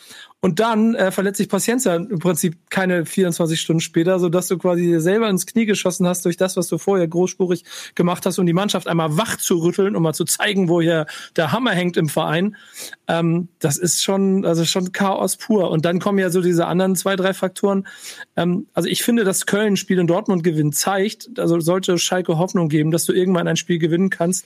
Und 0.43 0.59
dann 0.59 0.95
äh, 0.95 1.11
verletzt 1.11 1.37
sich 1.37 1.49
Paciencia 1.49 1.95
im 1.95 2.17
Prinzip 2.17 2.57
keine 2.71 3.05
24 3.05 3.61
Stunden 3.61 3.79
später, 3.79 4.17
so 4.17 4.27
dass 4.27 4.47
du 4.47 4.57
quasi 4.57 4.81
dir 4.81 4.99
selber 4.99 5.29
ins 5.29 5.45
Knie 5.45 5.67
geschossen 5.67 6.07
hast 6.07 6.25
durch 6.25 6.35
das, 6.35 6.57
was 6.57 6.67
du 6.67 6.79
vorher 6.79 7.07
großspurig 7.07 7.63
gemacht 7.93 8.25
hast, 8.25 8.39
um 8.39 8.47
die 8.47 8.53
Mannschaft 8.53 8.87
einmal 8.87 9.17
wach 9.17 9.37
zu 9.37 9.57
rütteln, 9.59 9.95
um 9.95 10.01
mal 10.01 10.13
zu 10.13 10.25
zeigen, 10.25 10.67
wo 10.67 10.81
hier 10.81 11.05
der 11.35 11.51
Hammer 11.51 11.73
hängt 11.73 11.95
im 11.95 12.09
Verein. 12.09 12.55
Ähm, 13.07 13.49
das 13.59 13.77
ist 13.77 14.03
schon, 14.03 14.43
also 14.43 14.65
schon 14.65 14.91
Chaos 14.91 15.37
pur. 15.37 15.69
Und 15.69 15.85
dann 15.85 15.99
kommen 15.99 16.17
ja 16.17 16.31
so 16.31 16.41
diese 16.41 16.65
anderen 16.65 16.95
zwei, 16.95 17.15
drei 17.15 17.35
Faktoren. 17.35 17.85
Ähm, 18.35 18.65
also 18.73 18.89
ich 18.89 19.03
finde, 19.03 19.23
dass 19.23 19.45
Köln 19.45 19.77
Spiel 19.77 19.99
in 19.99 20.07
Dortmund 20.07 20.43
gewinnt, 20.43 20.73
zeigt, 20.75 21.37
also 21.37 21.59
sollte 21.59 21.99
Schalke 21.99 22.39
Hoffnung 22.39 22.67
geben, 22.67 22.89
dass 22.89 23.05
du 23.05 23.13
irgendwann 23.13 23.47
ein 23.47 23.57
Spiel 23.57 23.77
gewinnen 23.77 24.09
kannst, 24.09 24.45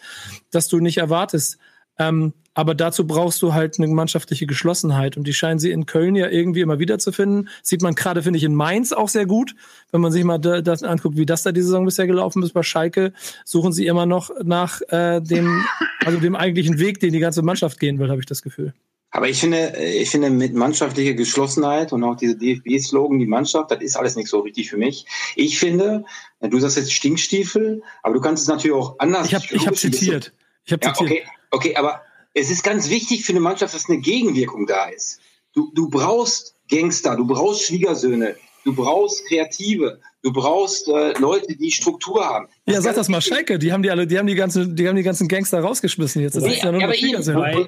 das 0.52 0.68
du 0.68 0.82
nicht 0.82 0.98
erwartest. 0.98 1.58
Ähm, 1.98 2.34
aber 2.56 2.74
dazu 2.74 3.06
brauchst 3.06 3.42
du 3.42 3.54
halt 3.54 3.78
eine 3.78 3.88
mannschaftliche 3.88 4.48
Geschlossenheit. 4.48 5.18
Und 5.18 5.28
die 5.28 5.34
scheinen 5.34 5.60
sie 5.60 5.72
in 5.72 5.86
Köln 5.86 6.16
ja 6.16 6.30
irgendwie 6.30 6.62
immer 6.62 6.80
wieder 6.80 6.98
zu 6.98 7.12
finden. 7.12 7.50
Sieht 7.62 7.82
man 7.82 7.96
gerade, 7.96 8.24
finde 8.24 8.38
ich, 8.38 8.46
in 8.46 8.56
Mainz 8.56 8.94
auch 8.94 9.10
sehr 9.10 9.26
gut. 9.26 9.56
Wenn 9.92 10.00
man 10.00 10.14
sich 10.14 10.24
mal 10.24 10.40
das 10.40 10.82
anguckt, 10.82 11.18
wie 11.18 11.26
das 11.26 11.44
da 11.44 11.52
die 11.52 11.62
Saison 11.62 11.84
bisher 11.84 12.08
gelaufen 12.08 12.42
ist 12.42 12.54
bei 12.54 12.64
Schalke, 12.64 13.12
suchen 13.44 13.74
sie 13.74 13.86
immer 13.86 14.06
noch 14.06 14.32
nach 14.44 14.82
äh, 14.88 15.20
dem, 15.20 15.66
also 16.06 16.18
dem 16.20 16.36
eigentlichen 16.36 16.80
Weg, 16.80 17.02
den 17.02 17.12
die 17.12 17.20
ganze 17.20 17.42
Mannschaft 17.42 17.78
gehen 17.78 18.00
will, 18.00 18.10
habe 18.10 18.22
ich 18.22 18.26
das 18.26 18.42
Gefühl. 18.42 18.74
Aber 19.12 19.30
ich 19.30 19.40
finde, 19.40 19.78
ich 19.78 20.10
finde 20.10 20.30
mit 20.30 20.54
mannschaftlicher 20.54 21.14
Geschlossenheit 21.14 21.94
und 21.94 22.04
auch 22.04 22.16
diese 22.16 22.36
DFB-Slogan, 22.38 23.20
die 23.20 23.28
Mannschaft, 23.28 23.72
das 23.72 23.82
ist 23.82 23.96
alles 23.96 24.16
nicht 24.16 24.28
so 24.28 24.40
richtig 24.40 24.70
für 24.70 24.78
mich. 24.78 25.06
Ich 25.36 25.58
finde, 25.58 26.04
du 26.42 26.60
sagst 26.60 26.78
jetzt 26.78 26.92
Stinkstiefel, 26.92 27.82
aber 28.04 28.14
du 28.14 28.22
kannst 28.22 28.44
es 28.44 28.50
natürlich 28.50 28.76
auch 28.76 29.00
anders. 29.00 29.28
Ich 29.28 29.36
habe 29.36 29.46
ich 29.52 29.68
hab 29.68 29.76
zitiert. 29.78 30.34
Ich 30.66 30.74
habe 30.74 30.86
ja. 30.86 30.94
Okay, 30.98 31.24
okay, 31.52 31.76
aber 31.76 32.02
es 32.34 32.50
ist 32.50 32.64
ganz 32.64 32.90
wichtig 32.90 33.24
für 33.24 33.32
eine 33.32 33.40
Mannschaft, 33.40 33.74
dass 33.74 33.90
eine 33.90 34.00
Gegenwirkung 34.00 34.66
da 34.66 34.90
ist. 34.90 35.20
Du, 35.54 35.72
du 35.74 35.90
brauchst 35.90 36.56
Gangster, 36.70 37.16
du 37.16 37.26
brauchst 37.26 37.64
Schwiegersöhne, 37.64 38.36
du 38.64 38.76
brauchst 38.76 39.26
Kreative, 39.28 40.02
du 40.26 40.34
brauchst 40.34 40.88
äh, 40.88 41.14
Leute, 41.20 41.56
die 41.56 41.72
Struktur 41.72 42.26
haben. 42.26 42.48
Das 42.66 42.76
ja, 42.76 42.82
sag 42.82 42.96
das 42.96 43.10
mal, 43.10 43.22
Schalke, 43.22 43.60
die 43.60 43.72
haben 43.72 43.84
die 43.84 43.92
alle, 43.92 44.08
die 44.08 44.18
haben 44.18 44.26
die 44.26 44.34
ganzen, 44.34 44.76
die 44.76 44.88
haben 44.88 44.96
die 44.96 45.04
ganzen 45.04 45.28
Gangster 45.28 45.60
rausgeschmissen 45.60 46.20
jetzt. 46.24 46.36
Das 46.36 46.44
nee, 46.44 46.58
ja 46.58 46.72
nur 46.72 46.84
aber, 46.84 46.98
eben, 46.98 47.68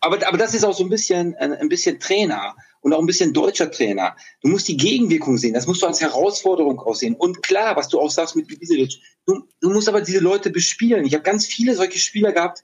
aber, 0.00 0.28
aber 0.28 0.36
das 0.36 0.52
ist 0.52 0.64
auch 0.64 0.74
so 0.74 0.84
ein 0.84 0.90
bisschen, 0.90 1.32
äh, 1.34 1.56
ein 1.58 1.70
bisschen 1.70 1.98
Trainer 1.98 2.54
und 2.82 2.92
auch 2.92 2.98
ein 2.98 3.06
bisschen 3.06 3.32
deutscher 3.32 3.70
Trainer. 3.70 4.14
Du 4.42 4.50
musst 4.50 4.68
die 4.68 4.76
Gegenwirkung 4.76 5.38
sehen, 5.38 5.54
das 5.54 5.66
musst 5.66 5.80
du 5.80 5.86
als 5.86 6.02
Herausforderung 6.02 6.78
aussehen. 6.78 7.14
Und 7.14 7.42
klar, 7.42 7.74
was 7.74 7.88
du 7.88 7.98
auch 7.98 8.10
sagst 8.10 8.36
mit 8.36 8.52
Ibisevic, 8.52 9.00
du, 9.24 9.48
du 9.62 9.70
musst 9.70 9.88
aber 9.88 10.02
diese 10.02 10.20
Leute 10.20 10.50
bespielen. 10.50 11.06
Ich 11.06 11.14
habe 11.14 11.24
ganz 11.24 11.46
viele 11.46 11.74
solche 11.74 11.98
Spieler 11.98 12.32
gehabt, 12.32 12.62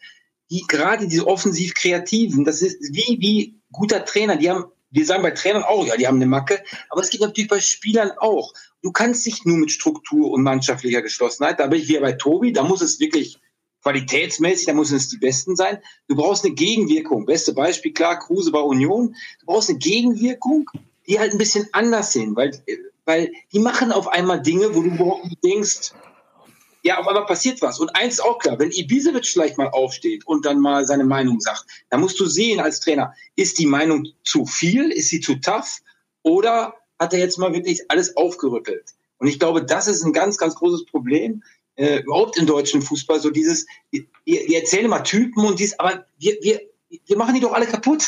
die 0.51 0.67
gerade 0.69 1.09
diese 1.09 1.27
offensiv 1.27 1.73
kreativen, 1.73 2.45
das 2.45 2.61
ist 2.61 2.77
wie, 2.93 3.17
wie 3.21 3.61
guter 3.73 4.05
Trainer, 4.05 4.37
die 4.37 4.51
haben, 4.51 4.67
wir 4.91 5.07
sagen 5.07 5.23
bei 5.23 5.31
Trainern 5.31 5.63
auch, 5.63 5.87
ja, 5.87 5.97
die 5.97 6.07
haben 6.07 6.17
eine 6.17 6.27
Macke, 6.27 6.63
aber 6.91 7.01
es 7.01 7.09
geht 7.09 7.23
natürlich 7.23 7.49
bei 7.49 7.61
Spielern 7.61 8.11
auch. 8.19 8.53
Du 8.83 8.93
kannst 8.93 9.27
dich 9.27 9.45
nur 9.45 9.59
mit 9.59 9.71
Struktur 9.71 10.31
und 10.31 10.43
mannschaftlicher 10.43 11.03
Geschlossenheit, 11.03 11.61
da 11.61 11.67
bin 11.67 11.81
ich 11.81 11.89
wieder 11.89 12.01
bei 12.01 12.13
Tobi, 12.13 12.53
da 12.53 12.63
muss 12.63 12.81
es 12.81 12.99
wirklich 12.99 13.39
qualitätsmäßig, 13.83 14.67
da 14.67 14.73
müssen 14.73 14.97
es 14.97 15.09
die 15.09 15.19
Besten 15.19 15.57
sein. 15.57 15.79
Du 16.09 16.17
brauchst 16.17 16.45
eine 16.45 16.55
Gegenwirkung. 16.55 17.25
Beste 17.27 17.53
Beispiel, 17.53 17.93
klar, 17.93 18.19
Kruse 18.19 18.51
bei 18.51 18.61
Union. 18.61 19.15
Du 19.41 19.47
brauchst 19.47 19.71
eine 19.71 19.79
Gegenwirkung, 19.79 20.71
die 21.07 21.19
halt 21.19 21.33
ein 21.33 21.39
bisschen 21.39 21.69
anders 21.73 22.13
sind, 22.13 22.37
weil, 22.37 22.63
weil 23.05 23.33
die 23.53 23.59
machen 23.59 23.93
auf 23.93 24.09
einmal 24.09 24.43
Dinge, 24.43 24.75
wo 24.75 24.83
du 24.83 25.21
denkst, 25.43 25.93
ja, 26.83 26.99
auf 26.99 27.07
einmal 27.07 27.27
passiert 27.27 27.61
was. 27.61 27.79
Und 27.79 27.95
eins 27.95 28.15
ist 28.15 28.21
auch 28.21 28.39
klar, 28.39 28.59
wenn 28.59 28.71
Ibisevic 28.71 29.27
vielleicht 29.27 29.59
mal 29.59 29.69
aufsteht 29.69 30.27
und 30.27 30.47
dann 30.47 30.59
mal 30.59 30.87
seine 30.87 31.05
Meinung 31.05 31.41
sagt, 31.41 31.67
dann 31.91 32.01
musst 32.01 32.19
du 32.21 32.27
sehen 32.27 32.61
als 32.61 32.81
Trainer, 32.81 33.15
ist 33.37 33.59
die 33.59 33.67
Meinung 33.67 34.09
zu 34.25 34.47
viel, 34.47 34.91
ist 34.91 35.09
sie 35.09 35.21
zu 35.21 35.37
tough 35.37 35.81
oder 36.23 36.75
hat 37.01 37.13
er 37.13 37.19
jetzt 37.19 37.39
mal 37.39 37.53
wirklich 37.53 37.81
alles 37.89 38.17
aufgerüttelt? 38.17 38.85
Und 39.19 39.27
ich 39.27 39.39
glaube, 39.39 39.65
das 39.65 39.89
ist 39.89 40.05
ein 40.05 40.13
ganz, 40.13 40.39
ganz 40.39 40.55
großes 40.55 40.87
Problem, 40.87 41.43
äh, 41.77 42.01
überhaupt 42.01 42.37
im 42.39 42.47
deutschen 42.47 42.83
Fußball, 42.83 43.21
so 43.21 43.31
dieses, 43.31 43.67
wir, 43.91 44.05
wir 44.25 44.59
erzählen 44.59 44.85
immer 44.85 45.03
Typen 45.03 45.45
und 45.45 45.59
dies, 45.59 45.79
aber 45.79 46.05
wir, 46.19 46.37
wir, 46.43 46.61
wir 47.07 47.17
machen 47.17 47.35
die 47.35 47.41
doch 47.41 47.53
alle 47.53 47.67
kaputt. 47.67 48.05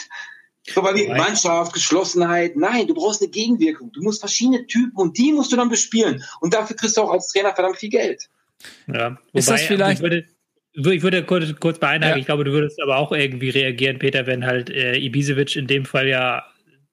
So, 0.69 0.83
weil 0.85 0.95
wir 0.95 1.09
Mannschaft, 1.17 1.73
Geschlossenheit, 1.73 2.55
nein, 2.57 2.87
du 2.87 2.95
brauchst 2.95 3.21
eine 3.21 3.31
Gegenwirkung. 3.31 3.91
Du 3.91 4.01
musst 4.01 4.21
verschiedene 4.21 4.65
Typen 4.69 4.97
und 4.97 5.19
die 5.19 5.33
musst 5.33 5.51
du 5.51 5.57
dann 5.57 5.69
bespielen. 5.69 6.23
Und 6.41 6.55
dafür 6.55 6.77
kriegst 6.77 6.97
du 6.97 7.01
auch 7.01 7.11
als 7.11 7.33
Trainer 7.33 7.53
verdammt 7.53 7.79
viel 7.79 7.89
Geld. 7.89 8.29
Ja, 8.87 9.11
wobei, 9.11 9.19
ist 9.33 9.51
das 9.51 9.63
vielleicht. 9.63 9.99
Ich 9.99 10.03
würde, 10.03 10.25
ich 10.95 11.03
würde 11.03 11.25
kurz, 11.25 11.53
kurz 11.59 11.81
beeinhaken, 11.81 12.17
ja. 12.17 12.21
ich 12.21 12.27
glaube, 12.27 12.45
du 12.45 12.53
würdest 12.53 12.81
aber 12.81 12.99
auch 12.99 13.11
irgendwie 13.11 13.51
reagieren, 13.51 13.99
Peter, 13.99 14.27
wenn 14.27 14.47
halt 14.47 14.71
äh, 14.71 14.97
Ibisevic 14.99 15.57
in 15.57 15.67
dem 15.67 15.85
Fall 15.85 16.07
ja 16.07 16.45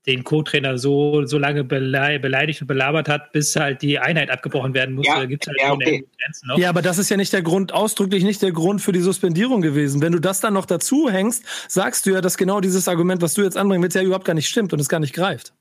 den 0.07 0.23
Co-Trainer 0.23 0.77
so, 0.77 1.25
so 1.25 1.37
lange 1.37 1.63
beleidigt 1.63 2.61
und 2.61 2.67
belabert 2.67 3.09
hat, 3.09 3.31
bis 3.31 3.55
halt 3.55 3.81
die 3.81 3.99
Einheit 3.99 4.29
abgebrochen 4.29 4.73
werden 4.73 4.95
musste. 4.95 5.11
Ja, 5.11 5.25
gibt's 5.25 5.47
halt 5.47 5.57
ja, 5.59 5.73
okay. 5.73 6.07
Grenzen 6.21 6.47
noch. 6.47 6.57
ja, 6.57 6.69
aber 6.69 6.81
das 6.81 6.97
ist 6.97 7.09
ja 7.09 7.17
nicht 7.17 7.33
der 7.33 7.41
Grund, 7.41 7.73
ausdrücklich 7.73 8.23
nicht 8.23 8.41
der 8.41 8.51
Grund 8.51 8.81
für 8.81 8.91
die 8.91 9.01
Suspendierung 9.01 9.61
gewesen. 9.61 10.01
Wenn 10.01 10.13
du 10.13 10.19
das 10.19 10.39
dann 10.39 10.53
noch 10.53 10.65
dazu 10.65 11.09
hängst, 11.09 11.43
sagst 11.67 12.05
du 12.05 12.11
ja, 12.11 12.21
dass 12.21 12.37
genau 12.37 12.61
dieses 12.61 12.87
Argument, 12.87 13.21
was 13.21 13.33
du 13.33 13.41
jetzt 13.41 13.57
anbringen 13.57 13.83
willst, 13.83 13.95
ja 13.95 14.01
überhaupt 14.01 14.25
gar 14.25 14.33
nicht 14.33 14.47
stimmt 14.47 14.73
und 14.73 14.79
es 14.79 14.89
gar 14.89 14.99
nicht 14.99 15.13
greift. 15.13 15.53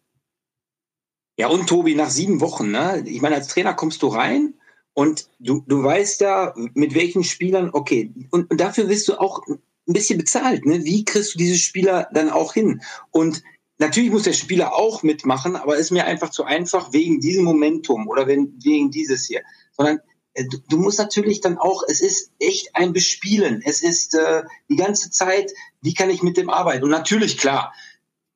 Ja, 1.37 1.49
und 1.49 1.69
Tobi, 1.69 1.95
nach 1.95 2.11
sieben 2.11 2.41
Wochen, 2.41 2.71
ne? 2.71 3.05
Ich 3.07 3.21
meine, 3.21 3.37
als 3.37 3.49
Trainer 3.49 3.75
kommst 3.75 4.03
du 4.03 4.09
rein 4.09 4.55
und 4.93 5.29
du, 5.39 5.63
du 5.67 5.83
weißt 5.83 6.21
ja, 6.21 6.53
mit 6.75 6.95
welchen 6.95 7.23
Spielern, 7.23 7.71
okay, 7.73 8.13
und, 8.31 8.51
und 8.51 8.61
dafür 8.61 8.89
wirst 8.89 9.07
du 9.09 9.15
auch 9.15 9.47
ein 9.47 9.93
bisschen 9.93 10.19
bezahlt. 10.19 10.67
Ne? 10.67 10.85
Wie 10.85 11.05
kriegst 11.05 11.35
du 11.35 11.39
diese 11.39 11.57
Spieler 11.57 12.09
dann 12.13 12.31
auch 12.31 12.55
hin? 12.55 12.83
Und 13.11 13.43
natürlich 13.79 14.11
muss 14.11 14.25
der 14.25 14.33
Spieler 14.33 14.75
auch 14.75 15.03
mitmachen, 15.03 15.57
aber 15.57 15.77
ist 15.77 15.91
mir 15.91 16.05
einfach 16.05 16.31
zu 16.31 16.45
einfach 16.45 16.93
wegen 16.93 17.21
diesem 17.21 17.45
Momentum 17.45 18.09
oder 18.09 18.27
wegen 18.27 18.91
dieses 18.91 19.27
hier. 19.27 19.43
Sondern 19.73 20.01
äh, 20.35 20.45
du, 20.69 20.79
musst 20.79 20.99
natürlich 20.99 21.41
dann 21.41 21.59
auch, 21.59 21.83
es 21.89 22.01
ist 22.01 22.33
echt 22.39 22.75
ein 22.75 22.93
Bespielen. 22.93 23.63
Es 23.65 23.83
ist 23.83 24.15
äh, 24.15 24.43
die 24.69 24.77
ganze 24.77 25.11
Zeit, 25.11 25.53
wie 25.81 25.95
kann 25.95 26.11
ich 26.11 26.23
mit 26.23 26.37
dem 26.37 26.51
arbeiten? 26.51 26.85
Und 26.85 26.91
natürlich, 26.91 27.39
klar, 27.39 27.73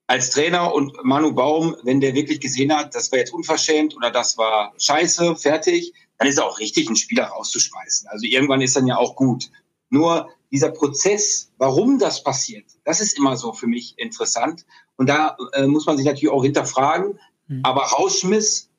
als 0.06 0.30
Trainer 0.30 0.74
und 0.74 1.04
Manu 1.04 1.32
Baum, 1.32 1.76
wenn 1.84 2.00
der 2.00 2.14
wirklich 2.14 2.40
gesehen 2.40 2.76
hat, 2.76 2.94
das 2.94 3.10
war 3.12 3.18
jetzt 3.18 3.32
unverschämt 3.32 3.96
oder 3.96 4.10
das 4.10 4.36
war 4.36 4.74
scheiße, 4.78 5.36
fertig, 5.36 5.94
dann 6.18 6.28
ist 6.28 6.40
auch 6.40 6.58
richtig, 6.58 6.86
einen 6.86 6.96
Spieler 6.96 7.24
rauszuschmeißen. 7.24 8.08
Also 8.08 8.26
irgendwann 8.26 8.60
ist 8.60 8.76
dann 8.76 8.86
ja 8.86 8.96
auch 8.96 9.16
gut. 9.16 9.50
Nur 9.88 10.28
dieser 10.50 10.70
Prozess, 10.70 11.50
warum 11.58 11.98
das 11.98 12.22
passiert, 12.22 12.66
das 12.84 13.00
ist 13.00 13.16
immer 13.16 13.36
so 13.36 13.52
für 13.52 13.66
mich 13.66 13.94
interessant. 13.98 14.66
Und 14.96 15.08
da 15.08 15.36
äh, 15.52 15.66
muss 15.66 15.86
man 15.86 15.96
sich 15.96 16.06
natürlich 16.06 16.32
auch 16.32 16.42
hinterfragen. 16.42 17.18
Mhm. 17.48 17.60
Aber 17.64 17.82
Rausschmiss 17.82 18.70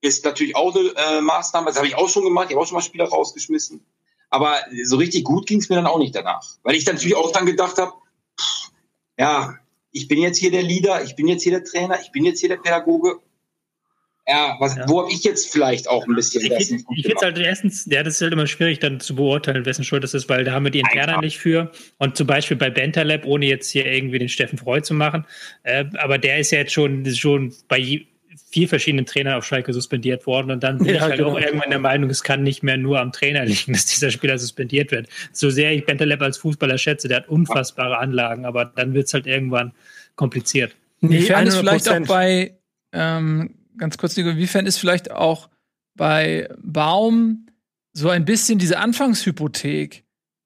ist 0.00 0.24
natürlich 0.24 0.56
auch 0.56 0.74
eine 0.74 0.88
äh, 0.96 1.20
Maßnahme. 1.20 1.66
Das 1.66 1.76
habe 1.76 1.86
ich 1.86 1.96
auch 1.96 2.08
schon 2.08 2.24
gemacht. 2.24 2.46
Ich 2.48 2.54
habe 2.54 2.62
auch 2.62 2.66
schon 2.66 2.76
mal 2.76 2.82
Spieler 2.82 3.08
rausgeschmissen. 3.08 3.84
Aber 4.30 4.56
so 4.84 4.96
richtig 4.96 5.24
gut 5.24 5.46
ging 5.46 5.58
es 5.60 5.68
mir 5.68 5.76
dann 5.76 5.86
auch 5.86 5.98
nicht 5.98 6.14
danach. 6.14 6.44
Weil 6.62 6.74
ich 6.74 6.84
dann 6.84 6.96
natürlich 6.96 7.16
auch 7.16 7.32
dann 7.32 7.46
gedacht 7.46 7.78
habe, 7.78 7.92
ja, 9.18 9.58
ich 9.92 10.08
bin 10.08 10.18
jetzt 10.20 10.38
hier 10.38 10.50
der 10.50 10.62
Leader, 10.62 11.02
ich 11.04 11.16
bin 11.16 11.26
jetzt 11.26 11.42
hier 11.42 11.52
der 11.52 11.64
Trainer, 11.64 12.00
ich 12.00 12.12
bin 12.12 12.24
jetzt 12.24 12.40
hier 12.40 12.50
der 12.50 12.58
Pädagoge 12.58 13.20
ja, 14.28 14.56
was, 14.58 14.76
ja. 14.76 14.88
wo 14.88 15.02
habe 15.02 15.12
ich 15.12 15.22
jetzt 15.22 15.52
vielleicht 15.52 15.88
auch 15.88 16.06
ein 16.06 16.14
bisschen 16.14 16.42
Ich, 16.44 16.70
ich 16.70 17.02
finde 17.02 17.14
es 17.14 17.22
halt 17.22 17.38
erstens, 17.38 17.86
ja, 17.88 18.02
das 18.02 18.14
ist 18.14 18.22
halt 18.22 18.32
immer 18.32 18.46
schwierig 18.46 18.80
dann 18.80 18.98
zu 18.98 19.14
beurteilen, 19.14 19.64
wessen 19.64 19.84
Schuld 19.84 20.02
das 20.02 20.14
ist, 20.14 20.28
weil 20.28 20.44
da 20.44 20.52
haben 20.52 20.64
wir 20.64 20.72
die 20.72 20.80
Interna 20.80 21.20
nicht 21.20 21.38
für. 21.38 21.70
Und 21.98 22.16
zum 22.16 22.26
Beispiel 22.26 22.56
bei 22.56 22.68
Bentaleb, 22.68 23.24
ohne 23.24 23.46
jetzt 23.46 23.70
hier 23.70 23.86
irgendwie 23.86 24.18
den 24.18 24.28
Steffen 24.28 24.58
Freud 24.58 24.82
zu 24.82 24.94
machen, 24.94 25.24
äh, 25.62 25.84
aber 25.98 26.18
der 26.18 26.38
ist 26.38 26.50
ja 26.50 26.58
jetzt 26.58 26.72
schon, 26.72 27.06
schon 27.14 27.54
bei 27.68 28.04
vier 28.50 28.68
verschiedenen 28.68 29.06
Trainern 29.06 29.34
auf 29.34 29.44
Schalke 29.44 29.72
suspendiert 29.72 30.26
worden 30.26 30.50
und 30.50 30.62
dann 30.62 30.78
bin 30.78 30.88
ja, 30.88 30.94
ich 30.94 31.00
halt 31.00 31.16
genau. 31.16 31.32
auch 31.32 31.40
irgendwann 31.40 31.70
der 31.70 31.78
Meinung, 31.78 32.10
es 32.10 32.22
kann 32.22 32.42
nicht 32.42 32.62
mehr 32.62 32.76
nur 32.76 33.00
am 33.00 33.12
Trainer 33.12 33.44
liegen, 33.44 33.72
dass 33.74 33.86
dieser 33.86 34.10
Spieler 34.10 34.38
suspendiert 34.38 34.90
wird. 34.90 35.08
So 35.32 35.50
sehr 35.50 35.72
ich 35.72 35.84
Bentaleb 35.84 36.20
als 36.20 36.38
Fußballer 36.38 36.78
schätze, 36.78 37.06
der 37.06 37.18
hat 37.18 37.28
unfassbare 37.28 37.98
Anlagen, 37.98 38.44
aber 38.44 38.64
dann 38.64 38.92
wird 38.92 39.06
es 39.06 39.14
halt 39.14 39.26
irgendwann 39.26 39.72
kompliziert. 40.16 40.74
Inwiefern 41.00 41.46
ist 41.46 41.58
vielleicht 41.58 41.88
auch 41.88 42.06
bei 42.06 42.54
ähm, 42.92 43.50
ganz 43.78 43.98
kurz, 43.98 44.16
Nico, 44.16 44.30
inwiefern 44.30 44.66
ist 44.66 44.78
vielleicht 44.78 45.10
auch 45.10 45.48
bei 45.94 46.48
Baum 46.58 47.46
so 47.92 48.10
ein 48.10 48.24
bisschen 48.24 48.58
diese 48.58 48.78
Anfangshypothek, 48.78 50.04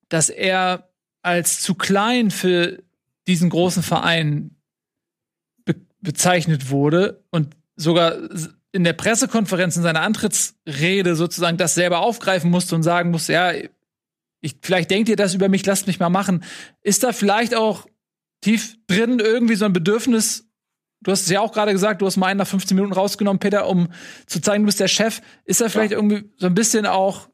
dass 0.09 0.28
er 0.28 0.91
als 1.22 1.61
zu 1.61 1.74
klein 1.74 2.31
für 2.31 2.83
diesen 3.26 3.51
großen 3.51 3.83
Verein 3.83 4.57
be 5.64 5.74
bezeichnet 6.01 6.70
wurde 6.70 7.24
und 7.31 7.57
sogar 7.76 8.16
in 8.72 8.85
der 8.85 8.93
Pressekonferenz 8.93 9.76
in 9.76 9.83
seiner 9.83 10.03
Antrittsrede 10.03 11.16
sozusagen 11.16 11.57
das 11.57 11.74
selber 11.74 12.01
aufgreifen 12.01 12.51
musste 12.51 12.74
und 12.74 12.83
sagen 12.83 13.11
musste, 13.11 13.33
ja, 13.33 13.53
ich, 14.41 14.57
vielleicht 14.62 14.91
denkt 14.91 15.09
ihr 15.09 15.16
das 15.16 15.35
über 15.35 15.49
mich, 15.49 15.66
lasst 15.66 15.87
mich 15.87 15.99
mal 15.99 16.09
machen. 16.09 16.45
Ist 16.83 17.03
da 17.03 17.12
vielleicht 17.12 17.55
auch 17.55 17.87
tief 18.41 18.78
drin 18.87 19.18
irgendwie 19.18 19.57
so 19.57 19.64
ein 19.64 19.72
Bedürfnis 19.72 20.49
Du 21.03 21.11
hast 21.11 21.22
es 21.22 21.30
ja 21.30 21.40
auch 21.40 21.53
gerade 21.53 21.72
gesagt, 21.72 22.03
du 22.03 22.07
hast 22.07 22.16
mal 22.16 22.26
einen 22.26 22.38
nach 22.38 22.46
15 22.46 22.74
Minuten 22.74 22.92
rausgenommen, 22.92 23.40
Peter, 23.40 23.66
um 23.66 23.88
zu 24.26 24.40
zeigen, 24.40 24.64
du 24.64 24.66
bist 24.66 24.80
der 24.80 24.88
Chef. 24.88 25.22
Ist 25.44 25.61
er 25.61 25.70
vielleicht 25.70 25.92
ja. 25.92 25.98
irgendwie 25.98 26.30
so 26.36 26.46
ein 26.46 26.55
bisschen 26.55 26.84
auch, 26.84 27.28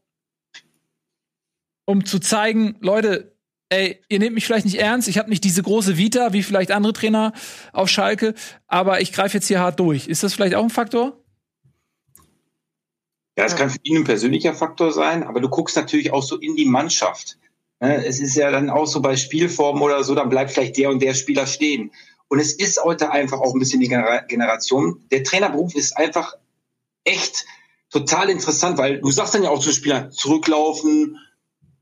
um 1.84 2.04
zu 2.04 2.20
zeigen, 2.20 2.76
Leute, 2.80 3.36
ey, 3.68 4.00
ihr 4.08 4.18
nehmt 4.20 4.34
mich 4.34 4.46
vielleicht 4.46 4.66
nicht 4.66 4.78
ernst, 4.78 5.08
ich 5.08 5.18
habe 5.18 5.30
nicht 5.30 5.42
diese 5.42 5.62
große 5.62 5.96
Vita 5.96 6.32
wie 6.32 6.42
vielleicht 6.42 6.70
andere 6.70 6.92
Trainer 6.92 7.32
auf 7.72 7.88
Schalke, 7.88 8.34
aber 8.68 9.00
ich 9.00 9.12
greife 9.12 9.36
jetzt 9.36 9.48
hier 9.48 9.60
hart 9.60 9.80
durch. 9.80 10.06
Ist 10.06 10.22
das 10.22 10.34
vielleicht 10.34 10.54
auch 10.54 10.62
ein 10.62 10.70
Faktor? 10.70 11.24
Ja, 13.36 13.44
es 13.44 13.56
kann 13.56 13.70
für 13.70 13.78
ihn 13.82 13.98
ein 13.98 14.04
persönlicher 14.04 14.54
Faktor 14.54 14.92
sein, 14.92 15.22
aber 15.24 15.40
du 15.40 15.48
guckst 15.48 15.76
natürlich 15.76 16.12
auch 16.12 16.22
so 16.22 16.36
in 16.38 16.56
die 16.56 16.64
Mannschaft. 16.64 17.36
Ne, 17.80 18.06
es 18.06 18.20
ist 18.20 18.34
ja 18.36 18.50
dann 18.50 18.70
auch 18.70 18.86
so 18.86 19.02
bei 19.02 19.16
Spielformen 19.16 19.82
oder 19.82 20.02
so, 20.04 20.14
dann 20.14 20.30
bleibt 20.30 20.52
vielleicht 20.52 20.76
der 20.78 20.88
und 20.88 21.02
der 21.02 21.12
Spieler 21.12 21.46
stehen. 21.46 21.90
Und 22.28 22.40
es 22.40 22.52
ist 22.52 22.82
heute 22.82 23.10
einfach 23.10 23.40
auch 23.40 23.54
ein 23.54 23.58
bisschen 23.58 23.80
die 23.80 23.88
Generation. 23.88 25.04
Der 25.10 25.22
Trainerberuf 25.22 25.74
ist 25.74 25.96
einfach 25.96 26.34
echt 27.04 27.46
total 27.90 28.30
interessant, 28.30 28.78
weil 28.78 29.00
du 29.00 29.10
sagst 29.10 29.34
dann 29.34 29.44
ja 29.44 29.50
auch 29.50 29.60
zu 29.60 29.72
Spielern, 29.72 30.10
zurücklaufen, 30.10 31.18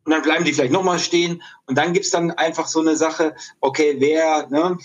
und 0.05 0.11
dann 0.11 0.22
bleiben 0.22 0.45
die 0.45 0.53
vielleicht 0.53 0.72
nochmal 0.72 0.99
stehen 0.99 1.42
und 1.66 1.78
dann 1.78 1.92
gibt's 1.92 2.11
dann 2.11 2.30
einfach 2.30 2.66
so 2.66 2.80
eine 2.80 2.97
Sache, 2.97 3.34
okay, 3.61 3.97
wer, 3.99 4.49
ne, 4.51 4.76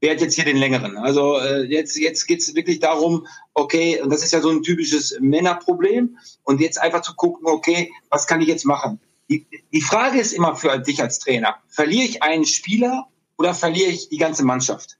wer 0.00 0.10
hat 0.12 0.20
jetzt 0.20 0.34
hier 0.34 0.44
den 0.44 0.56
längeren? 0.56 0.96
Also 0.96 1.38
äh, 1.38 1.62
jetzt, 1.62 1.96
jetzt 1.96 2.26
geht's 2.26 2.54
wirklich 2.54 2.80
darum, 2.80 3.26
okay, 3.54 4.00
und 4.00 4.10
das 4.10 4.24
ist 4.24 4.32
ja 4.32 4.40
so 4.40 4.50
ein 4.50 4.62
typisches 4.62 5.16
Männerproblem 5.20 6.18
und 6.42 6.60
jetzt 6.60 6.80
einfach 6.80 7.02
zu 7.02 7.14
gucken, 7.14 7.46
okay, 7.46 7.92
was 8.10 8.26
kann 8.26 8.40
ich 8.40 8.48
jetzt 8.48 8.64
machen? 8.64 9.00
Die, 9.30 9.46
die 9.72 9.80
Frage 9.80 10.20
ist 10.20 10.32
immer 10.32 10.56
für 10.56 10.78
dich 10.78 11.00
als 11.00 11.20
Trainer, 11.20 11.56
verliere 11.68 12.04
ich 12.04 12.22
einen 12.22 12.44
Spieler 12.44 13.08
oder 13.38 13.54
verliere 13.54 13.90
ich 13.90 14.08
die 14.08 14.18
ganze 14.18 14.44
Mannschaft? 14.44 14.98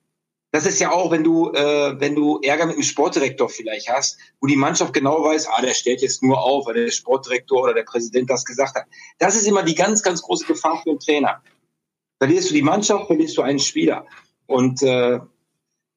Das 0.53 0.65
ist 0.65 0.79
ja 0.79 0.91
auch, 0.91 1.11
wenn 1.11 1.25
du, 1.25 1.53
äh, 1.53 2.01
wenn 2.01 2.15
du 2.15 2.41
Ärger 2.41 2.67
mit 2.67 2.77
dem 2.77 2.83
Sportdirektor 2.83 3.49
vielleicht 3.49 3.91
hast, 3.91 4.17
wo 4.41 4.47
die 4.47 4.57
Mannschaft 4.57 4.93
genau 4.95 5.23
weiß, 5.23 5.49
ah, 5.49 5.61
der 5.61 5.75
stellt 5.75 6.01
jetzt 6.01 6.23
nur 6.23 6.43
auf, 6.43 6.67
weil 6.67 6.75
der 6.75 6.91
Sportdirektor 6.91 7.63
oder 7.63 7.75
der 7.75 7.83
Präsident 7.83 8.31
das 8.31 8.45
gesagt 8.45 8.75
hat. 8.75 8.87
Das 9.19 9.37
ist 9.37 9.47
immer 9.47 9.63
die 9.63 9.75
ganz, 9.75 10.03
ganz 10.03 10.23
große 10.23 10.47
Gefahr 10.47 10.81
für 10.83 10.91
den 10.91 11.01
Trainer. 11.01 11.43
Verlierst 12.19 12.51
du 12.51 12.55
die 12.55 12.63
Mannschaft, 12.63 13.07
verlierst 13.07 13.37
du 13.37 13.43
einen 13.43 13.59
Spieler. 13.59 14.07
Und 14.47 14.83
äh, 14.83 15.21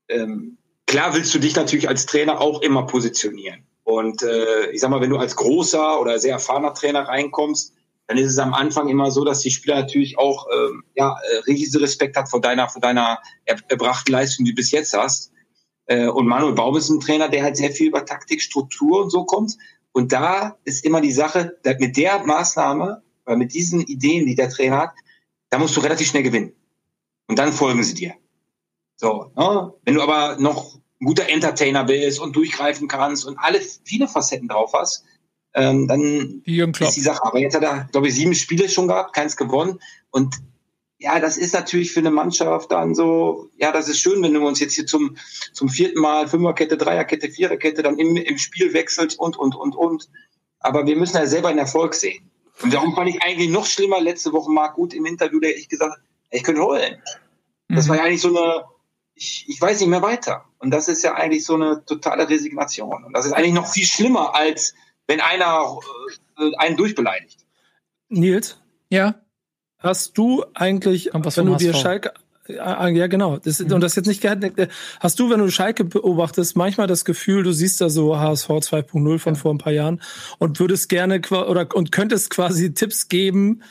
ähm, 0.10 0.58
klar 0.88 1.14
willst 1.14 1.34
du 1.34 1.40
dich 1.40 1.56
natürlich 1.56 1.88
als 1.88 2.06
Trainer 2.06 2.42
auch 2.42 2.62
immer 2.62 2.86
positionieren. 2.86 3.66
Und 3.84 4.24
äh, 4.24 4.72
ich 4.72 4.82
sag 4.82 4.90
mal, 4.90 5.02
wenn 5.02 5.10
du 5.10 5.18
als 5.18 5.36
großer 5.36 6.02
oder 6.02 6.20
sehr 6.20 6.34
erfahrener 6.34 6.74
Trainer 6.74 7.08
reinkommst, 7.08 7.74
dann 8.10 8.18
ist 8.18 8.32
es 8.32 8.40
am 8.40 8.56
Anfang 8.56 8.90
immer 8.90 9.12
so, 9.12 9.24
dass 9.24 9.42
die 9.42 9.52
Spieler 9.52 9.76
natürlich 9.76 10.18
auch 10.18 10.48
ähm, 10.52 10.84
ja, 10.96 11.16
äh, 11.32 11.38
riesen 11.46 11.80
Respekt 11.80 12.18
hat 12.18 12.28
vor 12.28 12.42
deiner, 12.42 12.68
vor 12.68 12.82
deiner 12.82 13.20
erbrachten 13.46 14.12
Leistung, 14.12 14.46
die 14.46 14.52
du 14.52 14.56
bis 14.56 14.72
jetzt 14.72 14.98
hast. 14.98 15.32
Äh, 15.86 16.08
und 16.08 16.26
Manuel 16.26 16.56
Baum 16.56 16.76
ist 16.76 16.90
ein 16.90 17.00
Trainer, 17.00 17.30
der 17.30 17.44
halt 17.44 17.56
sehr 17.56 17.70
viel 17.72 17.90
über 17.90 18.04
Taktik, 18.04 18.42
Struktur 18.42 19.04
und 19.04 19.12
so 19.12 19.26
kommt. 19.26 19.56
Und 19.92 20.12
da 20.12 20.58
ist 20.64 20.86
immer 20.86 21.02
die 21.02 21.12
Sache, 21.12 21.60
mit 21.78 21.98
der 21.98 22.26
Maßnahme, 22.26 23.04
oder 23.28 23.38
mit 23.38 23.54
diesen 23.54 23.82
Ideen, 23.82 24.26
die 24.26 24.34
der 24.34 24.50
Trainer 24.50 24.78
hat, 24.78 24.92
da 25.52 25.60
musst 25.60 25.78
du 25.78 25.82
relativ 25.82 26.08
schnell 26.08 26.24
gewinnen. 26.24 26.54
Und 27.28 27.38
dann 27.38 27.54
folgen 27.54 27.84
sie 27.84 27.94
dir. 27.94 28.16
So, 28.96 29.32
ne? 29.36 29.72
wenn 29.84 29.94
du 29.94 30.02
aber 30.02 30.38
noch 30.40 30.80
ein 31.00 31.06
guter 31.06 31.30
Entertainer 31.30 31.84
bist 31.84 32.20
und 32.20 32.36
durchgreifen 32.36 32.88
kannst 32.88 33.24
und 33.24 33.38
alle 33.38 33.62
viele 33.62 34.08
Facetten 34.08 34.48
drauf 34.48 34.74
hast, 34.74 35.06
ähm, 35.54 35.88
dann 35.88 36.42
ist 36.46 36.96
die 36.96 37.02
Sache. 37.02 37.24
Aber 37.24 37.40
jetzt 37.40 37.56
hat 37.56 37.64
er, 37.64 37.88
glaube 37.92 38.08
ich, 38.08 38.16
sieben 38.16 38.36
Spiele 38.36 38.70
schon 38.70 38.88
gehabt, 38.88 39.14
keins 39.14 39.36
gewonnen. 39.36 39.80
Und 40.12 40.36
ja, 40.98 41.20
das 41.20 41.38
ist 41.38 41.54
natürlich 41.54 41.94
für 41.94 42.02
eine 42.02 42.12
Mannschaft 42.12 42.72
dann 42.72 42.94
so, 42.94 43.50
ja, 43.58 43.72
das 43.72 43.88
ist 43.88 44.00
schön, 44.00 44.22
wenn 44.22 44.34
du 44.34 44.46
uns 44.46 44.60
jetzt 44.60 44.74
hier 44.74 44.86
zum, 44.86 45.18
zum 45.54 45.70
vierten 45.70 46.00
Mal 46.00 46.28
Fünferkette, 46.28 46.78
Dreierkette, 46.78 47.30
Viererkette 47.30 47.84
dann 47.84 47.98
im, 47.98 48.18
im 48.18 48.38
Spiel 48.38 48.74
wechselt 48.74 49.18
und, 49.18 49.38
und, 49.38 49.56
und, 49.56 49.76
und. 49.76 50.10
Aber 50.60 50.86
wir 50.86 50.98
müssen 50.98 51.16
ja 51.16 51.26
selber 51.26 51.48
einen 51.48 51.60
Erfolg 51.60 51.96
sehen. 51.96 52.30
Und 52.62 52.74
darum 52.74 52.94
fand 52.94 53.10
ich 53.10 53.22
eigentlich 53.24 53.50
noch 53.50 53.66
schlimmer 53.66 54.02
letzte 54.02 54.34
Woche 54.34 54.52
Marc 54.52 54.76
Gut 54.76 54.94
im 54.94 55.06
Interview, 55.06 55.40
der 55.40 55.56
ich 55.56 55.70
gesagt 55.70 55.98
ich 56.32 56.44
könnte 56.44 56.62
heulen. 56.62 57.02
Das 57.70 57.86
mhm. 57.86 57.90
war 57.90 57.98
ja 57.98 58.04
eigentlich 58.04 58.22
so 58.22 58.30
eine, 58.30 58.66
ich, 59.16 59.46
ich 59.48 59.62
weiß 59.62 59.80
nicht 59.80 59.90
mehr 59.90 60.02
weiter. 60.02 60.46
Und 60.60 60.72
das 60.72 60.88
ist 60.88 61.04
ja 61.04 61.16
eigentlich 61.16 61.46
so 61.46 61.56
eine 61.56 61.84
totale 61.86 62.30
Resignation. 62.30 63.04
Und 63.04 63.14
das 63.14 63.26
ist 63.26 63.34
eigentlich 63.34 63.54
noch 63.54 63.68
viel 63.68 63.86
schlimmer 63.86 64.36
als, 64.36 64.74
wenn 65.10 65.22
einer 65.22 65.80
äh, 66.38 66.52
einen 66.58 66.78
durchbeleidigt. 66.78 67.46
Nils? 68.10 68.62
Ja. 68.90 69.16
Hast 69.80 70.18
du 70.18 70.46
eigentlich, 70.54 71.10
was 71.14 71.38
wenn 71.38 71.48
du 71.48 71.56
dir 71.56 71.74
Schalke, 71.74 72.14
äh, 72.48 72.54
äh, 72.54 72.96
ja, 72.96 73.08
genau. 73.08 73.38
Das, 73.38 73.60
mhm. 73.60 73.74
Und 73.74 73.82
das 73.82 73.96
jetzt 73.96 74.08
nicht 74.08 74.24
Hast 75.00 75.20
du, 75.20 75.30
wenn 75.30 75.40
du 75.40 75.50
Schalke 75.50 75.84
beobachtest, 75.84 76.56
manchmal 76.56 76.86
das 76.86 77.06
Gefühl, 77.06 77.44
du 77.44 77.52
siehst 77.52 77.82
da 77.82 77.90
so 77.90 78.18
HSV 78.18 78.50
2.0 78.50 79.20
von 79.20 79.34
ja. 79.34 79.40
vor 79.40 79.54
ein 79.54 79.58
paar 79.58 79.74
Jahren 79.74 80.02
und 80.38 80.60
würdest 80.60 80.90
gerne 80.90 81.22
oder 81.32 81.68
und 81.74 81.92
könntest 81.92 82.30
quasi 82.30 82.74
Tipps 82.74 83.08
geben, 83.08 83.64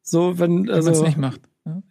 so 0.00 0.38
wenn 0.38 0.70
also 0.70 0.92
wenn 0.92 1.02
nicht 1.02 1.18
macht. 1.18 1.40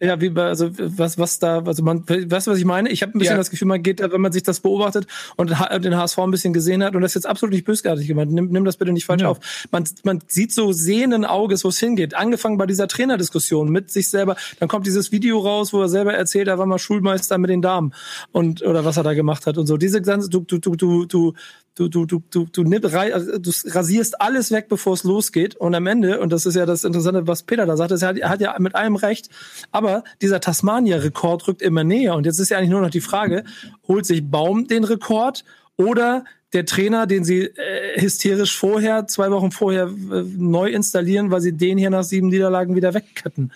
Ja, 0.00 0.20
wie 0.20 0.28
bei, 0.28 0.44
also 0.44 0.70
was, 0.78 1.18
was 1.18 1.40
da, 1.40 1.58
also 1.58 1.82
man, 1.82 2.08
weißt 2.08 2.46
du, 2.46 2.52
was 2.52 2.58
ich 2.58 2.64
meine? 2.64 2.90
Ich 2.90 3.02
habe 3.02 3.10
ein 3.10 3.18
bisschen 3.18 3.32
ja. 3.32 3.38
das 3.38 3.50
Gefühl, 3.50 3.66
man 3.66 3.82
geht 3.82 4.00
wenn 4.00 4.20
man 4.20 4.30
sich 4.30 4.44
das 4.44 4.60
beobachtet 4.60 5.08
und 5.34 5.50
den 5.50 5.96
HSV 5.96 6.16
ein 6.20 6.30
bisschen 6.30 6.52
gesehen 6.52 6.84
hat, 6.84 6.94
und 6.94 7.02
das 7.02 7.10
ist 7.10 7.14
jetzt 7.16 7.26
absolut 7.26 7.54
nicht 7.54 7.64
bösartig 7.64 8.06
gemeint, 8.06 8.30
nimm, 8.30 8.50
nimm 8.50 8.64
das 8.64 8.76
bitte 8.76 8.92
nicht 8.92 9.04
falsch 9.04 9.22
ja. 9.22 9.30
auf. 9.30 9.66
Man, 9.72 9.82
man 10.04 10.20
sieht 10.28 10.52
so 10.52 10.70
sehenden 10.70 11.24
Auges, 11.24 11.64
wo 11.64 11.70
es 11.70 11.80
hingeht. 11.80 12.14
Angefangen 12.14 12.56
bei 12.56 12.66
dieser 12.66 12.86
Trainerdiskussion 12.86 13.68
mit 13.68 13.90
sich 13.90 14.08
selber, 14.08 14.36
dann 14.60 14.68
kommt 14.68 14.86
dieses 14.86 15.10
Video 15.10 15.40
raus, 15.40 15.72
wo 15.72 15.82
er 15.82 15.88
selber 15.88 16.14
erzählt, 16.14 16.46
er 16.46 16.56
war 16.56 16.66
mal 16.66 16.78
Schulmeister 16.78 17.36
mit 17.38 17.50
den 17.50 17.60
Damen 17.60 17.94
und 18.30 18.62
oder 18.62 18.84
was 18.84 18.96
er 18.96 19.02
da 19.02 19.12
gemacht 19.12 19.44
hat 19.46 19.58
und 19.58 19.66
so. 19.66 19.76
Diese 19.76 20.00
ganze, 20.00 20.28
du, 20.28 20.38
du, 20.38 20.58
du, 20.58 20.76
du, 20.76 21.04
du 21.06 21.34
du, 21.74 21.88
du, 21.88 22.06
du, 22.06 22.22
du, 22.30 22.46
du, 22.46 22.62
nimm, 22.62 22.84
also 22.84 23.38
du 23.38 23.50
rasierst 23.66 24.20
alles 24.20 24.50
weg, 24.52 24.68
bevor 24.68 24.94
es 24.94 25.04
losgeht. 25.04 25.56
Und 25.56 25.74
am 25.74 25.86
Ende, 25.86 26.20
und 26.20 26.32
das 26.32 26.46
ist 26.46 26.54
ja 26.54 26.66
das 26.66 26.84
Interessante, 26.84 27.26
was 27.26 27.42
Peter 27.42 27.66
da 27.66 27.76
sagt, 27.76 27.90
ist, 27.90 28.02
er, 28.02 28.08
hat, 28.08 28.18
er 28.18 28.28
hat 28.28 28.40
ja 28.40 28.56
mit 28.58 28.74
allem 28.74 28.96
recht, 28.96 29.28
aber 29.70 30.04
dieser 30.22 30.40
Tasmania-Rekord 30.40 31.48
rückt 31.48 31.62
immer 31.62 31.84
näher. 31.84 32.14
Und 32.14 32.26
jetzt 32.26 32.38
ist 32.38 32.50
ja 32.50 32.58
eigentlich 32.58 32.70
nur 32.70 32.80
noch 32.80 32.90
die 32.90 33.00
Frage, 33.00 33.44
holt 33.88 34.06
sich 34.06 34.28
Baum 34.30 34.66
den 34.66 34.84
Rekord 34.84 35.44
oder 35.76 36.24
der 36.52 36.64
Trainer, 36.64 37.06
den 37.06 37.24
sie 37.24 37.42
äh, 37.42 38.00
hysterisch 38.00 38.56
vorher, 38.56 39.06
zwei 39.08 39.30
Wochen 39.30 39.50
vorher 39.50 39.86
äh, 39.86 40.22
neu 40.36 40.70
installieren, 40.70 41.30
weil 41.30 41.40
sie 41.40 41.52
den 41.52 41.78
hier 41.78 41.90
nach 41.90 42.04
sieben 42.04 42.28
Niederlagen 42.28 42.76
wieder 42.76 42.94
wegketten. 42.94 43.52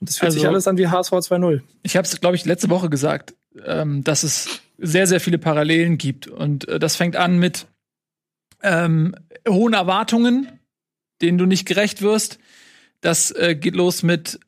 Und 0.00 0.08
das 0.08 0.18
fühlt 0.18 0.28
also, 0.28 0.38
sich 0.40 0.48
alles 0.48 0.68
an 0.68 0.76
wie 0.76 0.88
HSV 0.88 1.12
2.0. 1.12 1.62
Ich 1.82 1.96
habe 1.96 2.06
es, 2.06 2.20
glaube 2.20 2.36
ich, 2.36 2.44
letzte 2.44 2.68
Woche 2.70 2.90
gesagt, 2.90 3.34
ähm, 3.64 4.04
dass 4.04 4.22
es 4.22 4.60
sehr, 4.78 5.06
sehr 5.06 5.20
viele 5.20 5.38
Parallelen 5.38 5.96
gibt. 5.96 6.28
Und 6.28 6.68
äh, 6.68 6.78
das 6.78 6.96
fängt 6.96 7.16
an 7.16 7.38
mit 7.38 7.66
ähm, 8.62 9.14
hohen 9.48 9.72
Erwartungen, 9.72 10.48
denen 11.22 11.38
du 11.38 11.46
nicht 11.46 11.66
gerecht 11.66 12.02
wirst. 12.02 12.38
Das 13.00 13.30
äh, 13.30 13.54
geht 13.54 13.76
los 13.76 14.02
mit 14.02 14.40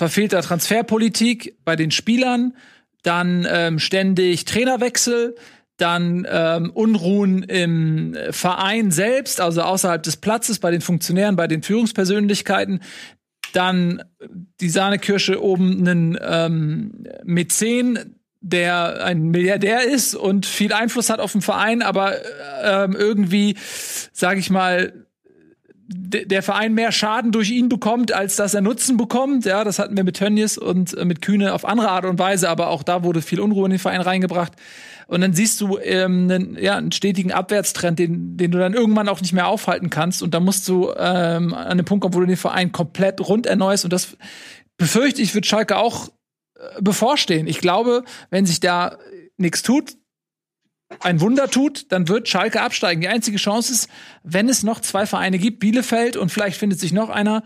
verfehlter 0.00 0.40
Transferpolitik 0.40 1.58
bei 1.66 1.76
den 1.76 1.90
Spielern, 1.90 2.56
dann 3.02 3.46
ähm, 3.46 3.78
ständig 3.78 4.46
Trainerwechsel, 4.46 5.34
dann 5.76 6.26
ähm, 6.26 6.70
Unruhen 6.70 7.42
im 7.42 8.16
Verein 8.30 8.92
selbst, 8.92 9.42
also 9.42 9.60
außerhalb 9.60 10.02
des 10.02 10.16
Platzes, 10.16 10.58
bei 10.58 10.70
den 10.70 10.80
Funktionären, 10.80 11.36
bei 11.36 11.46
den 11.46 11.62
Führungspersönlichkeiten, 11.62 12.80
dann 13.52 14.02
die 14.62 14.70
Sahnekirsche 14.70 15.42
oben 15.42 15.86
einen 15.86 16.18
ähm, 16.22 17.04
Mäzen, 17.22 18.16
der 18.40 19.04
ein 19.04 19.28
Milliardär 19.28 19.84
ist 19.84 20.14
und 20.14 20.46
viel 20.46 20.72
Einfluss 20.72 21.10
hat 21.10 21.20
auf 21.20 21.32
den 21.32 21.42
Verein, 21.42 21.82
aber 21.82 22.14
ähm, 22.62 22.96
irgendwie, 22.96 23.54
sage 24.14 24.40
ich 24.40 24.48
mal, 24.48 24.94
der 25.92 26.42
Verein 26.42 26.74
mehr 26.74 26.92
Schaden 26.92 27.32
durch 27.32 27.50
ihn 27.50 27.68
bekommt, 27.68 28.12
als 28.12 28.36
dass 28.36 28.54
er 28.54 28.60
Nutzen 28.60 28.96
bekommt. 28.96 29.44
Ja, 29.44 29.64
das 29.64 29.78
hatten 29.78 29.96
wir 29.96 30.04
mit 30.04 30.16
Tönnies 30.16 30.56
und 30.56 30.96
äh, 30.96 31.04
mit 31.04 31.20
Kühne 31.20 31.52
auf 31.52 31.64
andere 31.64 31.90
Art 31.90 32.04
und 32.04 32.18
Weise, 32.18 32.48
aber 32.48 32.68
auch 32.68 32.82
da 32.82 33.02
wurde 33.02 33.22
viel 33.22 33.40
Unruhe 33.40 33.64
in 33.66 33.70
den 33.70 33.78
Verein 33.78 34.00
reingebracht. 34.00 34.52
Und 35.08 35.22
dann 35.22 35.32
siehst 35.32 35.60
du 35.60 35.78
ähm, 35.78 36.30
einen, 36.30 36.56
ja, 36.60 36.76
einen 36.76 36.92
stetigen 36.92 37.32
Abwärtstrend, 37.32 37.98
den, 37.98 38.36
den 38.36 38.52
du 38.52 38.58
dann 38.58 38.74
irgendwann 38.74 39.08
auch 39.08 39.20
nicht 39.20 39.32
mehr 39.32 39.48
aufhalten 39.48 39.90
kannst. 39.90 40.22
Und 40.22 40.34
da 40.34 40.38
musst 40.38 40.68
du 40.68 40.92
ähm, 40.96 41.52
an 41.52 41.78
den 41.78 41.84
Punkt 41.84 42.02
kommen, 42.02 42.14
wo 42.14 42.20
du 42.20 42.26
den 42.26 42.36
Verein 42.36 42.70
komplett 42.70 43.20
rund 43.20 43.46
erneuerst. 43.46 43.84
Und 43.84 43.92
das 43.92 44.16
befürchte 44.76 45.20
ich, 45.20 45.34
wird 45.34 45.46
Schalke 45.46 45.78
auch 45.78 46.10
äh, 46.54 46.80
bevorstehen. 46.80 47.48
Ich 47.48 47.58
glaube, 47.58 48.04
wenn 48.30 48.46
sich 48.46 48.60
da 48.60 48.98
nichts 49.36 49.62
tut, 49.62 49.96
ein 50.98 51.20
Wunder 51.20 51.48
tut, 51.48 51.92
dann 51.92 52.08
wird 52.08 52.28
Schalke 52.28 52.60
absteigen. 52.60 53.00
Die 53.00 53.08
einzige 53.08 53.36
Chance 53.36 53.72
ist, 53.72 53.88
wenn 54.24 54.48
es 54.48 54.62
noch 54.62 54.80
zwei 54.80 55.06
Vereine 55.06 55.38
gibt, 55.38 55.60
Bielefeld 55.60 56.16
und 56.16 56.30
vielleicht 56.30 56.58
findet 56.58 56.80
sich 56.80 56.92
noch 56.92 57.10
einer, 57.10 57.44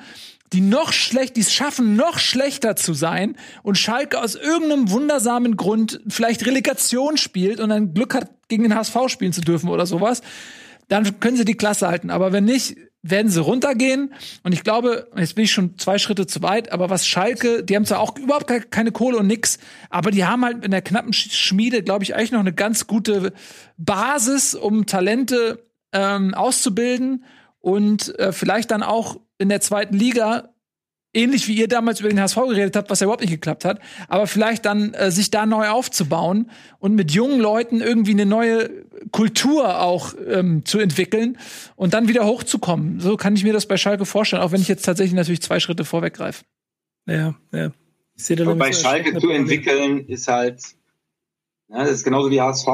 die 0.53 0.61
noch 0.61 0.93
schlecht, 0.93 1.37
die 1.37 1.41
es 1.41 1.53
schaffen, 1.53 1.97
noch 1.97 2.19
schlechter 2.19 2.77
zu 2.77 2.95
sein 2.95 3.37
und 3.63 3.77
Schalke 3.77 4.21
aus 4.21 4.35
irgendeinem 4.35 4.91
wundersamen 4.91 5.57
Grund 5.57 6.01
vielleicht 6.09 6.47
Relegation 6.47 7.17
spielt 7.17 7.61
und 7.61 7.71
dann 7.71 7.93
Glück 7.93 8.15
hat, 8.15 8.31
gegen 8.49 8.63
den 8.63 8.75
HSV 8.75 8.97
spielen 9.09 9.33
zu 9.33 9.41
dürfen 9.41 9.69
oder 9.69 9.85
sowas, 9.85 10.23
dann 10.89 11.19
können 11.19 11.37
sie 11.37 11.45
die 11.45 11.57
Klasse 11.57 11.89
halten. 11.89 12.11
Aber 12.11 12.33
wenn 12.33 12.45
nicht, 12.45 12.77
werden 13.05 13.31
sie 13.31 13.41
runtergehen. 13.41 14.15
Und 14.43 14.53
ich 14.53 14.65
glaube, 14.65 15.09
jetzt 15.17 15.35
bin 15.35 15.45
ich 15.45 15.53
schon 15.53 15.79
zwei 15.79 15.99
Schritte 15.99 16.27
zu 16.27 16.43
weit, 16.43 16.73
aber 16.73 16.89
was 16.89 17.07
Schalke, 17.07 17.63
die 17.63 17.77
haben 17.77 17.85
zwar 17.85 18.01
auch 18.01 18.17
überhaupt 18.17 18.51
keine 18.71 18.93
Kohle 18.93 19.19
und 19.19 19.27
nix, 19.27 19.59
aber 19.91 20.11
die 20.11 20.25
haben 20.25 20.45
halt 20.45 20.65
in 20.65 20.71
der 20.71 20.83
knappen 20.83 21.13
Schmiede, 21.13 21.83
glaube 21.83 22.03
ich, 22.03 22.17
eigentlich 22.17 22.33
noch 22.33 22.41
eine 22.41 22.55
ganz 22.55 22.87
gute 22.87 23.33
Basis, 23.77 24.55
um 24.55 24.87
Talente 24.87 25.63
ähm, 25.93 26.33
auszubilden 26.33 27.25
und 27.61 28.19
äh, 28.19 28.33
vielleicht 28.33 28.71
dann 28.71 28.83
auch 28.83 29.21
in 29.37 29.51
der 29.51 29.61
zweiten 29.61 29.97
Liga 29.97 30.54
ähnlich 31.15 31.49
wie 31.49 31.55
ihr 31.55 31.69
damals 31.69 32.01
über 32.01 32.09
den 32.09 32.21
HSV 32.21 32.37
geredet 32.37 32.77
habt, 32.77 32.91
was 32.91 33.01
ja 33.01 33.05
überhaupt 33.05 33.23
nicht 33.23 33.31
geklappt 33.31 33.65
hat, 33.65 33.81
aber 34.09 34.27
vielleicht 34.27 34.65
dann 34.67 34.93
äh, 34.95 35.11
sich 35.11 35.31
da 35.31 35.47
neu 35.47 35.69
aufzubauen 35.69 36.51
und 36.79 36.95
mit 36.95 37.13
jungen 37.13 37.41
Leuten 37.41 37.81
irgendwie 37.81 38.11
eine 38.11 38.27
neue 38.27 38.71
Kultur 39.13 39.81
auch 39.81 40.15
ähm, 40.29 40.65
zu 40.65 40.79
entwickeln 40.79 41.39
und 41.77 41.95
dann 41.95 42.09
wieder 42.09 42.27
hochzukommen. 42.27 43.01
So 43.01 43.17
kann 43.17 43.37
ich 43.37 43.45
mir 43.45 43.53
das 43.53 43.67
bei 43.67 43.77
Schalke 43.77 44.05
vorstellen, 44.05 44.43
auch 44.43 44.53
wenn 44.53 44.61
ich 44.61 44.69
jetzt 44.69 44.85
tatsächlich 44.85 45.15
natürlich 45.15 45.43
zwei 45.43 45.61
Schritte 45.61 45.85
vorweggreife. 45.85 46.45
Ja, 47.07 47.35
ja. 47.53 47.71
Ich 48.17 48.25
sehe 48.25 48.37
da 48.37 48.49
und 48.49 48.59
bei 48.59 48.73
Schalke 48.73 49.19
zu 49.19 49.31
entwickeln 49.31 50.07
ist 50.07 50.29
halt, 50.29 50.63
ja, 51.69 51.79
das 51.79 51.91
ist 51.91 52.05
genauso 52.05 52.31
wie 52.31 52.41
HSV. 52.41 52.67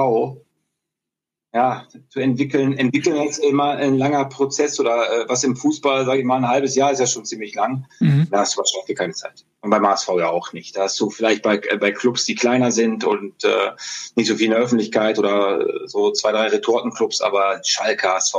Ja, 1.53 1.85
zu 2.09 2.21
entwickeln. 2.21 2.79
Entwickeln 2.79 3.17
ist 3.27 3.39
immer 3.39 3.71
ein 3.71 3.99
langer 3.99 4.25
Prozess 4.27 4.79
oder 4.79 5.25
äh, 5.25 5.29
was 5.29 5.43
im 5.43 5.57
Fußball, 5.57 6.07
sage 6.07 6.21
ich 6.21 6.25
mal, 6.25 6.37
ein 6.37 6.49
halbes 6.49 6.77
Jahr 6.77 6.93
ist 6.93 7.01
ja 7.01 7.07
schon 7.07 7.25
ziemlich 7.25 7.55
lang. 7.55 7.87
Mhm. 7.99 8.29
Da 8.31 8.41
hast 8.41 8.55
du 8.55 8.59
wahrscheinlich 8.59 8.97
keine 8.97 9.15
Zeit. 9.15 9.45
Und 9.61 9.71
beim 9.71 9.87
HSV 9.87 10.09
ja 10.19 10.29
auch 10.29 10.53
nicht. 10.53 10.77
Da 10.77 10.83
hast 10.83 11.01
du 11.01 11.11
vielleicht 11.11 11.43
bei, 11.43 11.57
äh, 11.57 11.77
bei 11.77 11.91
Clubs, 11.91 12.25
die 12.25 12.37
kleiner 12.37 12.71
sind 12.71 13.05
und 13.05 13.43
äh, 13.45 13.73
nicht 14.15 14.29
so 14.29 14.37
viel 14.37 14.47
in 14.47 14.53
der 14.53 14.61
Öffentlichkeit 14.61 15.19
oder 15.19 15.65
so 15.87 16.13
zwei, 16.13 16.31
drei 16.31 16.47
Retortenclubs, 16.49 17.21
aber 17.21 17.61
Schalke, 17.65 18.09
HSV, 18.09 18.35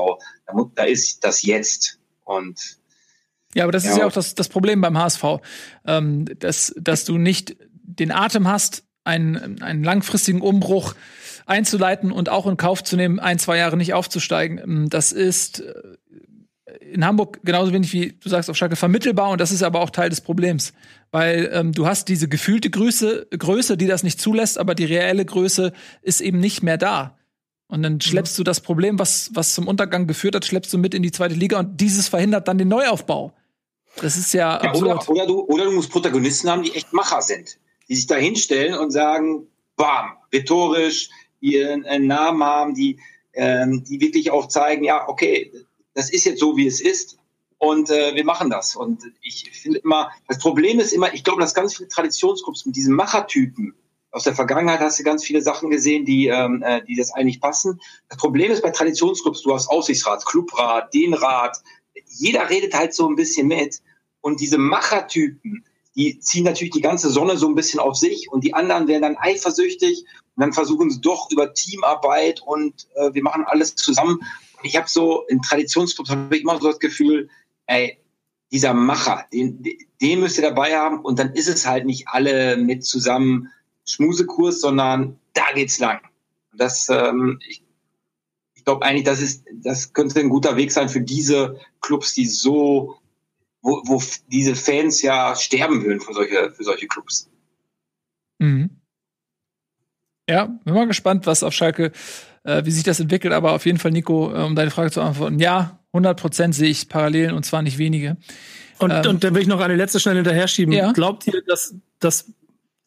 da, 0.47 0.53
da 0.76 0.84
ist 0.84 1.24
das 1.24 1.41
jetzt. 1.41 1.99
Und 2.24 2.78
ja, 3.53 3.64
aber 3.64 3.74
das 3.74 3.84
ja. 3.84 3.91
ist 3.91 3.97
ja 3.97 4.07
auch 4.07 4.14
das, 4.14 4.36
das 4.36 4.47
Problem 4.47 4.80
beim 4.80 4.97
HSV, 4.97 5.24
ähm, 5.86 6.26
dass, 6.39 6.74
dass 6.78 7.03
du 7.03 7.18
nicht 7.18 7.57
den 7.84 8.12
Atem 8.12 8.47
hast, 8.47 8.84
einen, 9.03 9.62
einen 9.62 9.84
langfristigen 9.84 10.41
Umbruch 10.41 10.93
einzuleiten 11.45 12.11
und 12.11 12.29
auch 12.29 12.47
in 12.47 12.57
Kauf 12.57 12.83
zu 12.83 12.95
nehmen, 12.95 13.19
ein, 13.19 13.39
zwei 13.39 13.57
Jahre 13.57 13.77
nicht 13.77 13.93
aufzusteigen. 13.93 14.59
Ähm, 14.59 14.89
das 14.89 15.11
ist 15.11 15.61
äh, 15.61 15.73
in 16.91 17.05
Hamburg 17.05 17.39
genauso 17.43 17.73
wenig 17.73 17.91
wie 17.93 18.13
du 18.13 18.29
sagst 18.29 18.49
auf 18.49 18.57
Schalke 18.57 18.75
vermittelbar 18.75 19.29
und 19.29 19.41
das 19.41 19.51
ist 19.51 19.63
aber 19.63 19.81
auch 19.81 19.89
Teil 19.89 20.09
des 20.09 20.21
Problems, 20.21 20.73
weil 21.11 21.49
ähm, 21.53 21.71
du 21.73 21.85
hast 21.85 22.07
diese 22.07 22.27
gefühlte 22.27 22.69
Größe, 22.69 23.27
Größe, 23.37 23.77
die 23.77 23.87
das 23.87 24.03
nicht 24.03 24.19
zulässt, 24.19 24.57
aber 24.57 24.75
die 24.75 24.85
reelle 24.85 25.25
Größe 25.25 25.73
ist 26.01 26.21
eben 26.21 26.39
nicht 26.39 26.63
mehr 26.63 26.77
da. 26.77 27.17
Und 27.67 27.83
dann 27.83 28.01
schleppst 28.01 28.37
du 28.37 28.43
das 28.43 28.59
Problem, 28.59 28.99
was, 28.99 29.31
was 29.33 29.53
zum 29.53 29.65
Untergang 29.65 30.05
geführt 30.05 30.35
hat, 30.35 30.43
schleppst 30.43 30.73
du 30.73 30.77
mit 30.77 30.93
in 30.93 31.03
die 31.03 31.11
zweite 31.11 31.35
Liga 31.35 31.57
und 31.59 31.79
dieses 31.79 32.09
verhindert 32.09 32.49
dann 32.49 32.57
den 32.57 32.67
Neuaufbau. 32.67 33.33
Das 34.01 34.17
ist 34.17 34.33
ja, 34.33 34.61
ja 34.61 34.73
oder, 34.73 35.09
oder, 35.09 35.25
du, 35.25 35.45
oder 35.45 35.65
du 35.65 35.71
musst 35.71 35.89
Protagonisten 35.89 36.49
haben, 36.49 36.63
die 36.63 36.73
echt 36.75 36.91
Macher 36.91 37.21
sind, 37.21 37.57
die 37.87 37.95
sich 37.95 38.07
da 38.07 38.15
hinstellen 38.15 38.73
und 38.73 38.91
sagen, 38.91 39.47
bam, 39.77 40.17
rhetorisch, 40.33 41.09
die 41.41 41.63
einen 41.63 42.07
Namen 42.07 42.43
haben, 42.43 42.73
die, 42.75 42.99
ähm, 43.33 43.83
die 43.83 43.99
wirklich 43.99 44.31
auch 44.31 44.47
zeigen, 44.47 44.83
ja, 44.83 45.07
okay, 45.07 45.51
das 45.93 46.09
ist 46.11 46.25
jetzt 46.25 46.39
so, 46.39 46.55
wie 46.57 46.67
es 46.67 46.79
ist 46.81 47.17
und 47.57 47.89
äh, 47.89 48.15
wir 48.15 48.25
machen 48.25 48.49
das. 48.49 48.75
Und 48.75 49.03
ich 49.21 49.49
finde 49.51 49.79
immer, 49.79 50.11
das 50.27 50.39
Problem 50.39 50.79
ist 50.79 50.93
immer, 50.93 51.13
ich 51.13 51.23
glaube, 51.23 51.41
dass 51.41 51.53
ganz 51.53 51.75
viele 51.75 51.89
Traditionsgruppen 51.89 52.61
mit 52.65 52.75
diesen 52.75 52.95
Machertypen, 52.95 53.75
aus 54.11 54.23
der 54.23 54.35
Vergangenheit 54.35 54.79
hast 54.79 54.99
du 54.99 55.03
ganz 55.03 55.23
viele 55.23 55.41
Sachen 55.41 55.69
gesehen, 55.69 56.03
die, 56.03 56.27
ähm, 56.27 56.61
äh, 56.63 56.83
die 56.83 56.95
das 56.95 57.11
eigentlich 57.11 57.39
passen. 57.39 57.79
Das 58.09 58.17
Problem 58.17 58.51
ist 58.51 58.61
bei 58.61 58.71
Traditionsgruppen, 58.71 59.39
du 59.43 59.53
hast 59.53 59.67
Aussichtsrat, 59.69 60.25
Clubrat, 60.25 60.93
den 60.93 61.13
Rat, 61.13 61.61
jeder 62.07 62.49
redet 62.49 62.73
halt 62.73 62.93
so 62.93 63.07
ein 63.07 63.15
bisschen 63.15 63.47
mit. 63.47 63.81
Und 64.19 64.41
diese 64.41 64.57
Machertypen, 64.57 65.63
die 65.95 66.19
ziehen 66.19 66.43
natürlich 66.43 66.73
die 66.73 66.81
ganze 66.81 67.09
Sonne 67.09 67.37
so 67.37 67.47
ein 67.47 67.55
bisschen 67.55 67.79
auf 67.79 67.95
sich 67.95 68.29
und 68.31 68.43
die 68.43 68.53
anderen 68.53 68.87
werden 68.87 69.01
dann 69.01 69.17
eifersüchtig 69.17 70.05
dann 70.41 70.53
versuchen 70.53 70.89
sie 70.89 71.01
doch 71.01 71.29
über 71.31 71.53
Teamarbeit 71.53 72.41
und 72.41 72.87
äh, 72.95 73.13
wir 73.13 73.23
machen 73.23 73.45
alles 73.45 73.75
zusammen. 73.75 74.19
Ich 74.63 74.75
habe 74.75 74.89
so 74.89 75.25
in 75.27 75.41
Traditionsclubs 75.41 76.09
habe 76.09 76.35
ich 76.35 76.41
immer 76.41 76.59
so 76.59 76.67
das 76.67 76.79
Gefühl, 76.79 77.29
ey, 77.67 77.97
dieser 78.51 78.73
Macher, 78.73 79.25
den, 79.31 79.63
den 80.01 80.19
müsst 80.19 80.37
ihr 80.37 80.43
dabei 80.43 80.77
haben 80.77 80.99
und 80.99 81.19
dann 81.19 81.33
ist 81.33 81.47
es 81.47 81.65
halt 81.65 81.85
nicht 81.85 82.07
alle 82.09 82.57
mit 82.57 82.83
zusammen 82.83 83.49
Schmusekurs, 83.85 84.59
sondern 84.59 85.19
da 85.33 85.45
geht's 85.55 85.79
lang. 85.79 86.01
Das, 86.53 86.89
ähm, 86.89 87.39
ich, 87.47 87.63
ich 88.55 88.65
glaube 88.65 88.85
eigentlich, 88.85 89.05
das 89.05 89.21
ist, 89.21 89.45
das 89.53 89.93
könnte 89.93 90.19
ein 90.19 90.29
guter 90.29 90.57
Weg 90.57 90.71
sein 90.71 90.89
für 90.89 91.01
diese 91.01 91.59
Clubs, 91.79 92.13
die 92.13 92.27
so 92.27 92.97
wo, 93.61 93.81
wo 93.85 94.01
diese 94.27 94.55
Fans 94.55 95.01
ja 95.01 95.35
sterben 95.35 95.83
würden 95.83 96.01
für 96.01 96.13
solche, 96.13 96.51
für 96.51 96.63
solche 96.63 96.87
Clubs. 96.87 97.29
Mhm. 98.39 98.80
Ja, 100.32 100.45
bin 100.63 100.73
mal 100.73 100.88
gespannt, 100.88 101.27
was 101.27 101.43
auf 101.43 101.53
Schalke, 101.53 101.91
äh, 102.43 102.63
wie 102.63 102.71
sich 102.71 102.84
das 102.84 102.99
entwickelt, 102.99 103.34
aber 103.34 103.51
auf 103.51 103.65
jeden 103.65 103.77
Fall, 103.77 103.91
Nico, 103.91 104.34
äh, 104.34 104.43
um 104.43 104.55
deine 104.55 104.71
Frage 104.71 104.91
zu 104.91 105.01
antworten, 105.01 105.39
ja, 105.39 105.79
100 105.91 106.19
Prozent 106.19 106.55
sehe 106.55 106.69
ich 106.69 106.88
Parallelen 106.88 107.36
und 107.36 107.45
zwar 107.45 107.61
nicht 107.61 107.77
wenige. 107.77 108.15
Und, 108.79 108.91
ähm, 108.91 109.01
und 109.09 109.23
dann 109.23 109.36
will 109.36 109.41
ich 109.41 109.47
noch 109.47 109.59
eine 109.59 109.75
letzte 109.75 109.99
schnell 109.99 110.15
hinterher 110.15 110.47
schieben. 110.47 110.73
Ja? 110.73 110.93
Glaubt 110.93 111.27
ihr, 111.27 111.41
dass 111.45 111.75
das, 111.99 112.32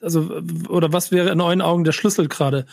also, 0.00 0.40
oder 0.68 0.92
was 0.92 1.12
wäre 1.12 1.30
in 1.30 1.40
euren 1.40 1.60
Augen 1.60 1.84
der 1.84 1.92
Schlüssel 1.92 2.28
gerade? 2.28 2.66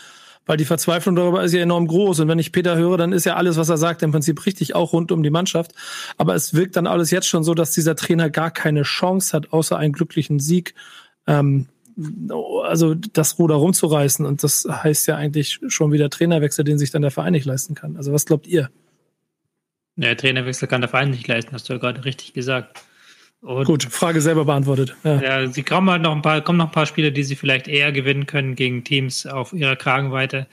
weil 0.46 0.56
die 0.56 0.64
Verzweiflung 0.64 1.14
darüber 1.14 1.44
ist 1.44 1.52
ja 1.52 1.60
enorm 1.60 1.86
groß. 1.86 2.20
Und 2.20 2.28
wenn 2.28 2.38
ich 2.38 2.52
Peter 2.52 2.76
höre, 2.76 2.96
dann 2.96 3.12
ist 3.12 3.24
ja 3.24 3.36
alles, 3.36 3.56
was 3.56 3.68
er 3.68 3.76
sagt, 3.76 4.02
im 4.02 4.10
Prinzip 4.10 4.44
richtig, 4.44 4.74
auch 4.74 4.92
rund 4.92 5.12
um 5.12 5.22
die 5.22 5.30
Mannschaft. 5.30 5.72
Aber 6.18 6.34
es 6.34 6.54
wirkt 6.54 6.76
dann 6.76 6.86
alles 6.86 7.10
jetzt 7.10 7.28
schon 7.28 7.44
so, 7.44 7.54
dass 7.54 7.70
dieser 7.72 7.94
Trainer 7.94 8.28
gar 8.28 8.50
keine 8.50 8.82
Chance 8.82 9.36
hat, 9.36 9.52
außer 9.52 9.76
einen 9.76 9.92
glücklichen 9.92 10.40
Sieg, 10.40 10.74
ähm, 11.26 11.68
also 12.64 12.94
das 12.94 13.38
Ruder 13.38 13.56
rumzureißen. 13.56 14.24
Und 14.26 14.42
das 14.42 14.66
heißt 14.68 15.06
ja 15.08 15.16
eigentlich 15.16 15.60
schon 15.68 15.92
wieder 15.92 16.10
Trainerwechsel, 16.10 16.64
den 16.64 16.78
sich 16.78 16.90
dann 16.90 17.02
der 17.02 17.10
Verein 17.10 17.32
nicht 17.32 17.46
leisten 17.46 17.74
kann. 17.74 17.96
Also 17.96 18.12
was 18.12 18.26
glaubt 18.26 18.46
ihr? 18.46 18.70
Ja, 19.96 20.14
Trainerwechsel 20.14 20.68
kann 20.68 20.80
der 20.80 20.88
Verein 20.88 21.10
nicht 21.10 21.28
leisten, 21.28 21.52
hast 21.52 21.68
du 21.68 21.74
ja 21.74 21.78
gerade 21.78 22.04
richtig 22.04 22.32
gesagt. 22.32 22.82
Und 23.42 23.64
Gut, 23.64 23.82
Frage 23.82 24.20
selber 24.20 24.44
beantwortet. 24.44 24.94
Ja. 25.02 25.20
ja, 25.20 25.46
sie 25.48 25.64
kommen 25.64 25.90
halt 25.90 26.02
noch 26.02 26.12
ein 26.12 26.22
paar, 26.22 26.40
kommen 26.42 26.58
noch 26.58 26.66
ein 26.66 26.72
paar 26.72 26.86
Spiele, 26.86 27.10
die 27.10 27.24
sie 27.24 27.34
vielleicht 27.34 27.66
eher 27.66 27.90
gewinnen 27.90 28.26
können 28.26 28.54
gegen 28.54 28.84
Teams 28.84 29.26
auf 29.26 29.52
ihrer 29.52 29.74
Kragenweite. 29.74 30.46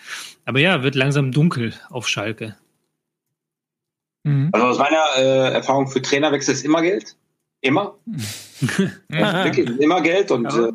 Aber 0.46 0.60
ja, 0.60 0.82
wird 0.82 0.96
langsam 0.96 1.32
dunkel 1.32 1.74
auf 1.90 2.08
Schalke. 2.08 2.56
Mhm. 4.24 4.50
Also 4.52 4.68
aus 4.68 4.78
meiner 4.80 5.04
äh, 5.18 5.54
Erfahrung 5.54 5.88
für 5.88 6.02
Trainerwechsel 6.02 6.56
ist 6.56 6.66
immer 6.66 6.82
Geld. 6.82 7.16
Immer. 7.62 7.96
ja, 9.12 9.44
wirklich, 9.46 9.70
immer 9.80 10.02
Geld 10.02 10.32
und 10.32 10.46
ja. 10.46 10.70
äh, 10.70 10.72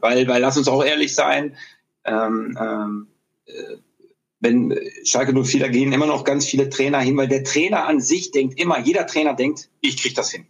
weil, 0.00 0.28
weil 0.28 0.40
lass 0.40 0.56
uns 0.56 0.68
auch 0.68 0.84
ehrlich 0.84 1.14
sein, 1.14 1.56
ähm, 2.04 2.56
ähm, 2.60 3.08
äh, 3.46 3.76
wenn 4.40 4.78
Schalke 5.04 5.32
04, 5.32 5.60
da 5.60 5.68
gehen 5.68 5.92
immer 5.92 6.06
noch 6.06 6.24
ganz 6.24 6.46
viele 6.46 6.68
Trainer 6.68 7.00
hin, 7.00 7.16
weil 7.16 7.28
der 7.28 7.44
Trainer 7.44 7.86
an 7.86 8.00
sich 8.00 8.30
denkt 8.30 8.60
immer, 8.60 8.78
jeder 8.78 9.06
Trainer 9.06 9.34
denkt, 9.34 9.70
ich 9.80 10.00
krieg 10.00 10.14
das 10.14 10.30
hin. 10.30 10.46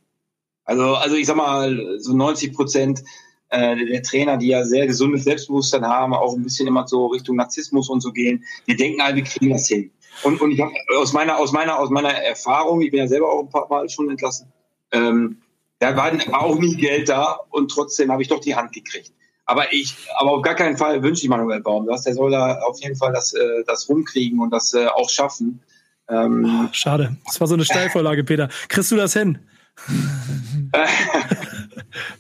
Also, 0.65 0.97
also 0.97 1.17
ich 1.17 1.27
sag 1.27 1.37
mal, 1.37 1.99
so 1.99 2.13
90 2.13 2.53
Prozent 2.53 3.05
äh, 3.51 3.77
der 3.77 4.03
Trainer, 4.03 4.37
die 4.37 4.49
ja 4.49 4.65
sehr 4.65 4.87
gesundes 4.87 5.25
Selbstbewusstsein 5.25 5.87
haben, 5.87 6.13
auch 6.13 6.35
ein 6.35 6.43
bisschen 6.43 6.67
immer 6.67 6.87
so 6.89 7.07
Richtung 7.07 7.37
Narzissmus 7.37 7.89
und 7.89 8.01
so 8.01 8.13
gehen, 8.13 8.45
die 8.67 8.75
denken 8.75 9.01
alle, 9.01 9.17
wir 9.17 9.23
kriegen 9.23 9.51
das 9.51 9.69
hin. 9.69 9.93
Und, 10.25 10.41
und 10.41 10.51
ich 10.51 10.61
habe 10.61 10.73
aus 10.99 11.13
meiner, 11.13 11.39
aus 11.39 11.53
meiner, 11.53 11.79
aus 11.79 11.91
meiner 11.91 12.11
Erfahrung, 12.11 12.81
ich 12.81 12.91
bin 12.91 12.99
ja 12.99 13.07
selber 13.07 13.31
auch 13.31 13.41
ein 13.41 13.51
paar 13.51 13.69
Mal 13.69 13.89
schon 13.89 14.11
entlassen, 14.11 14.53
ähm, 14.93 15.43
da 15.79 15.97
war, 15.97 16.13
war 16.13 16.43
auch 16.43 16.59
nie 16.59 16.77
Geld 16.77 17.09
da 17.09 17.39
und 17.51 17.71
trotzdem 17.71 18.11
habe 18.11 18.23
ich 18.23 18.29
doch 18.29 18.41
die 18.41 18.57
Hand 18.57 18.73
gekriegt. 18.73 19.13
Aber 19.45 19.73
ich, 19.73 19.95
aber 20.19 20.33
auf 20.33 20.43
gar 20.43 20.55
keinen 20.57 20.77
Fall 20.77 21.03
wünsche 21.03 21.23
ich 21.23 21.29
Manuel 21.29 21.61
Baum 21.61 21.87
das. 21.87 22.03
Der 22.03 22.15
soll 22.15 22.33
da 22.33 22.59
auf 22.61 22.81
jeden 22.83 22.97
Fall 22.97 23.13
das, 23.13 23.33
äh, 23.33 23.63
das 23.67 23.89
rumkriegen 23.89 24.41
und 24.41 24.51
das 24.51 24.75
äh, 24.75 24.87
auch 24.87 25.09
schaffen. 25.09 25.63
Ähm, 26.09 26.69
Schade. 26.73 27.17
Das 27.25 27.41
war 27.41 27.47
so 27.47 27.55
eine 27.55 27.65
Steilvorlage, 27.65 28.25
Peter. 28.25 28.49
Kriegst 28.69 28.91
du 28.91 28.97
das 28.97 29.13
hin? 29.13 29.39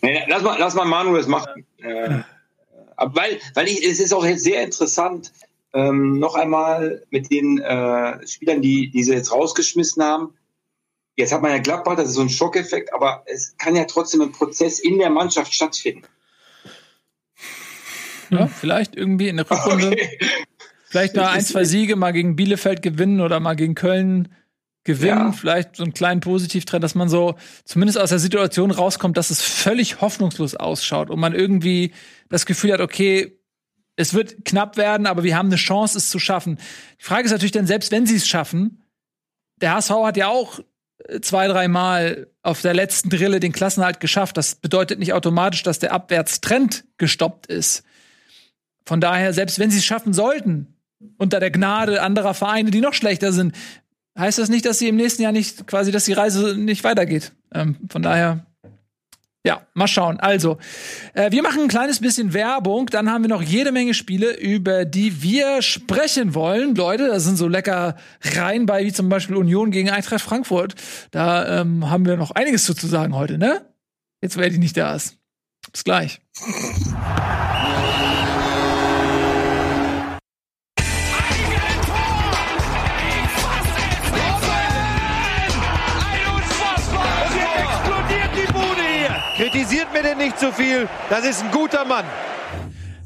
nee, 0.02 0.22
lass, 0.28 0.42
mal, 0.42 0.56
lass 0.58 0.74
mal 0.74 0.84
Manu 0.84 1.16
das 1.16 1.26
machen. 1.26 1.66
Äh, 1.78 2.20
weil, 2.96 3.38
weil 3.54 3.66
ich, 3.66 3.84
es 3.84 3.98
ist 3.98 4.14
auch 4.14 4.24
jetzt 4.24 4.44
sehr 4.44 4.62
interessant, 4.62 5.32
ähm, 5.72 6.18
noch 6.18 6.34
einmal 6.34 7.02
mit 7.10 7.30
den 7.30 7.58
äh, 7.58 8.26
Spielern, 8.26 8.62
die, 8.62 8.90
die 8.90 9.04
sie 9.04 9.12
jetzt 9.12 9.32
rausgeschmissen 9.32 10.02
haben. 10.02 10.34
Jetzt 11.16 11.32
hat 11.32 11.42
man 11.42 11.50
ja 11.50 11.58
Gladbach, 11.58 11.96
das 11.96 12.10
ist 12.10 12.14
so 12.14 12.20
ein 12.20 12.28
Schockeffekt, 12.28 12.92
aber 12.92 13.24
es 13.26 13.56
kann 13.56 13.74
ja 13.74 13.84
trotzdem 13.84 14.20
ein 14.20 14.32
Prozess 14.32 14.78
in 14.78 14.98
der 14.98 15.10
Mannschaft 15.10 15.52
stattfinden. 15.52 16.06
Ja, 18.30 18.46
vielleicht 18.46 18.96
irgendwie 18.96 19.28
in 19.28 19.36
der 19.36 19.50
Rückrunde. 19.50 19.88
Okay. 19.88 20.18
Vielleicht 20.88 21.16
da 21.16 21.30
ein, 21.30 21.44
zwei 21.44 21.64
Siege 21.64 21.96
mal 21.96 22.12
gegen 22.12 22.36
Bielefeld 22.36 22.82
gewinnen 22.82 23.20
oder 23.20 23.40
mal 23.40 23.54
gegen 23.54 23.74
Köln 23.74 24.28
gewinnen, 24.84 25.26
ja. 25.26 25.32
vielleicht 25.32 25.76
so 25.76 25.82
einen 25.82 25.92
kleinen 25.92 26.20
Positivtrend, 26.20 26.82
dass 26.82 26.94
man 26.94 27.08
so 27.08 27.34
zumindest 27.64 27.98
aus 27.98 28.10
der 28.10 28.18
Situation 28.18 28.70
rauskommt, 28.70 29.16
dass 29.16 29.30
es 29.30 29.42
völlig 29.42 30.00
hoffnungslos 30.00 30.54
ausschaut 30.54 31.10
und 31.10 31.18
man 31.18 31.34
irgendwie 31.34 31.92
das 32.28 32.46
Gefühl 32.46 32.72
hat, 32.72 32.80
okay, 32.80 33.38
es 33.96 34.14
wird 34.14 34.44
knapp 34.44 34.76
werden, 34.76 35.06
aber 35.06 35.24
wir 35.24 35.36
haben 35.36 35.48
eine 35.48 35.56
Chance, 35.56 35.98
es 35.98 36.08
zu 36.08 36.18
schaffen. 36.18 36.58
Die 37.00 37.04
Frage 37.04 37.24
ist 37.24 37.32
natürlich 37.32 37.52
dann, 37.52 37.66
selbst 37.66 37.90
wenn 37.90 38.06
sie 38.06 38.16
es 38.16 38.28
schaffen, 38.28 38.82
der 39.60 39.74
HSV 39.74 39.90
hat 39.90 40.16
ja 40.16 40.28
auch 40.28 40.60
zwei, 41.20 41.48
dreimal 41.48 42.28
auf 42.42 42.62
der 42.62 42.74
letzten 42.74 43.10
Drille 43.10 43.40
den 43.40 43.52
Klassenhalt 43.52 44.00
geschafft. 44.00 44.36
Das 44.36 44.54
bedeutet 44.54 44.98
nicht 44.98 45.12
automatisch, 45.12 45.62
dass 45.62 45.78
der 45.78 45.92
Abwärtstrend 45.92 46.84
gestoppt 46.98 47.46
ist. 47.46 47.84
Von 48.84 49.00
daher, 49.00 49.32
selbst 49.32 49.58
wenn 49.58 49.70
sie 49.70 49.78
es 49.78 49.84
schaffen 49.84 50.12
sollten, 50.12 50.74
unter 51.18 51.40
der 51.40 51.50
Gnade 51.50 52.02
anderer 52.02 52.34
Vereine, 52.34 52.70
die 52.70 52.80
noch 52.80 52.94
schlechter 52.94 53.32
sind, 53.32 53.54
heißt 54.18 54.38
das 54.38 54.48
nicht, 54.48 54.64
dass 54.64 54.78
sie 54.78 54.88
im 54.88 54.96
nächsten 54.96 55.22
Jahr 55.22 55.32
nicht 55.32 55.66
quasi, 55.66 55.92
dass 55.92 56.04
die 56.04 56.12
Reise 56.12 56.56
nicht 56.56 56.84
weitergeht. 56.84 57.32
Ähm, 57.52 57.76
von 57.88 58.02
daher, 58.02 58.46
ja, 59.46 59.64
mal 59.74 59.86
schauen. 59.86 60.18
Also, 60.18 60.58
äh, 61.14 61.30
wir 61.30 61.40
machen 61.40 61.62
ein 61.62 61.68
kleines 61.68 62.00
bisschen 62.00 62.34
Werbung, 62.34 62.86
dann 62.86 63.08
haben 63.08 63.22
wir 63.22 63.28
noch 63.28 63.42
jede 63.42 63.70
Menge 63.70 63.94
Spiele, 63.94 64.36
über 64.36 64.84
die 64.84 65.22
wir 65.22 65.62
sprechen 65.62 66.34
wollen. 66.34 66.74
Leute, 66.74 67.06
da 67.06 67.20
sind 67.20 67.36
so 67.36 67.46
lecker 67.46 67.94
rein 68.22 68.66
bei, 68.66 68.84
wie 68.84 68.92
zum 68.92 69.08
Beispiel 69.08 69.36
Union 69.36 69.70
gegen 69.70 69.88
Eintracht 69.88 70.22
Frankfurt. 70.22 70.74
Da 71.12 71.60
ähm, 71.60 71.88
haben 71.88 72.06
wir 72.06 72.16
noch 72.16 72.32
einiges 72.32 72.64
zu 72.64 72.72
sagen 72.88 73.14
heute, 73.14 73.38
ne? 73.38 73.64
Jetzt, 74.20 74.36
wer 74.36 74.50
die 74.50 74.58
nicht 74.58 74.76
da 74.76 74.96
ist. 74.96 75.16
Bis 75.70 75.84
gleich. 75.84 76.20
Nicht 90.02 90.38
zu 90.38 90.52
viel. 90.52 90.88
Das 91.08 91.24
ist 91.24 91.42
ein 91.42 91.50
guter 91.50 91.86
Mann. 91.86 92.04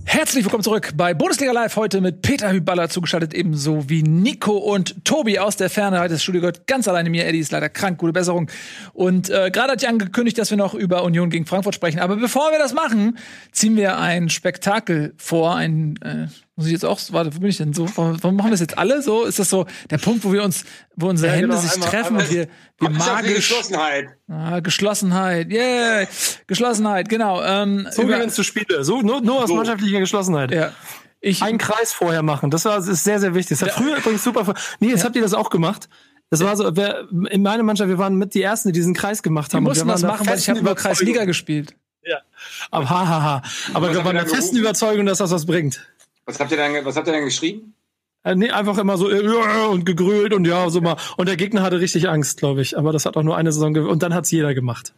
Herzlich 0.05 0.45
willkommen 0.45 0.65
zurück 0.65 0.91
bei 0.97 1.15
Bundesliga 1.15 1.53
Live 1.53 1.77
heute 1.77 2.01
mit 2.01 2.21
Peter 2.21 2.51
Hüballer 2.51 2.89
zugeschaltet, 2.89 3.33
ebenso 3.33 3.89
wie 3.89 4.03
Nico 4.03 4.57
und 4.57 5.05
Tobi 5.05 5.39
aus 5.39 5.57
der 5.57 5.71
Ferne. 5.71 6.01
Heute 6.01 6.15
das 6.15 6.25
Studio 6.25 6.41
gehört 6.41 6.67
ganz 6.67 6.89
alleine 6.89 7.09
mir. 7.09 7.27
Eddie 7.27 7.39
ist 7.39 7.53
leider 7.53 7.69
krank, 7.69 7.99
gute 7.99 8.13
Besserung. 8.13 8.51
Und 8.93 9.31
äh, 9.31 9.53
gerade 9.53 9.73
hat 9.73 9.83
ich 9.83 9.89
angekündigt, 9.89 10.37
dass 10.37 10.51
wir 10.51 10.57
noch 10.57 10.75
über 10.75 11.05
Union 11.05 11.31
gegen 11.31 11.47
Frankfurt 11.47 11.77
sprechen. 11.77 12.01
Aber 12.01 12.17
bevor 12.17 12.51
wir 12.51 12.59
das 12.59 12.75
machen, 12.75 13.19
ziehen 13.53 13.77
wir 13.77 13.99
ein 13.99 14.29
Spektakel 14.29 15.15
vor, 15.17 15.55
ein 15.55 15.97
äh, 16.03 16.27
muss 16.61 16.67
ich 16.67 16.73
jetzt 16.75 16.85
auch, 16.85 17.01
warte, 17.13 17.35
wo 17.35 17.41
bin 17.41 17.49
ich 17.49 17.57
denn 17.57 17.73
so? 17.73 17.89
Warum 17.97 18.37
machen 18.37 18.49
wir 18.49 18.51
das 18.51 18.61
jetzt 18.61 18.77
alle 18.77 19.01
so? 19.01 19.25
Ist 19.25 19.39
das 19.39 19.49
so 19.49 19.65
der 19.89 19.97
Punkt, 19.97 20.23
wo 20.25 20.33
wir 20.35 20.43
uns, 20.43 20.67
wo 20.95 21.09
unsere 21.09 21.29
ja, 21.29 21.39
Hände 21.39 21.49
genau, 21.49 21.59
sich 21.59 21.73
einmal, 21.73 21.89
treffen 21.89 22.07
einmal, 22.09 22.25
und 22.25 22.31
wir, 22.31 22.49
wir 22.81 22.91
magisch. 22.91 23.35
Geschlossenheit. 23.37 24.05
Ah, 24.29 24.61
Geschlossenheit, 24.61 25.51
yeah, 25.51 26.07
Geschlossenheit, 26.47 27.09
genau. 27.09 27.43
Ähm, 27.43 27.89
so 27.91 28.03
gewinnst 28.03 28.37
du 28.37 28.43
Spiele, 28.43 28.85
so, 28.85 29.01
nur, 29.01 29.23
nur 29.23 29.43
aus 29.43 29.49
so. 29.49 29.55
mannschaftlicher 29.55 30.01
Geschlossenheit. 30.01 30.51
Ja. 30.51 30.75
Ich, 31.23 31.43
einen 31.43 31.57
Kreis 31.57 31.95
vorher 31.95 32.23
machen, 32.23 32.51
das 32.51 32.67
war, 32.67 32.77
das 32.77 32.89
ist 32.89 33.05
sehr, 33.05 33.21
sehr 33.21 33.35
wichtig. 33.35 33.59
Das 33.59 33.67
hat 33.67 33.79
ja. 33.79 33.83
früher 33.83 33.97
übrigens 33.97 34.23
super, 34.23 34.53
nee, 34.81 34.89
jetzt 34.89 34.99
ja. 34.99 35.07
habt 35.07 35.17
ihr 35.17 35.23
das 35.23 35.33
auch 35.33 35.49
gemacht. 35.49 35.89
Das 36.29 36.41
war 36.41 36.55
so, 36.59 36.77
wer, 36.77 37.09
in 37.31 37.41
meiner 37.41 37.63
Mannschaft, 37.63 37.89
wir 37.89 37.97
waren 37.97 38.17
mit 38.17 38.35
die 38.35 38.43
Ersten, 38.43 38.69
die 38.69 38.73
diesen 38.73 38.93
Kreis 38.93 39.23
gemacht 39.23 39.55
haben. 39.55 39.65
Wir 39.65 39.71
mussten 39.71 39.87
wir 39.87 39.93
das 39.93 40.03
machen, 40.03 40.27
weil 40.27 40.39
ich 40.39 40.51
habe 40.51 40.61
über 40.61 40.75
Kreisliga 40.75 41.25
gespielt. 41.25 41.75
Ja. 42.05 42.19
Aber 42.71 42.91
hahaha. 42.91 43.43
Aber 43.75 43.93
wir 43.93 44.05
waren 44.05 44.15
der 44.15 44.27
festen 44.27 44.57
Überzeugung, 44.57 45.07
dass 45.07 45.19
das 45.19 45.31
was 45.31 45.47
bringt. 45.47 45.87
Was 46.31 46.39
habt 46.39 46.53
ihr 46.53 46.57
denn, 46.57 46.85
was 46.85 46.97
habt 46.97 47.09
ihr 47.09 47.13
denn 47.13 47.25
geschrieben? 47.25 47.75
Äh, 48.23 48.37
nee, 48.37 48.51
einfach 48.51 48.79
immer 48.79 48.97
so 48.97 49.11
äh, 49.11 49.67
und 49.67 49.85
gegrölt 49.85 50.33
und 50.33 50.47
ja, 50.47 50.71
so 50.71 50.81
mal. 50.81 50.97
Und 51.17 51.29
der 51.29 51.37
Gegner 51.37 51.63
hatte 51.63 51.81
richtig 51.81 52.09
Angst, 52.09 52.39
glaube 52.39 52.63
ich. 52.63 52.79
Aber 52.79 52.93
das 52.93 53.05
hat 53.05 53.17
auch 53.17 53.23
nur 53.23 53.37
eine 53.37 53.51
Saison 53.51 53.75
und 53.77 54.03
dann 54.03 54.15
hat's 54.15 54.31
jeder 54.31 54.55
gemacht. 54.55 54.95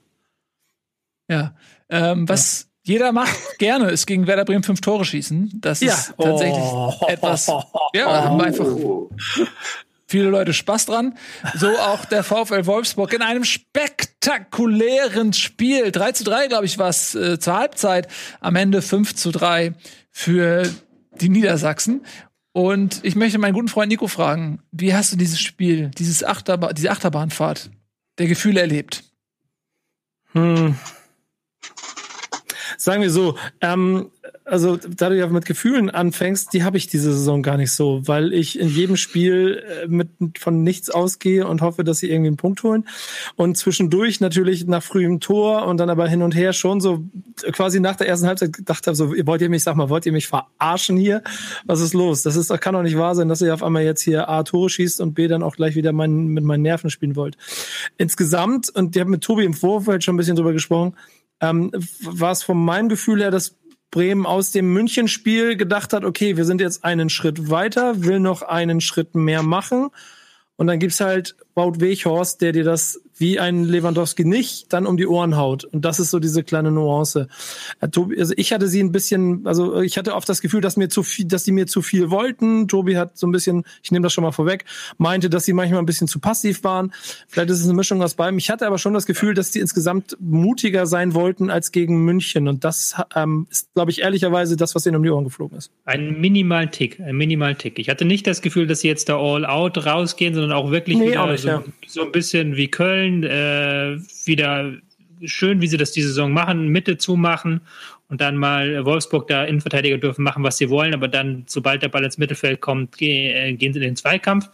Ja. 1.29 1.55
Ähm, 1.89 2.29
was 2.29 2.69
ja. 2.85 2.95
jeder 2.95 3.13
macht 3.13 3.37
gerne, 3.59 3.91
ist 3.91 4.07
gegen 4.07 4.27
Werder 4.27 4.45
Bremen 4.45 4.63
fünf 4.63 4.83
Tore 4.83 5.07
schießen. 5.07 5.53
Das 5.61 5.81
ja. 5.81 5.95
ist 5.95 6.15
tatsächlich 6.19 6.59
oh. 6.59 6.95
etwas. 7.09 7.47
Ja, 7.95 8.07
oh. 8.07 8.11
haben 8.11 8.41
einfach 8.41 8.67
viele 10.07 10.29
Leute 10.31 10.53
Spaß 10.53 10.87
dran. 10.87 11.17
So 11.55 11.69
auch 11.69 12.05
der 12.05 12.23
VfL 12.23 12.67
Wolfsburg 12.67 13.13
in 13.15 13.23
einem 13.23 13.45
spektakulären 13.45 15.33
Spiel. 15.33 15.91
3 15.91 16.13
zu 16.13 16.25
3, 16.25 16.49
glaube 16.49 16.67
ich, 16.67 16.79
war 16.79 16.89
es 16.91 17.15
äh, 17.15 17.39
zur 17.39 17.55
Halbzeit. 17.55 18.09
Am 18.41 18.57
Ende 18.57 18.83
5 18.83 19.15
zu 19.15 19.31
3 19.31 19.75
für 20.11 20.71
die 21.21 21.29
Niedersachsen. 21.29 22.05
Und 22.53 23.01
ich 23.03 23.17
möchte 23.17 23.39
meinen 23.39 23.55
guten 23.55 23.69
Freund 23.69 23.89
Nico 23.89 24.09
fragen, 24.09 24.61
wie 24.73 24.95
hast 24.95 25.13
du 25.13 25.17
dieses 25.17 25.41
Spiel, 25.41 25.91
dieses 25.97 26.23
Achterba 26.23 26.73
diese 26.73 26.91
Achterbahnfahrt 26.91 27.71
der 28.19 28.27
Gefühle 28.27 28.61
erlebt? 28.61 29.05
Hm. 30.33 30.77
Sagen 32.83 33.03
wir 33.03 33.11
so, 33.11 33.37
ähm, 33.61 34.11
also 34.45 34.77
da 34.77 35.09
du 35.09 35.17
ja 35.17 35.29
mit 35.29 35.47
Gefühlen 35.47 35.89
anfängst, 35.89 36.53
die 36.53 36.65
habe 36.65 36.77
ich 36.77 36.89
diese 36.89 37.13
Saison 37.13 37.43
gar 37.43 37.57
nicht 37.57 37.71
so, 37.71 38.03
weil 38.07 38.33
ich 38.33 38.59
in 38.59 38.69
jedem 38.69 38.97
Spiel 38.97 39.63
äh, 39.85 39.87
mit 39.87 40.09
von 40.39 40.65
nichts 40.65 40.91
ausgehe 40.91 41.47
und 41.47 41.63
hoffe, 41.63 41.85
dass 41.85 41.99
sie 41.99 42.11
irgendwie 42.11 42.29
einen 42.29 42.37
Punkt 42.37 42.63
holen. 42.65 42.89
Und 43.37 43.57
zwischendurch 43.57 44.21
natürlich 44.21 44.67
nach 44.67 44.83
frühem 44.83 45.21
Tor 45.21 45.67
und 45.67 45.79
dann 45.79 45.91
aber 45.91 46.09
hin 46.09 46.23
und 46.23 46.35
her 46.35 46.53
schon 46.53 46.81
so 46.81 47.05
quasi 47.53 47.79
nach 47.79 47.95
der 47.95 48.09
ersten 48.09 48.27
Halbzeit 48.27 48.53
gedacht 48.53 48.85
habe, 48.89 48.97
so 48.97 49.13
wollt 49.27 49.43
ihr 49.43 49.49
mich, 49.49 49.63
sag 49.63 49.77
mal, 49.77 49.89
wollt 49.89 50.07
ihr 50.07 50.13
mich 50.13 50.27
verarschen 50.27 50.97
hier? 50.97 51.23
Was 51.65 51.81
ist 51.81 51.95
los? 51.95 52.23
Das 52.23 52.35
ist, 52.35 52.51
das 52.51 52.61
kann 52.61 52.75
doch 52.75 52.83
nicht 52.83 52.99
wahr 52.99 53.15
sein, 53.15 53.29
dass 53.29 53.43
ihr 53.43 53.55
auf 53.55 53.63
einmal 53.63 53.85
jetzt 53.85 54.03
hier 54.03 54.29
A 54.29 54.43
Tore 54.43 54.69
schießt 54.69 55.01
und 55.01 55.15
B 55.15 55.29
dann 55.29 55.45
auch 55.45 55.55
gleich 55.55 55.77
wieder 55.77 55.93
mein, 55.93 56.27
mit 56.27 56.43
meinen 56.43 56.63
Nerven 56.63 56.91
spielen 56.91 57.15
wollt. 57.15 57.37
Insgesamt, 57.97 58.71
und 58.71 58.97
ich 58.97 59.01
habe 59.01 59.11
mit 59.11 59.23
Tobi 59.23 59.45
im 59.45 59.55
Vorfeld 59.55 60.03
schon 60.03 60.15
ein 60.15 60.19
bisschen 60.19 60.37
drüber 60.37 60.53
gesprochen, 60.53 60.97
ähm, 61.43 61.71
war 62.03 62.33
es 62.33 62.43
von 62.43 62.57
meinem 62.65 62.89
Gefühl 62.89 63.21
her 63.21 63.31
das 63.31 63.57
Bremen 63.91 64.25
aus 64.25 64.53
dem 64.53 64.73
Münchenspiel 64.73 65.57
gedacht 65.57 65.93
hat, 65.93 66.05
okay, 66.05 66.39
wir 66.39 66.47
sind 66.47 66.63
jetzt 66.63 66.83
einen 66.85 67.11
Schritt 67.11 67.51
weiter, 67.51 68.03
will 68.03 68.21
noch 68.21 68.41
einen 68.41 68.81
Schritt 68.81 69.15
mehr 69.15 69.43
machen. 69.43 69.91
Und 70.57 70.67
dann 70.69 70.79
gibt's 70.79 71.01
halt 71.01 71.37
Wout 71.55 71.81
Weghorst, 71.81 72.41
der 72.41 72.53
dir 72.53 72.65
das 72.65 73.01
wie 73.23 73.39
ein 73.39 73.65
Lewandowski 73.65 74.25
nicht 74.25 74.73
dann 74.73 74.87
um 74.87 74.97
die 74.97 75.07
Ohren 75.07 75.37
haut. 75.37 75.65
Und 75.65 75.85
das 75.85 76.01
ist 76.01 76.11
so 76.11 76.19
diese 76.19 76.43
kleine 76.43 76.71
Nuance. 76.71 77.29
Äh, 77.81 77.89
also 78.19 78.35
ich 78.37 78.53
hatte 78.53 78.69
sie 78.69 78.83
ein 78.83 78.93
bisschen, 78.93 79.47
also 79.47 79.81
ich 79.81 79.97
hatte 79.99 80.15
oft 80.15 80.29
das 80.29 80.41
Gefühl, 80.41 80.61
dass 80.61 80.77
mir 80.77 80.89
zu 80.89 81.03
viel, 81.03 81.27
dass 81.27 81.45
die 81.45 81.53
mir 81.53 81.67
zu 81.67 81.83
viel 81.83 82.11
wollten. 82.11 82.69
Tobi 82.69 82.97
hat 82.97 83.17
so 83.17 83.27
ein 83.27 83.33
bisschen, 83.33 83.65
ich 83.83 83.93
nehme 83.93 84.03
das 84.03 84.13
schon 84.13 84.25
mal 84.25 84.33
vorweg, 84.33 84.65
meinte, 84.99 85.31
dass 85.31 85.45
sie 85.45 85.53
manchmal 85.53 85.81
ein 85.81 85.87
bisschen 85.87 86.09
zu 86.09 86.19
passiv 86.19 86.65
waren. 86.65 86.93
Vielleicht 87.29 87.51
ist 87.51 87.61
es 87.61 87.65
eine 87.65 87.75
Mischung 87.75 88.03
aus 88.03 88.15
beidem. 88.15 88.39
Ich 88.39 88.51
hatte 88.51 88.67
aber 88.67 88.79
schon 88.79 88.95
das 88.95 89.07
Gefühl, 89.07 89.35
dass 89.35 89.51
die 89.51 89.61
insgesamt 89.61 90.17
mutiger 90.21 90.87
sein 90.87 91.15
wollten 91.15 91.51
als 91.51 91.71
gegen 91.71 92.05
München. 92.05 92.49
Und 92.49 92.65
das 92.65 92.97
ähm, 93.15 93.47
ist, 93.51 93.73
glaube 93.75 93.91
ich, 93.93 94.03
ehrlicherweise 94.03 94.57
das, 94.57 94.75
was 94.75 94.85
ihnen 94.87 94.97
um 94.97 95.03
die 95.03 95.11
Ohren 95.11 95.25
geflogen 95.25 95.59
ist. 95.59 95.71
Ein 95.85 96.21
minimalen 96.21 96.71
Tick, 96.71 96.99
ein 96.99 97.17
minimalen 97.17 97.59
Tick. 97.59 97.79
Ich 97.79 97.89
hatte 97.89 98.05
nicht 98.05 98.27
das 98.27 98.43
Gefühl, 98.43 98.67
dass 98.67 98.81
sie 98.81 98.89
jetzt 98.89 99.09
da 99.09 99.17
all 99.19 99.47
out 99.47 99.85
rausgehen, 99.85 100.35
sondern 100.35 100.53
auch 100.53 100.71
wirklich 100.71 100.99
nee, 100.99 101.11
wieder 101.11 101.23
auch 101.49 101.67
nicht, 101.67 101.75
so, 101.87 102.01
ja. 102.01 102.03
so 102.03 102.03
ein 102.03 102.13
bisschen 102.13 102.57
wie 102.57 102.69
Köln 102.69 103.23
Köln 103.23 103.25
äh, 103.25 103.99
wieder 104.25 104.73
schön, 105.25 105.61
wie 105.61 105.69
sie 105.69 105.77
das 105.77 105.93
die 105.93 106.03
Saison 106.03 106.33
machen, 106.33 106.69
Mitte 106.69 106.97
zumachen 106.97 107.61
und 108.09 108.21
dann 108.21 108.37
mal 108.37 108.85
Wolfsburg 108.85 109.29
da 109.29 109.45
Innenverteidiger 109.45 109.99
dürfen 109.99 110.23
machen, 110.23 110.43
was 110.43 110.59
sie 110.59 110.69
wollen, 110.69 110.95
aber 110.95 111.09
dann, 111.09 111.45
sobald 111.47 111.83
der 111.83 111.89
Ball 111.89 112.05
ins 112.05 112.19
Mittelfeld 112.19 112.61
kommt, 112.61 113.01
äh, 113.01 113.53
gehen 113.55 113.73
sie 113.73 113.79
in 113.79 113.85
den 113.85 113.97
Zweikampf. 113.97 114.51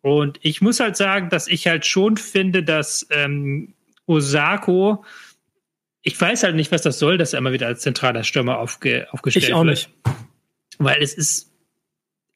Und 0.00 0.38
ich 0.42 0.60
muss 0.60 0.80
halt 0.80 0.96
sagen, 0.96 1.28
dass 1.30 1.46
ich 1.46 1.68
halt 1.68 1.86
schon 1.86 2.16
finde, 2.16 2.64
dass 2.64 3.06
ähm, 3.10 3.74
Osako, 4.06 5.04
ich 6.02 6.20
weiß 6.20 6.42
halt 6.42 6.56
nicht, 6.56 6.72
was 6.72 6.82
das 6.82 6.98
soll, 6.98 7.18
dass 7.18 7.32
er 7.32 7.38
immer 7.38 7.52
wieder 7.52 7.68
als 7.68 7.82
zentraler 7.82 8.24
Stürmer 8.24 8.58
aufge, 8.58 9.06
aufgestellt 9.12 9.44
wird. 9.44 9.50
Ich 9.50 9.54
auch 9.54 9.64
nicht. 9.64 9.90
Weil 10.78 11.00
es 11.00 11.14
ist 11.14 11.51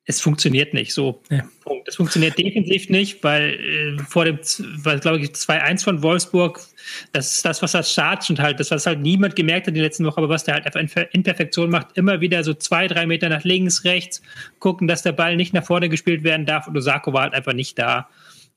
es 0.06 0.20
funktioniert 0.20 0.72
nicht 0.72 0.94
so. 0.94 1.20
Ja. 1.30 1.42
Punkt. 1.62 1.88
Es 1.88 1.96
funktioniert 1.96 2.38
defensiv 2.38 2.88
nicht, 2.90 3.22
weil 3.24 3.96
äh, 3.98 4.02
vor 4.08 4.24
dem, 4.24 4.38
glaube 5.00 5.18
ich, 5.18 5.30
2-1 5.30 5.82
von 5.82 6.02
Wolfsburg, 6.02 6.60
das 7.12 7.36
ist 7.36 7.44
das, 7.44 7.60
was 7.60 7.72
das 7.72 7.92
Chargent 7.92 8.38
halt, 8.38 8.60
das, 8.60 8.70
was 8.70 8.86
halt 8.86 9.00
niemand 9.00 9.34
gemerkt 9.34 9.66
hat 9.66 9.68
in 9.68 9.74
den 9.74 9.82
letzten 9.82 10.04
Wochen, 10.04 10.18
aber 10.18 10.28
was 10.28 10.44
der 10.44 10.54
halt 10.54 10.66
einfach 10.66 10.80
in, 10.80 10.88
in 11.10 11.22
Perfektion 11.24 11.70
macht, 11.70 11.88
immer 11.96 12.20
wieder 12.20 12.44
so 12.44 12.54
zwei, 12.54 12.86
drei 12.86 13.06
Meter 13.06 13.28
nach 13.28 13.42
links, 13.42 13.84
rechts, 13.84 14.22
gucken, 14.60 14.86
dass 14.86 15.02
der 15.02 15.12
Ball 15.12 15.36
nicht 15.36 15.52
nach 15.52 15.64
vorne 15.64 15.88
gespielt 15.88 16.22
werden 16.22 16.46
darf 16.46 16.68
und 16.68 16.76
Osako 16.76 17.12
war 17.12 17.22
halt 17.22 17.34
einfach 17.34 17.52
nicht 17.52 17.76
da. 17.78 18.08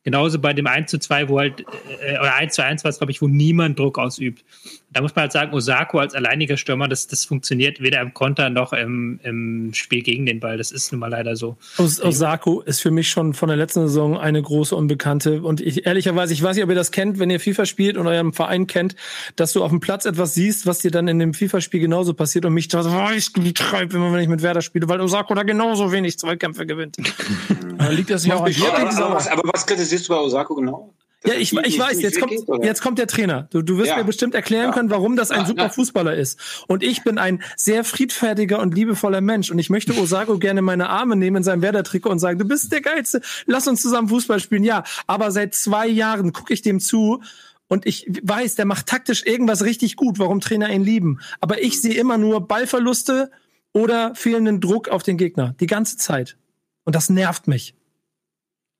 Genauso 0.03 0.39
bei 0.39 0.53
dem 0.53 0.65
1 0.65 0.89
zu 0.89 0.97
2, 0.97 1.29
wo 1.29 1.39
halt, 1.39 1.61
äh, 2.01 2.17
oder 2.19 2.35
1 2.35 2.55
zu 2.55 2.63
1 2.63 2.83
war 2.83 2.89
es, 2.89 2.97
glaube 2.97 3.11
ich, 3.11 3.21
wo 3.21 3.27
niemand 3.27 3.77
Druck 3.77 3.99
ausübt 3.99 4.43
da 4.91 5.01
muss 5.01 5.15
man 5.15 5.23
halt 5.23 5.31
sagen, 5.31 5.53
Osako 5.53 5.99
als 5.99 6.15
alleiniger 6.15 6.57
Stürmer, 6.57 6.87
das, 6.87 7.07
das 7.07 7.25
funktioniert 7.25 7.79
weder 7.79 8.01
im 8.01 8.13
Konter 8.13 8.49
noch 8.49 8.73
im, 8.73 9.19
im 9.23 9.71
Spiel 9.73 10.01
gegen 10.01 10.25
den 10.25 10.39
Ball. 10.39 10.57
Das 10.57 10.71
ist 10.71 10.91
nun 10.91 10.99
mal 10.99 11.09
leider 11.09 11.35
so. 11.35 11.57
Os 11.77 12.01
Osako 12.01 12.61
ist 12.61 12.81
für 12.81 12.89
mich 12.89 13.09
schon 13.09 13.33
von 13.33 13.49
der 13.49 13.57
letzten 13.57 13.81
Saison 13.81 14.17
eine 14.17 14.41
große 14.41 14.75
Unbekannte. 14.75 15.43
Und 15.43 15.61
ich 15.61 15.85
ehrlicherweise, 15.85 16.33
ich 16.33 16.41
weiß 16.41 16.55
nicht, 16.55 16.63
ob 16.63 16.69
ihr 16.69 16.75
das 16.75 16.91
kennt, 16.91 17.19
wenn 17.19 17.29
ihr 17.29 17.39
FIFA 17.39 17.65
spielt 17.65 17.97
und 17.97 18.07
eurem 18.07 18.33
Verein 18.33 18.65
kennt, 18.65 18.95
dass 19.35 19.53
du 19.53 19.63
auf 19.63 19.69
dem 19.69 19.79
Platz 19.79 20.05
etwas 20.05 20.33
siehst, 20.33 20.65
was 20.65 20.79
dir 20.79 20.91
dann 20.91 21.07
in 21.07 21.19
dem 21.19 21.33
FIFA-Spiel 21.33 21.81
genauso 21.81 22.15
passiert 22.15 22.45
und 22.45 22.53
mich 22.53 22.67
da 22.67 22.81
so, 22.81 22.89
oh, 22.89 23.11
ich 23.15 23.31
treibe 23.53 23.95
immer, 23.95 24.11
wenn 24.11 24.21
ich 24.21 24.27
mit 24.27 24.41
Werder 24.41 24.61
spiele, 24.61 24.89
weil 24.89 25.01
Osako 25.01 25.35
da 25.35 25.43
genauso 25.43 25.91
wenig 25.91 26.17
Zweikämpfe 26.17 26.65
gewinnt. 26.65 26.97
liegt 27.91 28.09
das 28.09 28.23
nicht 28.23 28.33
auch 28.33 28.45
an 28.45 28.51
dir? 28.51 28.73
Aber, 28.73 29.31
aber 29.31 29.51
was 29.53 29.67
kritisierst 29.89 30.09
du 30.09 30.13
bei 30.13 30.19
Osako 30.19 30.55
genau? 30.55 30.93
ja, 31.25 31.33
ich, 31.33 31.51
ich 31.51 31.77
weiß, 31.77 32.01
jetzt 32.01 32.19
kommt, 32.19 32.63
jetzt 32.63 32.81
kommt 32.81 32.97
der 32.97 33.07
Trainer. 33.07 33.49
Du, 33.51 33.61
du 33.61 33.77
wirst 33.77 33.89
ja. 33.89 33.97
mir 33.97 34.05
bestimmt 34.05 34.35
erklären 34.35 34.67
ja. 34.67 34.71
können, 34.71 34.89
warum 34.89 35.17
das 35.17 35.31
ein 35.31 35.41
ja, 35.41 35.45
super 35.45 35.69
Fußballer 35.69 36.15
ist. 36.15 36.39
Und 36.67 36.81
ich 36.81 37.03
bin 37.03 37.17
ein 37.17 37.43
sehr 37.57 37.83
friedfertiger 37.83 38.59
und 38.59 38.73
liebevoller 38.73 39.19
Mensch. 39.19 39.51
Und 39.51 39.59
ich 39.59 39.69
möchte 39.69 39.93
Osago 39.99 40.37
gerne 40.37 40.61
meine 40.61 40.89
Arme 40.89 41.17
nehmen 41.17 41.37
in 41.37 41.43
seinem 41.43 41.61
Werder-Trikot 41.61 42.09
und 42.09 42.19
sagen, 42.19 42.39
du 42.39 42.45
bist 42.45 42.71
der 42.71 42.79
Geilste, 42.79 43.21
lass 43.47 43.67
uns 43.67 43.81
zusammen 43.81 44.07
Fußball 44.07 44.39
spielen. 44.39 44.63
Ja, 44.63 44.83
aber 45.07 45.31
seit 45.31 45.53
zwei 45.55 45.87
Jahren 45.87 46.31
gucke 46.31 46.53
ich 46.53 46.61
dem 46.61 46.79
zu 46.79 47.21
und 47.67 47.85
ich 47.85 48.07
weiß, 48.23 48.55
der 48.55 48.65
macht 48.65 48.87
taktisch 48.87 49.25
irgendwas 49.25 49.63
richtig 49.65 49.97
gut, 49.97 50.19
warum 50.19 50.39
Trainer 50.39 50.69
ihn 50.69 50.83
lieben. 50.83 51.19
Aber 51.41 51.61
ich 51.61 51.81
sehe 51.81 51.95
immer 51.95 52.17
nur 52.17 52.47
Ballverluste 52.47 53.29
oder 53.73 54.15
fehlenden 54.15 54.61
Druck 54.61 54.87
auf 54.87 55.03
den 55.03 55.17
Gegner. 55.17 55.53
Die 55.59 55.67
ganze 55.67 55.97
Zeit. 55.97 56.37
Und 56.85 56.95
das 56.95 57.09
nervt 57.09 57.47
mich. 57.47 57.75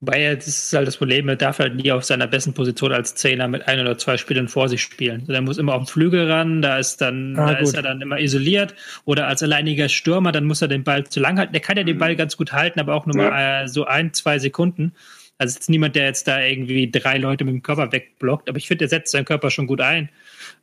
Weil 0.02 0.38
das 0.38 0.48
ist 0.48 0.72
halt 0.72 0.88
das 0.88 0.96
Problem, 0.96 1.28
er 1.28 1.36
darf 1.36 1.60
halt 1.60 1.76
nie 1.76 1.92
auf 1.92 2.06
seiner 2.06 2.26
besten 2.26 2.54
Position 2.54 2.94
als 2.94 3.16
Zehner 3.16 3.50
mit 3.50 3.68
ein 3.68 3.82
oder 3.82 3.98
zwei 3.98 4.16
Spielern 4.16 4.48
vor 4.48 4.70
sich 4.70 4.82
spielen. 4.82 5.22
Also 5.22 5.34
er 5.34 5.42
muss 5.42 5.58
immer 5.58 5.74
auf 5.74 5.84
den 5.84 5.88
Flügel 5.88 6.32
ran, 6.32 6.62
da 6.62 6.78
ist 6.78 7.02
dann, 7.02 7.38
ah, 7.38 7.52
da 7.52 7.58
ist 7.58 7.74
er 7.74 7.82
dann 7.82 8.00
immer 8.00 8.18
isoliert. 8.18 8.76
Oder 9.04 9.28
als 9.28 9.44
alleiniger 9.44 9.90
Stürmer, 9.90 10.32
dann 10.32 10.46
muss 10.46 10.62
er 10.62 10.70
den 10.70 10.86
Ball 10.86 11.06
zu 11.06 11.20
lang 11.20 11.38
halten. 11.38 11.52
Der 11.52 11.62
kann 11.62 11.76
ja 11.76 11.84
den 11.84 11.98
Ball 11.98 12.16
ganz 12.16 12.38
gut 12.38 12.54
halten, 12.54 12.80
aber 12.80 12.96
auch 12.96 13.06
nur 13.06 13.22
ja. 13.22 13.30
mal 13.30 13.64
äh, 13.64 13.68
so 13.68 13.84
ein, 13.84 14.14
zwei 14.14 14.40
Sekunden. 14.40 14.94
Also 15.38 15.54
es 15.54 15.62
ist 15.62 15.70
niemand, 15.70 15.96
der 15.96 16.06
jetzt 16.06 16.30
da 16.30 16.42
irgendwie 16.42 16.90
drei 16.90 17.18
Leute 17.18 17.44
mit 17.44 17.54
dem 17.54 17.64
Körper 17.64 17.92
wegblockt, 17.92 18.48
aber 18.48 18.58
ich 18.58 18.68
finde, 18.68 18.86
er 18.86 18.90
setzt 18.90 19.12
seinen 19.12 19.26
Körper 19.26 19.52
schon 19.52 19.68
gut 19.68 19.82
ein. 19.82 20.10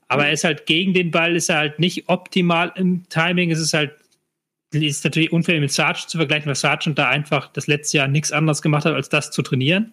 Aber 0.08 0.26
er 0.26 0.32
ist 0.32 0.44
halt 0.44 0.64
gegen 0.66 0.94
den 0.94 1.10
Ball, 1.10 1.36
ist 1.36 1.50
er 1.50 1.58
halt 1.58 1.78
nicht 1.78 2.08
optimal 2.08 2.72
im 2.76 3.06
Timing. 3.08 3.50
Es 3.50 3.58
ist 3.58 3.74
halt 3.74 3.92
ist 4.72 5.04
natürlich 5.04 5.32
unfair 5.32 5.60
mit 5.60 5.72
Sarge 5.72 6.04
zu 6.06 6.18
vergleichen, 6.18 6.46
weil 6.46 6.54
Sargent 6.54 6.98
da 6.98 7.08
einfach 7.08 7.48
das 7.52 7.66
letzte 7.66 7.98
Jahr 7.98 8.08
nichts 8.08 8.32
anderes 8.32 8.62
gemacht 8.62 8.84
hat, 8.84 8.94
als 8.94 9.08
das 9.08 9.30
zu 9.30 9.42
trainieren. 9.42 9.92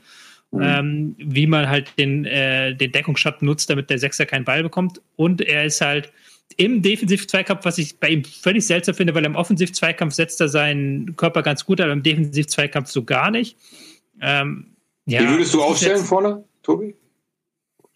Mhm. 0.51 0.61
Ähm, 0.61 1.15
wie 1.17 1.47
man 1.47 1.67
halt 1.67 1.97
den, 1.97 2.26
äh, 2.26 2.76
den 2.76 2.91
Deckungsschatten 2.91 3.45
nutzt, 3.45 3.69
damit 3.69 3.89
der 3.89 3.97
Sechser 3.97 4.26
keinen 4.26 4.45
Ball 4.45 4.61
bekommt. 4.61 5.01
Und 5.15 5.41
er 5.41 5.65
ist 5.65 5.82
halt 5.82 6.11
im 6.57 6.82
Defensiv-Zweikampf, 6.82 7.65
was 7.65 7.80
ich 7.80 7.99
bei 7.99 8.09
ihm 8.09 8.24
völlig 8.24 8.65
seltsam 8.65 8.93
finde, 8.93 9.15
weil 9.15 9.26
im 9.26 9.36
Offensiv-Zweikampf 9.36 10.13
setzt 10.13 10.39
er 10.41 10.49
seinen 10.49 11.15
Körper 11.15 11.41
ganz 11.41 11.65
gut, 11.65 11.82
aber 11.82 11.91
im 11.91 12.03
Defensiv-Zweikampf 12.03 12.89
so 12.89 13.03
gar 13.03 13.32
nicht. 13.32 13.57
Ähm, 14.21 14.76
ja, 15.05 15.21
Wie 15.21 15.30
würdest 15.30 15.53
du 15.53 15.61
aufstellen 15.63 15.97
jetzt, 15.97 16.07
vorne, 16.07 16.43
Tobi? 16.61 16.95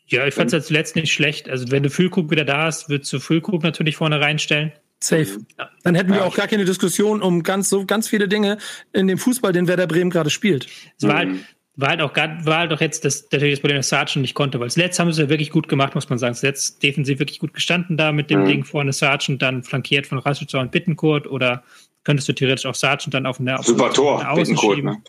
Ja, 0.08 0.26
ich 0.26 0.34
fand 0.34 0.48
es 0.48 0.54
ja 0.54 0.62
zuletzt 0.62 0.96
nicht 0.96 1.12
schlecht. 1.12 1.50
Also 1.50 1.70
wenn 1.70 1.84
du 1.84 1.90
Füllkrug 1.90 2.32
wieder 2.32 2.46
da 2.46 2.64
hast, 2.64 2.90
würdest 2.90 3.12
du 3.14 3.20
Füllkrug 3.20 3.64
natürlich 3.64 3.98
vorne 3.98 4.20
reinstellen. 4.20 4.72
Safe. 5.04 5.40
Ja. 5.58 5.70
Dann 5.84 5.96
hätten 5.96 6.10
wir 6.10 6.20
ja. 6.20 6.24
auch 6.24 6.36
gar 6.36 6.48
keine 6.48 6.66
Diskussion 6.66 7.22
um 7.22 7.44
ganz 7.44 7.70
so 7.70 7.86
ganz 7.86 8.08
viele 8.08 8.28
Dinge 8.28 8.58
in 8.94 9.08
dem 9.08 9.18
Fußball, 9.18 9.54
den 9.54 9.68
Werder 9.68 9.88
Bremen 9.88 10.10
gerade 10.10 10.30
spielt. 10.30 10.68
Es 10.98 11.08
war 11.08 11.18
halt, 11.18 11.30
war 11.76 11.90
halt 11.90 12.02
auch 12.02 12.16
war 12.16 12.58
halt 12.58 12.74
auch 12.74 12.82
jetzt 12.82 13.06
das, 13.06 13.28
natürlich 13.32 13.56
das 13.56 13.60
Problem, 13.60 13.78
dass 13.78 13.90
Sargent 13.90 14.22
nicht 14.22 14.34
konnte, 14.34 14.60
weil 14.60 14.72
zuletzt 14.72 15.00
haben 15.00 15.14
sie 15.14 15.22
ja 15.22 15.30
wirklich 15.30 15.52
gut 15.52 15.68
gemacht, 15.68 15.94
muss 15.94 16.10
man 16.10 16.18
sagen. 16.18 16.34
Zuletzt 16.34 16.82
defensiv 16.82 17.20
wirklich 17.20 17.40
gut 17.40 17.54
gestanden 17.54 17.96
da 17.96 18.12
mit 18.12 18.32
dem 18.32 18.42
mhm. 18.42 18.46
Ding 18.46 18.64
vorne 18.64 18.92
Sargent, 18.92 19.42
dann 19.42 19.64
flankiert 19.64 20.08
von 20.08 20.18
Rashica 20.18 20.60
und 20.60 20.72
Bittenkurt 20.72 21.28
oder 21.28 21.64
könntest 22.04 22.28
du 22.28 22.34
theoretisch 22.34 22.66
auch 22.66 22.76
Sargent 22.76 23.14
dann 23.14 23.28
auf 23.28 23.40
eine 23.40 23.62
Super 23.62 23.94
Tor, 23.94 24.26
Bittenkurt, 24.36 24.84
ne? 24.84 25.02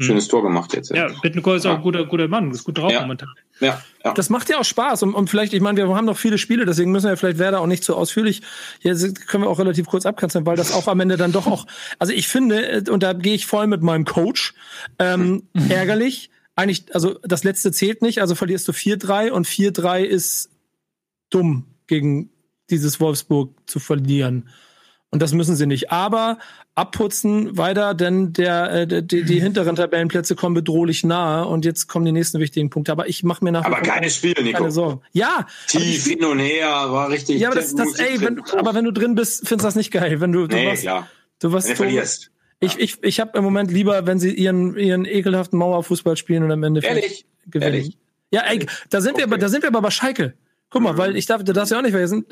Schönes 0.00 0.24
hm. 0.24 0.30
Tor 0.30 0.42
gemacht 0.42 0.74
jetzt. 0.74 0.90
Ja, 0.90 1.08
Bittencourt 1.22 1.58
ist 1.58 1.66
auch 1.66 1.76
ein 1.76 1.82
guter, 1.82 2.04
guter 2.06 2.28
Mann, 2.28 2.50
ist 2.50 2.64
gut 2.64 2.78
drauf 2.78 2.90
ja. 2.90 3.02
momentan. 3.02 3.28
Ja, 3.60 3.82
ja. 4.04 4.14
Das 4.14 4.30
macht 4.30 4.48
ja 4.48 4.58
auch 4.58 4.64
Spaß 4.64 5.02
und, 5.02 5.14
und 5.14 5.28
vielleicht, 5.28 5.52
ich 5.52 5.60
meine, 5.60 5.76
wir 5.76 5.94
haben 5.94 6.06
noch 6.06 6.16
viele 6.16 6.38
Spiele, 6.38 6.64
deswegen 6.64 6.90
müssen 6.90 7.08
wir 7.08 7.16
vielleicht 7.16 7.38
Werder 7.38 7.60
auch 7.60 7.66
nicht 7.66 7.84
so 7.84 7.94
ausführlich, 7.94 8.40
jetzt 8.80 9.28
können 9.28 9.44
wir 9.44 9.50
auch 9.50 9.58
relativ 9.58 9.86
kurz 9.86 10.06
abkanzeln, 10.06 10.46
weil 10.46 10.56
das 10.56 10.72
auch 10.72 10.88
am 10.88 11.00
Ende 11.00 11.16
dann 11.16 11.32
doch 11.32 11.46
auch, 11.46 11.66
also 11.98 12.12
ich 12.12 12.28
finde, 12.28 12.66
äh, 12.66 12.90
und 12.90 13.02
da 13.02 13.12
gehe 13.12 13.34
ich 13.34 13.46
voll 13.46 13.66
mit 13.66 13.82
meinem 13.82 14.06
Coach, 14.06 14.54
ähm, 14.98 15.42
ärgerlich, 15.68 16.30
eigentlich, 16.56 16.94
also 16.94 17.18
das 17.22 17.44
letzte 17.44 17.70
zählt 17.72 18.00
nicht, 18.02 18.20
also 18.20 18.34
verlierst 18.34 18.66
du 18.68 18.72
4-3 18.72 19.30
und 19.30 19.46
4-3 19.46 20.02
ist 20.02 20.50
dumm 21.28 21.66
gegen 21.86 22.30
dieses 22.70 23.00
Wolfsburg 23.00 23.54
zu 23.66 23.80
verlieren. 23.80 24.48
Und 25.12 25.20
das 25.20 25.32
müssen 25.32 25.56
sie 25.56 25.66
nicht. 25.66 25.90
Aber 25.90 26.38
abputzen 26.76 27.58
weiter, 27.58 27.94
denn 27.94 28.32
der, 28.32 28.72
äh, 28.72 29.02
die, 29.02 29.24
die 29.24 29.40
hinteren 29.40 29.74
Tabellenplätze 29.74 30.36
kommen 30.36 30.54
bedrohlich 30.54 31.02
nahe 31.02 31.46
und 31.46 31.64
jetzt 31.64 31.88
kommen 31.88 32.04
die 32.04 32.12
nächsten 32.12 32.38
wichtigen 32.38 32.70
Punkte. 32.70 32.92
Aber 32.92 33.08
ich 33.08 33.24
mache 33.24 33.44
mir 33.44 33.50
nach. 33.50 33.64
Aber 33.64 33.80
keine 33.80 34.08
Spiele, 34.08 34.42
Nico. 34.42 34.58
Keine 34.58 34.70
Sorgen. 34.70 35.00
Ja. 35.12 35.46
Tief 35.66 36.06
hin 36.06 36.24
und 36.24 36.38
her, 36.38 36.68
war 36.68 37.10
richtig. 37.10 37.40
Ja, 37.40 37.48
aber 37.48 37.56
das, 37.56 37.74
das 37.74 37.98
ey, 37.98 38.20
wenn, 38.20 38.40
aber 38.56 38.74
wenn 38.74 38.84
du 38.84 38.92
drin 38.92 39.16
bist, 39.16 39.48
findest 39.48 39.64
du 39.64 39.66
das 39.68 39.74
nicht 39.74 39.90
geil. 39.90 40.20
Wenn 40.20 40.30
du, 40.30 40.46
du 40.46 40.54
nee, 40.54 40.68
warst, 40.68 40.82
klar. 40.82 41.08
du 41.40 41.52
warst 41.52 41.66
wenn 41.66 41.72
du 41.74 41.82
verlierst. 41.82 42.30
Ich, 42.60 42.78
ich, 42.78 43.02
ich 43.02 43.20
habe 43.20 43.36
im 43.36 43.42
Moment 43.42 43.72
lieber, 43.72 44.06
wenn 44.06 44.20
sie 44.20 44.32
ihren, 44.32 44.76
ihren 44.76 45.06
ekelhaften 45.06 45.58
Mauerfußball 45.58 46.16
spielen 46.16 46.44
und 46.44 46.52
am 46.52 46.62
Ende 46.62 46.82
Ehrlich? 46.82 47.26
gewinnen. 47.46 47.74
Ehrlich? 47.74 47.98
Ja, 48.30 48.42
ey, 48.42 48.64
da 48.90 49.00
sind 49.00 49.14
okay. 49.14 49.28
wir, 49.28 49.38
da 49.38 49.48
sind 49.48 49.62
wir 49.62 49.68
aber 49.68 49.80
bei 49.80 49.90
Schalke. 49.90 50.34
Guck 50.70 50.82
mal, 50.82 50.92
mhm. 50.92 50.98
weil 50.98 51.16
ich 51.16 51.26
darf, 51.26 51.42
du 51.42 51.52
darfst 51.52 51.72
ja 51.72 51.78
auch 51.78 51.82
nicht 51.82 51.92
vergessen, 51.92 52.24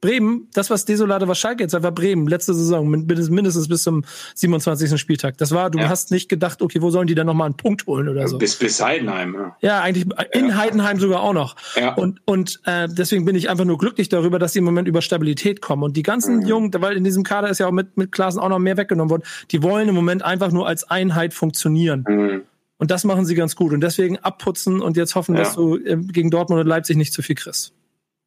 Bremen, 0.00 0.48
das, 0.52 0.68
was 0.68 0.84
Desolate, 0.84 1.26
was 1.26 1.38
Schalke 1.38 1.62
jetzt 1.62 1.72
war, 1.72 1.82
war 1.82 1.92
Bremen, 1.92 2.28
letzte 2.28 2.52
Saison, 2.52 2.88
mindestens 2.88 3.66
bis 3.68 3.82
zum 3.82 4.04
27. 4.34 5.00
Spieltag. 5.00 5.38
Das 5.38 5.52
war, 5.52 5.70
du 5.70 5.78
ja. 5.78 5.88
hast 5.88 6.10
nicht 6.10 6.28
gedacht, 6.28 6.60
okay, 6.60 6.82
wo 6.82 6.90
sollen 6.90 7.06
die 7.06 7.14
dann 7.14 7.26
nochmal 7.26 7.46
einen 7.46 7.56
Punkt 7.56 7.86
holen 7.86 8.08
oder 8.08 8.28
so. 8.28 8.36
Bis, 8.36 8.56
bis 8.56 8.82
Heidenheim, 8.82 9.34
ja. 9.34 9.56
Ja, 9.60 9.80
eigentlich 9.80 10.06
in 10.32 10.50
ja. 10.50 10.56
Heidenheim 10.56 11.00
sogar 11.00 11.22
auch 11.22 11.32
noch. 11.32 11.56
Ja. 11.76 11.94
Und, 11.94 12.20
und 12.26 12.60
äh, 12.66 12.88
deswegen 12.90 13.24
bin 13.24 13.36
ich 13.36 13.48
einfach 13.48 13.64
nur 13.64 13.78
glücklich 13.78 14.10
darüber, 14.10 14.38
dass 14.38 14.52
sie 14.52 14.58
im 14.58 14.66
Moment 14.66 14.86
über 14.86 15.00
Stabilität 15.00 15.62
kommen. 15.62 15.82
Und 15.82 15.96
die 15.96 16.02
ganzen 16.02 16.40
mhm. 16.40 16.46
Jungen, 16.46 16.70
weil 16.78 16.96
in 16.96 17.04
diesem 17.04 17.22
Kader 17.22 17.48
ist 17.48 17.58
ja 17.58 17.66
auch 17.66 17.72
mit, 17.72 17.96
mit 17.96 18.12
Klassen 18.12 18.38
auch 18.38 18.50
noch 18.50 18.58
mehr 18.58 18.76
weggenommen 18.76 19.10
worden, 19.10 19.22
die 19.50 19.62
wollen 19.62 19.88
im 19.88 19.94
Moment 19.94 20.22
einfach 20.22 20.52
nur 20.52 20.68
als 20.68 20.88
Einheit 20.90 21.32
funktionieren. 21.32 22.04
Mhm. 22.06 22.42
Und 22.78 22.90
das 22.90 23.04
machen 23.04 23.24
sie 23.24 23.34
ganz 23.34 23.56
gut. 23.56 23.72
Und 23.72 23.80
deswegen 23.80 24.18
abputzen 24.18 24.80
und 24.80 24.96
jetzt 24.96 25.14
hoffen, 25.14 25.34
dass 25.34 25.54
du 25.54 25.76
äh, 25.76 25.96
gegen 25.96 26.30
Dortmund 26.30 26.60
und 26.60 26.66
Leipzig 26.66 26.96
nicht 26.96 27.12
zu 27.12 27.22
viel 27.22 27.36
kriegst. 27.36 27.72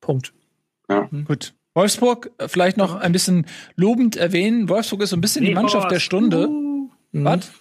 Punkt. 0.02 0.34
Ja. 0.90 1.10
Gut. 1.26 1.54
Wolfsburg 1.76 2.32
äh, 2.38 2.48
vielleicht 2.48 2.78
noch 2.78 2.96
ein 2.96 3.12
bisschen 3.12 3.46
lobend 3.76 4.16
erwähnen. 4.16 4.70
Wolfsburg 4.70 5.04
ist 5.04 5.12
so 5.12 5.18
ein 5.18 5.22
bisschen 5.22 5.46
die 5.46 5.54
Mannschaft 5.54 5.86
Horst. 5.86 5.92
der 5.96 6.00
Stunde. 6.00 6.48
Uh. 6.48 6.90
Was? 7.12 7.52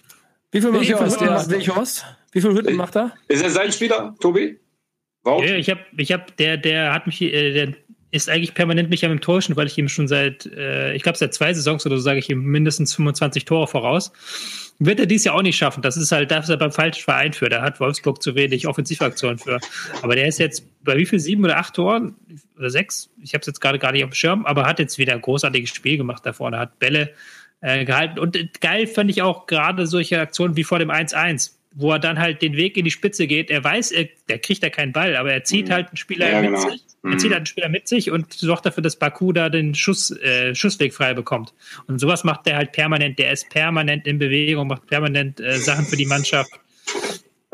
Wie 0.51 0.61
viel 0.61 0.71
Hütten 0.71 0.99
macht 0.99 1.49
Welchhorst? 1.49 2.05
Wie 2.31 2.41
viel 2.41 2.51
Hütten 2.51 2.75
macht 2.75 2.95
er? 2.95 3.13
Ist 3.27 3.43
er 3.43 3.51
sein 3.51 3.71
Spieler, 3.71 4.15
Tobi? 4.19 4.59
Warum? 5.23 5.43
Ja, 5.43 5.55
ich 5.55 5.69
habe, 5.69 5.81
ich 5.97 6.11
hab, 6.11 6.35
der, 6.37 6.57
der 6.57 6.93
hat 6.93 7.05
mich, 7.05 7.21
äh, 7.21 7.53
der 7.53 7.75
ist 8.11 8.29
eigentlich 8.29 8.53
permanent 8.53 8.89
mich 8.89 9.05
am 9.05 9.11
enttäuschen, 9.11 9.55
weil 9.55 9.67
ich 9.67 9.77
ihm 9.77 9.87
schon 9.87 10.07
seit, 10.07 10.45
äh, 10.47 10.93
ich 10.93 11.03
glaube 11.03 11.17
seit 11.17 11.33
zwei 11.33 11.53
Saisons 11.53 11.85
oder 11.85 11.97
so 11.97 12.01
sage 12.01 12.19
ich 12.19 12.29
ihm 12.29 12.43
mindestens 12.43 12.95
25 12.95 13.45
Tore 13.45 13.67
voraus. 13.67 14.11
Wird 14.79 14.99
er 14.99 15.05
dies 15.05 15.25
ja 15.25 15.33
auch 15.33 15.41
nicht 15.41 15.57
schaffen. 15.57 15.81
Das 15.81 15.97
ist 15.97 16.11
halt, 16.11 16.31
da 16.31 16.39
ist 16.39 16.49
er 16.49 16.57
beim 16.57 16.71
falschen 16.71 17.03
Verein 17.03 17.33
für. 17.33 17.49
Da 17.49 17.61
hat 17.61 17.79
Wolfsburg 17.79 18.21
zu 18.23 18.33
wenig 18.35 18.65
Offensivaktionen 18.65 19.37
für. 19.37 19.59
Aber 20.01 20.15
der 20.15 20.27
ist 20.27 20.39
jetzt 20.39 20.63
bei 20.83 20.95
wie 20.95 21.05
viel? 21.05 21.19
Sieben 21.19 21.43
oder 21.43 21.57
acht 21.57 21.75
Toren? 21.75 22.15
Oder 22.57 22.69
sechs? 22.69 23.09
Ich 23.21 23.33
habe 23.33 23.41
es 23.41 23.47
jetzt 23.47 23.59
gerade 23.59 23.77
gar 23.77 23.91
nicht 23.91 24.03
auf 24.03 24.11
dem 24.11 24.15
Schirm, 24.15 24.45
aber 24.45 24.65
hat 24.65 24.79
jetzt 24.79 24.97
wieder 24.97 25.13
ein 25.13 25.21
großartiges 25.21 25.69
Spiel 25.69 25.97
gemacht 25.97 26.25
da 26.25 26.33
vorne, 26.33 26.57
hat 26.57 26.79
Bälle 26.79 27.13
äh, 27.61 27.83
gehalten. 27.83 28.19
Und 28.19 28.37
geil 28.61 28.87
fand 28.87 29.11
ich 29.11 29.21
auch 29.21 29.47
gerade 29.47 29.85
solche 29.85 30.19
Aktionen 30.19 30.55
wie 30.55 30.63
vor 30.63 30.79
dem 30.79 30.89
1-1 30.89 31.58
wo 31.75 31.91
er 31.91 31.99
dann 31.99 32.19
halt 32.19 32.41
den 32.41 32.57
Weg 32.57 32.77
in 32.77 32.85
die 32.85 32.91
Spitze 32.91 33.27
geht. 33.27 33.49
Er 33.49 33.63
weiß, 33.63 33.91
er, 33.91 34.09
der 34.27 34.39
kriegt 34.39 34.63
ja 34.63 34.69
keinen 34.69 34.91
Ball, 34.91 35.15
aber 35.15 35.31
er 35.31 35.43
zieht 35.43 35.67
mhm. 35.67 35.73
halt 35.73 35.87
einen 35.89 35.97
Spieler 35.97 36.29
ja, 36.29 36.41
mit 36.41 36.51
genau. 36.51 36.69
sich. 36.69 36.85
Er 37.03 37.17
zieht 37.17 37.29
mhm. 37.29 37.33
halt 37.33 37.33
einen 37.33 37.45
Spieler 37.45 37.69
mit 37.69 37.87
sich 37.87 38.11
und 38.11 38.33
sorgt 38.33 38.65
dafür, 38.65 38.83
dass 38.83 38.97
Baku 38.97 39.31
da 39.31 39.49
den 39.49 39.75
Schuss, 39.75 40.11
äh, 40.11 40.53
Schussweg 40.55 40.93
frei 40.93 41.13
bekommt. 41.13 41.53
Und 41.87 41.99
sowas 41.99 42.23
macht 42.23 42.47
er 42.47 42.57
halt 42.57 42.71
permanent. 42.71 43.19
Der 43.19 43.31
ist 43.31 43.49
permanent 43.49 44.07
in 44.07 44.19
Bewegung, 44.19 44.67
macht 44.67 44.87
permanent 44.87 45.39
äh, 45.39 45.57
Sachen 45.57 45.85
für 45.85 45.95
die 45.95 46.05
Mannschaft. 46.05 46.51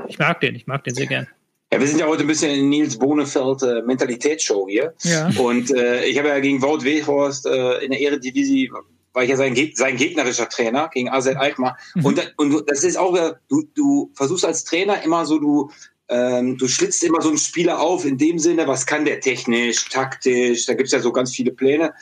Ich 0.07 0.17
mag 0.17 0.39
den, 0.41 0.55
ich 0.55 0.65
mag 0.65 0.83
den 0.83 0.95
sehr 0.95 1.07
gern. 1.07 1.27
Ja, 1.73 1.79
wir 1.79 1.87
sind 1.87 1.99
ja 1.99 2.07
heute 2.07 2.21
ein 2.21 2.27
bisschen 2.27 2.51
in 2.51 2.69
Nils 2.69 2.97
Bohnefeld 2.97 3.63
äh, 3.63 3.81
Mentalitätsshow 3.81 4.67
hier. 4.69 4.93
Ja. 5.03 5.29
Und 5.37 5.71
äh, 5.71 6.05
ich 6.05 6.17
habe 6.17 6.29
ja 6.29 6.39
gegen 6.39 6.61
Wout 6.61 6.83
Weghorst 6.83 7.45
äh, 7.45 7.83
in 7.83 7.91
der 7.91 7.99
Eredivisie 7.99 8.71
war 9.15 9.23
ich 9.23 9.29
ja 9.29 9.37
sein, 9.37 9.55
sein 9.73 9.95
gegnerischer 9.95 10.49
Trainer 10.49 10.89
gegen 10.93 11.09
AZ 11.09 11.27
Alkmaar. 11.27 11.77
Mhm. 11.95 12.05
Und, 12.05 12.33
und 12.37 12.69
das 12.69 12.83
ist 12.83 12.97
auch, 12.97 13.17
du, 13.47 13.63
du 13.73 14.11
versuchst 14.13 14.45
als 14.45 14.63
Trainer 14.65 15.01
immer 15.03 15.25
so, 15.25 15.39
du, 15.39 15.71
ähm, 16.09 16.57
du 16.57 16.67
schlitzt 16.67 17.03
immer 17.03 17.21
so 17.21 17.29
einen 17.29 17.37
Spieler 17.37 17.79
auf 17.79 18.05
in 18.05 18.17
dem 18.17 18.37
Sinne, 18.37 18.67
was 18.67 18.85
kann 18.85 19.05
der 19.05 19.21
technisch, 19.21 19.89
taktisch, 19.89 20.65
da 20.65 20.73
gibt's 20.73 20.91
ja 20.91 20.99
so 20.99 21.11
ganz 21.11 21.33
viele 21.33 21.51
Pläne. 21.51 21.93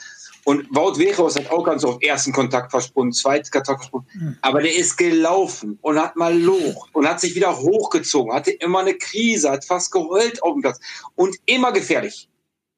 Und 0.44 0.66
Wout 0.74 0.98
Weghorst 0.98 1.38
hat 1.38 1.50
auch 1.50 1.64
ganz 1.64 1.84
oft 1.84 2.02
ersten 2.02 2.32
Kontakt 2.32 2.70
versprungen, 2.70 3.12
zweiten 3.12 3.50
Kontakt 3.50 3.80
versprungen. 3.80 4.06
Mhm. 4.12 4.36
Aber 4.42 4.60
der 4.60 4.76
ist 4.76 4.96
gelaufen 4.96 5.78
und 5.80 5.98
hat 5.98 6.16
mal 6.16 6.38
locht 6.38 6.94
und 6.94 7.08
hat 7.08 7.20
sich 7.20 7.34
wieder 7.34 7.56
hochgezogen, 7.56 8.34
hatte 8.34 8.50
immer 8.50 8.80
eine 8.80 8.94
Krise, 8.94 9.50
hat 9.50 9.64
fast 9.64 9.90
geheult 9.90 10.42
auf 10.42 10.52
dem 10.52 10.62
Platz 10.62 10.80
und 11.14 11.36
immer 11.46 11.72
gefährlich. 11.72 12.28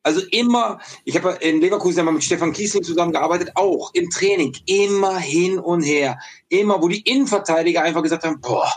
Also 0.07 0.23
immer, 0.31 0.79
ich 1.05 1.17
habe 1.17 1.37
in 1.41 1.61
Leverkusen 1.61 2.05
mal 2.05 2.13
mit 2.13 2.23
Stefan 2.23 2.53
Kiesling 2.53 2.85
zusammengearbeitet, 2.85 3.51
auch 3.57 3.91
im 3.93 4.09
Training, 4.09 4.57
immer 4.65 5.19
hin 5.19 5.59
und 5.59 5.83
her. 5.83 6.21
Immer, 6.49 6.81
wo 6.81 6.87
die 6.87 7.01
Innenverteidiger 7.01 7.83
einfach 7.83 8.05
gesagt 8.05 8.23
haben, 8.23 8.41
boah, 8.41 8.73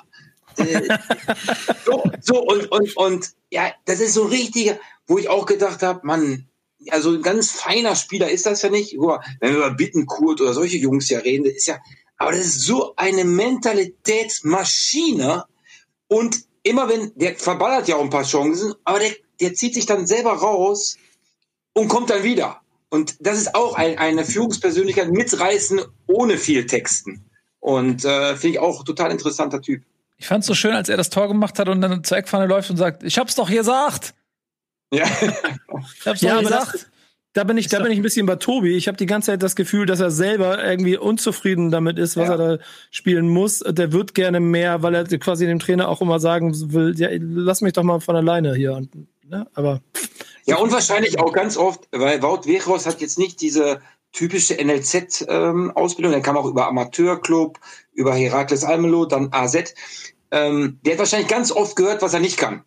äh, 0.58 0.88
so, 1.86 2.02
so 2.20 2.42
und, 2.42 2.72
und, 2.72 2.98
und 2.98 3.30
ja, 3.52 3.72
das 3.86 4.00
ist 4.00 4.16
so 4.16 4.24
richtiger, 4.24 4.80
wo 5.06 5.20
ich 5.20 5.30
auch 5.30 5.46
gedacht 5.46 5.84
habe, 5.84 6.00
Mann, 6.02 6.48
also 6.90 7.12
ein 7.12 7.22
ganz 7.22 7.52
feiner 7.52 7.96
Spieler 7.96 8.32
ist 8.32 8.48
das 8.48 8.64
ja 8.64 8.72
nicht. 8.72 8.94
Wenn 8.94 9.52
wir 9.52 9.58
über 9.58 9.70
Bittenkurt 9.70 10.42
oder 10.42 10.54
solche 10.54 10.78
Jungs 10.78 11.12
ja 11.12 11.20
reden, 11.20 11.44
das 11.44 11.58
ist 11.58 11.68
ja, 11.68 11.78
aber 12.18 12.32
das 12.32 12.48
ist 12.48 12.62
so 12.62 12.96
eine 12.96 13.24
Mentalitätsmaschine 13.24 15.44
und 16.08 16.40
immer 16.64 16.90
wenn, 16.90 17.12
der 17.14 17.36
verballert 17.36 17.88
ja 17.88 17.98
auch 17.98 18.04
ein 18.04 18.10
paar 18.10 18.24
Chancen, 18.24 18.74
aber 18.84 18.98
der, 18.98 19.12
der 19.40 19.54
zieht 19.54 19.76
sich 19.76 19.86
dann 19.86 20.08
selber 20.08 20.32
raus 20.32 20.98
und 21.80 21.88
kommt 21.88 22.10
dann 22.10 22.24
wieder. 22.24 22.60
Und 22.90 23.16
das 23.26 23.38
ist 23.38 23.56
auch 23.56 23.76
ein, 23.76 23.98
eine 23.98 24.26
Führungspersönlichkeit 24.26 25.12
mitreißen 25.12 25.82
ohne 26.08 26.38
viel 26.38 26.66
Texten. 26.66 27.24
Und 27.60 28.04
äh, 28.04 28.36
finde 28.36 28.56
ich 28.56 28.60
auch 28.60 28.84
total 28.84 29.12
interessanter 29.12 29.62
Typ. 29.62 29.84
Ich 30.18 30.28
fand 30.28 30.42
es 30.42 30.48
so 30.48 30.56
schön, 30.56 30.74
als 30.74 30.90
er 30.90 30.98
das 30.98 31.10
Tor 31.10 31.28
gemacht 31.28 31.58
hat 31.60 31.70
und 31.70 31.82
dann 31.82 32.04
zur 32.04 32.18
Eckpfanne 32.18 32.48
läuft 32.48 32.70
und 32.70 32.78
sagt, 32.78 33.04
ich 33.04 33.18
hab's 33.18 33.36
doch 33.36 33.50
gesagt. 33.50 34.14
Ja, 34.92 35.06
ich 35.06 36.06
hab's 36.06 36.22
ja, 36.22 36.36
doch 36.36 36.42
gesagt. 36.42 36.74
Das, 36.74 36.88
da 37.34 37.44
bin 37.44 37.58
ich, 37.58 37.68
da 37.68 37.80
bin 37.80 37.92
ich 37.92 38.00
ein 38.00 38.04
bisschen 38.04 38.26
bei 38.26 38.36
Tobi. 38.36 38.76
Ich 38.76 38.88
habe 38.88 38.98
die 38.98 39.06
ganze 39.06 39.28
Zeit 39.28 39.44
das 39.44 39.56
Gefühl, 39.56 39.86
dass 39.86 40.00
er 40.00 40.12
selber 40.12 40.62
irgendwie 40.62 40.98
unzufrieden 40.98 41.72
damit 41.72 42.00
ist, 42.00 42.18
was 42.18 42.28
ja. 42.28 42.34
er 42.34 42.58
da 42.58 42.64
spielen 42.92 43.30
muss. 43.30 43.60
Der 43.60 43.94
wird 43.94 44.16
gerne 44.16 44.40
mehr, 44.40 44.82
weil 44.82 44.96
er 44.96 45.06
quasi 45.06 45.46
dem 45.46 45.60
Trainer 45.60 45.88
auch 45.88 46.02
immer 46.02 46.20
sagen 46.20 46.74
will, 46.74 46.96
ja, 46.98 47.10
lass 47.14 47.62
mich 47.62 47.74
doch 47.74 47.84
mal 47.84 48.02
von 48.02 48.16
alleine 48.16 48.56
hier. 48.56 48.82
Ne? 49.30 49.48
Aber 49.54 49.82
ja, 50.50 50.58
und 50.58 50.72
wahrscheinlich 50.72 51.20
auch 51.20 51.34
ganz 51.34 51.58
oft, 51.58 51.88
weil 51.92 52.22
Wout 52.22 52.46
Weghorst 52.46 52.86
hat 52.86 53.02
jetzt 53.02 53.18
nicht 53.18 53.42
diese 53.42 53.82
typische 54.12 54.56
NLZ-Ausbildung, 54.56 56.12
ähm, 56.12 56.18
der 56.18 56.22
kam 56.22 56.38
auch 56.38 56.46
über 56.46 56.68
Amateurclub, 56.68 57.60
über 57.94 58.14
Herakles 58.14 58.64
Almelo, 58.64 59.06
dann 59.06 59.30
AZ. 59.32 59.74
Ähm, 60.32 60.80
der 60.84 60.94
hat 60.94 61.00
wahrscheinlich 61.00 61.30
ganz 61.30 61.52
oft 61.52 61.76
gehört, 61.76 62.02
was 62.02 62.14
er 62.14 62.20
nicht 62.20 62.38
kann. 62.38 62.64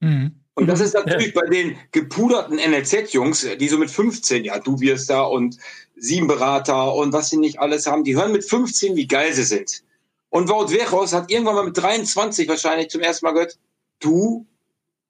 Mhm. 0.00 0.42
Und 0.54 0.66
das 0.66 0.80
ist 0.80 0.94
natürlich 0.94 1.34
ja. 1.34 1.40
bei 1.40 1.48
den 1.48 1.78
gepuderten 1.92 2.58
NLZ-Jungs, 2.58 3.46
die 3.58 3.68
so 3.68 3.78
mit 3.78 3.90
15, 3.90 4.44
ja, 4.44 4.58
du 4.58 4.80
wirst 4.80 5.08
da 5.08 5.22
und 5.22 5.56
sieben 5.96 6.26
Berater 6.26 6.94
und 6.94 7.12
was 7.12 7.30
sie 7.30 7.38
nicht 7.38 7.58
alles 7.58 7.86
haben, 7.86 8.04
die 8.04 8.16
hören 8.16 8.32
mit 8.32 8.44
15, 8.44 8.96
wie 8.96 9.06
geil 9.06 9.32
sie 9.32 9.44
sind. 9.44 9.82
Und 10.28 10.48
Wout 10.48 10.70
Weghorst 10.70 11.14
hat 11.14 11.30
irgendwann 11.30 11.54
mal 11.54 11.64
mit 11.64 11.78
23 11.78 12.48
wahrscheinlich 12.48 12.90
zum 12.90 13.00
ersten 13.00 13.24
Mal 13.24 13.32
gehört, 13.32 13.58
du 14.00 14.46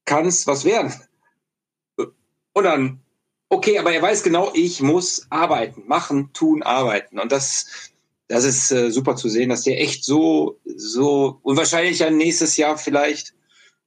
kannst 0.05 0.47
was 0.47 0.65
werden. 0.65 0.93
Und 2.53 2.65
dann, 2.65 3.01
okay, 3.49 3.79
aber 3.79 3.93
er 3.93 4.03
weiß 4.03 4.23
genau, 4.23 4.51
ich 4.55 4.81
muss 4.81 5.27
arbeiten, 5.31 5.85
machen, 5.87 6.31
tun, 6.33 6.63
arbeiten. 6.63 7.19
Und 7.19 7.33
das, 7.33 7.93
das 8.29 8.45
ist 8.45 8.71
äh, 8.73 8.91
super 8.91 9.17
zu 9.17 9.29
sehen, 9.29 9.51
dass 9.51 9.63
der 9.63 9.81
echt 9.81 10.05
so, 10.05 10.59
so 10.65 11.39
und 11.43 11.57
wahrscheinlich 11.57 12.01
ja 12.01 12.11
nächstes 12.11 12.57
Jahr 12.57 12.79
vielleicht 12.79 13.35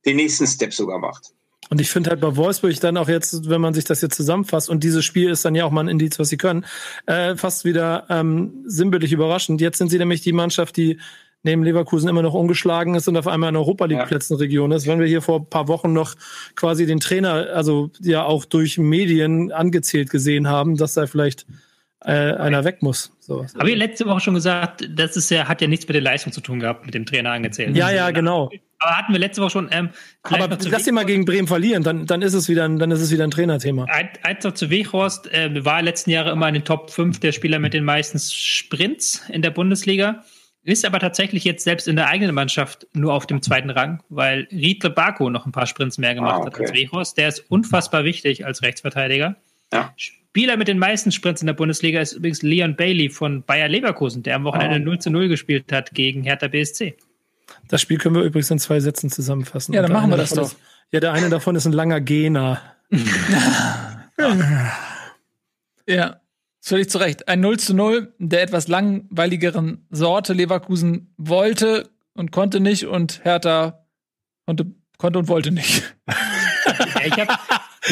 den 0.05 0.18
nächsten 0.18 0.47
Step 0.47 0.74
sogar 0.74 0.99
macht. 0.99 1.34
Und 1.70 1.82
ich 1.82 1.89
finde 1.89 2.11
halt 2.11 2.22
bei 2.22 2.36
Wolfsburg 2.36 2.80
dann 2.80 2.97
auch 2.97 3.09
jetzt, 3.09 3.49
wenn 3.49 3.61
man 3.61 3.74
sich 3.74 3.86
das 3.86 4.01
jetzt 4.01 4.16
zusammenfasst, 4.16 4.70
und 4.70 4.84
dieses 4.84 5.03
Spiel 5.03 5.32
ist 5.32 5.45
dann 5.45 5.55
ja 5.55 5.66
auch 5.66 5.72
mal 5.72 5.82
ein 5.82 5.88
Indiz, 5.88 6.20
was 6.20 6.30
sie 6.30 6.38
können, 6.38 6.66
äh, 7.07 7.36
fast 7.36 7.66
wieder 7.66 8.05
ähm, 8.09 8.63
sinnbildlich 8.66 9.11
überraschend. 9.11 9.61
Jetzt 9.61 9.80
sind 9.80 9.89
sie 9.89 9.97
nämlich 9.97 10.22
die 10.22 10.34
Mannschaft, 10.34 10.78
die 10.78 10.99
neben 11.45 11.63
Leverkusen 11.63 12.09
immer 12.09 12.23
noch 12.23 12.33
ungeschlagen 12.33 12.95
ist 12.95 13.07
und 13.07 13.15
auf 13.15 13.27
einmal 13.27 13.49
in 13.49 13.55
Europa 13.55 13.85
League 13.85 14.05
Plätzen 14.07 14.35
Region 14.35 14.71
ist. 14.71 14.87
Wenn 14.87 14.99
wir 14.99 15.07
hier 15.07 15.21
vor 15.21 15.39
ein 15.39 15.49
paar 15.49 15.67
Wochen 15.67 15.93
noch 15.93 16.15
quasi 16.55 16.85
den 16.85 16.99
Trainer, 16.99 17.47
also 17.53 17.91
ja 18.01 18.23
auch 18.23 18.45
durch 18.45 18.77
Medien 18.77 19.51
angezählt 19.51 20.09
gesehen 20.09 20.49
haben, 20.49 20.75
dass 20.75 20.95
da 20.95 21.05
vielleicht 21.07 21.45
äh, 22.03 22.11
einer 22.11 22.63
weg 22.63 22.81
muss. 22.81 23.15
So. 23.19 23.45
Habe 23.57 23.71
ich 23.71 23.77
letzte 23.77 24.05
Woche 24.05 24.19
schon 24.19 24.33
gesagt, 24.33 24.87
das 24.89 25.15
ist 25.15 25.29
ja, 25.29 25.47
hat 25.47 25.61
ja 25.61 25.67
nichts 25.67 25.87
mit 25.87 25.95
der 25.95 26.01
Leistung 26.01 26.33
zu 26.33 26.41
tun 26.41 26.59
gehabt, 26.59 26.85
mit 26.85 26.93
dem 26.93 27.05
Trainer 27.05 27.31
angezählt. 27.31 27.75
Ja, 27.77 27.91
ja, 27.91 28.11
genau. 28.11 28.49
Aber 28.79 28.97
hatten 28.97 29.13
wir 29.13 29.19
letzte 29.19 29.41
Woche 29.41 29.51
schon. 29.51 29.69
Ähm, 29.71 29.89
aber 30.23 30.57
lass 30.69 30.83
sie 30.83 30.91
mal 30.91 31.05
gegen 31.05 31.25
Bremen 31.25 31.47
verlieren, 31.47 31.83
dann, 31.83 32.05
dann 32.05 32.21
ist 32.21 32.33
es 32.33 32.49
wieder 32.49 32.65
ein, 32.65 32.77
dann 32.77 32.91
ist 32.91 33.01
es 33.01 33.11
wieder 33.11 33.23
ein 33.23 33.31
Trainerthema. 33.31 33.85
Eins 34.23 34.43
noch 34.43 34.53
zu 34.53 34.69
Weghorst, 34.69 35.31
äh, 35.31 35.63
war 35.63 35.81
letzten 35.81 36.09
Jahre 36.09 36.31
immer 36.31 36.47
in 36.47 36.55
den 36.55 36.65
Top 36.65 36.91
5 36.91 37.19
der 37.19 37.31
Spieler 37.31 37.59
mit 37.59 37.73
den 37.73 37.83
meisten 37.83 38.19
Sprints 38.19 39.23
in 39.29 39.41
der 39.41 39.51
Bundesliga. 39.51 40.23
Ist 40.66 40.84
aber 40.84 40.99
tatsächlich 40.99 41.43
jetzt 41.43 41.63
selbst 41.63 41.88
in 41.88 41.95
der 41.95 42.07
eigenen 42.07 42.34
Mannschaft 42.34 42.88
nur 42.93 43.13
auf 43.13 43.28
dem 43.28 43.43
zweiten 43.43 43.70
Rang, 43.70 44.01
weil 44.09 44.47
Riedle 44.51 44.89
Barco 44.89 45.30
noch 45.30 45.45
ein 45.45 45.51
paar 45.51 45.68
Sprints 45.68 45.99
mehr 45.99 46.16
gemacht 46.16 46.41
ah, 46.41 46.47
okay. 46.47 46.53
hat 46.53 46.61
als 46.61 46.74
Wechhorst. 46.74 47.18
Der 47.20 47.28
ist 47.28 47.39
unfassbar 47.51 48.03
wichtig 48.03 48.47
als 48.47 48.63
Rechtsverteidiger. 48.63 49.36
Ja. 49.72 49.93
Spieler 49.95 50.57
mit 50.57 50.68
den 50.68 50.80
meisten 50.80 51.11
Sprints 51.11 51.41
in 51.41 51.45
der 51.45 51.53
Bundesliga 51.53 52.01
ist 52.01 52.13
übrigens 52.13 52.41
Leon 52.41 52.76
Bailey 52.76 53.11
von 53.11 53.43
Bayer 53.43 53.68
Leverkusen, 53.68 54.24
der 54.24 54.38
am 54.38 54.43
Wochenende 54.43 54.80
oh. 54.82 54.86
0 54.86 54.99
zu 54.99 55.11
0 55.11 55.28
gespielt 55.28 55.72
hat 55.72 55.91
gegen 55.91 56.24
Hertha 56.24 56.47
BSC. 56.47 56.97
Das 57.68 57.82
Spiel 57.82 57.99
können 57.99 58.16
wir 58.16 58.24
übrigens 58.24 58.49
in 58.49 58.57
zwei 58.57 58.80
Sätzen 58.80 59.11
zusammenfassen. 59.11 59.74
Ja, 59.74 59.84
dann 59.84 59.93
machen 59.93 60.09
wir 60.09 60.18
das 60.18 60.32
doch. 60.32 60.47
Ist, 60.47 60.57
ja, 60.91 60.99
der 60.99 61.13
eine 61.13 61.30
davon 61.30 61.55
ist 61.55 61.68
ein 61.68 61.74
langer 61.74 62.01
Gena. 62.01 62.59
ja. 65.88 66.20
Völlig 66.68 66.89
zu 66.89 66.97
Recht. 66.97 67.28
Ein 67.28 67.41
0 67.41 67.59
zu 67.59 67.76
0 67.76 68.11
der 68.18 68.41
etwas 68.41 68.68
langweiligeren 68.68 69.86
Sorte. 69.91 70.34
Leverkusen 70.34 71.13
wollte 71.16 71.91
und 72.16 72.32
konnte 72.32 72.59
nicht 72.59 72.88
und 72.88 73.24
Hertha 73.24 73.86
konnte, 74.47 74.66
konnte 74.97 75.20
und 75.20 75.28
wollte 75.28 75.51
nicht. 75.51 75.84
ich 77.05 77.20
habe 77.20 77.38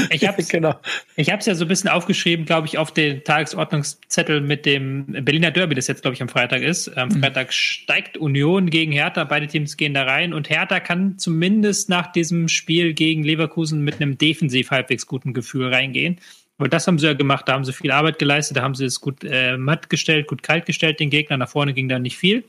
ich 0.10 0.28
hab's, 0.28 0.48
genau. 0.50 0.74
ich 1.16 1.32
hab's 1.32 1.46
ja 1.46 1.54
so 1.54 1.66
ein 1.66 1.68
bisschen 1.68 1.92
aufgeschrieben, 1.92 2.48
glaube 2.48 2.66
ich, 2.66 2.80
auf 2.80 2.92
den 2.92 3.24
Tagesordnungszettel 3.24 4.42
mit 4.42 4.66
dem 4.66 5.06
Berliner 5.24 5.52
Derby, 5.52 5.76
das 5.76 5.86
jetzt, 5.86 6.02
glaube 6.02 6.16
ich, 6.16 6.22
am 6.24 6.30
Freitag 6.30 6.64
ist. 6.64 6.98
Am 6.98 7.10
mhm. 7.10 7.22
Freitag 7.22 7.54
steigt 7.54 8.18
Union 8.18 8.72
gegen 8.72 8.92
Hertha, 8.92 9.24
beide 9.26 9.46
Teams 9.46 9.78
gehen 9.78 9.94
da 9.94 10.02
rein 10.02 10.34
und 10.34 10.50
Hertha 10.50 10.80
kann 10.80 11.20
zumindest 11.20 11.90
nach 11.90 12.12
diesem 12.12 12.48
Spiel 12.48 12.96
gegen 12.96 13.24
Leverkusen 13.24 13.82
mit 13.82 14.02
einem 14.02 14.18
defensiv 14.18 14.72
halbwegs 14.72 15.06
guten 15.06 15.36
Gefühl 15.36 15.72
reingehen. 15.72 16.20
Weil 16.64 16.70
das 16.70 16.88
haben 16.88 16.98
sie 16.98 17.08
ja 17.08 17.14
gemacht, 17.14 17.50
da 17.50 17.56
haben 17.56 17.66
sie 17.66 17.74
viel 17.74 17.92
Arbeit 17.92 18.20
geleistet, 18.20 18.56
da 18.56 18.62
haben 18.62 18.74
sie 18.74 18.86
es 18.86 19.02
gut 19.02 19.22
äh, 19.26 19.58
matt 19.58 19.90
gestellt, 19.90 20.28
gut 20.28 20.44
kalt 20.44 20.66
gestellt, 20.66 20.98
den 21.02 21.10
Gegner. 21.10 21.36
Nach 21.36 21.50
vorne 21.50 21.74
ging 21.74 21.90
da 21.90 22.00
nicht 22.00 22.16
viel. 22.16 22.46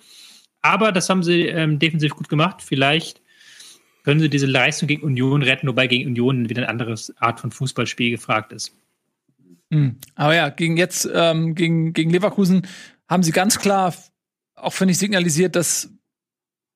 Aber 0.62 0.92
das 0.92 1.10
haben 1.10 1.24
sie 1.24 1.46
ähm, 1.48 1.80
defensiv 1.80 2.14
gut 2.14 2.28
gemacht. 2.28 2.62
Vielleicht 2.62 3.20
können 4.04 4.20
sie 4.20 4.28
diese 4.28 4.46
Leistung 4.46 4.86
gegen 4.86 5.02
Union 5.02 5.42
retten, 5.42 5.66
wobei 5.66 5.88
gegen 5.88 6.06
Union 6.06 6.48
wieder 6.48 6.62
eine 6.62 6.68
andere 6.68 6.94
Art 7.16 7.40
von 7.40 7.50
Fußballspiel 7.50 8.12
gefragt 8.12 8.52
ist. 8.52 8.72
Mhm. 9.70 9.96
Aber 10.14 10.36
ja, 10.36 10.48
gegen 10.48 10.76
jetzt, 10.76 11.10
ähm, 11.12 11.56
gegen, 11.56 11.92
gegen 11.92 12.10
Leverkusen 12.10 12.68
haben 13.08 13.24
sie 13.24 13.32
ganz 13.32 13.58
klar 13.58 13.92
auch, 14.54 14.72
finde 14.72 14.92
ich, 14.92 14.98
signalisiert, 14.98 15.56
dass 15.56 15.90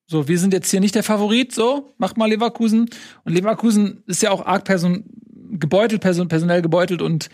so, 0.09 0.27
wir 0.27 0.41
sind 0.41 0.53
jetzt 0.53 0.73
hier 0.73 0.81
nicht 0.81 0.97
der 0.97 1.05
Favorit, 1.05 1.55
so, 1.55 1.95
macht 1.99 2.17
mal 2.17 2.29
Leverkusen. 2.29 2.91
Und 3.23 3.33
Leverkusen 3.33 4.03
ist 4.07 4.25
ja 4.25 4.33
auch 4.33 4.45
arg 4.45 4.65
person 4.65 5.05
gebeutelt, 5.59 6.01
person 6.01 6.29
personell 6.29 6.63
gebeutelt 6.63 7.03
und 7.03 7.29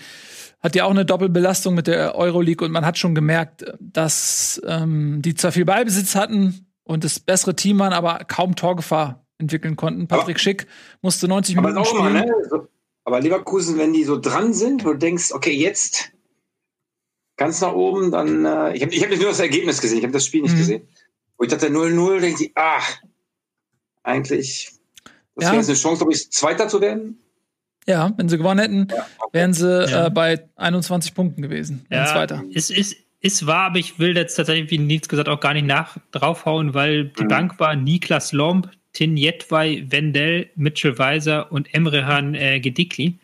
hat 0.61 0.75
ja 0.75 0.85
auch 0.85 0.91
eine 0.91 1.05
Doppelbelastung 1.05 1.75
mit 1.75 1.87
der 1.87 2.15
Euroleague 2.15 2.65
und 2.65 2.73
man 2.73 2.87
hat 2.87 2.99
schon 2.99 3.15
gemerkt, 3.15 3.65
dass 3.81 4.61
ähm, 4.67 5.21
die 5.21 5.35
zwar 5.35 5.53
viel 5.53 5.65
Ballbesitz 5.65 6.15
hatten 6.15 6.67
und 6.85 7.05
das 7.05 7.21
bessere 7.21 7.55
Team 7.55 7.79
waren, 7.79 7.93
aber 7.93 8.21
kaum 8.27 8.57
Torgefahr 8.57 9.27
entwickeln 9.39 9.77
konnten. 9.77 10.09
Patrick 10.09 10.37
aber, 10.37 10.39
Schick 10.39 10.67
musste 11.03 11.29
90 11.29 11.57
Minuten 11.57 11.85
spielen. 11.85 12.13
Mal, 12.13 12.27
ne? 12.27 12.69
aber 13.05 13.21
Leverkusen, 13.21 13.79
wenn 13.79 13.93
die 13.93 14.05
so 14.05 14.19
dran 14.19 14.55
sind, 14.55 14.85
wo 14.85 14.93
du 14.93 14.99
denkst, 14.99 15.33
okay, 15.33 15.53
jetzt 15.53 16.13
ganz 17.37 17.61
nach 17.61 17.73
oben, 17.73 18.11
dann 18.11 18.45
äh, 18.45 18.75
ich 18.75 18.83
habe 18.83 18.95
ich 18.95 19.03
hab 19.03 19.11
nur 19.11 19.29
das 19.29 19.41
Ergebnis 19.41 19.81
gesehen, 19.81 19.99
ich 19.99 20.05
habe 20.05 20.13
das 20.13 20.25
Spiel 20.25 20.43
nicht 20.43 20.55
mhm. 20.55 20.59
gesehen. 20.59 20.89
Wo 21.37 21.45
ich 21.45 21.51
dachte 21.51 21.67
0-0, 21.67 22.21
denke 22.21 22.45
ich, 22.45 22.53
ah, 22.57 22.81
eigentlich 24.03 24.71
das 25.35 25.47
ja. 25.47 25.53
wäre 25.53 25.65
eine 25.65 25.75
Chance, 25.75 25.99
glaube 25.99 26.13
ich, 26.13 26.31
Zweiter 26.31 26.69
zu 26.69 26.81
werden. 26.81 27.19
Ja, 27.87 28.13
wenn 28.17 28.29
sie 28.29 28.39
gewonnen 28.39 28.61
hätten, 28.61 28.89
ja, 28.91 29.07
okay. 29.19 29.29
wären 29.33 29.53
sie 29.53 29.91
ja. 29.91 30.07
äh, 30.07 30.11
bei 30.11 30.49
21 30.57 31.15
Punkten 31.15 31.43
gewesen. 31.43 31.85
Ja, 31.91 32.07
Zweiter. 32.07 32.43
Es 32.55 32.71
ist, 32.71 32.97
ist 33.21 33.47
wahr, 33.47 33.67
aber 33.67 33.79
ich 33.79 33.99
will 33.99 34.17
jetzt 34.17 34.37
tatsächlich, 34.37 34.71
wie 34.71 34.79
Nils 34.79 35.09
gesagt, 35.09 35.29
auch 35.29 35.41
gar 35.41 35.55
nicht 35.55 35.67
nach 35.67 35.97
draufhauen, 36.11 36.75
weil 36.75 37.07
die 37.07 37.25
mhm. 37.25 37.29
Bank 37.29 37.61
war 37.61 37.77
Niklas 37.77 38.33
Lomb, 38.33 38.71
Tin 38.93 39.17
Jetwai, 39.17 39.85
Wendell, 39.89 40.49
Mitchell 40.55 40.99
Weiser 40.99 41.53
und 41.53 41.75
Emrehan 41.75 42.35
äh, 42.35 42.61
Gedikli. 42.61 43.19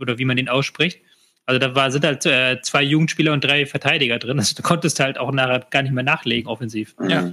Oder 0.00 0.18
wie 0.18 0.24
man 0.24 0.36
den 0.36 0.48
ausspricht. 0.48 1.00
Also 1.46 1.58
da 1.58 1.74
war, 1.74 1.90
sind 1.90 2.04
halt 2.04 2.24
äh, 2.26 2.60
zwei 2.62 2.82
Jugendspieler 2.82 3.32
und 3.32 3.44
drei 3.44 3.66
Verteidiger 3.66 4.18
drin. 4.18 4.38
Also 4.38 4.54
du 4.54 4.62
konntest 4.62 4.98
halt 5.00 5.18
auch 5.18 5.30
nachher 5.30 5.66
gar 5.70 5.82
nicht 5.82 5.92
mehr 5.92 6.04
nachlegen, 6.04 6.48
offensiv. 6.48 6.94
Ja. 7.06 7.32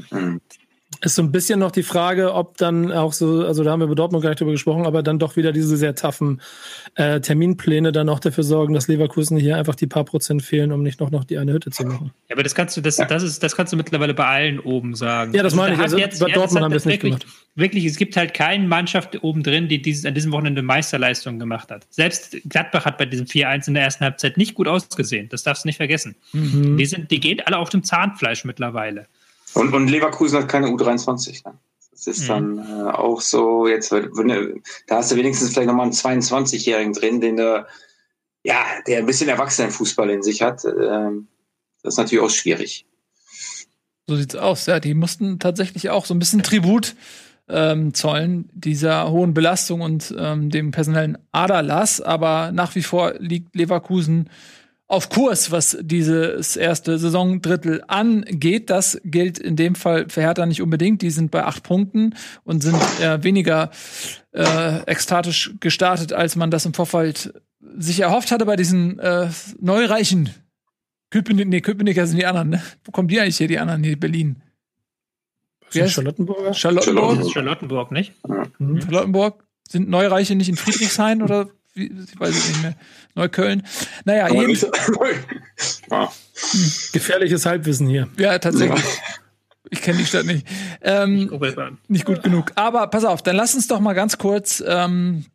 Ist 1.00 1.16
so 1.16 1.24
ein 1.24 1.32
bisschen 1.32 1.60
noch 1.60 1.72
die 1.72 1.84
Frage, 1.84 2.34
ob 2.34 2.58
dann 2.58 2.92
auch 2.92 3.14
so, 3.14 3.46
also 3.46 3.64
da 3.64 3.72
haben 3.72 3.80
wir 3.80 3.88
bei 3.88 3.96
Dortmund 3.96 4.22
gar 4.22 4.30
nicht 4.30 4.42
drüber 4.42 4.52
gesprochen, 4.52 4.86
aber 4.86 5.02
dann 5.02 5.18
doch 5.20 5.36
wieder 5.36 5.52
diese 5.52 5.78
sehr 5.78 5.96
taffen 5.96 6.42
äh, 6.96 7.22
Terminpläne 7.22 7.92
dann 7.92 8.10
auch 8.10 8.20
dafür 8.20 8.44
sorgen, 8.44 8.74
dass 8.74 8.88
Leverkusen 8.88 9.38
hier 9.38 9.58
einfach 9.58 9.74
die 9.74 9.88
paar 9.88 10.04
Prozent 10.04 10.44
fehlen, 10.44 10.72
um 10.72 10.84
nicht 10.84 11.00
noch, 11.00 11.10
noch 11.10 11.24
die 11.24 11.38
eine 11.38 11.54
Hütte 11.54 11.72
zu 11.72 11.86
machen. 11.86 12.12
Ja, 12.30 12.36
aber 12.36 12.44
das 12.44 12.54
kannst 12.54 12.78
du, 12.78 12.82
das, 12.82 12.98
das 12.98 13.24
ist, 13.24 13.42
das 13.42 13.56
kannst 13.56 13.74
du 13.74 13.78
mittlerweile 13.78 14.14
bei 14.14 14.28
allen 14.28 14.60
oben 14.60 14.94
sagen. 14.94 15.34
Ja, 15.34 15.42
das 15.42 15.56
meine 15.56 15.76
ich. 15.76 15.82
Also 15.82 15.98
jetzt, 15.98 16.20
bei 16.20 16.30
Dortmund 16.30 16.64
haben 16.64 16.72
wir 16.72 16.78
es 16.78 16.86
nicht 16.86 17.02
gemacht. 17.02 17.26
Wirklich, 17.56 17.86
es 17.86 17.98
gibt 17.98 18.16
halt 18.16 18.34
keine 18.34 18.68
Mannschaft 18.68 19.24
oben 19.24 19.44
drin, 19.44 19.70
die 19.70 19.82
dieses, 19.82 20.06
an 20.06 20.14
diesem 20.14 20.32
Wochenende 20.32 20.62
Meisterleistung 20.62 21.39
gemacht 21.39 21.72
hat. 21.72 21.88
Selbst 21.89 22.38
Gladbach 22.46 22.86
hat 22.86 22.98
bei 22.98 23.06
diesem 23.06 23.26
4-1 23.26 23.70
in 23.70 23.74
der 23.74 23.84
ersten 23.84 24.04
Halbzeit 24.04 24.38
nicht 24.38 24.54
gut 24.54 24.68
ausgesehen. 24.68 25.30
Das 25.30 25.44
darfst 25.44 25.64
du 25.64 25.68
nicht 25.68 25.78
vergessen. 25.78 26.16
Mhm. 26.34 26.78
Die 26.78 26.86
sind, 26.86 27.12
die 27.12 27.20
gehen 27.20 27.42
alle 27.46 27.58
auf 27.58 27.70
dem 27.70 27.84
Zahnfleisch 27.84 28.46
mittlerweile. 28.46 29.08
Und, 29.54 29.74
und 29.74 29.88
Leverkusen 29.88 30.39
hat 30.39 30.47
keine 30.47 30.68
U23. 30.68 31.45
Ne? 31.45 31.58
Das 31.91 32.08
ist 32.08 32.28
dann 32.28 32.54
mhm. 32.54 32.60
äh, 32.60 32.91
auch 32.91 33.22
so, 33.22 33.68
jetzt, 33.68 33.91
wenn, 33.91 34.62
da 34.88 34.97
hast 34.97 35.12
du 35.12 35.16
wenigstens 35.18 35.52
vielleicht 35.52 35.68
nochmal 35.68 35.86
einen 35.86 35.93
22-Jährigen 35.93 36.93
drin, 36.93 37.22
den 37.22 37.38
der, 37.38 37.68
ja, 38.43 38.64
der 38.88 38.99
ein 38.99 39.06
bisschen 39.06 39.30
Erwachsenenfußball 39.30 40.10
in 40.10 40.24
sich 40.24 40.41
hat. 40.41 40.66
Ähm, 40.66 41.28
das 41.84 41.93
ist 41.93 41.97
natürlich 41.97 42.24
auch 42.24 42.30
schwierig. 42.30 42.86
So 44.08 44.16
sieht's 44.16 44.36
aus, 44.36 44.66
ja. 44.66 44.80
Die 44.80 44.93
mussten 44.93 45.39
tatsächlich 45.39 45.89
auch 45.89 46.06
so 46.06 46.14
ein 46.14 46.20
bisschen 46.20 46.43
Tribut 46.43 46.95
ähm, 47.47 47.93
zollen, 47.93 48.49
dieser 48.54 49.12
hohen 49.12 49.34
Belastung 49.34 49.82
und 49.82 50.14
ähm, 50.18 50.49
dem 50.49 50.72
personellen 50.72 51.18
Aderlass. 51.32 52.02
Aber 52.02 52.52
nach 52.52 52.74
wie 52.76 52.84
vor 52.84 53.14
liegt 53.20 53.56
Leverkusen 53.56 54.30
auf 54.92 55.08
Kurs, 55.08 55.52
was 55.52 55.78
dieses 55.82 56.58
erste 56.58 56.98
Saisondrittel 56.98 57.82
angeht. 57.88 58.70
Das 58.70 59.00
gilt 59.05 59.39
in 59.39 59.55
dem 59.55 59.76
Fall 59.76 60.09
für 60.09 60.20
Hertha 60.20 60.46
nicht 60.46 60.62
unbedingt. 60.62 61.01
Die 61.01 61.12
sind 61.12 61.32
bei 61.32 61.46
acht 61.46 61.63
Punkten 61.63 62.16
und 62.43 62.62
sind 62.62 62.76
äh, 63.00 63.24
weniger 63.24 63.72
äh, 64.34 64.84
ekstatisch 64.88 65.54
gestartet, 65.62 66.12
als 66.12 66.36
man 66.36 66.51
das 66.51 66.66
im 66.66 66.74
Vorfeld 66.74 67.34
sich 67.78 68.01
erhofft 68.01 68.32
hatte 68.32 68.46
bei 68.46 68.58
diesen 68.58 69.00
äh, 69.00 69.30
neureichen 69.62 70.30
Köpenick, 71.09 71.47
nee, 71.47 71.62
Köpenicker 71.62 72.05
sind 72.05 72.18
die 72.18 72.26
anderen, 72.26 72.50
ne? 72.50 72.63
Wo 72.84 72.92
kommen 72.92 73.08
die 73.08 73.20
eigentlich 73.20 73.38
hier, 73.38 73.47
die 73.47 73.59
anderen 73.59 73.84
hier, 73.84 73.97
Berlin? 73.97 74.42
Wer 75.72 75.86
ist 75.86 75.93
Charlottenburger? 75.93 76.54
Charlottenburg. 76.54 77.32
Charlottenburg, 77.32 77.92
nicht? 77.92 78.13
Mhm. 78.59 78.82
Charlottenburg. 78.82 79.46
Sind 79.70 79.89
Neureiche 79.89 80.36
nicht 80.36 80.50
in 80.50 80.58
Friedrichshain 80.58 81.22
oder 81.22 81.50
wie, 81.74 81.86
ich 81.86 82.20
weiß 82.20 82.36
es 82.36 82.48
nicht 82.50 82.62
mehr. 82.62 82.76
Neukölln. 83.16 83.64
Naja, 84.06 84.30
eben. 84.30 84.54
ja. 85.92 86.12
Gefährliches 86.93 87.46
Halbwissen 87.46 87.88
hier. 87.88 88.08
Ja, 88.18 88.38
tatsächlich. 88.39 88.84
Ich 89.70 89.82
kenne 89.82 90.00
die 90.00 90.06
Stadt 90.06 90.26
nicht. 90.26 90.46
Ähm, 90.82 91.32
nicht 91.88 92.06
gut 92.06 92.24
genug. 92.24 92.52
Aber 92.56 92.88
pass 92.88 93.06
auf, 93.06 93.22
dann 93.22 93.38
lass 93.38 93.56
uns 93.56 93.68
doch 93.68 93.80
mal 93.80 93.93
ganz 93.93 94.18
kurz 94.18 94.62
ähm, 94.68 95.26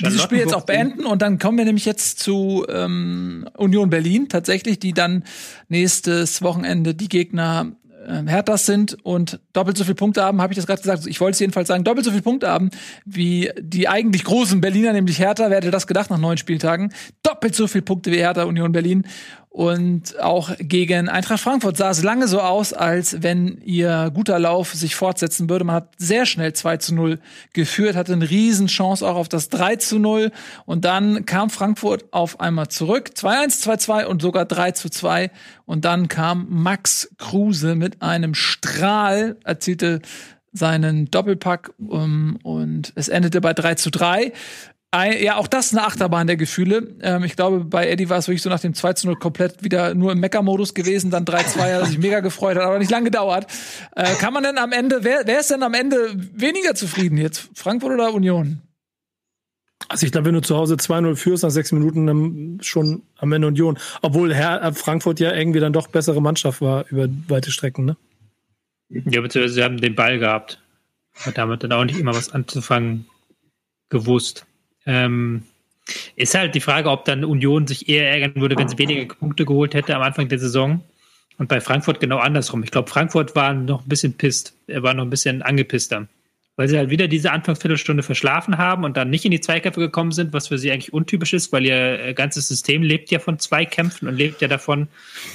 dieses 0.00 0.22
Spiel 0.22 0.38
jetzt 0.38 0.54
auch 0.54 0.64
beenden 0.64 1.06
und 1.06 1.22
dann 1.22 1.38
kommen 1.38 1.58
wir 1.58 1.64
nämlich 1.64 1.86
jetzt 1.86 2.18
zu 2.18 2.66
ähm, 2.68 3.48
Union 3.56 3.90
Berlin 3.90 4.28
tatsächlich, 4.28 4.78
die 4.78 4.92
dann 4.92 5.24
nächstes 5.68 6.42
Wochenende 6.42 6.94
die 6.94 7.08
Gegner 7.08 7.72
äh, 8.08 8.22
Herthas 8.26 8.66
sind 8.66 8.96
und 9.04 9.40
doppelt 9.52 9.76
so 9.76 9.84
viele 9.84 9.94
Punkte 9.94 10.22
haben, 10.22 10.40
habe 10.40 10.52
ich 10.52 10.56
das 10.56 10.66
gerade 10.66 10.80
gesagt. 10.80 11.06
Ich 11.06 11.20
wollte 11.20 11.32
es 11.32 11.40
jedenfalls 11.40 11.68
sagen, 11.68 11.84
doppelt 11.84 12.04
so 12.04 12.10
viele 12.10 12.22
Punkte 12.22 12.48
haben 12.48 12.70
wie 13.04 13.50
die 13.60 13.88
eigentlich 13.88 14.24
großen 14.24 14.60
Berliner, 14.60 14.92
nämlich 14.92 15.18
Hertha. 15.18 15.50
Wer 15.50 15.58
hätte 15.58 15.70
das 15.70 15.86
gedacht 15.86 16.10
nach 16.10 16.18
neun 16.18 16.38
Spieltagen? 16.38 16.92
Doppelt 17.22 17.54
so 17.54 17.66
viele 17.66 17.82
Punkte 17.82 18.10
wie 18.10 18.16
Hertha 18.16 18.44
Union 18.44 18.72
Berlin. 18.72 19.06
Und 19.50 20.20
auch 20.20 20.50
gegen 20.58 21.08
Eintracht 21.08 21.40
Frankfurt 21.40 21.76
sah 21.76 21.90
es 21.90 22.02
lange 22.02 22.28
so 22.28 22.40
aus, 22.40 22.72
als 22.72 23.22
wenn 23.22 23.60
ihr 23.64 24.10
guter 24.14 24.38
Lauf 24.38 24.74
sich 24.74 24.94
fortsetzen 24.94 25.48
würde. 25.48 25.64
Man 25.64 25.76
hat 25.76 25.94
sehr 25.96 26.26
schnell 26.26 26.52
2 26.52 26.76
zu 26.76 26.94
0 26.94 27.18
geführt, 27.54 27.96
hatte 27.96 28.12
eine 28.12 28.28
Riesenchance 28.28 29.06
auch 29.06 29.16
auf 29.16 29.28
das 29.28 29.48
3 29.48 29.76
zu 29.76 29.98
0. 29.98 30.30
Und 30.66 30.84
dann 30.84 31.24
kam 31.24 31.50
Frankfurt 31.50 32.12
auf 32.12 32.40
einmal 32.40 32.68
zurück. 32.68 33.10
2-1, 33.16 33.62
2-2 33.66 34.04
und 34.04 34.22
sogar 34.22 34.44
3 34.44 34.72
zu 34.72 34.90
2. 34.90 35.30
Und 35.64 35.84
dann 35.84 36.08
kam 36.08 36.46
Max 36.50 37.10
Kruse 37.16 37.74
mit 37.74 38.02
einem 38.02 38.34
Strahl, 38.34 39.38
erzielte 39.44 40.02
seinen 40.52 41.10
Doppelpack 41.10 41.72
um, 41.78 42.38
und 42.42 42.92
es 42.96 43.08
endete 43.08 43.40
bei 43.40 43.54
3 43.54 43.74
zu 43.74 43.90
3. 43.90 44.32
Ein, 44.90 45.22
ja, 45.22 45.36
auch 45.36 45.48
das 45.48 45.66
ist 45.66 45.76
eine 45.76 45.86
Achterbahn 45.86 46.26
der 46.26 46.36
Gefühle. 46.36 46.94
Ähm, 47.02 47.22
ich 47.22 47.36
glaube, 47.36 47.62
bei 47.62 47.88
Eddie 47.88 48.08
war 48.08 48.16
es 48.16 48.26
wirklich 48.26 48.40
so 48.40 48.48
nach 48.48 48.60
dem 48.60 48.72
2 48.72 48.94
zu 48.94 49.06
0 49.08 49.16
komplett 49.16 49.62
wieder 49.62 49.94
nur 49.94 50.12
im 50.12 50.20
Mecker-Modus 50.20 50.72
gewesen, 50.72 51.10
dann 51.10 51.26
3-2, 51.26 51.58
hat 51.58 51.68
er 51.68 51.84
sich 51.84 51.98
mega 51.98 52.20
gefreut, 52.20 52.56
hat 52.56 52.64
aber 52.64 52.78
nicht 52.78 52.90
lange 52.90 53.04
gedauert. 53.04 53.46
Äh, 53.94 54.14
kann 54.14 54.32
man 54.32 54.44
denn 54.44 54.56
am 54.56 54.72
Ende, 54.72 55.04
wer, 55.04 55.22
wer 55.26 55.40
ist 55.40 55.50
denn 55.50 55.62
am 55.62 55.74
Ende 55.74 56.14
weniger 56.32 56.74
zufrieden 56.74 57.18
jetzt? 57.18 57.50
Frankfurt 57.54 57.92
oder 57.92 58.14
Union? 58.14 58.62
Also 59.88 60.06
ich 60.06 60.12
glaube, 60.12 60.26
wenn 60.26 60.34
du 60.34 60.40
zu 60.40 60.56
Hause 60.56 60.76
2-0 60.76 61.16
führst 61.16 61.42
nach 61.42 61.50
sechs 61.50 61.70
Minuten, 61.70 62.06
dann 62.06 62.58
schon 62.62 63.02
am 63.18 63.32
Ende 63.32 63.48
Union. 63.48 63.78
Obwohl 64.00 64.34
Herr 64.34 64.62
äh, 64.62 64.72
Frankfurt 64.72 65.20
ja 65.20 65.34
irgendwie 65.34 65.60
dann 65.60 65.74
doch 65.74 65.88
bessere 65.88 66.22
Mannschaft 66.22 66.62
war 66.62 66.86
über 66.88 67.08
weite 67.28 67.50
Strecken, 67.50 67.84
ne? 67.84 67.96
Ja, 68.88 69.20
beziehungsweise 69.20 69.54
sie 69.54 69.62
haben 69.62 69.76
den 69.76 69.94
Ball 69.94 70.18
gehabt. 70.18 70.62
Hat 71.14 71.36
damit 71.36 71.62
dann 71.62 71.72
auch 71.72 71.84
nicht 71.84 71.98
immer 71.98 72.14
was 72.14 72.32
anzufangen 72.32 73.06
gewusst. 73.90 74.46
Ähm, 74.88 75.42
ist 76.16 76.34
halt 76.34 76.54
die 76.54 76.60
Frage, 76.60 76.90
ob 76.90 77.04
dann 77.04 77.24
Union 77.24 77.66
sich 77.66 77.88
eher 77.88 78.10
ärgern 78.10 78.34
würde, 78.36 78.56
wenn 78.56 78.68
sie 78.68 78.78
weniger 78.78 79.14
Punkte 79.14 79.44
geholt 79.44 79.74
hätte 79.74 79.94
am 79.94 80.02
Anfang 80.02 80.28
der 80.28 80.38
Saison. 80.38 80.82
Und 81.38 81.48
bei 81.48 81.60
Frankfurt 81.60 82.00
genau 82.00 82.18
andersrum. 82.18 82.64
Ich 82.64 82.72
glaube, 82.72 82.90
Frankfurt 82.90 83.36
war 83.36 83.54
noch 83.54 83.84
ein 83.84 83.88
bisschen 83.88 84.14
pisst. 84.14 84.54
Er 84.66 84.82
war 84.82 84.92
noch 84.94 85.04
ein 85.04 85.10
bisschen 85.10 85.42
angepisster. 85.42 86.08
Weil 86.56 86.68
sie 86.68 86.76
halt 86.76 86.90
wieder 86.90 87.06
diese 87.06 87.30
Anfangsviertelstunde 87.30 88.02
verschlafen 88.02 88.58
haben 88.58 88.82
und 88.82 88.96
dann 88.96 89.10
nicht 89.10 89.24
in 89.24 89.30
die 89.30 89.40
Zweikämpfe 89.40 89.78
gekommen 89.78 90.10
sind, 90.10 90.32
was 90.32 90.48
für 90.48 90.58
sie 90.58 90.72
eigentlich 90.72 90.92
untypisch 90.92 91.32
ist, 91.32 91.52
weil 91.52 91.64
ihr 91.64 92.12
ganzes 92.14 92.48
System 92.48 92.82
lebt 92.82 93.12
ja 93.12 93.20
von 93.20 93.38
Zweikämpfen 93.38 94.08
und 94.08 94.16
lebt 94.16 94.40
ja 94.42 94.48
davon 94.48 94.88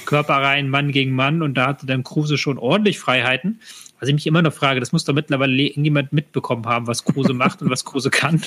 Körper 0.06 0.36
rein, 0.36 0.68
Mann 0.68 0.92
gegen 0.92 1.16
Mann. 1.16 1.42
Und 1.42 1.54
da 1.54 1.68
hatte 1.68 1.86
dann 1.86 2.04
Kruse 2.04 2.38
schon 2.38 2.58
ordentlich 2.58 3.00
Freiheiten. 3.00 3.62
Was 4.04 4.10
ich 4.10 4.16
mich 4.16 4.28
immer 4.28 4.42
noch 4.42 4.52
frage, 4.54 4.82
das 4.82 4.92
muss 4.92 5.06
doch 5.06 5.14
mittlerweile 5.14 5.54
irgendjemand 5.54 6.12
mitbekommen 6.12 6.66
haben, 6.66 6.88
was 6.88 7.06
Kruse 7.06 7.32
macht 7.34 7.62
und 7.62 7.70
was 7.70 7.86
Kruse 7.86 8.10
kann. 8.10 8.42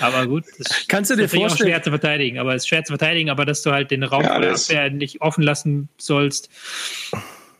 Aber 0.00 0.26
gut, 0.26 0.44
das 0.56 0.86
Kannst 0.88 1.10
du 1.10 1.14
dir 1.16 1.24
ist 1.24 1.32
natürlich 1.32 1.44
auch 1.44 1.48
vorstellen- 1.50 1.70
schwer 1.72 1.82
zu 1.82 1.90
verteidigen. 1.90 2.38
Aber 2.38 2.54
es 2.54 2.62
ist 2.62 2.68
schwer 2.68 2.84
zu 2.84 2.92
verteidigen, 2.92 3.28
aber 3.28 3.44
dass 3.44 3.60
du 3.60 3.70
halt 3.70 3.90
den 3.90 4.02
Raum 4.02 4.22
Ja, 4.24 4.40
der 4.40 4.88
nicht 4.90 5.20
offen 5.20 5.42
lassen 5.44 5.90
sollst. 5.98 6.48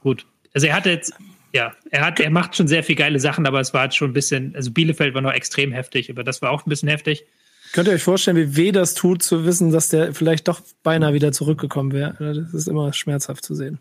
Gut. 0.01 0.25
Also 0.55 0.66
er 0.69 0.75
hatte 0.75 0.89
jetzt, 0.89 1.12
ja, 1.53 1.75
er 1.91 2.07
hat, 2.07 2.19
er 2.19 2.31
macht 2.31 2.57
schon 2.57 2.66
sehr 2.66 2.83
viel 2.83 2.97
geile 2.97 3.21
Sachen, 3.21 3.47
aber 3.47 3.61
es 3.61 3.75
war 3.75 3.83
halt 3.83 3.95
schon 3.95 4.11
ein 4.11 4.15
bisschen, 4.15 4.57
also 4.57 4.71
Bielefeld 4.71 5.12
war 5.15 5.21
noch 5.21 5.33
extrem 5.33 5.71
heftig, 5.73 6.09
aber 6.09 6.25
das 6.25 6.41
war 6.41 6.51
auch 6.51 6.65
ein 6.65 6.71
bisschen 6.71 6.89
heftig. 6.89 7.27
Könnt 7.75 7.89
ihr 7.89 7.95
euch 7.95 8.03
vorstellen, 8.03 8.37
wie 8.39 8.57
weh 8.57 8.73
das 8.73 8.95
tut, 8.95 9.23
zu 9.23 9.45
wissen, 9.45 9.71
dass 9.73 9.89
der 9.91 10.15
vielleicht 10.15 10.47
doch 10.49 10.61
beinahe 10.83 11.12
wieder 11.12 11.33
zurückgekommen 11.33 11.93
wäre? 11.93 12.15
Das 12.21 12.55
ist 12.55 12.69
immer 12.69 12.93
schmerzhaft 12.93 13.45
zu 13.45 13.55
sehen. 13.55 13.81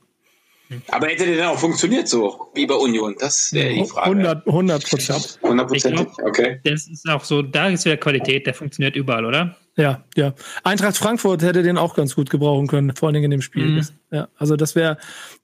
Aber 0.90 1.08
hätte 1.08 1.26
der 1.26 1.36
denn 1.36 1.46
auch 1.46 1.60
funktioniert 1.60 2.08
so, 2.08 2.52
wie 2.54 2.66
bei 2.66 2.76
Union? 2.76 3.16
Das 3.20 3.54
wäre 3.54 3.74
die 3.74 3.86
Frage. 3.86 4.12
100 4.12 4.48
100 4.48 4.90
Prozent. 4.90 5.40
Hundertprozentig, 5.42 6.08
Ich 6.18 6.26
okay. 6.26 6.60
Das 6.64 6.88
ist 6.88 7.10
auch 7.10 7.24
so, 7.24 7.42
da 7.42 7.70
ist 7.70 7.86
wieder 7.86 7.98
Qualität, 7.98 8.46
der 8.48 8.54
funktioniert 8.54 8.96
überall, 8.96 9.26
oder? 9.26 9.56
Ja, 9.76 10.04
ja. 10.16 10.34
Eintracht 10.64 10.98
Frankfurt 10.98 11.42
hätte 11.42 11.64
den 11.64 11.78
auch 11.78 11.96
ganz 11.96 12.16
gut 12.16 12.30
gebrauchen 12.30 12.68
können, 12.68 12.96
vor 12.96 13.08
allen 13.08 13.16
Dingen 13.16 13.26
in 13.26 13.32
dem 13.32 13.42
Spiel. 13.42 13.66
Mhm. 13.66 13.88
Ja, 14.12 14.28
also 14.38 14.56
das 14.56 14.76
wäre, 14.76 14.98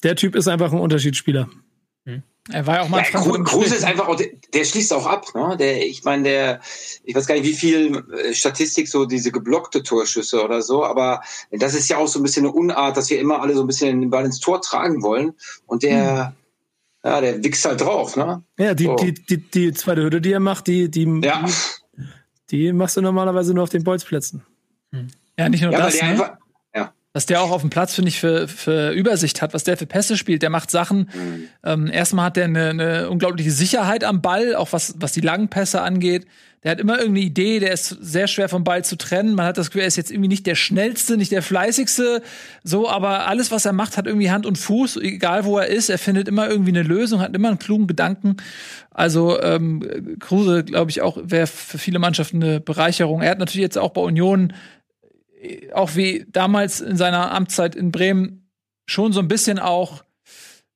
der 0.03 0.15
Typ 0.15 0.35
ist 0.35 0.47
einfach 0.47 0.72
ein 0.72 0.80
Unterschiedsspieler. 0.80 1.49
Er 2.52 2.66
war 2.66 2.76
ja 2.78 2.82
auch 2.82 2.90
mal 2.90 3.03
Ja, 3.03 3.44
Kruse 3.44 3.76
ist 3.76 3.84
einfach 3.84 4.07
auch, 4.07 4.16
der, 4.16 4.30
der 4.53 4.66
schließt 4.66 4.91
auch 4.94 5.06
ab, 5.06 5.28
ne? 5.36 5.56
Der, 5.57 5.86
ich 5.86 6.03
meine, 6.03 6.24
der, 6.24 6.61
ich 7.03 7.14
weiß 7.14 7.28
gar 7.28 7.36
nicht, 7.36 7.45
wie 7.45 7.53
viel 7.53 8.03
äh, 8.11 8.34
Statistik 8.34 8.88
so 8.88 9.06
diese 9.06 9.32
geblockte 9.32 9.84
Torschüsse 9.84 10.44
oder 10.44 10.61
so, 10.61 10.84
aber 10.84 11.22
das 11.52 11.76
ist 11.76 11.90
ja 11.90 11.98
auch 11.98 12.07
so 12.07 12.20
ein 12.20 12.24
bisschen 12.24 12.45
eine 12.45 12.53
Unart, 12.53 12.98
dass 12.98 13.10
wir 13.10 13.20
immer 13.20 13.41
alle 13.41 13.53
so 13.53 13.61
ein 13.61 13.68
bisschen 13.68 14.02
den 14.02 14.10
Ball 14.10 14.26
ins 14.26 14.40
Tor 14.40 14.61
tragen 14.61 15.03
wollen 15.03 15.34
und 15.68 15.84
der, 15.84 16.34
ja, 17.03 17.22
der 17.22 17.44
wichst 17.44 17.66
halt 17.66 17.82
drauf, 17.82 18.16
ne? 18.16 18.41
Ja, 18.57 18.74
die, 18.74 18.86
So. 18.86 18.95
die, 18.95 19.14
die, 19.14 19.38
die 19.38 19.74
zweite 19.74 20.02
Hürde, 20.02 20.20
die 20.20 20.32
er 20.32 20.40
macht, 20.40 20.68
die, 20.68 20.90
die, 20.90 21.22
Ja, 21.24 21.45
die 22.49 22.74
machst 22.74 22.98
du 22.98 23.02
normalerweise 23.02 23.53
nur 23.53 23.64
auf 23.64 23.70
den 23.70 23.84
Bolzplätzen. 23.84 24.44
Ja, 25.38 25.49
nicht 25.49 25.61
nur 25.61 25.72
ja 25.72 25.80
weil 25.80 25.86
das, 25.86 25.98
der 25.98 26.06
ne? 26.06 26.11
einfach. 26.11 26.39
Was 27.20 27.26
der 27.26 27.41
auch 27.41 27.52
auf 27.52 27.60
dem 27.60 27.70
Platz, 27.70 27.96
finde 27.96 28.08
ich, 28.08 28.18
für, 28.18 28.48
für 28.48 28.91
Übersicht 28.91 29.41
hat, 29.41 29.54
was 29.54 29.66
der 29.66 29.76
für 29.76 29.86
Pässe 29.86 30.16
spielt. 30.16 30.41
Der 30.41 30.50
macht 30.50 30.72
Sachen. 30.72 31.10
Ähm, 31.66 31.91
erstmal 31.91 32.28
hat 32.28 32.38
der 32.38 32.46
eine, 32.46 32.70
eine 32.70 33.10
unglaubliche 33.10 33.52
Sicherheit 33.52 34.06
am 34.06 34.22
Ball, 34.22 34.56
auch 34.56 34.72
was, 34.72 34.96
was 35.00 35.12
die 35.12 35.20
langen 35.20 35.50
Pässe 35.50 35.82
angeht. 35.82 36.28
Der 36.64 36.72
hat 36.72 36.80
immer 36.80 36.98
irgendeine 36.98 37.26
Idee, 37.26 37.60
der 37.60 37.74
ist 37.74 37.90
sehr 37.90 38.28
schwer 38.28 38.48
vom 38.48 38.64
Ball 38.64 38.86
zu 38.86 38.98
trennen. 38.98 39.36
Man 39.36 39.46
hat 39.46 39.58
das 39.58 39.68
Gefühl, 39.68 39.82
er 39.82 39.88
ist 39.88 39.98
jetzt 39.98 40.12
irgendwie 40.12 40.30
nicht 40.30 40.48
der 40.48 40.56
schnellste, 40.56 41.18
nicht 41.18 41.34
der 41.34 41.41
fleißigste, 41.41 42.22
so, 42.64 42.90
aber 42.90 43.28
alles, 43.28 43.52
was 43.52 43.66
er 43.66 43.74
macht, 43.74 43.98
hat 43.98 44.08
irgendwie 44.08 44.32
Hand 44.32 44.46
und 44.46 44.58
Fuß, 44.58 44.96
egal 44.98 45.44
wo 45.44 45.58
er 45.58 45.68
ist. 45.68 45.90
Er 45.90 45.98
findet 45.98 46.30
immer 46.30 46.50
irgendwie 46.50 46.72
eine 46.72 46.84
Lösung, 46.84 47.20
hat 47.20 47.36
immer 47.36 47.50
einen 47.50 47.60
klugen 47.60 47.88
Gedanken. 47.88 48.38
Also 48.91 49.41
ähm, 49.41 50.18
Kruse, 50.20 50.64
glaube 50.64 50.90
ich, 50.90 51.02
auch 51.02 51.18
wäre 51.22 51.48
für 51.48 51.78
viele 51.78 52.00
Mannschaften 52.00 52.41
eine 52.41 52.62
Bereicherung. 52.62 53.22
Er 53.22 53.32
hat 53.32 53.40
natürlich 53.40 53.64
jetzt 53.64 53.78
auch 53.78 53.91
bei 53.91 54.02
Union 54.02 54.54
auch 55.74 55.95
wie 55.95 56.26
damals 56.30 56.82
in 56.82 56.98
seiner 56.98 57.32
Amtszeit 57.32 57.76
in 57.76 57.91
Bremen 57.91 58.49
schon 58.86 59.14
so 59.14 59.20
ein 59.20 59.28
bisschen 59.28 59.60
auch 59.60 60.03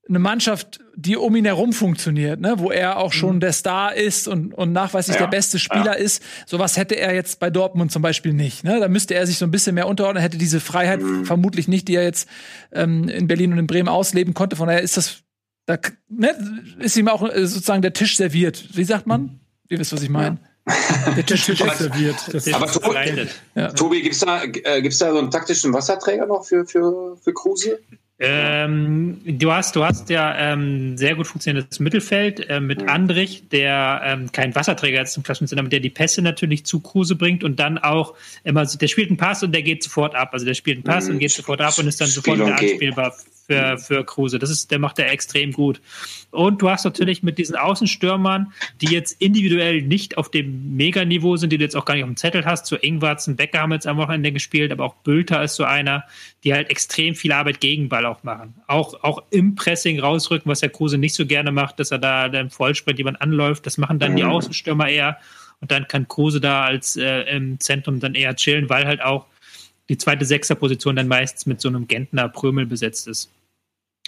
eine 0.10 0.19
Mannschaft, 0.19 0.81
die 0.95 1.15
um 1.15 1.35
ihn 1.35 1.45
herum 1.45 1.72
funktioniert, 1.72 2.40
ne? 2.41 2.56
wo 2.57 2.72
er 2.72 2.98
auch 2.98 3.14
schon 3.14 3.40
der 3.40 3.53
Star 3.53 3.95
ist 3.95 4.27
und, 4.27 4.53
und 4.53 4.73
nachweislich 4.73 5.15
Ja, 5.15 5.23
der 5.23 5.30
beste 5.30 5.60
Spieler 5.60 5.98
ist. 5.98 6.22
Sowas 6.45 6.76
hätte 6.76 6.95
er 6.95 7.14
jetzt 7.14 7.40
bei 7.40 7.49
Dortmund 7.49 7.91
zum 7.91 8.02
Beispiel 8.02 8.34
nicht. 8.34 8.65
Ne? 8.65 8.80
Da 8.81 8.90
müsste 8.90 9.15
er 9.15 9.26
sich 9.26 9.38
so 9.38 9.45
ein 9.45 9.52
bisschen 9.52 9.76
mehr 9.76 9.88
unterordnen, 9.88 10.22
hätte 10.22 10.38
diese 10.38 10.60
Freiheit 10.60 11.02
vermutlich 11.23 11.69
nicht, 11.69 11.88
die 11.88 11.95
er 11.95 12.03
jetzt 12.03 12.27
ähm, 12.73 13.07
in 13.07 13.27
Berlin 13.27 13.53
und 13.53 13.60
in 13.60 13.68
Bremen 13.68 13.88
ausleben 13.88 14.34
konnte. 14.34 14.57
Von 14.57 14.68
daher 14.68 14.81
ist 14.81 14.98
das, 14.98 15.23
da 15.65 15.77
ne, 16.10 16.35
ist 16.80 16.98
ihm 16.98 17.07
auch 17.07 17.23
äh, 17.23 17.48
sozusagen 17.48 17.81
der 17.81 17.94
Tisch 17.94 18.18
serviert. 18.18 18.76
Wie 18.76 18.84
sagt 18.84 19.07
man? 19.07 19.40
Ihr 19.69 19.80
wisst, 19.80 19.94
was 19.94 20.03
ich 20.03 20.10
meine. 20.10 20.38
Der 21.18 21.26
Tisch 21.26 21.49
ist 21.49 21.60
serviert. 21.77 22.15
Das 22.31 22.52
Aber 22.53 22.65
ist 22.65 22.73
Tobi, 22.73 22.85
verbreitet. 22.85 23.41
Tobi 23.76 24.02
gibt's 24.02 24.19
da, 24.19 24.44
äh, 24.44 24.81
gibt's 24.81 24.98
da 24.99 25.11
so 25.11 25.19
einen 25.19 25.30
taktischen 25.31 25.73
Wasserträger 25.73 26.26
noch 26.26 26.45
für, 26.45 26.65
für, 26.65 27.18
für 27.22 27.34
Kruse? 27.34 27.80
Ähm, 28.19 29.19
du 29.26 29.52
hast, 29.52 29.76
du 29.76 29.84
hast 29.84 30.10
ja 30.10 30.34
ähm, 30.53 30.98
sehr 30.98 31.15
gut 31.15 31.27
funktionierendes 31.27 31.80
Mittelfeld 31.81 32.48
äh, 32.49 32.61
mit 32.61 32.88
Andrich, 32.88 33.49
der 33.49 34.02
ähm, 34.06 34.31
kein 34.31 34.56
Wasserträger 34.56 35.02
ist 35.02 35.18
im 35.18 35.23
klassischen 35.23 35.48
Sinne, 35.48 35.61
aber 35.61 35.69
der 35.69 35.81
die 35.81 35.90
Pässe 35.90 36.22
natürlich 36.22 36.65
zu 36.65 36.80
Kruse 36.80 37.15
bringt 37.15 37.44
und 37.44 37.60
dann 37.60 37.77
auch 37.80 38.14
immer, 38.45 38.65
so- 38.65 38.77
der 38.77 38.88
spielt 38.88 39.10
einen 39.10 39.18
Pass 39.18 39.44
und 39.44 39.52
der 39.52 39.64
geht 39.64 39.84
sofort 39.84 40.15
ab. 40.15 40.30
Also 40.31 40.45
der 40.45 40.53
spielt 40.53 40.77
einen 40.77 40.84
Pass 40.85 41.07
Mhm. 41.07 41.14
und 41.15 41.19
geht 41.19 41.31
sofort 41.31 41.60
ab 41.60 41.77
und 41.77 41.88
ist 41.88 41.99
dann 41.99 42.07
sofort 42.07 42.38
Spiel 42.38 42.45
wieder 42.45 42.56
okay. 42.56 42.69
anspielbar 42.72 43.14
für, 43.45 43.78
für 43.78 44.06
Kruse. 44.06 44.40
Das 44.40 44.49
ist, 44.49 44.72
der 44.72 44.80
macht 44.80 44.99
er 44.99 45.11
extrem 45.11 45.52
gut. 45.52 45.82
Und 46.32 46.61
du 46.61 46.70
hast 46.70 46.86
natürlich 46.86 47.24
mit 47.24 47.38
diesen 47.38 47.56
Außenstürmern, 47.56 48.53
die 48.82 48.88
jetzt 48.88 49.22
individuell 49.22 49.82
nicht 49.82 50.18
auf 50.18 50.32
dem 50.32 50.76
Meganiveau 50.76 51.36
sind, 51.36 51.52
die 51.52 51.57
du 51.57 51.64
jetzt 51.64 51.76
auch 51.76 51.86
gar 51.86 51.95
nicht 51.95 52.03
auf 52.03 52.10
dem 52.10 52.18
Zettel 52.18 52.45
hast. 52.45 52.65
So 52.65 52.78
Ingwarz 52.78 53.28
und 53.28 53.36
Becker 53.36 53.60
haben 53.60 53.72
jetzt 53.74 53.88
am 53.88 53.98
Wochenende 53.98 54.32
gespielt, 54.32 54.72
aber 54.72 54.86
auch 54.86 54.95
Bülter 54.95 55.44
ist 55.44 55.56
so 55.56 55.64
einer, 55.65 56.06
die 56.44 56.53
halt 56.53 56.70
extrem 56.70 57.15
viel 57.15 57.32
Arbeit 57.32 57.60
gegen 57.60 57.90
Ball 57.90 58.06
auch 58.06 58.24
machen. 58.24 58.53
Auch, 58.68 59.03
auch 59.03 59.24
im 59.30 59.56
Pressing 59.56 59.99
rausrücken, 59.99 60.49
was 60.49 60.61
der 60.61 60.70
Kruse 60.70 60.98
nicht 60.98 61.14
so 61.14 61.26
gerne 61.26 61.52
macht, 61.52 61.80
dass 61.80 61.91
er 61.91 61.99
da 61.99 62.30
dann 62.30 62.45
im 62.45 62.49
Vollsprint 62.49 62.98
jemand 62.98 63.22
anläuft. 63.22 63.65
Das 63.65 63.78
machen 63.78 63.99
dann 63.99 64.15
die 64.15 64.24
Mhm. 64.24 64.30
Außenstürmer 64.30 64.88
eher. 64.90 65.18
Und 65.60 65.72
dann 65.72 65.88
kann 65.88 66.07
Kruse 66.07 66.41
da 66.41 66.64
als 66.64 66.98
äh, 66.98 67.22
im 67.36 67.60
Zentrum 67.60 67.99
dann 67.99 68.15
eher 68.15 68.36
chillen, 68.36 68.70
weil 68.70 68.86
halt 68.86 69.02
auch 69.02 69.28
die 69.89 69.97
zweite 69.97 70.26
Sechserposition 70.26 70.95
dann 70.95 71.07
meistens 71.07 71.45
mit 71.45 71.61
so 71.61 71.69
einem 71.69 71.88
Gentner 71.88 72.30
Prömel 72.30 72.65
besetzt 72.65 73.07
ist. 73.07 73.30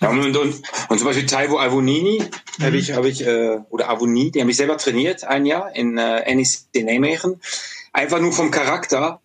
Ja, 0.02 0.10
und, 0.10 0.19
und, 0.19 0.35
und 0.35 0.97
zum 0.97 1.06
Beispiel 1.07 1.26
Taivo 1.26 1.57
Avonini 1.57 2.22
Mhm. 2.57 2.64
habe 2.64 2.77
ich, 2.77 2.93
habe 2.93 3.10
ich, 3.10 3.26
äh, 3.26 3.60
oder 3.69 3.89
Avoni, 3.89 4.31
die 4.31 4.41
habe 4.41 4.52
ich 4.52 4.57
selber 4.57 4.77
trainiert 4.77 5.23
ein 5.23 5.45
Jahr 5.45 5.76
in 5.76 5.97
äh, 5.97 6.34
NEC 6.34 6.84
Nijmegen. 6.84 7.41
Einfach 7.93 8.19
nur 8.19 8.31
vom 8.34 8.52
Charakter. 8.52 9.22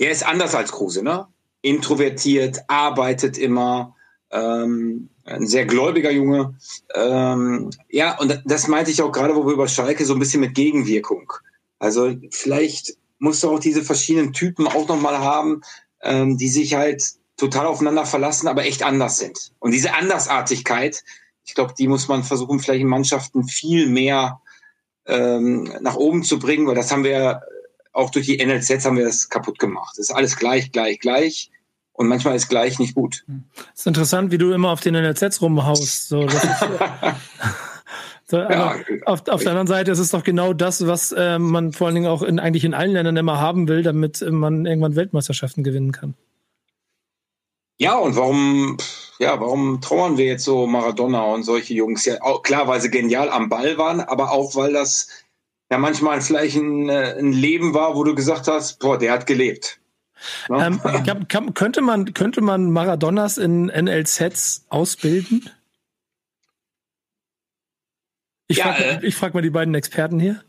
Der 0.00 0.10
ist 0.10 0.26
anders 0.26 0.54
als 0.54 0.72
Kruse, 0.72 1.02
ne? 1.02 1.26
Introvertiert, 1.60 2.60
arbeitet 2.68 3.36
immer, 3.36 3.96
ähm, 4.30 5.08
ein 5.24 5.46
sehr 5.46 5.66
gläubiger 5.66 6.10
Junge. 6.10 6.54
Ähm, 6.94 7.70
ja, 7.88 8.16
und 8.18 8.42
das 8.44 8.68
meinte 8.68 8.90
ich 8.90 9.02
auch 9.02 9.12
gerade, 9.12 9.34
wo 9.34 9.44
wir 9.44 9.52
über 9.52 9.68
Schalke 9.68 10.04
so 10.04 10.14
ein 10.14 10.20
bisschen 10.20 10.40
mit 10.40 10.54
Gegenwirkung. 10.54 11.32
Also 11.78 12.14
vielleicht 12.30 12.96
musst 13.18 13.42
du 13.42 13.50
auch 13.50 13.60
diese 13.60 13.82
verschiedenen 13.82 14.32
Typen 14.32 14.66
auch 14.66 14.88
nochmal 14.88 15.18
haben, 15.18 15.62
ähm, 16.02 16.36
die 16.38 16.48
sich 16.48 16.74
halt 16.74 17.02
total 17.36 17.66
aufeinander 17.66 18.04
verlassen, 18.04 18.48
aber 18.48 18.64
echt 18.64 18.82
anders 18.82 19.18
sind. 19.18 19.52
Und 19.58 19.72
diese 19.72 19.94
Andersartigkeit, 19.94 21.04
Ich 21.44 21.54
glaube, 21.54 21.72
die 21.78 21.88
muss 21.88 22.08
man 22.08 22.24
versuchen, 22.24 22.60
vielleicht 22.60 22.82
in 22.82 22.88
Mannschaften 22.88 23.48
viel 23.48 23.88
mehr 23.88 24.42
ähm, 25.06 25.72
nach 25.80 25.96
oben 25.96 26.22
zu 26.22 26.38
bringen, 26.38 26.66
weil 26.66 26.74
das 26.74 26.92
haben 26.92 27.04
wir 27.04 27.40
auch 27.94 28.10
durch 28.10 28.26
die 28.26 28.44
NLZs 28.44 28.84
haben 28.84 28.98
wir 28.98 29.04
das 29.04 29.30
kaputt 29.30 29.58
gemacht. 29.58 29.94
Das 29.96 30.10
ist 30.10 30.14
alles 30.14 30.36
gleich, 30.36 30.72
gleich, 30.72 31.00
gleich. 31.00 31.50
Und 31.92 32.06
manchmal 32.06 32.36
ist 32.36 32.48
gleich 32.48 32.78
nicht 32.78 32.94
gut. 32.94 33.24
Es 33.72 33.80
ist 33.80 33.86
interessant, 33.86 34.30
wie 34.30 34.38
du 34.38 34.52
immer 34.52 34.70
auf 34.70 34.80
den 34.80 34.94
NLZs 34.94 35.40
rumhaust. 35.40 36.08
So, 36.08 36.26
so, 38.30 38.36
ja, 38.38 38.76
auf, 39.06 39.26
auf 39.26 39.42
der 39.42 39.52
anderen 39.52 39.66
Seite 39.66 39.90
ist 39.90 39.98
es 39.98 40.10
doch 40.10 40.22
genau 40.22 40.52
das, 40.52 40.86
was 40.86 41.12
äh, 41.12 41.38
man 41.38 41.72
vor 41.72 41.86
allen 41.86 41.94
Dingen 41.94 42.08
auch 42.08 42.22
in, 42.22 42.38
eigentlich 42.38 42.64
in 42.64 42.74
allen 42.74 42.92
Ländern 42.92 43.16
immer 43.16 43.40
haben 43.40 43.68
will, 43.68 43.82
damit 43.82 44.22
man 44.30 44.66
irgendwann 44.66 44.96
Weltmeisterschaften 44.96 45.64
gewinnen 45.64 45.92
kann. 45.92 46.14
Ja, 47.78 47.96
und 47.96 48.16
warum, 48.16 48.76
ja, 49.18 49.40
warum 49.40 49.80
trauern 49.80 50.18
wir 50.18 50.26
jetzt 50.26 50.44
so 50.44 50.66
Maradona 50.66 51.22
und 51.22 51.44
solche 51.44 51.72
Jungs? 51.72 52.04
Ja, 52.04 52.20
auch, 52.20 52.42
klar, 52.42 52.68
weil 52.68 52.82
sie 52.82 52.90
genial 52.90 53.30
am 53.30 53.48
Ball 53.48 53.78
waren, 53.78 54.00
aber 54.00 54.30
auch, 54.30 54.54
weil 54.56 54.74
das 54.74 55.08
ja 55.70 55.78
manchmal 55.78 56.20
vielleicht 56.20 56.56
ein, 56.56 56.90
äh, 56.90 57.14
ein 57.18 57.32
Leben 57.32 57.72
war, 57.72 57.94
wo 57.94 58.04
du 58.04 58.14
gesagt 58.14 58.46
hast, 58.46 58.78
boah, 58.80 58.98
der 58.98 59.12
hat 59.12 59.26
gelebt. 59.26 59.80
Ja? 60.50 60.66
Ähm, 60.66 60.82
kann, 60.82 61.28
kann, 61.28 61.54
könnte 61.54 61.80
man, 61.80 62.12
könnte 62.12 62.42
man 62.42 62.72
Maradonas 62.72 63.38
in 63.38 63.66
NLZs 63.66 64.66
ausbilden? 64.68 65.48
Ich 68.48 68.58
ja, 68.58 68.72
frage 68.72 69.06
äh, 69.06 69.10
frag 69.10 69.34
mal 69.34 69.42
die 69.42 69.50
beiden 69.50 69.74
Experten 69.74 70.18
hier. 70.18 70.42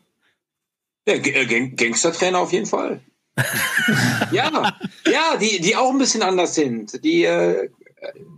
Ja, 1.08 1.16
äh, 1.16 1.70
Gangstertrainer 1.70 2.40
auf 2.40 2.52
jeden 2.52 2.66
Fall. 2.66 3.02
ja, 4.32 4.78
ja, 5.06 5.38
die, 5.38 5.62
die 5.62 5.76
auch 5.76 5.92
ein 5.92 5.98
bisschen 5.98 6.24
anders 6.24 6.56
sind. 6.56 7.04
Die, 7.04 7.24
äh, 7.24 7.70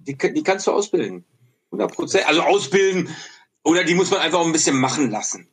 die, 0.08 0.16
die 0.16 0.44
kannst 0.44 0.68
du 0.68 0.72
ausbilden. 0.72 1.26
100 1.68 1.94
Prozent. 1.94 2.28
Also 2.28 2.42
ausbilden 2.42 3.10
oder 3.64 3.84
die 3.84 3.96
muss 3.96 4.12
man 4.12 4.20
einfach 4.20 4.40
auch 4.40 4.46
ein 4.46 4.52
bisschen 4.52 4.78
machen 4.78 5.10
lassen. 5.12 5.48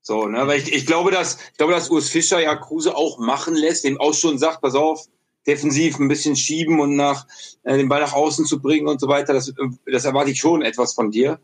So, 0.00 0.26
ne, 0.26 0.46
weil 0.46 0.60
ich, 0.60 0.72
ich 0.72 0.86
glaube, 0.86 1.10
dass, 1.10 1.38
ich 1.52 1.58
glaube, 1.58 1.72
dass 1.72 1.90
Urs 1.90 2.08
Fischer 2.08 2.40
ja 2.40 2.56
Kruse 2.56 2.96
auch 2.96 3.18
machen 3.18 3.54
lässt, 3.54 3.84
dem 3.84 4.00
auch 4.00 4.14
schon 4.14 4.38
sagt, 4.38 4.60
pass 4.60 4.74
auf, 4.74 5.06
defensiv 5.46 5.98
ein 5.98 6.08
bisschen 6.08 6.34
schieben 6.36 6.80
und 6.80 6.96
nach, 6.96 7.26
äh, 7.62 7.76
den 7.76 7.88
Ball 7.88 8.00
nach 8.00 8.12
außen 8.12 8.46
zu 8.46 8.60
bringen 8.60 8.88
und 8.88 9.00
so 9.00 9.08
weiter. 9.08 9.32
Das, 9.32 9.52
das 9.86 10.04
erwarte 10.04 10.30
ich 10.30 10.40
schon 10.40 10.62
etwas 10.62 10.94
von 10.94 11.10
dir. 11.10 11.40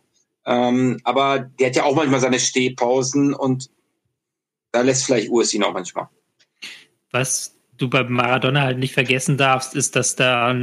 Ähm, 0.49 0.99
aber 1.05 1.41
der 1.41 1.69
hat 1.69 1.77
ja 1.77 1.85
auch 1.85 1.95
manchmal 1.95 2.21
seine 2.21 2.41
Stehpausen 2.41 3.35
und 3.35 3.69
da 4.73 4.81
lässt 4.81 5.05
vielleicht 5.05 5.29
Urs 5.29 5.53
ihn 5.53 5.63
auch 5.63 5.75
manchmal. 5.75 6.09
Was 7.11 7.55
du 7.77 7.91
bei 7.91 8.03
Maradona 8.05 8.63
halt 8.63 8.79
nicht 8.79 8.95
vergessen 8.95 9.37
darfst, 9.37 9.75
ist, 9.75 9.95
dass 9.95 10.17
da 10.17 10.55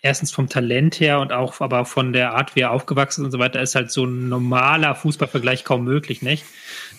erstens 0.00 0.30
vom 0.30 0.48
Talent 0.48 1.00
her 1.00 1.18
und 1.18 1.32
auch 1.32 1.60
aber 1.60 1.84
von 1.84 2.12
der 2.12 2.34
Art, 2.34 2.54
wie 2.54 2.60
er 2.60 2.70
aufgewachsen 2.70 3.22
ist 3.22 3.26
und 3.26 3.32
so 3.32 3.38
weiter, 3.40 3.60
ist 3.60 3.74
halt 3.74 3.90
so 3.90 4.04
ein 4.04 4.28
normaler 4.28 4.94
Fußballvergleich 4.94 5.64
kaum 5.64 5.82
möglich, 5.82 6.22
nicht? 6.22 6.44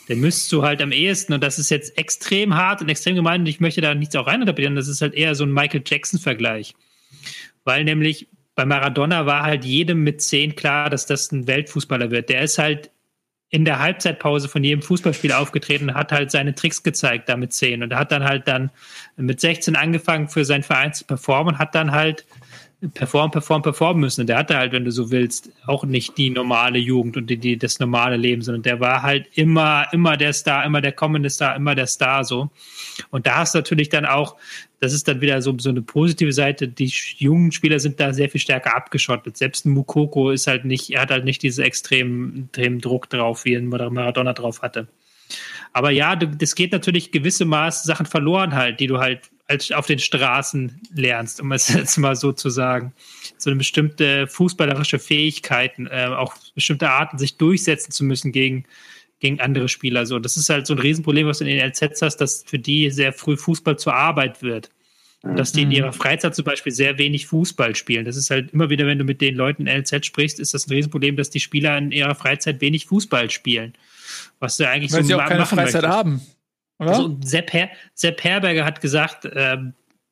Den 0.09 0.19
müsstest 0.19 0.51
du 0.51 0.63
halt 0.63 0.81
am 0.81 0.91
ehesten, 0.91 1.33
und 1.33 1.41
das 1.41 1.57
ist 1.57 1.69
jetzt 1.69 1.97
extrem 1.97 2.55
hart 2.55 2.81
und 2.81 2.89
extrem 2.89 3.15
gemein, 3.15 3.41
und 3.41 3.47
ich 3.47 3.61
möchte 3.61 3.79
da 3.79 3.95
nichts 3.95 4.15
auch 4.17 4.27
reininterpretieren, 4.27 4.75
das 4.75 4.89
ist 4.89 5.01
halt 5.01 5.13
eher 5.13 5.35
so 5.35 5.45
ein 5.45 5.53
Michael 5.53 5.83
Jackson-Vergleich. 5.85 6.75
Weil 7.63 7.85
nämlich 7.85 8.27
bei 8.59 8.65
Maradona 8.65 9.25
war 9.25 9.43
halt 9.43 9.63
jedem 9.63 10.03
mit 10.03 10.21
zehn 10.21 10.53
klar, 10.53 10.89
dass 10.89 11.05
das 11.05 11.31
ein 11.31 11.47
Weltfußballer 11.47 12.11
wird. 12.11 12.27
Der 12.27 12.41
ist 12.41 12.57
halt 12.57 12.91
in 13.47 13.63
der 13.63 13.79
Halbzeitpause 13.79 14.49
von 14.49 14.65
jedem 14.65 14.81
Fußballspiel 14.81 15.31
aufgetreten 15.31 15.87
und 15.87 15.95
hat 15.95 16.11
halt 16.11 16.29
seine 16.29 16.53
Tricks 16.53 16.83
gezeigt 16.83 17.29
da 17.29 17.37
mit 17.37 17.53
10 17.53 17.83
und 17.83 17.95
hat 17.95 18.11
dann 18.11 18.25
halt 18.25 18.49
dann 18.49 18.69
mit 19.15 19.39
16 19.39 19.77
angefangen 19.77 20.27
für 20.27 20.43
seinen 20.43 20.63
Verein 20.63 20.93
zu 20.93 21.05
performen 21.05 21.53
und 21.53 21.59
hat 21.59 21.73
dann 21.73 21.93
halt 21.93 22.25
performen, 22.93 23.31
performen, 23.31 23.63
performen 23.63 24.01
müssen. 24.01 24.21
Und 24.21 24.27
der 24.27 24.37
hatte 24.37 24.57
halt, 24.57 24.71
wenn 24.71 24.85
du 24.85 24.91
so 24.91 25.11
willst, 25.11 25.51
auch 25.65 25.83
nicht 25.83 26.17
die 26.17 26.29
normale 26.29 26.79
Jugend 26.79 27.17
und 27.17 27.27
die, 27.27 27.37
die, 27.37 27.57
das 27.57 27.79
normale 27.79 28.15
Leben, 28.15 28.41
sondern 28.41 28.63
der 28.63 28.79
war 28.79 29.03
halt 29.03 29.27
immer, 29.35 29.87
immer 29.91 30.15
der 30.15 30.33
Star, 30.33 30.65
immer 30.65 30.81
der 30.81 30.93
kommende 30.93 31.29
Star, 31.29 31.55
immer 31.55 31.75
der 31.75 31.87
Star 31.87 32.23
so. 32.23 32.49
Und 33.11 33.27
da 33.27 33.37
hast 33.37 33.53
du 33.53 33.59
natürlich 33.59 33.89
dann 33.89 34.05
auch, 34.05 34.37
das 34.79 34.93
ist 34.93 35.09
dann 35.09 35.19
wieder 35.19 35.41
so, 35.41 35.57
so 35.59 35.69
eine 35.69 35.81
positive 35.81 36.31
Seite, 36.31 36.69
die 36.69 36.91
jungen 37.17 37.51
Spieler 37.51 37.79
sind 37.79 37.99
da 37.99 38.13
sehr 38.13 38.29
viel 38.29 38.39
stärker 38.39 38.75
abgeschottet. 38.75 39.35
Selbst 39.35 39.65
ein 39.65 39.71
Mukoko 39.71 40.31
ist 40.31 40.47
halt 40.47 40.63
nicht, 40.63 40.89
er 40.89 41.01
hat 41.01 41.11
halt 41.11 41.25
nicht 41.25 41.43
diesen 41.43 41.65
extremen, 41.65 42.45
extremen 42.45 42.79
Druck 42.79 43.09
drauf, 43.09 43.45
wie 43.45 43.55
ein 43.55 43.67
Maradona 43.67 44.33
drauf 44.33 44.61
hatte. 44.61 44.87
Aber 45.73 45.91
ja, 45.91 46.15
das 46.15 46.55
geht 46.55 46.71
natürlich 46.71 47.11
gewisse 47.11 47.45
Maß 47.45 47.83
Sachen 47.83 48.05
verloren 48.05 48.55
halt, 48.55 48.79
die 48.79 48.87
du 48.87 48.99
halt 48.99 49.29
als 49.49 49.71
auf 49.71 49.87
den 49.87 49.99
Straßen 49.99 50.79
lernst, 50.93 51.41
um 51.41 51.51
es 51.51 51.69
jetzt 51.73 51.97
mal 51.97 52.15
so 52.15 52.31
zu 52.31 52.49
sagen. 52.49 52.93
So 53.37 53.49
eine 53.49 53.57
bestimmte 53.57 54.27
fußballerische 54.27 54.99
Fähigkeiten, 54.99 55.87
äh, 55.87 56.07
auch 56.07 56.35
bestimmte 56.55 56.89
Arten, 56.89 57.17
sich 57.17 57.37
durchsetzen 57.37 57.91
zu 57.91 58.03
müssen 58.03 58.31
gegen, 58.31 58.65
gegen 59.19 59.39
andere 59.41 59.67
Spieler. 59.67 60.05
So, 60.05 60.19
das 60.19 60.37
ist 60.37 60.49
halt 60.49 60.67
so 60.67 60.75
ein 60.75 60.79
Riesenproblem, 60.79 61.27
was 61.27 61.39
du 61.39 61.45
in 61.45 61.57
den 61.57 61.67
LZs 61.67 62.01
hast, 62.01 62.17
dass 62.17 62.43
für 62.45 62.59
die 62.59 62.91
sehr 62.91 63.11
früh 63.11 63.35
Fußball 63.35 63.77
zur 63.77 63.95
Arbeit 63.95 64.41
wird. 64.41 64.69
Und 65.21 65.37
dass 65.37 65.51
die 65.51 65.63
in 65.63 65.71
ihrer 65.71 65.91
Freizeit 65.91 66.33
zum 66.33 66.45
Beispiel 66.45 66.71
sehr 66.71 66.97
wenig 66.97 67.27
Fußball 67.27 67.75
spielen. 67.75 68.05
Das 68.05 68.15
ist 68.15 68.29
halt 68.29 68.53
immer 68.53 68.69
wieder, 68.69 68.85
wenn 68.85 68.99
du 68.99 69.03
mit 69.03 69.19
den 69.19 69.35
Leuten 69.35 69.67
in 69.67 69.81
LZ 69.81 70.05
sprichst, 70.05 70.39
ist 70.39 70.53
das 70.53 70.67
ein 70.67 70.71
Riesenproblem, 70.71 71.17
dass 71.17 71.29
die 71.29 71.41
Spieler 71.41 71.77
in 71.77 71.91
ihrer 71.91 72.15
Freizeit 72.15 72.61
wenig 72.61 72.85
Fußball 72.85 73.29
spielen. 73.29 73.73
Was 74.39 74.55
du 74.55 74.69
eigentlich 74.69 74.93
Weil 74.93 75.01
so 75.01 75.07
sie 75.07 75.15
auch 75.15 75.25
keine 75.25 75.45
Freizeit 75.45 75.81
möchtest. 75.81 75.87
haben. 75.87 76.21
Oder? 76.79 76.89
Also 76.89 77.17
Sepp, 77.23 77.53
Her 77.53 77.69
Sepp 77.93 78.23
Herberger 78.23 78.65
hat 78.65 78.81
gesagt, 78.81 79.25
äh, 79.25 79.57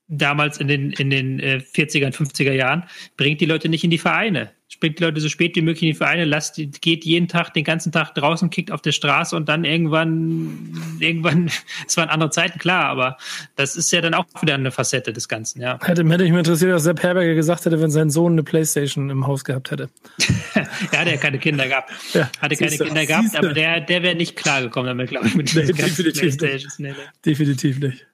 damals 0.07 0.57
in 0.57 0.67
den, 0.67 0.91
in 0.91 1.09
den 1.09 1.39
äh, 1.39 1.61
40er 1.73 2.05
und 2.05 2.15
50er 2.15 2.53
Jahren, 2.53 2.83
bringt 3.17 3.41
die 3.41 3.45
Leute 3.45 3.69
nicht 3.69 3.83
in 3.83 3.89
die 3.89 3.97
Vereine. 3.97 4.51
Bringt 4.79 4.99
die 4.99 5.03
Leute 5.03 5.19
so 5.21 5.29
spät 5.29 5.55
wie 5.55 5.61
möglich 5.61 5.83
in 5.83 5.89
die 5.89 5.95
Vereine, 5.95 6.25
lasst, 6.25 6.61
geht 6.81 7.03
jeden 7.03 7.27
Tag, 7.27 7.53
den 7.53 7.63
ganzen 7.63 7.91
Tag 7.91 8.13
draußen, 8.13 8.51
kickt 8.51 8.71
auf 8.71 8.81
der 8.81 8.91
Straße 8.91 9.35
und 9.35 9.49
dann 9.49 9.65
irgendwann, 9.65 10.99
irgendwann, 10.99 11.49
es 11.87 11.97
waren 11.97 12.09
andere 12.09 12.29
Zeiten, 12.29 12.59
klar, 12.59 12.85
aber 12.85 13.17
das 13.55 13.75
ist 13.75 13.91
ja 13.91 14.01
dann 14.01 14.13
auch 14.13 14.25
wieder 14.41 14.53
eine 14.53 14.69
Facette 14.69 15.13
des 15.13 15.27
Ganzen, 15.27 15.61
ja. 15.61 15.79
Hätte, 15.83 16.07
hätte 16.07 16.23
ich 16.23 16.29
mich 16.29 16.39
interessiert, 16.39 16.73
was 16.73 16.83
Sepp 16.83 17.01
Herberger 17.01 17.33
gesagt 17.33 17.65
hätte, 17.65 17.81
wenn 17.81 17.89
sein 17.89 18.11
Sohn 18.11 18.33
eine 18.33 18.43
Playstation 18.43 19.09
im 19.09 19.25
Haus 19.25 19.43
gehabt 19.45 19.71
hätte. 19.71 19.89
ja, 20.93 21.05
der 21.05 21.17
keine 21.17 21.39
Kinder 21.39 21.67
gehabt. 21.67 21.91
Ja, 22.13 22.29
hatte 22.39 22.55
keine 22.55 22.77
Kinder 22.77 23.05
gehabt, 23.05 23.35
aber 23.35 23.53
der, 23.53 23.81
der 23.81 24.03
wäre 24.03 24.15
nicht 24.15 24.35
klargekommen 24.35 24.87
damit, 24.87 25.09
glaube 25.09 25.27
ich, 25.27 25.35
mit 25.35 25.55
nee, 25.55 25.65
definitiv 25.65 26.13
Playstations. 26.19 26.77
Nicht. 26.77 26.79
Nee, 26.79 27.03
nee. 27.03 27.09
Definitiv 27.25 27.79
nicht. 27.79 28.05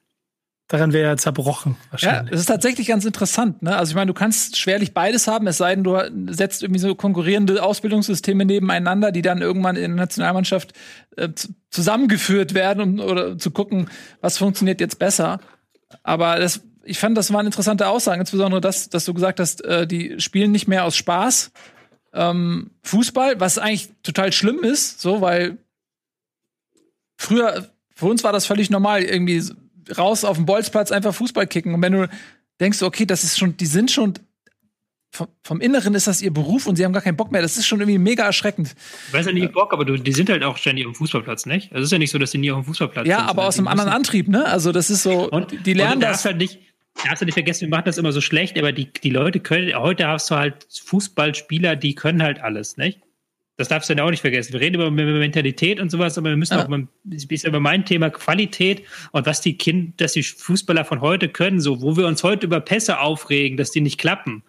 Daran 0.68 0.94
wäre 0.94 1.10
er 1.10 1.16
zerbrochen 1.18 1.76
wahrscheinlich. 1.90 2.30
Ja, 2.30 2.34
es 2.34 2.40
ist 2.40 2.46
tatsächlich 2.46 2.86
ganz 2.86 3.04
interessant. 3.04 3.62
Ne? 3.62 3.76
Also 3.76 3.90
ich 3.90 3.96
meine, 3.96 4.06
du 4.06 4.14
kannst 4.14 4.56
schwerlich 4.56 4.94
beides 4.94 5.28
haben, 5.28 5.46
es 5.46 5.58
sei 5.58 5.74
denn, 5.74 5.84
du 5.84 5.98
setzt 6.32 6.62
irgendwie 6.62 6.80
so 6.80 6.94
konkurrierende 6.94 7.62
Ausbildungssysteme 7.62 8.46
nebeneinander, 8.46 9.12
die 9.12 9.20
dann 9.20 9.42
irgendwann 9.42 9.76
in 9.76 9.82
der 9.82 10.06
Nationalmannschaft 10.06 10.72
äh, 11.16 11.28
zusammengeführt 11.68 12.54
werden, 12.54 12.82
um 12.82 13.00
oder 13.00 13.36
zu 13.36 13.50
gucken, 13.50 13.90
was 14.22 14.38
funktioniert 14.38 14.80
jetzt 14.80 14.98
besser. 14.98 15.38
Aber 16.02 16.38
das, 16.38 16.62
ich 16.82 16.98
fand, 16.98 17.18
das 17.18 17.30
waren 17.30 17.44
interessante 17.44 17.86
Aussagen, 17.86 18.20
insbesondere 18.20 18.62
das, 18.62 18.88
dass 18.88 19.04
du 19.04 19.12
gesagt 19.12 19.40
hast, 19.40 19.62
äh, 19.66 19.86
die 19.86 20.18
spielen 20.18 20.50
nicht 20.50 20.66
mehr 20.66 20.84
aus 20.84 20.96
Spaß 20.96 21.52
ähm, 22.14 22.70
Fußball, 22.84 23.38
was 23.38 23.58
eigentlich 23.58 23.90
total 24.02 24.32
schlimm 24.32 24.64
ist, 24.64 25.00
so 25.02 25.20
weil 25.20 25.58
früher 27.18 27.68
für 27.94 28.06
uns 28.06 28.24
war 28.24 28.32
das 28.32 28.46
völlig 28.46 28.70
normal, 28.70 29.02
irgendwie 29.02 29.42
raus 29.96 30.24
auf 30.24 30.36
den 30.36 30.46
Bolzplatz 30.46 30.92
einfach 30.92 31.14
Fußball 31.14 31.46
kicken. 31.46 31.74
Und 31.74 31.82
wenn 31.82 31.92
du 31.92 32.08
denkst, 32.60 32.82
okay, 32.82 33.06
das 33.06 33.24
ist 33.24 33.38
schon, 33.38 33.56
die 33.56 33.66
sind 33.66 33.90
schon 33.90 34.14
vom, 35.10 35.28
vom, 35.44 35.60
Inneren 35.60 35.94
ist 35.94 36.08
das 36.08 36.22
ihr 36.22 36.32
Beruf 36.32 36.66
und 36.66 36.76
sie 36.76 36.84
haben 36.84 36.92
gar 36.92 37.02
keinen 37.02 37.16
Bock 37.16 37.30
mehr. 37.30 37.40
Das 37.40 37.56
ist 37.56 37.66
schon 37.66 37.80
irgendwie 37.80 37.98
mega 37.98 38.24
erschreckend. 38.24 38.74
Ich 39.08 39.14
weiß 39.14 39.26
ja 39.26 39.32
nicht 39.32 39.52
Bock, 39.52 39.72
aber 39.72 39.84
du, 39.84 39.96
die 39.96 40.12
sind 40.12 40.28
halt 40.28 40.42
auch 40.42 40.56
ständig 40.56 40.86
auf 40.86 40.92
dem 40.92 40.96
Fußballplatz, 40.96 41.46
nicht? 41.46 41.72
Also 41.72 41.82
es 41.82 41.88
ist 41.88 41.92
ja 41.92 41.98
nicht 41.98 42.10
so, 42.10 42.18
dass 42.18 42.32
die 42.32 42.38
nie 42.38 42.50
auf 42.50 42.62
dem 42.62 42.64
Fußballplatz 42.66 43.06
ja, 43.06 43.18
sind. 43.18 43.24
Ja, 43.26 43.30
aber 43.30 43.46
aus 43.46 43.58
einem 43.58 43.68
anderen 43.68 43.90
Antrieb, 43.90 44.28
ne? 44.28 44.44
Also 44.46 44.72
das 44.72 44.90
ist 44.90 45.04
so, 45.04 45.30
und, 45.30 45.66
die 45.66 45.72
lernen 45.72 45.94
und 45.94 46.00
das. 46.00 46.24
Halt 46.24 46.38
nicht, 46.38 46.58
darfst 47.04 47.22
du 47.22 47.26
nicht 47.26 47.34
vergessen, 47.34 47.62
wir 47.62 47.68
machen 47.68 47.84
das 47.86 47.98
immer 47.98 48.10
so 48.10 48.20
schlecht, 48.20 48.58
aber 48.58 48.72
die, 48.72 48.92
die 48.92 49.10
Leute 49.10 49.38
können, 49.38 49.72
heute 49.74 50.08
hast 50.08 50.30
du 50.30 50.34
halt 50.34 50.66
Fußballspieler, 50.84 51.76
die 51.76 51.94
können 51.94 52.22
halt 52.22 52.40
alles, 52.40 52.76
nicht? 52.76 53.00
Das 53.56 53.68
darfst 53.68 53.88
du 53.88 53.94
ja 53.94 54.04
auch 54.04 54.10
nicht 54.10 54.20
vergessen. 54.20 54.52
Wir 54.52 54.60
reden 54.60 54.74
über 54.74 54.90
Mentalität 54.90 55.78
und 55.78 55.88
sowas, 55.88 56.18
aber 56.18 56.30
wir 56.30 56.36
müssen 56.36 56.54
ja. 56.54 56.64
auch 56.64 56.68
mal, 56.68 56.88
ist 57.10 57.44
über 57.44 57.60
mein 57.60 57.84
Thema 57.84 58.10
Qualität 58.10 58.82
und 59.12 59.26
was 59.26 59.40
die 59.40 59.56
Kind, 59.56 60.00
dass 60.00 60.14
die 60.14 60.24
Fußballer 60.24 60.84
von 60.84 61.00
heute 61.00 61.28
können, 61.28 61.60
so, 61.60 61.80
wo 61.80 61.96
wir 61.96 62.06
uns 62.06 62.24
heute 62.24 62.46
über 62.46 62.60
Pässe 62.60 62.98
aufregen, 62.98 63.56
dass 63.56 63.70
die 63.70 63.80
nicht 63.80 63.98
klappen. 63.98 64.42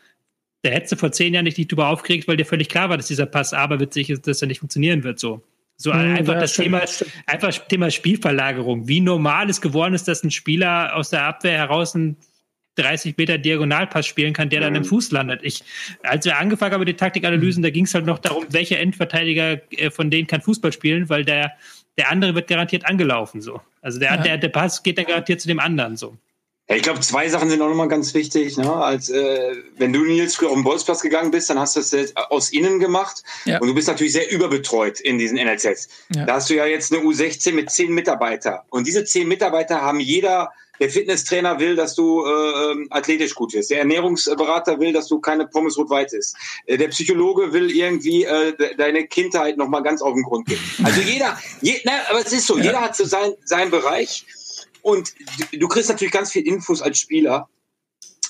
Da 0.63 0.71
hättest 0.71 0.93
du 0.93 0.95
vor 0.95 1.11
zehn 1.11 1.35
Jahren 1.35 1.43
nicht, 1.43 1.59
nicht 1.59 1.71
drüber 1.71 1.89
aufgeregt, 1.89 2.27
weil 2.27 2.37
dir 2.37 2.45
völlig 2.45 2.69
klar 2.69 2.89
war, 2.89 2.97
dass 2.97 3.05
dieser 3.05 3.27
Pass 3.27 3.53
aber 3.53 3.79
witzig 3.79 4.09
ist, 4.09 4.25
dass 4.25 4.41
er 4.41 4.47
nicht 4.47 4.59
funktionieren 4.59 5.03
wird, 5.03 5.19
so. 5.19 5.43
So 5.77 5.93
hm, 5.93 6.15
einfach 6.15 6.33
ja, 6.33 6.39
das 6.39 6.53
stimmt, 6.53 6.65
Thema, 6.65 6.87
stimmt. 6.87 7.11
einfach 7.27 7.67
Thema 7.67 7.91
Spielverlagerung. 7.91 8.87
Wie 8.87 9.01
normal 9.01 9.49
es 9.49 9.61
geworden 9.61 9.93
ist, 9.93 10.07
dass 10.07 10.23
ein 10.23 10.31
Spieler 10.31 10.95
aus 10.95 11.09
der 11.09 11.23
Abwehr 11.23 11.57
heraus 11.57 11.93
ein 11.93 12.17
30 12.75 13.17
Meter 13.17 13.37
Diagonalpass 13.37 14.05
spielen 14.05 14.33
kann, 14.33 14.49
der 14.49 14.61
dann 14.61 14.75
im 14.75 14.83
mhm. 14.83 14.87
Fuß 14.87 15.11
landet. 15.11 15.41
Ich, 15.43 15.63
als 16.03 16.25
wir 16.25 16.37
angefangen 16.37 16.73
haben 16.73 16.79
mit 16.79 16.89
den 16.89 16.97
Taktikanalysen, 16.97 17.63
da 17.63 17.69
ging 17.69 17.85
es 17.85 17.93
halt 17.93 18.05
noch 18.05 18.19
darum, 18.19 18.45
welcher 18.49 18.79
Endverteidiger 18.79 19.61
äh, 19.71 19.89
von 19.89 20.09
denen 20.09 20.27
kann 20.27 20.41
Fußball 20.41 20.71
spielen, 20.71 21.09
weil 21.09 21.25
der, 21.25 21.53
der 21.97 22.11
andere 22.11 22.35
wird 22.35 22.47
garantiert 22.47 22.85
angelaufen 22.85 23.41
so. 23.41 23.61
Also 23.81 23.99
der, 23.99 24.15
ja. 24.15 24.17
der, 24.17 24.37
der 24.37 24.49
Pass 24.49 24.83
geht 24.83 24.97
dann 24.97 25.05
garantiert 25.05 25.41
zu 25.41 25.47
dem 25.47 25.59
anderen 25.59 25.97
so. 25.97 26.17
Ja, 26.67 26.75
ich 26.75 26.81
glaube, 26.81 26.99
zwei 27.01 27.29
Sachen 27.29 27.49
sind 27.49 27.61
auch 27.61 27.69
nochmal 27.69 27.87
ganz 27.87 28.15
wichtig. 28.15 28.57
Ne? 28.57 28.71
Als 28.73 29.09
äh, 29.09 29.55
wenn 29.77 29.93
du 29.93 30.03
Nils 30.03 30.35
früher 30.35 30.49
auf 30.49 30.55
den 30.55 30.63
Bolzplatz 30.63 31.01
gegangen 31.01 31.29
bist, 31.29 31.47
dann 31.49 31.59
hast 31.59 31.75
du 31.75 31.79
das 31.79 32.15
aus 32.15 32.51
innen 32.51 32.79
gemacht 32.79 33.23
ja. 33.45 33.59
und 33.59 33.67
du 33.67 33.75
bist 33.75 33.87
natürlich 33.87 34.13
sehr 34.13 34.31
überbetreut 34.31 34.99
in 34.99 35.19
diesen 35.19 35.37
NLZs. 35.37 35.89
Ja. 36.15 36.25
Da 36.25 36.35
hast 36.35 36.49
du 36.49 36.55
ja 36.55 36.65
jetzt 36.65 36.91
eine 36.91 37.03
U16 37.03 37.53
mit 37.53 37.69
zehn 37.69 37.93
Mitarbeiter 37.93 38.65
und 38.69 38.87
diese 38.87 39.05
zehn 39.05 39.27
Mitarbeiter 39.27 39.81
haben 39.81 39.99
jeder 39.99 40.51
der 40.79 40.89
Fitnesstrainer 40.89 41.59
will, 41.59 41.75
dass 41.75 41.95
du 41.95 42.25
äh, 42.25 42.71
ähm, 42.71 42.87
athletisch 42.89 43.35
gut 43.35 43.53
wirst. 43.53 43.71
Der 43.71 43.79
Ernährungsberater 43.79 44.79
will, 44.79 44.93
dass 44.93 45.07
du 45.07 45.19
keine 45.19 45.47
Pommes 45.47 45.77
rot-weiß 45.77 46.13
isst. 46.13 46.35
Äh, 46.65 46.77
der 46.77 46.89
Psychologe 46.89 47.53
will 47.53 47.71
irgendwie 47.71 48.25
äh, 48.25 48.75
deine 48.77 49.07
Kindheit 49.07 49.57
nochmal 49.57 49.83
ganz 49.83 50.01
auf 50.01 50.13
den 50.13 50.23
Grund 50.23 50.47
gehen. 50.47 50.59
Also 50.83 51.01
jeder, 51.01 51.37
je, 51.61 51.79
na, 51.83 51.93
aber 52.09 52.19
es 52.19 52.33
ist 52.33 52.47
so, 52.47 52.57
ja. 52.57 52.65
jeder 52.65 52.81
hat 52.81 52.95
so 52.95 53.05
sein, 53.05 53.33
seinen 53.43 53.71
Bereich. 53.71 54.25
Und 54.81 55.13
du 55.51 55.67
kriegst 55.67 55.89
natürlich 55.89 56.13
ganz 56.13 56.31
viel 56.31 56.45
Infos 56.47 56.81
als 56.81 56.99
Spieler. 56.99 57.49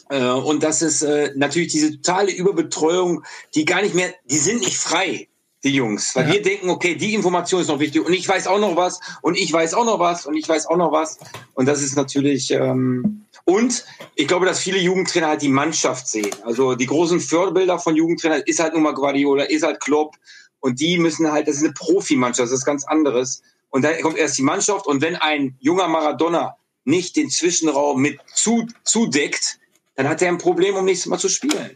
Äh, 0.09 0.23
und 0.23 0.63
das 0.63 0.81
ist 0.81 1.01
äh, 1.01 1.31
natürlich 1.35 1.72
diese 1.72 1.91
totale 1.91 2.31
Überbetreuung, 2.31 3.23
die 3.55 3.65
gar 3.65 3.81
nicht 3.81 3.95
mehr, 3.95 4.13
die 4.26 4.38
sind 4.38 4.59
nicht 4.59 4.77
frei, 4.77 5.27
die 5.66 5.74
Jungs. 5.74 6.16
Weil 6.16 6.28
ja. 6.28 6.34
wir 6.34 6.42
denken, 6.42 6.70
okay, 6.70 6.96
die 6.96 7.14
Information 7.14 7.60
ist 7.60 7.68
noch 7.68 7.80
wichtig 7.80 8.06
und 8.06 8.14
ich 8.14 8.28
weiß 8.28 8.48
auch 8.48 8.60
noch 8.60 8.76
was 8.76 9.00
und 9.22 9.38
ich 9.38 9.52
weiß 9.52 9.74
auch 9.74 9.86
noch 9.86 10.00
was 10.00 10.26
und 10.26 10.36
ich 10.36 10.48
weiß 10.48 10.68
auch 10.68 10.78
noch 10.78 10.92
was. 10.92 11.18
Und 11.56 11.68
das 11.68 11.82
ist 11.82 11.96
natürlich, 11.96 12.52
ähm, 12.52 13.26
und 13.44 13.84
ich 14.16 14.28
glaube, 14.28 14.46
dass 14.46 14.60
viele 14.60 14.78
Jugendtrainer 14.78 15.28
halt 15.28 15.42
die 15.42 15.50
Mannschaft 15.50 16.08
sehen. 16.08 16.34
Also 16.44 16.76
die 16.76 16.86
großen 16.86 17.20
Förderbilder 17.20 17.80
von 17.80 17.96
Jugendtrainern 17.96 18.44
ist 18.46 18.60
halt 18.60 18.74
nun 18.74 18.84
mal 18.84 18.94
Guardiola, 18.94 19.44
ist 19.44 19.64
halt 19.64 19.82
Klopp. 19.82 20.16
Und 20.60 20.80
die 20.80 20.98
müssen 20.98 21.32
halt, 21.32 21.48
das 21.48 21.58
ist 21.58 21.64
eine 21.64 21.74
Profimannschaft, 21.74 22.52
das 22.52 22.60
ist 22.60 22.66
ganz 22.66 22.86
anderes. 22.86 23.44
Und 23.70 23.84
dann 23.84 24.00
kommt 24.02 24.18
erst 24.18 24.38
die 24.38 24.44
Mannschaft. 24.44 24.88
Und 24.88 25.02
wenn 25.02 25.16
ein 25.16 25.56
junger 25.60 25.88
Maradona 25.88 26.56
nicht 26.86 27.16
den 27.16 27.30
Zwischenraum 27.30 28.02
mit 28.02 28.20
zu, 28.34 28.68
zudeckt, 28.84 29.60
dann 29.96 30.08
hat 30.08 30.22
er 30.22 30.30
ein 30.30 30.38
Problem, 30.38 30.76
um 30.76 30.86
nächstes 30.86 31.10
Mal 31.10 31.20
zu 31.20 31.30
spielen. 31.30 31.76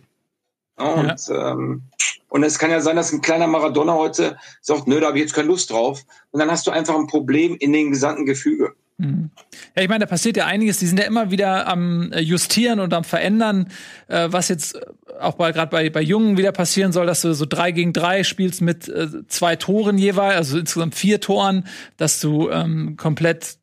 Und, 0.80 1.28
ja. 1.28 1.52
ähm, 1.52 1.84
und 2.30 2.44
es 2.44 2.60
kann 2.60 2.72
ja 2.72 2.82
sein, 2.82 2.96
dass 2.96 3.12
ein 3.12 3.22
kleiner 3.22 3.48
Maradona 3.48 3.94
heute 3.94 4.38
sagt, 4.62 4.88
nö, 4.88 5.00
da 5.00 5.08
habe 5.08 5.18
ich 5.18 5.24
jetzt 5.24 5.34
keine 5.34 5.48
Lust 5.48 5.72
drauf. 5.72 6.04
Und 6.32 6.40
dann 6.40 6.52
hast 6.52 6.68
du 6.68 6.72
einfach 6.72 6.96
ein 6.96 7.08
Problem 7.08 7.56
in 7.60 7.74
den 7.74 7.92
gesamten 7.92 8.26
Gefüge. 8.26 8.74
Mhm. 9.00 9.32
Ja, 9.76 9.82
ich 9.82 9.90
meine, 9.90 10.06
da 10.06 10.10
passiert 10.10 10.36
ja 10.38 10.46
einiges. 10.46 10.78
Die 10.78 10.86
sind 10.86 11.00
ja 11.00 11.06
immer 11.06 11.32
wieder 11.32 11.68
am 11.68 12.12
äh, 12.12 12.20
Justieren 12.20 12.80
und 12.80 12.94
am 12.94 13.06
Verändern, 13.06 13.70
äh, 14.08 14.28
was 14.30 14.50
jetzt 14.50 14.76
äh, 14.76 14.82
auch 15.22 15.36
bei 15.36 15.52
gerade 15.54 15.72
bei, 15.72 15.90
bei 15.90 16.02
Jungen 16.02 16.38
wieder 16.38 16.52
passieren 16.52 16.92
soll, 16.92 17.06
dass 17.06 17.22
du 17.22 17.34
so 17.34 17.46
drei 17.46 17.72
gegen 17.72 17.94
drei 17.94 18.24
spielst 18.24 18.62
mit 18.62 18.90
äh, 18.90 19.26
zwei 19.28 19.56
Toren 19.56 19.98
jeweils, 19.98 20.36
also 20.36 20.60
insgesamt 20.60 20.96
vier 20.96 21.22
Toren, 21.22 21.66
dass 21.96 22.20
du 22.20 22.50
ähm, 22.50 22.98
komplett 22.98 23.58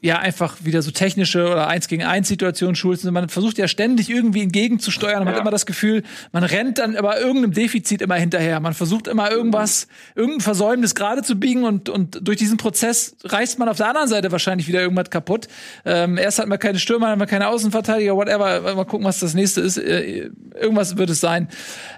ja 0.00 0.18
einfach 0.18 0.58
wieder 0.62 0.80
so 0.82 0.92
technische 0.92 1.50
oder 1.50 1.66
eins 1.66 1.88
gegen 1.88 2.04
eins 2.04 2.28
Situationen 2.28 2.76
schulst. 2.76 3.04
Und 3.04 3.12
man 3.12 3.28
versucht 3.28 3.58
ja 3.58 3.66
ständig 3.66 4.08
irgendwie 4.08 4.42
entgegenzusteuern. 4.42 5.24
Man 5.24 5.28
ja. 5.28 5.34
hat 5.34 5.40
immer 5.40 5.50
das 5.50 5.66
Gefühl, 5.66 6.04
man 6.30 6.44
rennt 6.44 6.78
dann 6.78 6.94
aber 6.96 7.20
irgendeinem 7.20 7.52
Defizit 7.52 8.00
immer 8.00 8.14
hinterher. 8.14 8.60
Man 8.60 8.74
versucht 8.74 9.08
immer 9.08 9.30
irgendwas, 9.30 9.88
irgendein 10.14 10.40
Versäumnis 10.40 10.94
gerade 10.94 11.22
zu 11.22 11.38
biegen 11.38 11.64
und, 11.64 11.88
und 11.88 12.20
durch 12.22 12.36
diesen 12.36 12.58
Prozess 12.58 13.16
reißt 13.24 13.58
man 13.58 13.68
auf 13.68 13.78
der 13.78 13.88
anderen 13.88 14.08
Seite 14.08 14.30
wahrscheinlich 14.30 14.68
wieder 14.68 14.80
irgendwas 14.80 15.10
kaputt. 15.10 15.48
Ähm, 15.84 16.16
erst 16.16 16.38
hat 16.38 16.46
man 16.46 16.60
keine 16.60 16.78
Stürmer, 16.78 17.06
dann 17.06 17.12
hat 17.12 17.18
man 17.18 17.28
keine 17.28 17.48
Außenverteidiger, 17.48 18.14
whatever. 18.14 18.74
Mal 18.74 18.84
gucken, 18.84 19.04
was 19.04 19.18
das 19.18 19.34
nächste 19.34 19.62
ist. 19.62 19.78
Äh, 19.78 20.30
irgendwas 20.54 20.96
wird 20.96 21.10
es 21.10 21.20
sein. 21.20 21.48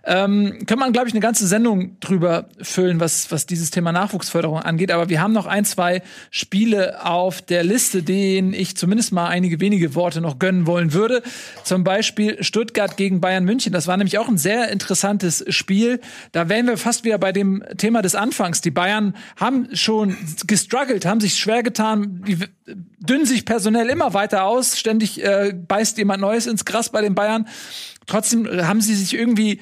Ähm, 0.05 0.65
kann 0.67 0.79
man, 0.79 0.93
glaube 0.93 1.09
ich, 1.09 1.13
eine 1.13 1.21
ganze 1.21 1.47
Sendung 1.47 2.01
drüber 2.01 2.49
füllen, 2.63 2.99
was, 2.99 3.31
was 3.31 3.45
dieses 3.45 3.71
Thema 3.71 3.93
Nachwuchsförderung 3.93 4.59
angeht. 4.59 4.91
Aber 4.91 5.11
wir 5.11 5.21
haben 5.21 5.35
noch 5.35 5.47
ein, 5.47 5.67
zwei 5.67 6.01
Spiele 6.31 7.05
auf 7.05 7.43
der 7.43 7.63
Liste 7.63 7.90
Liste, 7.91 8.03
denen 8.05 8.53
ich 8.53 8.77
zumindest 8.77 9.13
mal 9.13 9.27
einige 9.29 9.61
wenige 9.61 9.95
Worte 9.95 10.21
noch 10.21 10.39
gönnen 10.39 10.67
wollen 10.67 10.93
würde. 10.93 11.23
Zum 11.65 11.83
Beispiel 11.83 12.43
Stuttgart 12.43 12.97
gegen 12.97 13.21
Bayern 13.21 13.45
München. 13.45 13.73
Das 13.73 13.87
war 13.89 13.97
nämlich 13.97 14.19
auch 14.19 14.29
ein 14.29 14.39
sehr 14.39 14.71
interessantes 14.71 15.45
Spiel. 15.49 16.01
Da 16.33 16.49
wären 16.49 16.67
wir 16.67 16.77
fast 16.77 17.05
wieder 17.05 17.19
bei 17.19 17.33
dem 17.33 17.65
Thema 17.77 18.03
des 18.03 18.15
Anfangs. 18.15 18.61
Die 18.61 18.71
Bayern 18.71 19.17
haben 19.37 19.75
schon 19.75 20.17
gestruggelt, 20.47 21.05
haben 21.05 21.21
sich 21.21 21.37
schwer 21.37 21.63
getan, 21.63 22.23
die 22.27 22.39
dünnen 23.01 23.27
sich 23.27 23.45
personell 23.45 23.89
immer 23.89 24.15
weiter 24.15 24.45
aus. 24.45 24.79
Ständig 24.79 25.23
äh, 25.23 25.53
beißt 25.53 25.99
jemand 25.99 26.21
Neues 26.21 26.47
ins 26.47 26.65
Gras 26.65 26.91
bei 26.91 27.01
den 27.01 27.15
Bayern. 27.17 27.49
Trotzdem 28.07 28.47
haben 28.49 28.81
sie 28.81 28.95
sich 28.95 29.15
irgendwie 29.15 29.61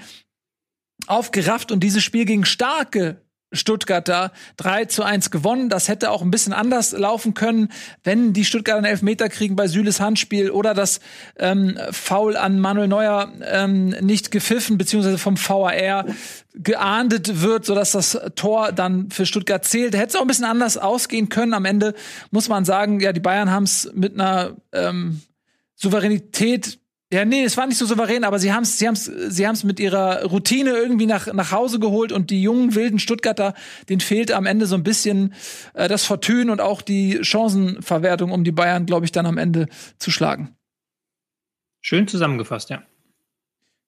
aufgerafft 1.06 1.72
und 1.72 1.80
dieses 1.80 2.02
Spiel 2.02 2.26
gegen 2.26 2.44
starke 2.44 3.22
Stuttgarter 3.52 4.32
3 4.58 4.86
zu 4.86 5.02
1 5.02 5.30
gewonnen. 5.30 5.68
Das 5.68 5.88
hätte 5.88 6.10
auch 6.10 6.22
ein 6.22 6.30
bisschen 6.30 6.52
anders 6.52 6.92
laufen 6.92 7.34
können, 7.34 7.68
wenn 8.04 8.32
die 8.32 8.44
Stuttgarter 8.44 8.78
einen 8.78 8.86
Elfmeter 8.86 9.28
kriegen 9.28 9.56
bei 9.56 9.68
Süles 9.68 10.00
Handspiel 10.00 10.50
oder 10.50 10.74
das 10.74 11.00
ähm, 11.38 11.78
Foul 11.90 12.36
an 12.36 12.60
Manuel 12.60 12.88
Neuer 12.88 13.32
ähm, 13.42 13.88
nicht 14.00 14.30
gepfiffen, 14.30 14.78
beziehungsweise 14.78 15.18
vom 15.18 15.36
VAR 15.36 16.04
geahndet 16.54 17.40
wird, 17.40 17.64
sodass 17.64 17.92
das 17.92 18.18
Tor 18.34 18.72
dann 18.72 19.10
für 19.10 19.26
Stuttgart 19.26 19.64
zählt. 19.64 19.94
Hätte 19.94 20.08
es 20.08 20.16
auch 20.16 20.22
ein 20.22 20.26
bisschen 20.26 20.44
anders 20.44 20.76
ausgehen 20.76 21.28
können. 21.28 21.54
Am 21.54 21.64
Ende 21.64 21.94
muss 22.30 22.48
man 22.48 22.64
sagen, 22.64 23.00
ja, 23.00 23.12
die 23.12 23.20
Bayern 23.20 23.50
haben 23.50 23.64
es 23.64 23.90
mit 23.94 24.14
einer 24.14 24.56
ähm, 24.72 25.22
Souveränität 25.74 26.78
ja, 27.10 27.24
nee, 27.24 27.42
es 27.42 27.56
war 27.56 27.66
nicht 27.66 27.78
so 27.78 27.86
souverän, 27.86 28.24
aber 28.24 28.38
sie 28.38 28.52
haben 28.52 28.64
es 28.64 28.78
sie 28.78 28.86
haben's, 28.86 29.04
sie 29.06 29.46
haben's 29.46 29.64
mit 29.64 29.80
ihrer 29.80 30.24
Routine 30.24 30.70
irgendwie 30.70 31.06
nach, 31.06 31.32
nach 31.32 31.52
Hause 31.52 31.78
geholt 31.78 32.12
und 32.12 32.30
die 32.30 32.42
jungen, 32.42 32.74
wilden 32.74 32.98
Stuttgarter, 32.98 33.54
denen 33.88 34.00
fehlt 34.00 34.30
am 34.30 34.44
Ende 34.44 34.66
so 34.66 34.74
ein 34.74 34.82
bisschen 34.82 35.32
äh, 35.72 35.88
das 35.88 36.04
Fortune 36.04 36.52
und 36.52 36.60
auch 36.60 36.82
die 36.82 37.20
Chancenverwertung, 37.22 38.30
um 38.30 38.44
die 38.44 38.52
Bayern, 38.52 38.84
glaube 38.84 39.06
ich, 39.06 39.12
dann 39.12 39.24
am 39.24 39.38
Ende 39.38 39.68
zu 39.98 40.10
schlagen. 40.10 40.54
Schön 41.80 42.06
zusammengefasst, 42.08 42.68
ja. 42.68 42.82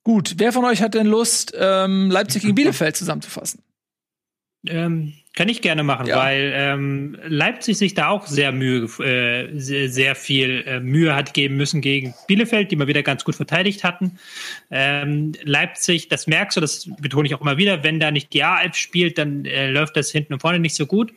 Gut, 0.02 0.36
wer 0.38 0.52
von 0.52 0.64
euch 0.64 0.80
hat 0.80 0.94
denn 0.94 1.06
Lust, 1.06 1.52
ähm, 1.54 2.10
Leipzig 2.10 2.42
gegen 2.42 2.54
Bielefeld 2.54 2.96
zusammenzufassen? 2.96 3.62
Ähm, 4.66 5.12
kann 5.40 5.48
ich 5.48 5.62
gerne 5.62 5.82
machen, 5.84 6.06
ja. 6.06 6.18
weil 6.18 6.52
ähm, 6.54 7.16
Leipzig 7.24 7.78
sich 7.78 7.94
da 7.94 8.08
auch 8.08 8.26
sehr 8.26 8.52
Mühe, 8.52 8.82
äh, 9.02 9.48
sehr, 9.58 9.88
sehr 9.88 10.14
viel 10.14 10.64
äh, 10.66 10.80
Mühe 10.80 11.14
hat 11.16 11.32
geben 11.32 11.56
müssen 11.56 11.80
gegen 11.80 12.12
Bielefeld, 12.26 12.70
die 12.70 12.76
mal 12.76 12.88
wieder 12.88 13.02
ganz 13.02 13.24
gut 13.24 13.36
verteidigt 13.36 13.82
hatten. 13.82 14.18
Ähm, 14.70 15.32
Leipzig, 15.42 16.08
das 16.08 16.26
merkst 16.26 16.58
du, 16.58 16.60
das 16.60 16.90
betone 17.00 17.26
ich 17.26 17.34
auch 17.34 17.40
immer 17.40 17.56
wieder, 17.56 17.82
wenn 17.82 17.98
da 17.98 18.10
nicht 18.10 18.34
die 18.34 18.44
A-Alp 18.44 18.76
spielt, 18.76 19.16
dann 19.16 19.46
äh, 19.46 19.70
läuft 19.70 19.96
das 19.96 20.10
hinten 20.10 20.34
und 20.34 20.40
vorne 20.40 20.58
nicht 20.58 20.74
so 20.74 20.84
gut. 20.84 21.10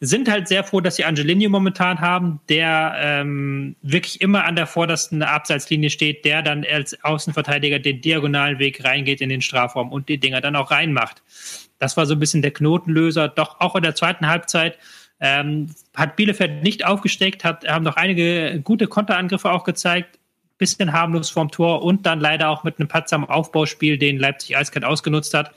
Sind 0.00 0.28
halt 0.28 0.48
sehr 0.48 0.64
froh, 0.64 0.80
dass 0.80 0.96
sie 0.96 1.04
Angelini 1.04 1.46
momentan 1.46 2.00
haben, 2.00 2.40
der 2.48 2.96
ähm, 2.98 3.76
wirklich 3.82 4.20
immer 4.20 4.44
an 4.44 4.56
der 4.56 4.66
vordersten 4.66 5.22
Abseitslinie 5.22 5.90
steht, 5.90 6.24
der 6.24 6.42
dann 6.42 6.64
als 6.64 7.04
Außenverteidiger 7.04 7.78
den 7.78 8.00
diagonalen 8.00 8.58
Weg 8.58 8.82
reingeht 8.82 9.20
in 9.20 9.28
den 9.28 9.40
Strafraum 9.40 9.92
und 9.92 10.08
die 10.08 10.18
Dinger 10.18 10.40
dann 10.40 10.56
auch 10.56 10.72
reinmacht. 10.72 11.22
Das 11.82 11.96
war 11.96 12.06
so 12.06 12.14
ein 12.14 12.20
bisschen 12.20 12.42
der 12.42 12.52
Knotenlöser. 12.52 13.26
Doch 13.26 13.58
auch 13.58 13.74
in 13.74 13.82
der 13.82 13.96
zweiten 13.96 14.28
Halbzeit 14.28 14.78
ähm, 15.18 15.66
hat 15.96 16.14
Bielefeld 16.14 16.62
nicht 16.62 16.86
aufgesteckt, 16.86 17.42
hat, 17.42 17.66
haben 17.66 17.84
noch 17.84 17.96
einige 17.96 18.60
gute 18.60 18.86
Konterangriffe 18.86 19.50
auch 19.50 19.64
gezeigt. 19.64 20.20
Bisschen 20.58 20.92
harmlos 20.92 21.30
vorm 21.30 21.50
Tor 21.50 21.82
und 21.82 22.06
dann 22.06 22.20
leider 22.20 22.50
auch 22.50 22.62
mit 22.62 22.78
einem 22.78 22.86
Patzer 22.86 23.16
am 23.16 23.24
Aufbauspiel, 23.24 23.98
den 23.98 24.16
Leipzig 24.16 24.56
eiskalt 24.56 24.84
ausgenutzt 24.84 25.34
hat. 25.34 25.50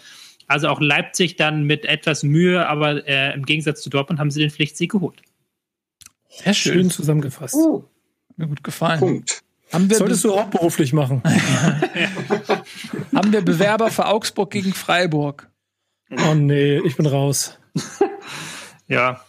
Also 0.47 0.67
auch 0.67 0.81
Leipzig 0.81 1.35
dann 1.35 1.65
mit 1.65 1.85
etwas 1.85 2.23
Mühe, 2.23 2.67
aber 2.67 3.07
äh, 3.07 3.35
im 3.35 3.45
Gegensatz 3.45 3.83
zu 3.83 3.91
Dortmund 3.91 4.19
haben 4.19 4.31
sie 4.31 4.39
den 4.39 4.49
Pflichtsieg 4.49 4.93
geholt. 4.93 5.21
Sehr 6.27 6.55
schön, 6.55 6.73
schön 6.73 6.89
zusammengefasst. 6.89 7.53
Uh, 7.53 7.83
mir 8.35 8.47
gut 8.47 8.63
gefallen. 8.63 8.99
Punkt. 8.99 9.43
Haben 9.71 9.91
wir 9.91 9.97
Solltest 9.97 10.23
du 10.23 10.33
auch 10.33 10.45
beruflich 10.45 10.91
machen. 10.91 11.21
haben 13.13 13.31
wir 13.31 13.41
Bewerber 13.41 13.91
für 13.91 14.07
Augsburg 14.07 14.49
gegen 14.49 14.73
Freiburg? 14.73 15.51
Oh 16.11 16.33
nee, 16.35 16.79
ich 16.79 16.95
bin 16.95 17.05
raus. 17.05 17.57
ja. 18.87 19.23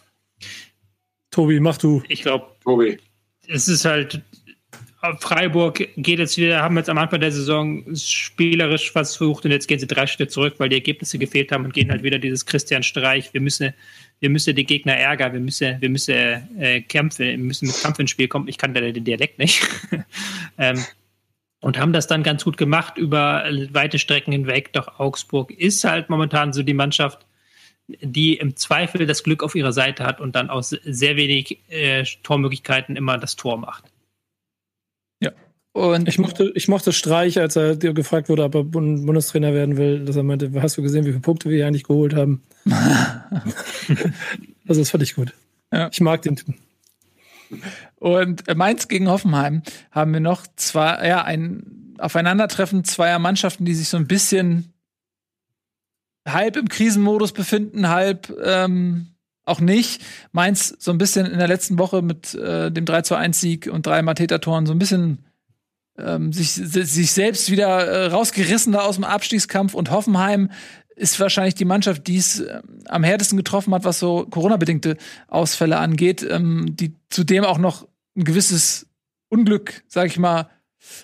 Tobi, 1.31 1.59
mach 1.59 1.77
du. 1.77 2.01
Ich 2.07 2.21
glaube, 2.21 2.47
Tobi. 2.63 2.97
Es 3.47 3.67
ist 3.67 3.85
halt, 3.85 4.21
Freiburg 5.19 5.87
geht 5.95 6.19
jetzt 6.19 6.37
wieder, 6.37 6.61
haben 6.61 6.75
jetzt 6.75 6.89
am 6.89 6.97
Anfang 6.97 7.19
der 7.19 7.31
Saison 7.31 7.83
spielerisch 7.95 8.91
versucht 8.91 9.45
und 9.45 9.51
jetzt 9.51 9.67
gehen 9.67 9.79
sie 9.79 9.87
drei 9.87 10.07
Schritte 10.07 10.27
zurück, 10.27 10.55
weil 10.57 10.69
die 10.69 10.75
Ergebnisse 10.75 11.19
gefehlt 11.19 11.51
haben 11.51 11.65
und 11.65 11.73
gehen 11.73 11.91
halt 11.91 12.03
wieder 12.03 12.19
dieses 12.19 12.45
Christian 12.45 12.83
Streich. 12.83 13.33
Wir 13.33 13.41
müssen, 13.41 13.73
wir 14.19 14.29
müssen 14.29 14.55
die 14.55 14.65
Gegner 14.65 14.95
ärgern, 14.97 15.33
wir 15.33 15.39
müssen, 15.39 15.79
wir 15.79 15.89
müssen 15.89 16.15
äh, 16.59 16.81
kämpfen, 16.81 17.25
wir 17.25 17.37
müssen 17.37 17.67
mit 17.67 17.81
Kampf 17.81 17.99
ins 17.99 18.11
Spiel 18.11 18.27
kommen. 18.27 18.47
Ich 18.47 18.57
kann 18.57 18.73
da 18.73 18.81
den 18.81 19.03
Dialekt 19.03 19.37
nicht. 19.39 19.61
ähm, 20.57 20.83
und 21.59 21.77
haben 21.79 21.93
das 21.93 22.07
dann 22.07 22.23
ganz 22.23 22.43
gut 22.43 22.57
gemacht 22.57 22.97
über 22.97 23.45
weite 23.71 23.99
Strecken 23.99 24.31
hinweg. 24.31 24.73
Doch 24.73 24.99
Augsburg 24.99 25.51
ist 25.51 25.83
halt 25.83 26.09
momentan 26.09 26.53
so 26.53 26.63
die 26.63 26.73
Mannschaft, 26.73 27.25
die 27.87 28.35
im 28.35 28.55
Zweifel 28.55 29.05
das 29.05 29.23
Glück 29.23 29.43
auf 29.43 29.55
ihrer 29.55 29.73
Seite 29.73 30.03
hat 30.03 30.19
und 30.19 30.35
dann 30.35 30.49
aus 30.49 30.69
sehr 30.69 31.15
wenig 31.15 31.59
äh, 31.69 32.03
Tormöglichkeiten 32.23 32.95
immer 32.95 33.17
das 33.17 33.35
Tor 33.35 33.57
macht. 33.57 33.85
Ja. 35.21 35.31
Und 35.71 36.07
ich 36.07 36.19
mochte, 36.19 36.51
ich 36.55 36.67
mochte 36.67 36.91
Streich, 36.91 37.39
als 37.39 37.55
er 37.55 37.77
gefragt 37.77 38.29
wurde, 38.29 38.43
ob 38.43 38.55
er 38.55 38.63
Bundestrainer 38.63 39.53
werden 39.53 39.77
will, 39.77 40.03
dass 40.05 40.15
er 40.15 40.23
meinte, 40.23 40.51
hast 40.61 40.77
du 40.77 40.81
gesehen, 40.81 41.05
wie 41.05 41.11
viele 41.11 41.21
Punkte 41.21 41.49
wir 41.49 41.57
hier 41.57 41.67
eigentlich 41.67 41.83
geholt 41.85 42.13
haben? 42.13 42.43
also 44.67 44.81
das 44.81 44.89
fand 44.89 45.03
ich 45.03 45.15
gut. 45.15 45.33
Ja. 45.71 45.89
Ich 45.91 46.01
mag 46.01 46.21
den 46.23 46.35
Typen. 46.35 46.55
Und 47.99 48.43
Mainz 48.55 48.87
gegen 48.87 49.09
Hoffenheim 49.09 49.63
haben 49.91 50.13
wir 50.13 50.19
noch 50.19 50.45
zwei, 50.55 51.07
ja, 51.07 51.23
ein 51.23 51.95
Aufeinandertreffen 51.97 52.83
zweier 52.83 53.19
Mannschaften, 53.19 53.65
die 53.65 53.73
sich 53.73 53.89
so 53.89 53.97
ein 53.97 54.07
bisschen 54.07 54.73
halb 56.27 56.57
im 56.57 56.69
Krisenmodus 56.69 57.31
befinden, 57.31 57.89
halb 57.89 58.31
ähm, 58.43 59.15
auch 59.45 59.59
nicht. 59.59 60.03
Mainz 60.31 60.75
so 60.77 60.91
ein 60.91 60.97
bisschen 60.97 61.25
in 61.25 61.39
der 61.39 61.47
letzten 61.47 61.79
Woche 61.79 62.01
mit 62.01 62.35
äh, 62.35 62.71
dem 62.71 62.85
3 62.85 63.01
zu 63.01 63.15
1 63.15 63.39
Sieg 63.39 63.67
und 63.71 63.85
drei 63.85 64.01
Mateta-Toren 64.01 64.65
so 64.65 64.73
ein 64.73 64.79
bisschen 64.79 65.25
ähm, 65.97 66.31
sich, 66.33 66.51
sich 66.51 67.11
selbst 67.11 67.49
wieder 67.49 67.87
äh, 67.87 68.05
rausgerissen 68.07 68.73
da 68.73 68.81
aus 68.81 68.95
dem 68.95 69.03
Abstiegskampf 69.03 69.73
und 69.73 69.89
Hoffenheim 69.89 70.51
ist 70.97 71.19
wahrscheinlich 71.19 71.55
die 71.55 71.65
Mannschaft, 71.65 72.07
die 72.07 72.17
es 72.17 72.39
äh, 72.39 72.61
am 72.85 73.03
härtesten 73.03 73.37
getroffen 73.37 73.73
hat, 73.73 73.85
was 73.85 73.99
so 73.99 74.25
Corona-bedingte 74.25 74.97
Ausfälle 75.27 75.77
angeht, 75.77 76.25
ähm, 76.27 76.75
die 76.75 76.95
zudem 77.09 77.45
auch 77.45 77.59
noch 77.59 77.87
ein 78.15 78.23
gewisses 78.23 78.87
Unglück, 79.29 79.83
sag 79.87 80.07
ich 80.07 80.17
mal, 80.17 80.49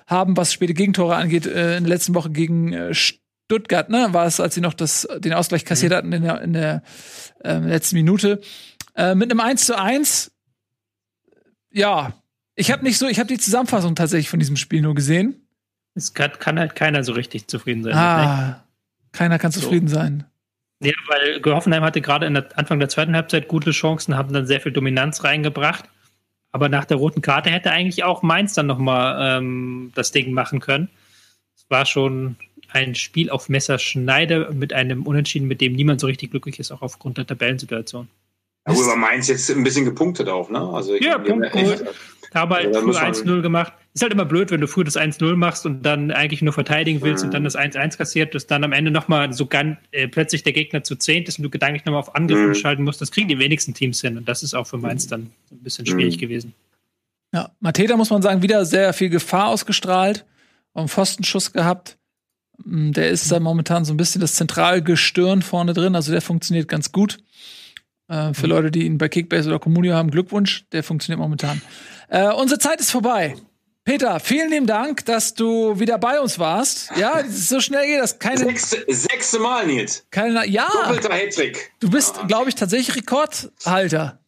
haben, 0.08 0.36
was 0.36 0.52
späte 0.52 0.74
Gegentore 0.74 1.16
angeht, 1.16 1.46
äh, 1.46 1.78
in 1.78 1.84
der 1.84 1.96
letzten 1.96 2.16
Woche 2.16 2.32
gegen 2.32 2.74
äh, 2.74 2.94
Stuttgart, 2.94 3.90
ne, 3.90 4.10
war 4.12 4.26
es, 4.26 4.40
als 4.40 4.56
sie 4.56 4.62
noch 4.62 4.74
das, 4.74 5.08
den 5.20 5.34
Ausgleich 5.34 5.64
kassiert 5.64 5.92
mhm. 5.92 5.96
hatten 5.96 6.14
in 6.14 6.24
der, 6.24 6.42
in 6.42 6.54
der 6.54 6.84
äh, 7.44 7.60
letzten 7.60 7.96
Minute. 7.98 8.42
Äh, 8.96 9.16
mit 9.16 9.30
einem 9.30 9.40
1 9.40 9.66
zu 9.66 9.78
1, 9.78 10.32
ja, 11.72 12.14
ich 12.56 12.72
habe 12.72 12.84
nicht 12.84 12.98
so, 12.98 13.08
ich 13.08 13.20
habe 13.20 13.28
die 13.28 13.40
Zusammenfassung 13.40 13.96
tatsächlich 13.96 14.30
von 14.30 14.40
diesem 14.40 14.58
Spiel 14.58 14.82
nur 14.82 14.96
gesehen. 14.96 15.48
Es 15.96 16.14
kann, 16.14 16.32
kann 16.40 16.60
halt 16.60 16.76
keiner 16.76 17.04
so 17.04 17.14
richtig 17.14 17.48
zufrieden 17.48 17.84
sein. 17.84 17.94
Ah, 17.94 18.63
keiner 19.14 19.40
kann 19.40 19.52
so. 19.52 19.62
zufrieden 19.62 19.88
sein. 19.88 20.26
Ja, 20.82 20.94
weil 21.08 21.42
Hoffenheim 21.46 21.84
hatte 21.84 22.02
gerade 22.02 22.26
in 22.26 22.34
der 22.34 22.58
Anfang 22.58 22.80
der 22.80 22.90
zweiten 22.90 23.16
Halbzeit 23.16 23.48
gute 23.48 23.72
Chancen, 23.72 24.18
haben 24.18 24.34
dann 24.34 24.46
sehr 24.46 24.60
viel 24.60 24.74
Dominanz 24.74 25.24
reingebracht. 25.24 25.86
Aber 26.52 26.70
nach 26.70 26.86
der 26.86 26.98
roten 26.98 27.22
Karte 27.22 27.50
hätte 27.50 27.72
eigentlich 27.72 28.04
auch 28.04 28.22
Mainz 28.22 28.54
dann 28.54 28.68
nochmal 28.68 29.38
ähm, 29.40 29.92
das 29.96 30.12
Ding 30.12 30.34
machen 30.34 30.60
können. 30.60 30.90
Es 31.56 31.66
war 31.70 31.86
schon 31.86 32.36
ein 32.70 32.96
Spiel 32.96 33.30
auf 33.30 33.50
Messerschneide 33.50 34.52
mit 34.54 34.74
einem 34.74 35.08
Unentschieden, 35.08 35.48
mit 35.48 35.62
dem 35.62 35.74
niemand 35.74 36.02
so 36.02 36.08
richtig 36.08 36.32
glücklich 36.32 36.60
ist, 36.60 36.72
auch 36.72 36.82
aufgrund 36.82 37.18
der 37.18 37.26
Tabellensituation. 37.26 38.08
Ja, 38.68 38.74
aber 38.74 38.96
Mainz 38.96 39.28
jetzt 39.28 39.50
ein 39.50 39.64
bisschen 39.64 39.86
gepunktet 39.86 40.30
auch, 40.30 40.50
ne? 40.50 40.60
Also 40.60 40.96
ja, 40.96 41.18
Punkt 41.18 41.52
gut. 41.52 41.84
Aber 42.34 42.56
halt 42.56 42.76
früh 42.76 42.92
1-0 42.92 43.42
gemacht. 43.42 43.74
Ist 43.94 44.02
halt 44.02 44.12
immer 44.12 44.26
blöd, 44.26 44.50
wenn 44.52 44.62
du 44.62 44.68
früh 44.68 44.84
das 44.84 44.98
1-0 44.98 45.36
machst 45.36 45.66
und 45.66 45.84
dann 45.84 46.12
eigentlich 46.12 46.42
nur 46.42 46.54
verteidigen 46.54 47.02
willst 47.02 47.24
mhm. 47.24 47.28
und 47.28 47.34
dann 47.34 47.44
das 47.44 47.56
1-1 47.56 47.98
kassiert, 47.98 48.34
dass 48.34 48.48
dann 48.48 48.64
am 48.64 48.72
Ende 48.72 48.90
nochmal 48.92 49.34
so 49.34 49.46
ganz, 49.46 49.78
äh, 49.92 50.08
plötzlich 50.08 50.44
der 50.44 50.54
Gegner 50.54 50.84
zu 50.84 50.96
zehnt 50.96 51.28
ist 51.28 51.38
und 51.38 51.44
du 51.44 51.50
gedanklich 51.50 51.86
nochmal 51.86 52.00
auf 52.00 52.16
Angriff 52.16 52.40
mhm. 52.40 52.56
schalten 52.56 52.84
musst. 52.84 53.02
Das 53.02 53.12
kriegen 53.12 53.28
die 53.28 53.40
wenigsten 53.40 53.74
Teams 53.74 54.02
hin 54.02 54.18
und 54.18 54.28
das 54.28 54.42
ist 54.42 54.54
auch 54.54 54.66
für 54.66 54.78
Mainz 54.78 55.08
dann 55.08 55.32
ein 55.52 55.60
bisschen 55.64 55.86
schwierig 55.86 56.18
mhm. 56.18 56.22
gewesen. 56.22 56.54
Ja, 57.34 57.52
Mateta 57.60 57.98
muss 57.98 58.12
man 58.12 58.22
sagen, 58.22 58.42
wieder 58.42 58.66
sehr 58.66 58.94
viel 58.94 59.10
Gefahr 59.10 59.48
ausgestrahlt, 59.48 60.26
einen 60.74 60.88
Pfostenschuss 60.88 61.52
gehabt. 61.52 61.98
Mm, 62.64 62.92
der 62.92 63.10
ist 63.10 63.32
da 63.32 63.40
momentan 63.40 63.86
so 63.86 63.94
ein 63.94 63.98
bisschen 63.98 64.22
das 64.22 64.36
Zentralgestirn 64.36 65.42
vorne 65.42 65.74
drin, 65.74 65.96
also 65.96 66.12
der 66.12 66.22
funktioniert 66.22 66.68
ganz 66.68 66.92
gut. 66.92 67.18
Äh, 68.08 68.34
für 68.34 68.48
mhm. 68.48 68.52
Leute, 68.52 68.72
die 68.72 68.86
ihn 68.86 68.98
bei 68.98 69.10
Kickbase 69.10 69.50
oder 69.50 69.60
Communio 69.60 69.94
haben, 69.94 70.12
Glückwunsch, 70.12 70.66
der 70.72 70.84
funktioniert 70.84 71.20
momentan. 71.20 71.62
Äh, 72.10 72.32
unsere 72.34 72.60
Zeit 72.60 72.80
ist 72.80 72.92
vorbei. 72.92 73.36
Peter, 73.86 74.20
vielen 74.22 74.50
lieben 74.50 74.66
Dank, 74.68 75.06
dass 75.06 75.34
du 75.34 75.80
wieder 75.80 75.98
bei 75.98 76.20
uns 76.22 76.40
warst. 76.40 76.92
Ja, 76.96 77.24
so 77.30 77.60
schnell 77.60 77.86
geht 77.86 78.00
das. 78.00 78.20
Keine, 78.20 78.40
Sechs, 78.40 78.76
sechste 78.88 79.40
Mal, 79.40 79.68
Nils. 79.68 80.06
Keine, 80.10 80.48
ja. 80.48 80.68
Doppelter 80.72 81.14
Hattrick. 81.14 81.72
Du 81.80 81.90
bist, 81.90 82.28
glaube 82.28 82.50
ich, 82.50 82.56
tatsächlich 82.56 82.96
Rekordhalter. 82.96 84.20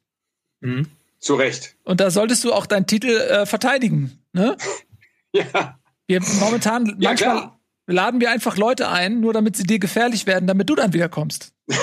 Mhm. 0.61 0.87
Zu 1.19 1.35
Recht. 1.35 1.75
Und 1.83 2.01
da 2.01 2.11
solltest 2.11 2.43
du 2.43 2.53
auch 2.53 2.65
deinen 2.65 2.85
Titel 2.85 3.09
äh, 3.09 3.45
verteidigen. 3.45 4.19
Ne? 4.33 4.57
ja. 5.31 5.79
Wir 6.07 6.21
momentan, 6.39 6.85
ja, 6.99 7.09
manchmal, 7.09 7.15
klar 7.15 7.55
laden 7.87 8.21
wir 8.21 8.31
einfach 8.31 8.57
Leute 8.57 8.89
ein, 8.89 9.19
nur 9.19 9.33
damit 9.33 9.55
sie 9.55 9.63
dir 9.63 9.79
gefährlich 9.79 10.25
werden, 10.25 10.47
damit 10.47 10.69
du 10.69 10.75
dann 10.75 10.93
wiederkommst. 10.93 11.53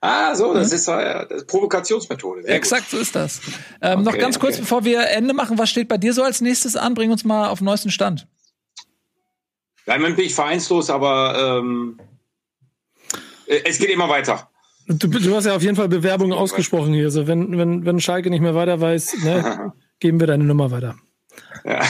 ah, 0.00 0.34
so, 0.34 0.54
das 0.54 0.72
ist 0.72 0.88
äh, 0.88 1.26
das 1.28 1.46
Provokationsmethode. 1.46 2.42
Sehr 2.42 2.54
Exakt, 2.54 2.82
gut. 2.82 2.90
so 2.90 2.98
ist 2.98 3.14
das. 3.14 3.40
Ähm, 3.80 4.00
okay, 4.00 4.02
noch 4.02 4.18
ganz 4.18 4.38
kurz, 4.38 4.54
okay. 4.54 4.62
bevor 4.62 4.84
wir 4.84 5.08
Ende 5.08 5.34
machen, 5.34 5.58
was 5.58 5.70
steht 5.70 5.88
bei 5.88 5.98
dir 5.98 6.12
so 6.12 6.22
als 6.22 6.40
nächstes 6.40 6.76
an? 6.76 6.94
Bring 6.94 7.10
uns 7.10 7.24
mal 7.24 7.48
auf 7.48 7.58
den 7.58 7.64
neuesten 7.64 7.90
Stand. 7.90 8.26
Ja, 9.86 9.94
im 9.94 10.00
Moment 10.00 10.16
bin 10.16 10.26
ich 10.26 10.34
vereinslos, 10.34 10.90
aber 10.90 11.60
ähm, 11.60 11.98
äh, 13.46 13.60
es 13.64 13.78
geht 13.78 13.90
immer 13.90 14.08
weiter. 14.08 14.50
Du, 14.88 15.08
du, 15.08 15.34
hast 15.34 15.46
ja 15.46 15.56
auf 15.56 15.62
jeden 15.62 15.76
Fall 15.76 15.88
Bewerbungen 15.88 16.36
ausgesprochen 16.36 16.94
hier. 16.94 17.06
Also 17.06 17.26
wenn, 17.26 17.58
wenn, 17.58 17.84
wenn 17.84 18.00
Schalke 18.00 18.30
nicht 18.30 18.40
mehr 18.40 18.54
weiter 18.54 18.80
weiß, 18.80 19.16
ne, 19.24 19.72
geben 19.98 20.20
wir 20.20 20.26
deine 20.28 20.44
Nummer 20.44 20.70
weiter. 20.70 20.96
Ja. 21.64 21.82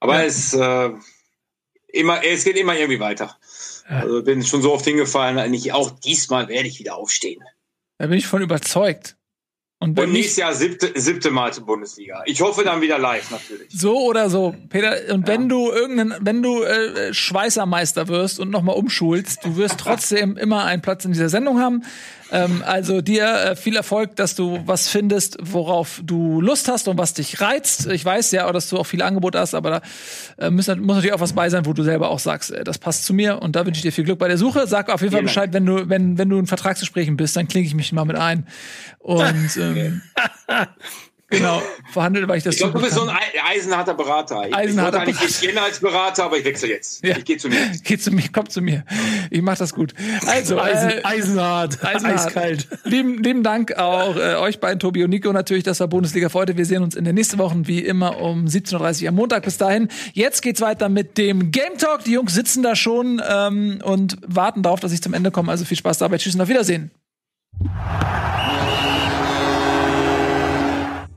Aber 0.00 0.20
ja. 0.20 0.24
es 0.24 0.52
äh, 0.52 0.90
immer, 1.88 2.24
es 2.24 2.44
geht 2.44 2.56
immer 2.56 2.76
irgendwie 2.76 3.00
weiter. 3.00 3.36
Also 3.86 4.22
bin 4.22 4.42
schon 4.42 4.62
so 4.62 4.72
oft 4.72 4.84
hingefallen, 4.84 5.38
eigentlich 5.38 5.72
auch 5.72 5.90
diesmal 5.90 6.48
werde 6.48 6.68
ich 6.68 6.78
wieder 6.78 6.96
aufstehen. 6.96 7.42
Da 7.98 8.06
bin 8.06 8.18
ich 8.18 8.26
von 8.26 8.42
überzeugt. 8.42 9.16
Und, 9.80 10.00
und 10.00 10.12
nächstes 10.12 10.36
Jahr 10.38 10.54
siebte, 10.54 10.92
siebte 10.94 11.30
Mal 11.30 11.52
zur 11.52 11.66
Bundesliga. 11.66 12.22
Ich 12.24 12.40
hoffe 12.40 12.64
dann 12.64 12.80
wieder 12.80 12.98
live 12.98 13.30
natürlich. 13.30 13.68
So 13.70 13.98
oder 14.06 14.30
so, 14.30 14.54
Peter. 14.70 15.12
Und 15.12 15.28
ja. 15.28 15.34
wenn 15.34 15.50
du 15.50 15.70
irgendeinen, 15.70 16.14
wenn 16.24 16.42
du 16.42 16.62
äh, 16.62 17.12
Schweißermeister 17.12 18.08
wirst 18.08 18.40
und 18.40 18.48
nochmal 18.48 18.76
umschulst, 18.76 19.44
du 19.44 19.56
wirst 19.56 19.78
trotzdem 19.78 20.38
immer 20.38 20.64
einen 20.64 20.80
Platz 20.80 21.04
in 21.04 21.12
dieser 21.12 21.28
Sendung 21.28 21.60
haben. 21.60 21.82
Ähm, 22.30 22.62
also 22.66 23.00
dir 23.00 23.26
äh, 23.26 23.56
viel 23.56 23.76
Erfolg, 23.76 24.16
dass 24.16 24.34
du 24.34 24.60
was 24.66 24.88
findest, 24.88 25.36
worauf 25.40 26.00
du 26.02 26.40
Lust 26.40 26.68
hast 26.68 26.88
und 26.88 26.98
was 26.98 27.14
dich 27.14 27.40
reizt. 27.40 27.86
Ich 27.86 28.04
weiß 28.04 28.30
ja, 28.32 28.50
dass 28.52 28.68
du 28.68 28.78
auch 28.78 28.84
viele 28.84 29.04
Angebote 29.04 29.38
hast, 29.38 29.54
aber 29.54 29.70
da 29.70 29.82
äh, 30.38 30.50
muss, 30.50 30.66
muss 30.68 30.96
natürlich 30.96 31.12
auch 31.12 31.20
was 31.20 31.32
bei 31.32 31.48
sein, 31.48 31.66
wo 31.66 31.72
du 31.72 31.82
selber 31.82 32.10
auch 32.10 32.18
sagst, 32.18 32.50
äh, 32.50 32.64
das 32.64 32.78
passt 32.78 33.04
zu 33.04 33.14
mir. 33.14 33.42
Und 33.42 33.56
da 33.56 33.66
wünsche 33.66 33.78
ich 33.78 33.82
dir 33.82 33.92
viel 33.92 34.04
Glück 34.04 34.18
bei 34.18 34.28
der 34.28 34.38
Suche. 34.38 34.66
Sag 34.66 34.90
auf 34.90 35.00
jeden 35.00 35.12
Fall 35.12 35.22
Bescheid, 35.22 35.52
wenn 35.52 35.66
du, 35.66 35.88
wenn, 35.88 36.18
wenn 36.18 36.28
du 36.28 36.38
in 36.38 36.46
Vertragsgesprächen 36.46 37.16
bist, 37.16 37.36
dann 37.36 37.48
klinge 37.48 37.66
ich 37.66 37.74
mich 37.74 37.92
mal 37.92 38.04
mit 38.04 38.16
ein. 38.16 38.46
Und 38.98 39.56
ähm, 39.56 40.02
Genau, 41.30 41.62
verhandelt, 41.92 42.28
weil 42.28 42.38
ich 42.38 42.44
das 42.44 42.54
Ich 42.54 42.60
glaube, 42.60 42.78
du 42.78 42.84
bist 42.84 42.94
so 42.94 43.02
ein 43.02 43.16
eisenharter 43.48 43.94
Berater. 43.94 44.46
Ich, 44.46 44.54
eisenharter 44.54 45.02
ich 45.02 45.06
wollte 45.06 45.20
eigentlich 45.20 45.40
Berater. 45.40 45.64
als 45.64 45.80
Berater, 45.80 46.24
aber 46.24 46.38
ich 46.38 46.44
wechsle 46.44 46.68
jetzt. 46.68 47.04
Ja. 47.04 47.16
Ich 47.16 47.24
gehe 47.24 47.36
zu 47.38 47.48
mir. 47.48 47.72
Geh 47.82 47.98
zu 47.98 48.10
mir, 48.10 48.24
komm 48.32 48.48
zu 48.48 48.60
mir. 48.60 48.84
Ich 49.30 49.42
mach 49.42 49.56
das 49.56 49.72
gut. 49.72 49.94
Also, 50.26 50.60
Eisen, 50.60 50.90
äh, 50.90 51.00
eisenhart, 51.02 51.84
eisenhart, 51.84 52.26
eiskalt. 52.26 52.68
Lieben, 52.84 53.22
lieben 53.22 53.42
Dank 53.42 53.72
auch 53.76 54.16
äh, 54.16 54.34
euch 54.36 54.60
beiden, 54.60 54.78
Tobi 54.78 55.04
und 55.04 55.10
Nico, 55.10 55.32
natürlich, 55.32 55.64
das 55.64 55.80
war 55.80 55.88
Bundesliga 55.88 56.28
für 56.28 56.38
heute. 56.38 56.56
Wir 56.56 56.66
sehen 56.66 56.82
uns 56.82 56.94
in 56.94 57.04
den 57.04 57.14
nächsten 57.14 57.38
Wochen 57.38 57.66
wie 57.66 57.80
immer 57.80 58.20
um 58.20 58.44
17.30 58.46 59.02
Uhr 59.02 59.08
am 59.08 59.14
Montag. 59.14 59.44
Bis 59.44 59.56
dahin. 59.56 59.88
Jetzt 60.12 60.42
geht's 60.42 60.60
weiter 60.60 60.88
mit 60.88 61.18
dem 61.18 61.50
Game 61.50 61.78
Talk. 61.78 62.04
Die 62.04 62.12
Jungs 62.12 62.34
sitzen 62.34 62.62
da 62.62 62.76
schon 62.76 63.22
ähm, 63.28 63.80
und 63.82 64.18
warten 64.26 64.62
darauf, 64.62 64.80
dass 64.80 64.92
ich 64.92 65.02
zum 65.02 65.14
Ende 65.14 65.30
komme. 65.30 65.50
Also 65.50 65.64
viel 65.64 65.76
Spaß 65.76 65.98
dabei. 65.98 66.18
Tschüss 66.18 66.34
und 66.34 66.40
auf 66.40 66.48
Wiedersehen. 66.48 66.90